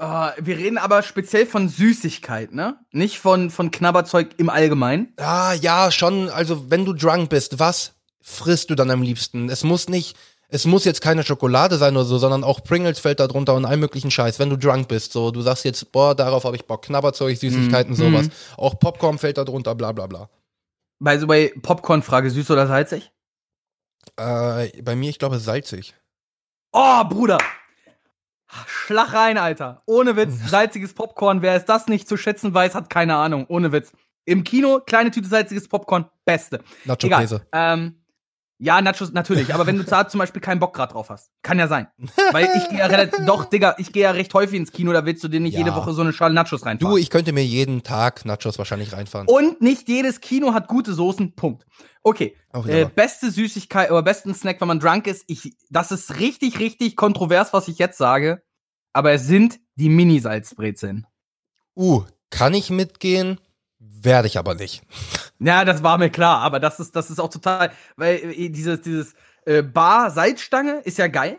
Äh, 0.00 0.30
wir 0.38 0.56
reden 0.56 0.78
aber 0.78 1.02
speziell 1.02 1.46
von 1.46 1.68
Süßigkeit, 1.68 2.52
ne? 2.54 2.78
Nicht 2.92 3.18
von, 3.18 3.50
von 3.50 3.70
Knabberzeug 3.72 4.28
im 4.38 4.48
Allgemeinen. 4.48 5.12
Ah, 5.16 5.54
ja, 5.54 5.90
schon. 5.90 6.28
Also, 6.30 6.70
wenn 6.70 6.84
du 6.84 6.92
drunk 6.92 7.30
bist, 7.30 7.58
was 7.58 7.94
frisst 8.22 8.70
du 8.70 8.76
dann 8.76 8.90
am 8.92 9.02
liebsten? 9.02 9.48
Es 9.50 9.64
muss 9.64 9.88
nicht, 9.88 10.16
es 10.48 10.64
muss 10.64 10.84
jetzt 10.84 11.00
keine 11.00 11.24
Schokolade 11.24 11.76
sein 11.78 11.96
oder 11.96 12.04
so, 12.04 12.18
sondern 12.18 12.44
auch 12.44 12.62
Pringles 12.62 13.00
fällt 13.00 13.18
da 13.18 13.26
drunter 13.26 13.54
und 13.54 13.64
allen 13.64 13.80
möglichen 13.80 14.12
Scheiß. 14.12 14.38
Wenn 14.38 14.50
du 14.50 14.56
drunk 14.56 14.86
bist, 14.86 15.12
so, 15.12 15.32
du 15.32 15.42
sagst 15.42 15.64
jetzt, 15.64 15.90
boah, 15.90 16.14
darauf 16.14 16.44
habe 16.44 16.54
ich 16.54 16.64
Bock. 16.66 16.82
Knabberzeug, 16.82 17.36
Süßigkeiten, 17.36 17.94
Mhm. 17.94 17.96
sowas. 17.96 18.28
Auch 18.56 18.78
Popcorn 18.78 19.18
fällt 19.18 19.38
da 19.38 19.44
drunter, 19.44 19.74
bla, 19.74 19.90
bla, 19.90 20.06
bla. 20.06 20.30
By 21.00 21.18
the 21.18 21.28
way, 21.28 21.52
Popcorn-Frage, 21.62 22.30
süß 22.30 22.50
oder 22.50 22.66
salzig? 22.66 23.12
Äh, 24.16 24.82
bei 24.82 24.96
mir, 24.96 25.10
ich 25.10 25.18
glaube, 25.18 25.38
salzig. 25.38 25.94
Oh, 26.72 27.04
Bruder! 27.04 27.38
Schlag 28.66 29.12
rein, 29.12 29.38
Alter. 29.38 29.82
Ohne 29.86 30.16
Witz, 30.16 30.38
salziges 30.50 30.94
Popcorn. 30.94 31.42
Wer 31.42 31.54
es 31.54 31.64
das 31.64 31.86
nicht 31.86 32.08
zu 32.08 32.16
schätzen 32.16 32.54
weiß, 32.54 32.74
hat 32.74 32.90
keine 32.90 33.16
Ahnung. 33.16 33.46
Ohne 33.48 33.72
Witz. 33.72 33.92
Im 34.24 34.44
Kino, 34.44 34.80
kleine 34.80 35.10
Tüte 35.10 35.28
salziges 35.28 35.68
Popcorn, 35.68 36.06
beste. 36.24 36.62
Nacho-Käse. 36.84 37.46
Ähm, 37.52 38.02
ja, 38.58 38.80
Nachos 38.82 39.12
natürlich, 39.12 39.54
aber 39.54 39.66
wenn 39.66 39.76
du 39.76 39.84
da 39.84 40.08
zum 40.08 40.18
Beispiel 40.18 40.42
keinen 40.42 40.58
Bock 40.58 40.74
grad 40.74 40.92
drauf 40.92 41.10
hast, 41.10 41.30
kann 41.42 41.58
ja 41.58 41.68
sein. 41.68 41.86
Weil 42.32 42.48
ich 42.56 42.68
gehe 42.68 42.78
ja 42.80 42.86
relativ, 42.86 43.20
doch, 43.26 43.44
Digga, 43.44 43.76
ich 43.78 43.92
gehe 43.92 44.02
ja 44.02 44.10
recht 44.10 44.34
häufig 44.34 44.58
ins 44.58 44.72
Kino, 44.72 44.92
da 44.92 45.04
willst 45.04 45.22
du 45.22 45.28
dir 45.28 45.38
nicht 45.38 45.54
Ja. 45.54 45.60
jede 45.60 45.74
Woche 45.76 45.92
so 45.92 46.02
eine 46.02 46.12
Schale 46.12 46.34
Nachos 46.34 46.66
reinfahren. 46.66 46.92
Du, 46.92 46.98
ich 46.98 47.08
könnte 47.10 47.32
mir 47.32 47.44
jeden 47.44 47.84
Tag 47.84 48.24
Nachos 48.24 48.58
wahrscheinlich 48.58 48.92
reinfahren. 48.92 49.28
Und 49.28 49.60
nicht 49.60 49.88
jedes 49.88 50.20
Kino 50.20 50.54
hat 50.54 50.66
gute 50.66 50.92
Soßen, 50.92 51.34
Punkt. 51.36 51.66
Okay, 52.02 52.34
äh, 52.66 52.86
beste 52.86 53.30
Süßigkeit 53.30 53.90
oder 53.90 54.02
besten 54.02 54.34
Snack, 54.34 54.60
wenn 54.60 54.68
man 54.68 54.80
drunk 54.80 55.06
ist, 55.06 55.24
ich, 55.28 55.56
das 55.70 55.92
ist 55.92 56.18
richtig, 56.18 56.58
richtig 56.58 56.96
kontrovers, 56.96 57.52
was 57.52 57.68
ich 57.68 57.78
jetzt 57.78 57.98
sage, 57.98 58.42
aber 58.92 59.12
es 59.12 59.26
sind 59.26 59.60
die 59.76 59.88
Mini-Salzbrezeln. 59.88 61.06
Uh, 61.76 62.02
kann 62.30 62.54
ich 62.54 62.70
mitgehen? 62.70 63.38
Werde 64.02 64.28
ich 64.28 64.38
aber 64.38 64.54
nicht. 64.54 64.82
Ja, 65.40 65.64
das 65.64 65.82
war 65.82 65.98
mir 65.98 66.10
klar, 66.10 66.40
aber 66.40 66.60
das 66.60 66.80
ist, 66.80 66.94
das 66.96 67.10
ist 67.10 67.18
auch 67.18 67.30
total, 67.30 67.72
weil 67.96 68.16
äh, 68.16 68.48
dieses, 68.50 68.80
dieses 68.80 69.14
äh, 69.44 69.62
Bar-Salzstange 69.62 70.80
ist 70.84 70.98
ja 70.98 71.08
geil. 71.08 71.38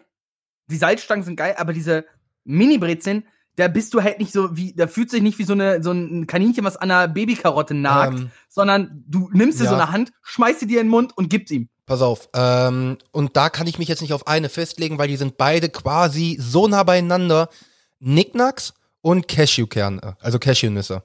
Die 0.68 0.78
Salzstangen 0.78 1.24
sind 1.24 1.36
geil, 1.36 1.56
aber 1.58 1.74
diese 1.74 2.06
Mini-Brezeln, 2.44 3.26
da 3.56 3.68
bist 3.68 3.94
du 3.94 4.02
halt 4.02 4.20
nicht 4.20 4.32
so 4.32 4.56
wie, 4.56 4.74
da 4.74 4.88
fühlt 4.88 5.10
sich 5.10 5.22
nicht 5.22 5.38
wie 5.38 5.44
so, 5.44 5.54
eine, 5.54 5.84
so 5.84 5.92
ein 5.92 6.28
Kaninchen, 6.28 6.64
was 6.64 6.78
an 6.78 6.92
einer 6.92 7.08
Babykarotte 7.08 7.74
nagt, 7.74 8.20
Ähm, 8.20 8.32
sondern 8.48 9.04
du 9.08 9.30
nimmst 9.34 9.60
dir 9.60 9.66
ja. 9.66 9.70
so 9.70 9.76
eine 9.76 9.92
Hand, 9.92 10.12
schmeißt 10.22 10.62
sie 10.62 10.68
dir 10.68 10.80
in 10.80 10.88
den 10.88 10.92
Mund 10.92 11.18
und 11.18 11.30
gibst 11.30 11.52
ihm. 11.52 11.70
Pass 11.86 12.02
auf, 12.02 12.30
ähm, 12.34 12.98
und 13.12 13.36
da 13.36 13.50
kann 13.50 13.68
ich 13.68 13.80
mich 13.80 13.88
jetzt 13.88 14.02
nicht 14.02 14.14
auf 14.14 14.28
eine 14.28 14.50
festlegen, 14.50 14.98
weil 14.98 15.08
die 15.08 15.18
sind 15.18 15.38
beide 15.38 15.70
quasi 15.70 16.38
so 16.40 16.68
nah 16.68 16.84
beieinander. 16.84 17.50
Nicknacks 18.00 18.74
und 19.02 19.28
Cashewkerne, 19.28 20.16
also 20.20 20.40
Cashewnüsse. 20.40 21.04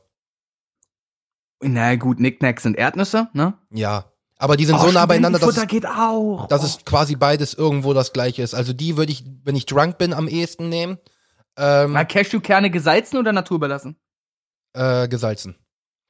Na 1.73 1.97
gut, 1.97 2.21
Nicknacks 2.21 2.63
sind 2.63 2.77
Erdnüsse, 2.77 3.29
ne? 3.33 3.55
Ja, 3.71 4.05
aber 4.37 4.57
die 4.57 4.65
sind 4.67 4.79
so 4.81 4.89
Oh, 4.89 4.93
nah 4.93 5.07
beieinander, 5.07 5.39
dass 5.39 5.57
es, 5.57 5.67
geht 5.67 5.87
auch. 5.87 6.47
dass 6.49 6.63
es 6.65 6.85
quasi 6.85 7.17
beides 7.17 7.55
irgendwo 7.55 7.95
das 7.95 8.13
gleiche 8.13 8.43
ist. 8.43 8.55
Also 8.55 8.73
die 8.73 8.97
würde 8.97 9.13
ich, 9.13 9.25
wenn 9.45 9.57
ich 9.57 9.67
drunk 9.67 9.99
bin, 9.99 10.13
am 10.13 10.29
ehesten 10.29 10.69
nehmen. 10.69 10.99
Ähm, 11.57 11.93
Na, 11.93 12.05
Cashewkerne 12.05 12.71
gesalzen 12.71 13.17
oder 13.19 13.33
naturbelassen? 13.33 13.97
äh, 14.75 15.07
gesalzen. 15.09 15.57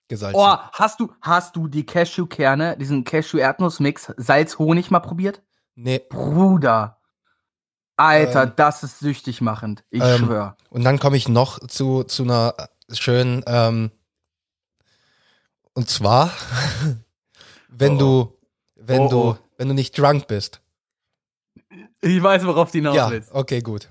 Gesalzen. 0.09 0.38
Oh, 0.40 0.57
hast 0.72 1.00
du, 1.00 1.12
hast 1.22 1.55
du 1.57 1.68
die 1.68 1.84
Cashewkerne, 1.86 2.76
diesen 2.78 3.05
Cashew-Erdnuss-Mix, 3.05 4.12
Salz-Honig 4.16 4.90
mal 4.90 5.00
probiert? 5.00 5.42
Nee. 5.74 6.00
Bruder. 6.11 6.98
Alter, 7.96 8.44
Ähm, 8.44 8.52
das 8.57 8.82
ist 8.82 8.98
süchtig 8.98 9.40
machend. 9.40 9.84
Ich 9.90 10.02
ähm, 10.02 10.18
schwör. 10.18 10.57
Und 10.70 10.84
dann 10.84 10.98
komme 10.98 11.16
ich 11.16 11.28
noch 11.28 11.59
zu, 11.68 12.05
zu 12.05 12.24
einer 12.24 12.55
schönen, 12.90 13.42
ähm, 13.46 13.92
und 15.75 15.89
zwar, 15.89 16.33
wenn 17.68 17.95
Oh, 17.95 17.99
du, 17.99 18.39
wenn 18.77 19.01
Oh, 19.03 19.09
du, 19.09 19.16
oh. 19.18 19.39
wenn 19.59 19.68
du 19.68 19.75
nicht 19.75 19.97
drunk 19.99 20.27
bist. 20.27 20.61
Ich 22.01 22.22
weiß, 22.22 22.45
worauf 22.47 22.70
du 22.70 22.79
hinaus 22.79 22.97
ja, 22.97 23.11
willst. 23.11 23.33
okay, 23.33 23.61
gut. 23.61 23.89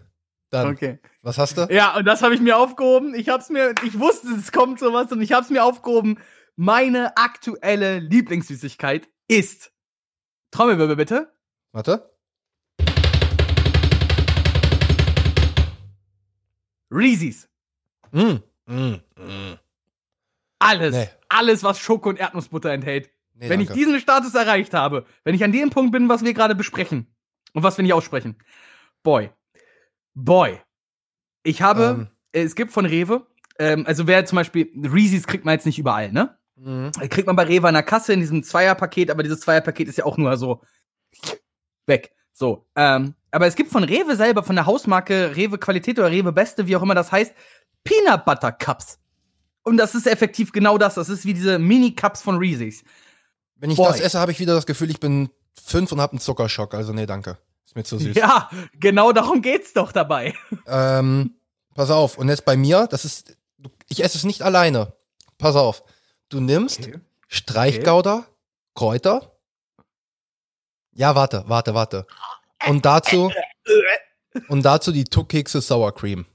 Dann, 0.50 0.68
Okay. 0.68 1.00
was 1.24 1.38
hast 1.38 1.58
du? 1.58 1.68
Ja, 1.72 1.96
und 1.98 2.06
das 2.06 2.22
habe 2.22 2.36
ich 2.36 2.42
mir 2.42 2.58
aufgehoben. 2.58 3.16
Ich 3.16 3.30
hab's 3.30 3.50
mir, 3.50 3.74
ich 3.84 3.98
wusste, 4.00 4.28
es 4.36 4.52
kommt 4.52 4.80
sowas 4.80 5.12
und 5.12 5.22
ich 5.22 5.32
hab's 5.34 5.50
mir 5.50 5.64
aufgehoben. 5.64 6.20
Meine 6.56 7.18
aktuelle 7.18 8.00
Lieblingssüßigkeit 8.00 9.10
ist 9.28 9.72
Trommelwirbel 10.52 10.96
bitte. 10.96 11.34
Warte. 11.72 12.12
Reese's. 16.92 17.48
Mm, 18.12 18.38
mm, 18.68 19.02
mm. 19.18 19.58
Alles. 20.60 20.94
Nee. 20.96 21.10
Alles, 21.34 21.64
was 21.64 21.80
Schoko 21.80 22.10
und 22.10 22.20
Erdnussbutter 22.20 22.72
enthält. 22.72 23.10
Nee, 23.34 23.50
wenn 23.50 23.60
danke. 23.60 23.74
ich 23.74 23.80
diesen 23.80 24.00
Status 24.00 24.36
erreicht 24.36 24.74
habe, 24.74 25.06
wenn 25.24 25.36
ich 25.36 25.44
an 25.44 25.52
dem 25.52 25.70
Punkt 25.70 25.92
bin, 25.92 26.08
was 26.10 26.24
wir 26.24 26.34
gerade 26.34 26.56
besprechen 26.56 27.08
und 27.54 27.64
was 27.64 27.78
wir 27.78 27.84
nicht 27.84 27.94
aussprechen. 27.94 28.38
Boy. 29.02 29.32
Boy. 30.14 30.60
Ich 31.44 31.62
habe, 31.62 31.84
Ähm. 31.84 32.08
es 32.32 32.56
gibt 32.56 32.72
von 32.72 32.86
Rewe, 32.86 33.26
ähm, 33.60 33.86
also 33.88 34.08
wer 34.08 34.26
zum 34.26 34.38
Beispiel, 34.38 34.70
Reese's 34.76 35.28
kriegt 35.28 35.46
man 35.46 35.54
jetzt 35.54 35.66
nicht 35.66 35.80
überall, 35.80 36.12
ne? 36.12 36.38
Mhm. 36.56 36.92
Kriegt 37.10 37.28
man 37.28 37.36
bei 37.36 37.44
Rewe 37.44 37.68
an 37.68 37.74
der 37.74 37.84
Kasse 37.84 38.14
in 38.14 38.20
diesem 38.20 38.44
Zweierpaket, 38.44 39.10
aber 39.10 39.24
dieses 39.24 39.42
Zweierpaket 39.42 39.88
ist 39.88 39.98
ja 39.98 40.06
auch 40.06 40.18
nur 40.18 40.38
so 40.38 40.62
weg. 41.88 42.12
So. 42.34 42.68
Ähm, 42.76 43.16
aber 43.32 43.48
es 43.48 43.56
gibt 43.56 43.72
von 43.72 43.84
Rewe 43.84 44.16
selber, 44.16 44.44
von 44.44 44.56
der 44.56 44.66
Hausmarke 44.66 45.36
Rewe 45.36 45.58
Qualität 45.58 45.98
oder 46.00 46.12
Rewe 46.12 46.32
Beste, 46.32 46.68
wie 46.68 46.76
auch 46.76 46.84
immer 46.84 46.96
das 46.96 47.12
heißt, 47.12 47.36
Peanut 47.84 48.26
Butter 48.26 48.52
Cups. 48.52 49.00
Und 49.64 49.78
das 49.78 49.95
ist 49.95 50.07
effektiv 50.07 50.51
genau 50.51 50.78
das. 50.78 50.95
Das 50.95 51.09
ist 51.09 51.26
wie 51.26 51.34
diese 51.34 51.57
Mini-Cups 51.57 52.22
von 52.22 52.38
Reese's. 52.38 52.84
Wenn 53.55 53.72
ich 53.72 53.78
Boy. 53.78 53.88
das 53.88 54.01
esse, 54.01 54.20
habe 54.20 54.32
ich 54.32 54.39
wieder 54.39 54.53
das 54.53 54.66
Gefühl, 54.66 54.89
ich 54.89 54.99
bin 54.99 55.30
fünf 55.53 55.91
und 55.91 56.01
habe 56.01 56.14
einen 56.14 56.20
Zuckerschock. 56.20 56.74
Also 56.74 56.91
nee, 56.93 57.05
danke. 57.05 57.38
Ist 57.66 57.76
mir 57.76 57.84
zu 57.84 57.97
süß. 57.97 58.16
Ja, 58.16 58.49
genau 58.80 59.14
darum 59.14 59.41
geht's 59.41 59.74
doch 59.74 59.91
dabei. 59.91 60.34
Ähm, 60.68 61.36
pass 61.76 61.89
auf. 61.89 62.18
Und 62.18 62.30
jetzt 62.30 62.45
bei 62.45 62.57
mir, 62.57 62.88
das 62.88 63.05
ist, 63.05 63.38
ich 63.88 64.03
esse 64.03 64.18
es 64.18 64.26
nicht 64.26 64.41
alleine. 64.41 64.93
Pass 65.38 65.55
auf. 65.55 65.84
Du 66.30 66.39
nimmst 66.39 66.89
Streichgouda, 67.28 68.26
Kräuter. 68.76 69.32
Ja, 70.91 71.16
warte, 71.16 71.43
warte, 71.47 71.74
warte. 71.74 72.05
Und 72.68 72.86
dazu, 72.86 73.30
und 74.47 74.64
dazu 74.64 74.93
die 74.93 75.03
Tuckkekse 75.03 75.61
Sour 75.61 75.93
Cream. 75.93 76.26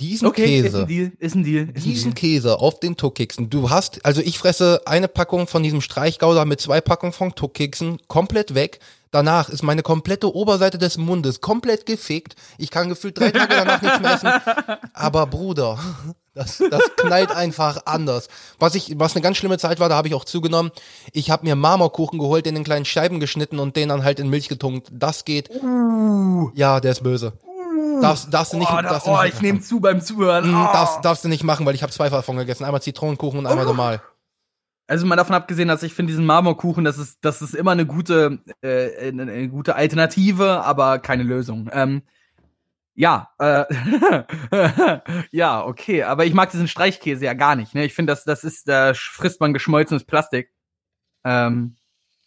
Diesen 0.00 0.28
Okay, 0.28 0.58
ist 0.58 0.64
Käse, 0.64 0.80
ein 0.80 0.86
Deal, 0.86 1.12
ist 1.18 1.34
ein 1.34 1.44
Deal. 1.44 1.68
Ist 1.70 1.76
ein 1.76 1.90
diesen 1.90 2.14
Deal. 2.14 2.32
Käse 2.32 2.58
auf 2.58 2.80
den 2.80 2.96
Tuckkeksen. 2.96 3.48
Du 3.48 3.70
hast, 3.70 4.04
also 4.04 4.20
ich 4.20 4.38
fresse 4.38 4.82
eine 4.84 5.08
Packung 5.08 5.46
von 5.46 5.62
diesem 5.62 5.80
Streichgouda 5.80 6.44
mit 6.44 6.60
zwei 6.60 6.82
Packungen 6.82 7.14
von 7.14 7.34
Tuckkeksen 7.34 7.98
komplett 8.06 8.54
weg. 8.54 8.80
Danach 9.10 9.48
ist 9.48 9.62
meine 9.62 9.82
komplette 9.82 10.34
Oberseite 10.34 10.76
des 10.76 10.98
Mundes 10.98 11.40
komplett 11.40 11.86
gefickt. 11.86 12.36
Ich 12.58 12.70
kann 12.70 12.90
gefühlt 12.90 13.18
drei 13.18 13.30
Tage 13.30 13.54
danach 13.54 13.80
nichts 13.80 14.00
mehr 14.00 14.14
essen. 14.14 14.78
Aber 14.92 15.26
Bruder, 15.26 15.78
das, 16.34 16.62
das 16.70 16.82
knallt 16.96 17.30
einfach 17.30 17.86
anders. 17.86 18.28
Was 18.58 18.74
ich, 18.74 18.98
was 18.98 19.14
eine 19.14 19.22
ganz 19.22 19.38
schlimme 19.38 19.56
Zeit 19.56 19.80
war, 19.80 19.88
da 19.88 19.96
habe 19.96 20.08
ich 20.08 20.14
auch 20.14 20.26
zugenommen. 20.26 20.72
Ich 21.12 21.30
habe 21.30 21.46
mir 21.46 21.56
Marmorkuchen 21.56 22.18
geholt, 22.18 22.44
den 22.44 22.56
in 22.56 22.64
kleinen 22.64 22.84
Scheiben 22.84 23.18
geschnitten 23.18 23.58
und 23.58 23.76
den 23.76 23.88
dann 23.88 24.04
halt 24.04 24.20
in 24.20 24.28
Milch 24.28 24.48
getunkt. 24.48 24.88
Das 24.92 25.24
geht. 25.24 25.48
Ja, 26.54 26.80
der 26.80 26.92
ist 26.92 27.02
böse. 27.02 27.32
Darfst, 28.00 28.32
darfst 28.32 28.52
du 28.52 28.58
nicht, 28.58 28.70
Oh, 28.70 28.76
da, 28.76 28.82
darfst 28.82 29.06
du 29.06 29.10
oh, 29.10 29.22
nicht 29.22 29.34
ich 29.34 29.40
nehme 29.42 29.60
zu 29.60 29.80
beim 29.80 30.00
Zuhören. 30.00 30.50
Mm, 30.50 30.54
Oh. 30.54 30.72
Darfst, 30.72 31.04
darfst 31.04 31.24
du 31.24 31.28
nicht 31.28 31.44
machen, 31.44 31.66
weil 31.66 31.74
ich 31.74 31.82
habe 31.82 31.92
zwei 31.92 32.08
davon 32.08 32.36
gegessen. 32.36 32.64
Einmal 32.64 32.82
Zitronenkuchen 32.82 33.38
und 33.38 33.46
einmal 33.46 33.64
normal. 33.64 34.02
Also 34.88 35.04
mal 35.06 35.16
davon 35.16 35.34
abgesehen, 35.34 35.68
dass 35.68 35.82
ich 35.82 35.94
finde 35.94 36.12
diesen 36.12 36.26
Marmorkuchen, 36.26 36.84
das 36.84 36.96
ist, 36.98 37.18
das 37.22 37.42
ist 37.42 37.54
immer 37.54 37.72
eine 37.72 37.86
gute, 37.86 38.38
äh, 38.62 39.08
eine, 39.08 39.22
eine 39.22 39.48
gute 39.48 39.74
Alternative, 39.74 40.62
aber 40.64 41.00
keine 41.00 41.24
Lösung. 41.24 41.68
Ähm, 41.72 42.02
ja, 42.94 43.30
äh, 43.38 43.64
ja, 45.30 45.64
okay, 45.64 46.04
aber 46.04 46.24
ich 46.24 46.34
mag 46.34 46.50
diesen 46.50 46.68
Streichkäse 46.68 47.24
ja 47.24 47.34
gar 47.34 47.56
nicht. 47.56 47.74
Ne? 47.74 47.84
Ich 47.84 47.94
finde, 47.94 48.12
das, 48.12 48.24
das 48.24 48.44
ist, 48.44 48.68
da 48.68 48.94
frisst 48.94 49.40
man 49.40 49.52
geschmolzenes 49.52 50.04
Plastik. 50.04 50.52
Ähm, 51.24 51.76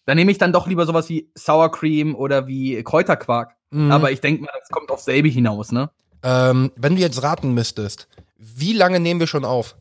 da 0.06 0.14
nehme 0.14 0.32
ich 0.32 0.38
dann 0.38 0.54
doch 0.54 0.68
lieber 0.68 0.86
sowas 0.86 1.08
wie 1.10 1.32
Sour 1.36 1.72
Cream 1.72 2.14
oder 2.14 2.48
wie 2.48 2.84
Kräuterquark. 2.84 3.56
Mhm. 3.72 3.92
Aber 3.92 4.12
ich 4.12 4.22
denke 4.22 4.44
mal, 4.44 4.52
das 4.60 4.70
kommt 4.70 4.90
auf 4.90 5.00
selbe 5.02 5.30
hinaus, 5.30 5.72
ne? 5.72 5.90
ähm, 6.24 6.72
wenn 6.76 6.96
du 6.96 7.02
jetzt 7.02 7.22
raten 7.24 7.54
müsstest, 7.54 8.08
wie 8.38 8.74
lange 8.74 9.00
nehmen 9.00 9.20
wir 9.20 9.28
schon 9.28 9.46
auf? 9.46 9.78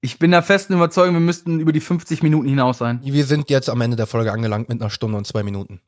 Ich 0.00 0.18
bin 0.18 0.30
der 0.30 0.42
festen 0.42 0.74
Überzeugung, 0.74 1.14
wir 1.14 1.20
müssten 1.20 1.58
über 1.58 1.72
die 1.72 1.80
50 1.80 2.22
Minuten 2.22 2.48
hinaus 2.48 2.78
sein. 2.78 3.00
Wir 3.02 3.24
sind 3.24 3.50
jetzt 3.50 3.68
am 3.68 3.80
Ende 3.80 3.96
der 3.96 4.06
Folge 4.06 4.30
angelangt 4.30 4.68
mit 4.68 4.80
einer 4.80 4.90
Stunde 4.90 5.18
und 5.18 5.26
zwei 5.26 5.42
Minuten. 5.42 5.80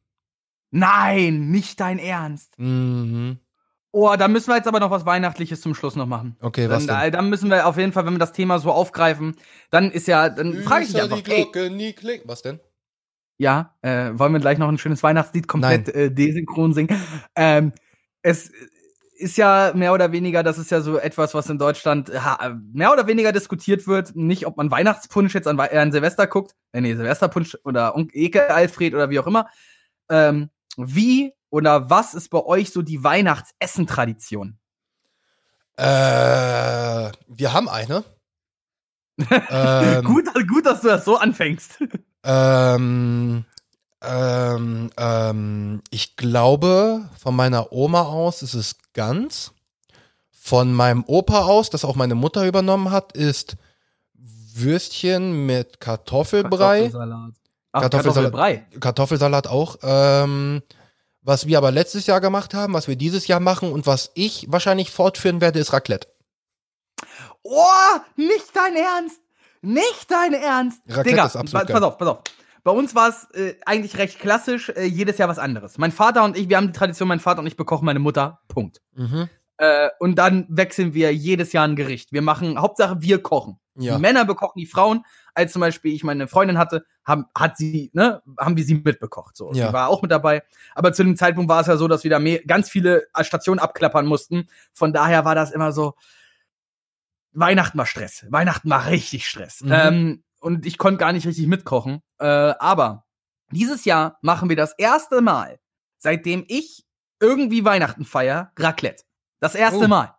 Nein, 0.71 1.51
nicht 1.51 1.79
dein 1.81 1.99
Ernst. 1.99 2.59
Mhm. 2.59 3.39
Oh, 3.91 4.15
da 4.19 4.29
müssen 4.29 4.49
wir 4.51 4.57
jetzt 4.57 4.69
aber 4.69 4.81
noch 4.81 4.91
was 4.91 5.07
Weihnachtliches 5.07 5.61
zum 5.61 5.75
Schluss 5.75 5.97
noch 5.97 6.07
machen. 6.07 6.37
Okay, 6.41 6.69
was 6.69 6.87
Dann, 6.87 7.01
denn? 7.01 7.09
äh, 7.09 7.11
dann 7.11 7.31
müssen 7.31 7.49
wir 7.51 7.67
auf 7.67 7.79
jeden 7.79 7.93
Fall, 7.93 8.05
wenn 8.07 8.15
wir 8.15 8.19
das 8.19 8.33
Thema 8.33 8.59
so 8.59 8.71
aufgreifen, 8.71 9.35
dann 9.71 9.91
ist 9.91 10.07
ja, 10.09 10.29
dann 10.29 10.63
frage 10.63 10.85
ich 10.85 10.93
dich 10.93 11.03
einfach, 11.03 11.23
ey, 11.27 11.71
nie 11.71 11.93
klingt. 11.95 12.27
Was 12.27 12.43
denn? 12.43 12.61
Ja, 13.39 13.77
äh, 13.83 14.11
wollen 14.15 14.33
wir 14.33 14.41
gleich 14.41 14.59
noch 14.59 14.69
ein 14.69 14.79
schönes 14.79 15.03
Weihnachtslied 15.03 15.49
komplett 15.49 15.89
äh, 15.89 16.11
desynchron 16.13 16.75
singen? 16.75 17.01
Ähm, 17.37 17.73
es 18.23 18.51
ist 19.17 19.37
ja 19.37 19.73
mehr 19.75 19.93
oder 19.93 20.13
weniger, 20.13 20.43
das 20.43 20.59
ist 20.59 20.71
ja 20.71 20.81
so 20.81 20.99
etwas, 20.99 21.35
was 21.35 21.49
in 21.49 21.59
Deutschland 21.59 22.11
ha, 22.11 22.57
mehr 22.73 22.93
oder 22.93 23.07
weniger 23.07 23.33
diskutiert 23.33 23.87
wird. 23.87 24.15
Nicht, 24.15 24.47
ob 24.47 24.57
man 24.57 24.71
Weihnachtspunsch 24.71 25.35
jetzt 25.35 25.49
an, 25.49 25.59
Wei- 25.59 25.69
äh, 25.69 25.79
an 25.79 25.93
Silvester 25.93 26.27
guckt, 26.27 26.55
äh, 26.73 26.81
nee, 26.81 26.95
Silvesterpunsch 26.95 27.57
oder 27.65 27.95
Ekel 28.13 28.43
Alfred 28.43 28.95
oder 28.95 29.11
wie 29.11 29.19
auch 29.19 29.27
immer. 29.27 29.49
Ähm, 30.09 30.51
wie 30.77 31.33
oder 31.51 31.91
was 31.91 32.15
ist 32.15 32.29
bei 32.31 32.45
euch 32.45 32.71
so 32.71 32.83
die 32.83 33.03
Weihnachtsessen-Tradition? 33.03 34.59
Äh, 35.77 37.13
wir 37.29 37.53
haben 37.53 37.69
eine. 37.69 38.05
ähm, 39.51 40.05
gut, 40.05 40.27
gut, 40.49 40.67
dass 40.67 40.81
du 40.81 40.89
das 40.89 41.05
so 41.05 41.17
anfängst. 41.17 41.83
Ähm, 42.25 43.45
ähm, 44.03 44.91
ähm, 44.97 45.83
ich 45.91 46.17
glaube, 46.17 47.09
von 47.19 47.35
meiner 47.35 47.73
Oma 47.73 48.03
aus 48.03 48.43
ist 48.43 48.55
es 48.55 48.77
ganz. 48.93 49.53
Von 50.31 50.73
meinem 50.73 51.05
Opa 51.07 51.45
aus, 51.45 51.69
das 51.71 51.85
auch 51.85 51.97
meine 51.97 52.15
Mutter 52.15 52.47
übernommen 52.47 52.91
hat, 52.91 53.13
ist 53.13 53.57
Würstchen 54.15 55.47
mit 55.47 55.81
Kartoffelbrei. 55.81 56.91
Kartoffelsalat. 56.91 57.33
Ach, 57.73 57.81
Kartoffelsalat. 57.83 58.33
Kartoffelbrei. 58.33 58.81
Kartoffelsalat 58.81 59.47
auch. 59.47 59.77
Ähm, 59.83 60.63
was 61.21 61.47
wir 61.47 61.59
aber 61.59 61.71
letztes 61.71 62.07
Jahr 62.07 62.21
gemacht 62.21 62.55
haben, 62.55 62.73
was 62.73 62.89
wir 62.89 62.97
dieses 62.97 63.27
Jahr 63.27 63.41
machen 63.41 63.71
und 63.73 63.87
was 63.87 64.11
ich 64.15 64.47
wahrscheinlich 64.49 64.91
fortführen 64.91 65.41
werde, 65.41 65.59
ist 65.59 65.73
Raclette. 65.73 66.09
Oh, 67.43 67.65
nicht 68.17 68.55
dein 68.55 68.77
Ernst. 68.77 69.21
Nicht 69.63 70.11
dein 70.11 70.35
Ernst. 70.35 70.81
Raclette 70.89 71.09
Digga, 71.11 71.27
ist 71.27 71.37
absolut 71.37 71.67
pa- 71.67 71.73
geil. 71.73 71.75
pass 71.81 71.83
auf, 71.83 71.99
pass 71.99 72.09
auf. 72.09 72.19
Bei 72.65 72.71
uns 72.73 72.95
war 72.95 73.09
es 73.09 73.31
äh, 73.35 73.55
eigentlich 73.65 73.97
recht 73.99 74.19
klassisch, 74.19 74.69
äh, 74.71 74.85
jedes 74.85 75.17
Jahr 75.19 75.29
was 75.29 75.39
anderes. 75.39 75.79
Mein 75.79 75.93
Vater 75.93 76.25
und 76.25 76.37
ich, 76.37 76.49
wir 76.49 76.57
haben 76.57 76.67
die 76.67 76.73
Tradition, 76.73 77.09
mein 77.09 77.21
Vater 77.21 77.41
und 77.41 77.47
ich 77.47 77.57
bekochen 77.57 77.87
meine 77.87 77.99
Mutter. 78.01 78.41
Punkt. 78.49 78.83
Mhm. 78.95 79.29
Äh, 79.57 79.89
und 79.99 80.17
dann 80.17 80.47
wechseln 80.49 80.93
wir 80.95 81.13
jedes 81.15 81.53
Jahr 81.53 81.67
ein 81.67 81.77
Gericht. 81.77 82.13
Wir 82.13 82.23
machen, 82.23 82.61
Hauptsache 82.61 83.01
wir 83.01 83.23
kochen. 83.23 83.59
Ja. 83.75 83.95
Die 83.97 84.01
Männer 84.01 84.25
bekochen 84.25 84.59
die 84.59 84.67
Frauen. 84.67 85.05
Als 85.35 85.53
zum 85.53 85.61
Beispiel 85.61 85.95
ich 85.95 86.03
meine 86.05 86.29
Freundin 86.29 86.59
hatte, 86.59 86.85
haben, 87.05 87.27
hat 87.35 87.57
sie, 87.57 87.91
ne, 87.95 88.23
haben 88.39 88.57
wir 88.57 88.65
sie 88.65 88.75
mitbekocht. 88.75 89.37
So. 89.37 89.53
Ja. 89.53 89.69
Sie 89.69 89.73
war 89.73 89.89
auch 89.89 90.03
mit 90.03 90.11
dabei. 90.11 90.43
Aber 90.75 90.93
zu 90.93 91.05
dem 91.05 91.17
Zeitpunkt 91.17 91.49
war 91.49 91.61
es 91.61 91.69
ja 91.69 91.77
so, 91.77 91.89
dass 91.89 92.03
wir 92.05 92.11
da 92.11 92.19
mehr, 92.19 92.41
ganz 92.45 92.69
viele 92.69 93.07
Stationen 93.21 93.61
abklappern 93.61 94.05
mussten. 94.05 94.49
Von 94.73 94.93
daher 94.93 95.25
war 95.25 95.35
das 95.35 95.53
immer 95.53 95.73
so, 95.73 95.95
Weihnachten 97.39 97.79
war 97.79 97.87
Stress. 97.87 98.27
Weihnachten 98.31 98.69
war 98.69 98.87
richtig 98.87 99.29
Stress. 99.29 99.63
Mhm. 99.63 99.73
Ähm, 99.73 100.25
und 100.41 100.67
ich 100.67 100.79
konnte 100.79 100.99
gar 100.99 101.13
nicht 101.13 101.27
richtig 101.27 101.47
mitkochen. 101.47 102.01
Äh, 102.19 102.27
aber 102.27 103.07
dieses 103.51 103.85
Jahr 103.85 104.19
machen 104.23 104.49
wir 104.49 104.57
das 104.57 104.75
erste 104.77 105.21
Mal, 105.21 105.59
seitdem 105.99 106.45
ich 106.49 106.85
irgendwie 107.21 107.65
Weihnachten 107.65 108.05
feier, 108.05 108.53
Raclette. 108.57 109.05
Das 109.41 109.55
erste 109.55 109.85
Oh. 109.85 109.89
Mal. 109.89 110.15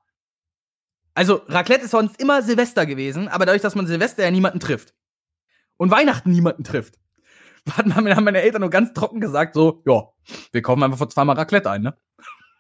Also, 1.14 1.42
Raclette 1.48 1.86
ist 1.86 1.92
sonst 1.92 2.22
immer 2.22 2.42
Silvester 2.42 2.86
gewesen, 2.86 3.28
aber 3.28 3.46
dadurch, 3.46 3.62
dass 3.62 3.76
man 3.76 3.88
Silvester 3.88 4.24
ja 4.24 4.32
niemanden 4.32 4.60
trifft 4.60 4.94
und 5.78 5.92
Weihnachten 5.92 6.32
niemanden 6.32 6.64
trifft, 6.64 6.98
haben 7.78 7.94
haben 7.94 8.24
meine 8.24 8.42
Eltern 8.42 8.62
nur 8.62 8.70
ganz 8.70 8.94
trocken 8.94 9.20
gesagt, 9.20 9.54
so, 9.54 9.84
ja, 9.86 10.08
wir 10.52 10.62
kaufen 10.62 10.84
einfach 10.84 10.98
vor 10.98 11.10
zweimal 11.10 11.36
Raclette 11.36 11.70
ein, 11.70 11.82
ne? 11.82 11.98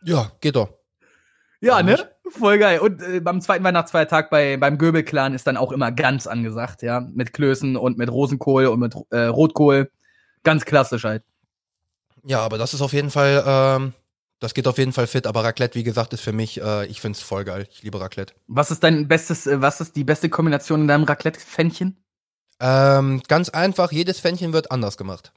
Ja, 0.03 0.31
geht 0.41 0.55
doch. 0.55 0.73
Ja, 1.61 1.73
Warum 1.73 1.85
ne? 1.85 2.15
Voll 2.29 2.59
geil. 2.59 2.79
Und 2.79 3.01
äh, 3.01 3.19
beim 3.19 3.41
zweiten 3.41 3.63
Weihnachtsfeiertag 3.63 4.29
bei, 4.29 4.57
beim 4.57 4.77
Göbel-Clan 4.77 5.33
ist 5.33 5.47
dann 5.47 5.57
auch 5.57 5.71
immer 5.71 5.91
ganz 5.91 6.27
angesagt, 6.27 6.81
ja. 6.81 7.01
Mit 7.01 7.33
Klößen 7.33 7.75
und 7.75 7.97
mit 7.97 8.11
Rosenkohl 8.11 8.67
und 8.67 8.79
mit 8.79 8.95
äh, 9.09 9.25
Rotkohl. 9.25 9.91
Ganz 10.43 10.65
klassisch 10.65 11.03
halt. 11.03 11.23
Ja, 12.23 12.39
aber 12.39 12.57
das 12.57 12.73
ist 12.73 12.81
auf 12.81 12.93
jeden 12.93 13.09
Fall, 13.09 13.43
ähm, 13.45 13.93
das 14.39 14.53
geht 14.53 14.67
auf 14.67 14.77
jeden 14.77 14.93
Fall 14.93 15.07
fit. 15.07 15.27
Aber 15.27 15.43
Raclette, 15.43 15.75
wie 15.75 15.83
gesagt, 15.83 16.13
ist 16.13 16.21
für 16.21 16.33
mich, 16.33 16.61
äh, 16.61 16.85
ich 16.85 17.01
find's 17.01 17.21
voll 17.21 17.45
geil. 17.45 17.67
Ich 17.71 17.83
liebe 17.83 17.99
Raclette. 17.99 18.33
Was 18.47 18.71
ist 18.71 18.83
dein 18.83 19.07
bestes, 19.07 19.47
äh, 19.47 19.61
was 19.61 19.81
ist 19.81 19.95
die 19.95 20.03
beste 20.03 20.29
Kombination 20.29 20.81
in 20.81 20.87
deinem 20.87 21.03
Raclette-Pfännchen? 21.03 21.97
Ähm, 22.59 23.21
ganz 23.27 23.49
einfach, 23.49 23.91
jedes 23.91 24.19
Pfännchen 24.19 24.53
wird 24.53 24.71
anders 24.71 24.97
gemacht. 24.97 25.31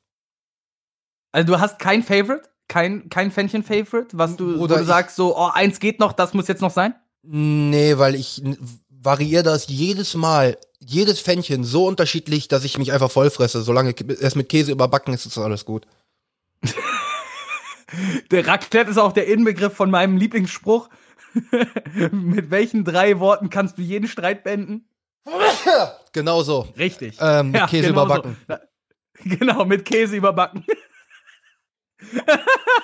Also 1.31 1.47
du 1.55 1.61
hast 1.61 1.79
kein 1.79 2.03
Favorite? 2.03 2.49
Kein, 2.73 3.11
kein 3.11 3.31
Pfännchen-Favorite? 3.31 4.17
Was 4.17 4.37
du, 4.37 4.55
Oder 4.55 4.77
wo 4.77 4.79
du 4.79 4.85
sagst 4.85 5.17
so, 5.17 5.37
oh, 5.37 5.51
eins 5.53 5.79
geht 5.79 6.01
noch, 6.01 6.15
das 6.15 6.33
muss 6.33 6.49
jetzt 6.49 6.63
noch 6.63 6.71
sein? 6.71 6.95
Nee, 7.23 7.99
weil 7.99 8.15
ich 8.15 8.43
variiere 8.89 9.43
das 9.43 9.69
jedes 9.69 10.15
Mal, 10.15 10.57
jedes 10.81 11.21
Pfännchen 11.21 11.65
so 11.65 11.87
unterschiedlich, 11.87 12.49
dass 12.49 12.65
ich 12.65 12.79
mich 12.79 12.91
einfach 12.91 13.11
vollfresse. 13.11 13.61
Solange 13.61 13.95
es 14.21 14.37
mit 14.37 14.49
Käse 14.49 14.73
überbacken 14.73 15.13
ist, 15.13 15.27
ist 15.27 15.37
alles 15.37 15.67
gut. 15.67 15.87
Der 18.31 18.47
Raclette 18.47 18.91
ist 18.91 18.97
auch 18.97 19.13
der 19.13 19.27
Inbegriff 19.27 19.75
von 19.75 19.91
meinem 19.91 20.17
Lieblingsspruch. 20.17 20.89
Mit 22.11 22.51
welchen 22.51 22.85
drei 22.85 23.21
Worten 23.21 23.51
kannst 23.51 23.77
du 23.77 23.83
jeden 23.83 24.09
Streit 24.09 24.45
beenden? 24.45 24.87
Genau 26.13 26.43
so. 26.43 26.69
Richtig. 26.79 27.19
Ähm, 27.21 27.51
mit 27.51 27.67
Käse 27.67 27.89
genau 27.89 28.07
überbacken. 28.07 28.37
So. 28.49 28.55
Genau, 29.25 29.67
mit 29.67 29.85
Käse 29.85 30.17
überbacken. 30.17 30.65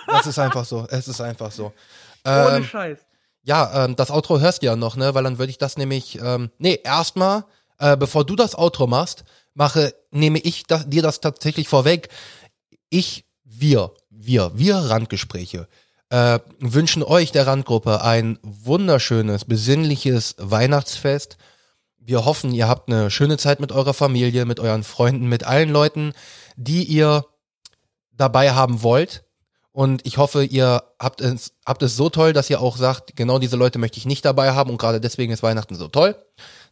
Das 0.07 0.27
ist 0.27 0.39
einfach 0.39 0.65
so. 0.65 0.87
Es 0.91 1.09
ist 1.09 1.21
einfach 1.21 1.53
so. 1.53 1.73
Ohne 2.25 2.57
Ähm, 2.57 2.65
Scheiß. 2.65 2.99
ja, 3.43 3.85
ähm, 3.85 3.97
das 3.97 4.11
Outro 4.11 4.41
hörst 4.41 4.63
du 4.63 4.67
ja 4.67 4.77
noch, 4.77 4.97
ne? 4.97 5.15
Weil 5.15 5.25
dann 5.25 5.39
würde 5.39 5.51
ich 5.51 5.59
das 5.59 5.77
nämlich. 5.77 6.19
Ähm, 6.21 6.51
nee, 6.59 6.81
erstmal, 6.83 7.45
äh, 7.79 7.97
bevor 7.97 8.25
du 8.25 8.37
das 8.37 8.57
Outro 8.57 8.87
machst, 8.87 9.25
mache, 9.55 9.95
nehme 10.11 10.39
ich 10.39 10.65
das, 10.65 10.89
dir 10.89 11.03
das 11.03 11.21
tatsächlich 11.21 11.69
vorweg. 11.69 12.09
Ich, 12.91 13.25
wir, 13.45 13.93
wir, 14.11 14.53
wir 14.55 14.77
Randgespräche 14.77 15.69
äh, 16.11 16.39
wünschen 16.61 17.03
euch 17.03 17.33
der 17.33 17.47
Randgruppe 17.47 18.03
ein 18.03 18.39
wunderschönes, 18.43 19.45
besinnliches 19.45 20.35
Weihnachtsfest. 20.39 21.37
Wir 21.99 22.25
hoffen, 22.25 22.53
ihr 22.55 22.67
habt 22.69 22.91
eine 22.91 23.11
schöne 23.11 23.37
Zeit 23.37 23.61
mit 23.61 23.73
eurer 23.73 23.93
Familie, 23.93 24.47
mit 24.47 24.61
euren 24.61 24.85
Freunden, 24.85 25.29
mit 25.29 25.45
allen 25.45 25.69
Leuten, 25.69 26.15
die 26.57 26.85
ihr 26.85 27.27
dabei 28.19 28.53
haben 28.53 28.83
wollt. 28.83 29.25
Und 29.73 30.05
ich 30.05 30.19
hoffe, 30.19 30.45
ihr 30.45 30.83
habt 30.99 31.21
es, 31.21 31.53
habt 31.65 31.83
es 31.83 31.97
so 31.97 32.11
toll, 32.11 32.33
dass 32.33 32.51
ihr 32.51 32.61
auch 32.61 32.77
sagt, 32.77 33.17
genau 33.17 33.39
diese 33.39 33.57
Leute 33.57 33.79
möchte 33.79 33.99
ich 33.99 34.07
nicht 34.07 34.25
dabei 34.25 34.53
haben 34.53 34.71
und 34.71 34.79
gerade 34.79 35.01
deswegen 35.01 35.33
ist 35.33 35.43
Weihnachten 35.43 35.77
so 35.77 35.89
toll. 35.89 36.17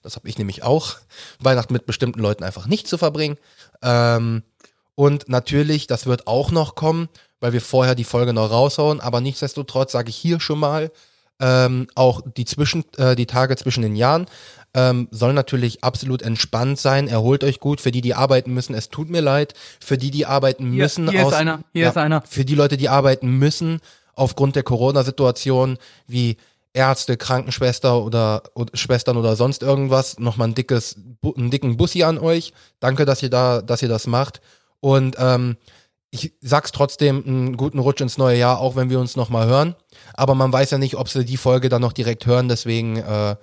Das 0.02 0.16
habe 0.16 0.28
ich 0.28 0.38
nämlich 0.38 0.62
auch, 0.64 0.96
Weihnachten 1.38 1.72
mit 1.72 1.86
bestimmten 1.86 2.20
Leuten 2.20 2.42
einfach 2.42 2.66
nicht 2.66 2.88
zu 2.88 2.98
verbringen. 2.98 3.38
Ähm, 3.82 4.42
und 4.96 5.28
natürlich, 5.28 5.86
das 5.86 6.06
wird 6.06 6.26
auch 6.26 6.50
noch 6.50 6.74
kommen, 6.74 7.08
weil 7.38 7.52
wir 7.52 7.60
vorher 7.60 7.94
die 7.94 8.04
Folge 8.04 8.32
noch 8.32 8.50
raushauen, 8.50 9.00
aber 9.00 9.20
nichtsdestotrotz 9.20 9.92
sage 9.92 10.10
ich 10.10 10.16
hier 10.16 10.40
schon 10.40 10.58
mal, 10.58 10.90
ähm, 11.38 11.86
auch 11.94 12.22
die 12.36 12.46
zwischen 12.46 12.84
äh, 12.96 13.14
die 13.14 13.26
Tage 13.26 13.56
zwischen 13.56 13.82
den 13.82 13.94
Jahren 13.94 14.26
ähm, 14.76 15.08
soll 15.10 15.32
natürlich 15.32 15.82
absolut 15.82 16.20
entspannt 16.20 16.78
sein. 16.78 17.08
Erholt 17.08 17.42
euch 17.42 17.60
gut. 17.60 17.80
Für 17.80 17.90
die, 17.90 18.02
die 18.02 18.14
arbeiten 18.14 18.52
müssen, 18.52 18.74
es 18.74 18.90
tut 18.90 19.08
mir 19.08 19.22
leid. 19.22 19.54
Für 19.80 19.96
die, 19.96 20.10
die 20.10 20.26
arbeiten 20.26 20.70
Hier, 20.70 20.82
müssen, 20.82 21.10
hier 21.10 21.24
aus, 21.26 21.32
ist 21.32 21.38
einer, 21.38 21.60
hier 21.72 21.84
Ja. 21.84 21.88
ist 21.88 21.96
einer. 21.96 22.22
für 22.22 22.44
die 22.44 22.54
Leute, 22.54 22.76
die 22.76 22.90
arbeiten 22.90 23.30
müssen, 23.38 23.80
aufgrund 24.14 24.54
der 24.54 24.62
Corona-Situation, 24.64 25.78
wie 26.06 26.36
Ärzte, 26.74 27.16
Krankenschwester 27.16 28.02
oder, 28.04 28.42
oder 28.54 28.76
Schwestern 28.76 29.16
oder 29.16 29.34
sonst 29.34 29.62
irgendwas, 29.62 30.18
nochmal 30.18 30.48
ein 30.48 30.54
dickes, 30.54 30.96
einen 31.36 31.50
dicken 31.50 31.78
Bussi 31.78 32.02
an 32.02 32.18
euch. 32.18 32.52
Danke, 32.78 33.06
dass 33.06 33.22
ihr 33.22 33.30
da, 33.30 33.62
dass 33.62 33.80
ihr 33.80 33.88
das 33.88 34.06
macht. 34.06 34.42
Und 34.80 35.16
ähm, 35.18 35.56
ich 36.10 36.34
sag's 36.42 36.70
trotzdem, 36.72 37.24
einen 37.26 37.56
guten 37.56 37.78
Rutsch 37.78 38.02
ins 38.02 38.18
neue 38.18 38.36
Jahr, 38.38 38.60
auch 38.60 38.76
wenn 38.76 38.90
wir 38.90 39.00
uns 39.00 39.16
nochmal 39.16 39.46
hören. 39.46 39.74
Aber 40.12 40.34
man 40.34 40.52
weiß 40.52 40.70
ja 40.70 40.76
nicht, 40.78 40.96
ob 40.96 41.08
sie 41.08 41.24
die 41.24 41.38
Folge 41.38 41.70
dann 41.70 41.80
noch 41.80 41.94
direkt 41.94 42.26
hören. 42.26 42.48
Deswegen 42.48 42.98
äh, 42.98 43.36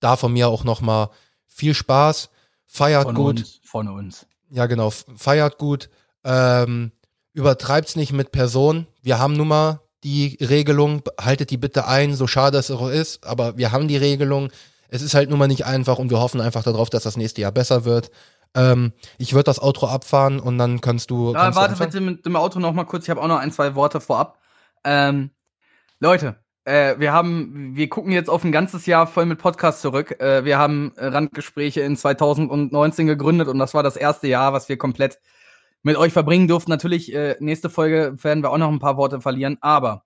da 0.00 0.16
von 0.16 0.32
mir 0.32 0.48
auch 0.48 0.64
nochmal 0.64 1.10
viel 1.46 1.74
Spaß. 1.74 2.30
Feiert 2.66 3.04
Von 3.04 3.14
gut. 3.14 3.38
uns. 3.38 3.60
Von 3.64 3.88
uns. 3.88 4.26
Ja, 4.50 4.66
genau. 4.66 4.90
Feiert 4.90 5.58
gut. 5.58 5.90
Ähm, 6.24 6.92
übertreibt's 7.32 7.96
nicht 7.96 8.12
mit 8.12 8.32
Personen. 8.32 8.86
Wir 9.02 9.18
haben 9.18 9.34
nun 9.34 9.48
mal 9.48 9.80
die 10.04 10.38
Regelung. 10.40 11.02
Haltet 11.20 11.50
die 11.50 11.56
bitte 11.56 11.86
ein, 11.86 12.14
so 12.14 12.26
schade 12.26 12.58
es 12.58 12.70
auch 12.70 12.88
ist. 12.88 13.24
Aber 13.24 13.56
wir 13.56 13.72
haben 13.72 13.88
die 13.88 13.96
Regelung. 13.96 14.50
Es 14.88 15.02
ist 15.02 15.14
halt 15.14 15.30
nun 15.30 15.38
mal 15.38 15.48
nicht 15.48 15.66
einfach 15.66 15.98
und 15.98 16.10
wir 16.10 16.20
hoffen 16.20 16.40
einfach 16.40 16.62
darauf, 16.62 16.90
dass 16.90 17.04
das 17.04 17.16
nächste 17.16 17.40
Jahr 17.42 17.52
besser 17.52 17.84
wird. 17.84 18.10
Ähm, 18.54 18.92
ich 19.18 19.32
würde 19.32 19.44
das 19.44 19.62
Outro 19.62 19.86
abfahren 19.86 20.40
und 20.40 20.58
dann 20.58 20.80
kannst 20.80 21.10
du. 21.10 21.32
Ja, 21.32 21.42
kannst 21.42 21.56
du 21.56 21.60
warte 21.60 21.72
anfangen. 21.74 21.90
bitte 21.90 22.04
mit 22.04 22.26
dem 22.26 22.36
Auto 22.36 22.58
noch 22.58 22.72
mal 22.72 22.84
kurz. 22.84 23.04
Ich 23.04 23.10
habe 23.10 23.22
auch 23.22 23.28
noch 23.28 23.38
ein, 23.38 23.52
zwei 23.52 23.74
Worte 23.74 24.00
vorab. 24.00 24.38
Ähm, 24.82 25.30
Leute, 26.00 26.36
äh, 26.64 26.98
wir 26.98 27.12
haben, 27.12 27.74
wir 27.74 27.88
gucken 27.88 28.12
jetzt 28.12 28.28
auf 28.30 28.44
ein 28.44 28.52
ganzes 28.52 28.86
Jahr 28.86 29.06
voll 29.06 29.26
mit 29.26 29.38
Podcast 29.38 29.80
zurück. 29.80 30.20
Äh, 30.20 30.44
wir 30.44 30.58
haben 30.58 30.92
äh, 30.96 31.06
Randgespräche 31.06 31.80
in 31.80 31.96
2019 31.96 33.06
gegründet 33.06 33.48
und 33.48 33.58
das 33.58 33.74
war 33.74 33.82
das 33.82 33.96
erste 33.96 34.28
Jahr, 34.28 34.52
was 34.52 34.68
wir 34.68 34.76
komplett 34.76 35.18
mit 35.82 35.96
euch 35.96 36.12
verbringen 36.12 36.48
durften. 36.48 36.70
Natürlich, 36.70 37.14
äh, 37.14 37.36
nächste 37.40 37.70
Folge 37.70 38.16
werden 38.22 38.42
wir 38.42 38.50
auch 38.50 38.58
noch 38.58 38.70
ein 38.70 38.78
paar 38.78 38.96
Worte 38.96 39.20
verlieren, 39.20 39.58
aber 39.60 40.04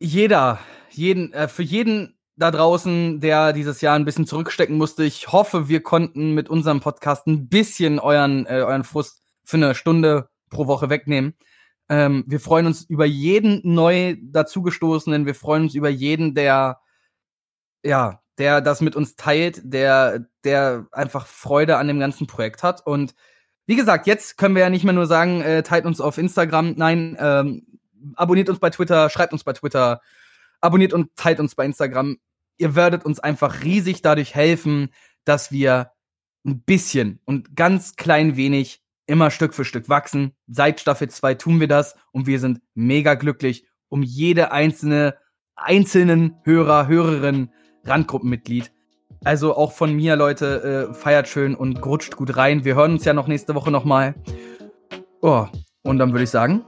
jeder, 0.00 0.58
jeden, 0.90 1.32
äh, 1.32 1.48
für 1.48 1.62
jeden 1.62 2.18
da 2.36 2.50
draußen, 2.50 3.20
der 3.20 3.52
dieses 3.52 3.80
Jahr 3.80 3.94
ein 3.96 4.04
bisschen 4.04 4.26
zurückstecken 4.26 4.76
musste, 4.76 5.04
ich 5.04 5.30
hoffe, 5.32 5.68
wir 5.68 5.82
konnten 5.82 6.34
mit 6.34 6.48
unserem 6.48 6.80
Podcast 6.80 7.26
ein 7.26 7.48
bisschen 7.48 7.98
euren, 7.98 8.46
äh, 8.46 8.62
euren 8.66 8.84
Frust 8.84 9.22
für 9.44 9.56
eine 9.56 9.74
Stunde 9.74 10.28
pro 10.50 10.66
Woche 10.66 10.90
wegnehmen. 10.90 11.34
Ähm, 11.88 12.24
wir 12.26 12.40
freuen 12.40 12.66
uns 12.66 12.84
über 12.84 13.04
jeden 13.04 13.60
neu 13.62 14.16
dazugestoßenen, 14.22 15.26
wir 15.26 15.34
freuen 15.34 15.64
uns 15.64 15.74
über 15.74 15.88
jeden, 15.88 16.34
der, 16.34 16.80
ja, 17.84 18.20
der 18.38 18.60
das 18.60 18.80
mit 18.80 18.96
uns 18.96 19.16
teilt, 19.16 19.60
der, 19.64 20.26
der 20.44 20.86
einfach 20.92 21.26
Freude 21.26 21.76
an 21.76 21.88
dem 21.88 22.00
ganzen 22.00 22.26
Projekt 22.26 22.62
hat. 22.62 22.86
Und 22.86 23.14
wie 23.66 23.76
gesagt, 23.76 24.06
jetzt 24.06 24.36
können 24.36 24.54
wir 24.54 24.62
ja 24.62 24.70
nicht 24.70 24.84
mehr 24.84 24.92
nur 24.92 25.06
sagen, 25.06 25.40
äh, 25.40 25.62
teilt 25.62 25.86
uns 25.86 26.00
auf 26.00 26.18
Instagram. 26.18 26.74
Nein, 26.76 27.16
ähm, 27.18 27.66
abonniert 28.16 28.48
uns 28.48 28.58
bei 28.58 28.70
Twitter, 28.70 29.08
schreibt 29.10 29.32
uns 29.32 29.44
bei 29.44 29.52
Twitter, 29.52 30.00
abonniert 30.60 30.92
und 30.92 31.14
teilt 31.16 31.40
uns 31.40 31.54
bei 31.54 31.64
Instagram. 31.64 32.18
Ihr 32.58 32.74
werdet 32.76 33.04
uns 33.04 33.20
einfach 33.20 33.62
riesig 33.62 34.02
dadurch 34.02 34.34
helfen, 34.34 34.90
dass 35.24 35.50
wir 35.50 35.92
ein 36.44 36.60
bisschen 36.62 37.20
und 37.24 37.56
ganz 37.56 37.96
klein 37.96 38.36
wenig 38.36 38.83
immer 39.06 39.30
Stück 39.30 39.54
für 39.54 39.64
Stück 39.64 39.88
wachsen. 39.88 40.32
Seit 40.46 40.80
Staffel 40.80 41.08
2 41.08 41.34
tun 41.34 41.60
wir 41.60 41.68
das 41.68 41.96
und 42.12 42.26
wir 42.26 42.40
sind 42.40 42.60
mega 42.74 43.14
glücklich 43.14 43.66
um 43.88 44.02
jede 44.02 44.50
einzelne, 44.50 45.14
einzelnen 45.54 46.36
Hörer, 46.42 46.88
Hörerin, 46.88 47.50
Randgruppenmitglied. 47.84 48.72
Also 49.22 49.56
auch 49.56 49.72
von 49.72 49.94
mir, 49.94 50.16
Leute, 50.16 50.90
äh, 50.90 50.94
feiert 50.94 51.28
schön 51.28 51.54
und 51.54 51.84
rutscht 51.84 52.16
gut 52.16 52.36
rein. 52.36 52.64
Wir 52.64 52.74
hören 52.74 52.92
uns 52.92 53.04
ja 53.04 53.12
noch 53.14 53.28
nächste 53.28 53.54
Woche 53.54 53.70
nochmal. 53.70 54.14
Oh, 55.22 55.46
und 55.82 55.98
dann 55.98 56.12
würde 56.12 56.24
ich 56.24 56.30
sagen, 56.30 56.64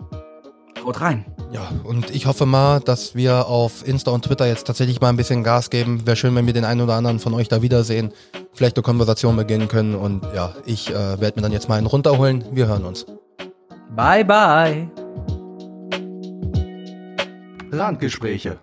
haut 0.87 1.01
rein. 1.01 1.24
Ja, 1.53 1.68
und 1.84 2.11
ich 2.11 2.26
hoffe 2.26 2.47
mal, 2.47 2.80
dass 2.80 3.14
wir 3.14 3.47
auf 3.47 3.87
Insta 3.87 4.11
und 4.11 4.24
Twitter 4.24 4.47
jetzt 4.47 4.66
tatsächlich 4.66 5.01
mal 5.01 5.09
ein 5.09 5.16
bisschen 5.16 5.45
Gas 5.45 5.70
geben. 5.70 6.07
Wäre 6.07 6.16
schön, 6.16 6.34
wenn 6.34 6.47
wir 6.47 6.53
den 6.53 6.64
einen 6.64 6.80
oder 6.80 6.95
anderen 6.95 7.18
von 7.18 7.34
euch 7.34 7.49
da 7.49 7.62
wiedersehen. 7.62 8.12
Vielleicht 8.53 8.76
eine 8.76 8.82
Konversation 8.82 9.37
beginnen 9.37 9.68
können. 9.68 9.95
Und 9.95 10.24
ja, 10.34 10.55
ich 10.64 10.91
äh, 10.91 11.20
werde 11.20 11.37
mir 11.37 11.43
dann 11.43 11.53
jetzt 11.53 11.68
mal 11.68 11.76
einen 11.76 11.87
runterholen. 11.87 12.45
Wir 12.53 12.66
hören 12.66 12.84
uns. 12.84 13.07
Bye, 13.95 14.24
bye. 14.24 14.89
Randgespräche. 17.73 18.59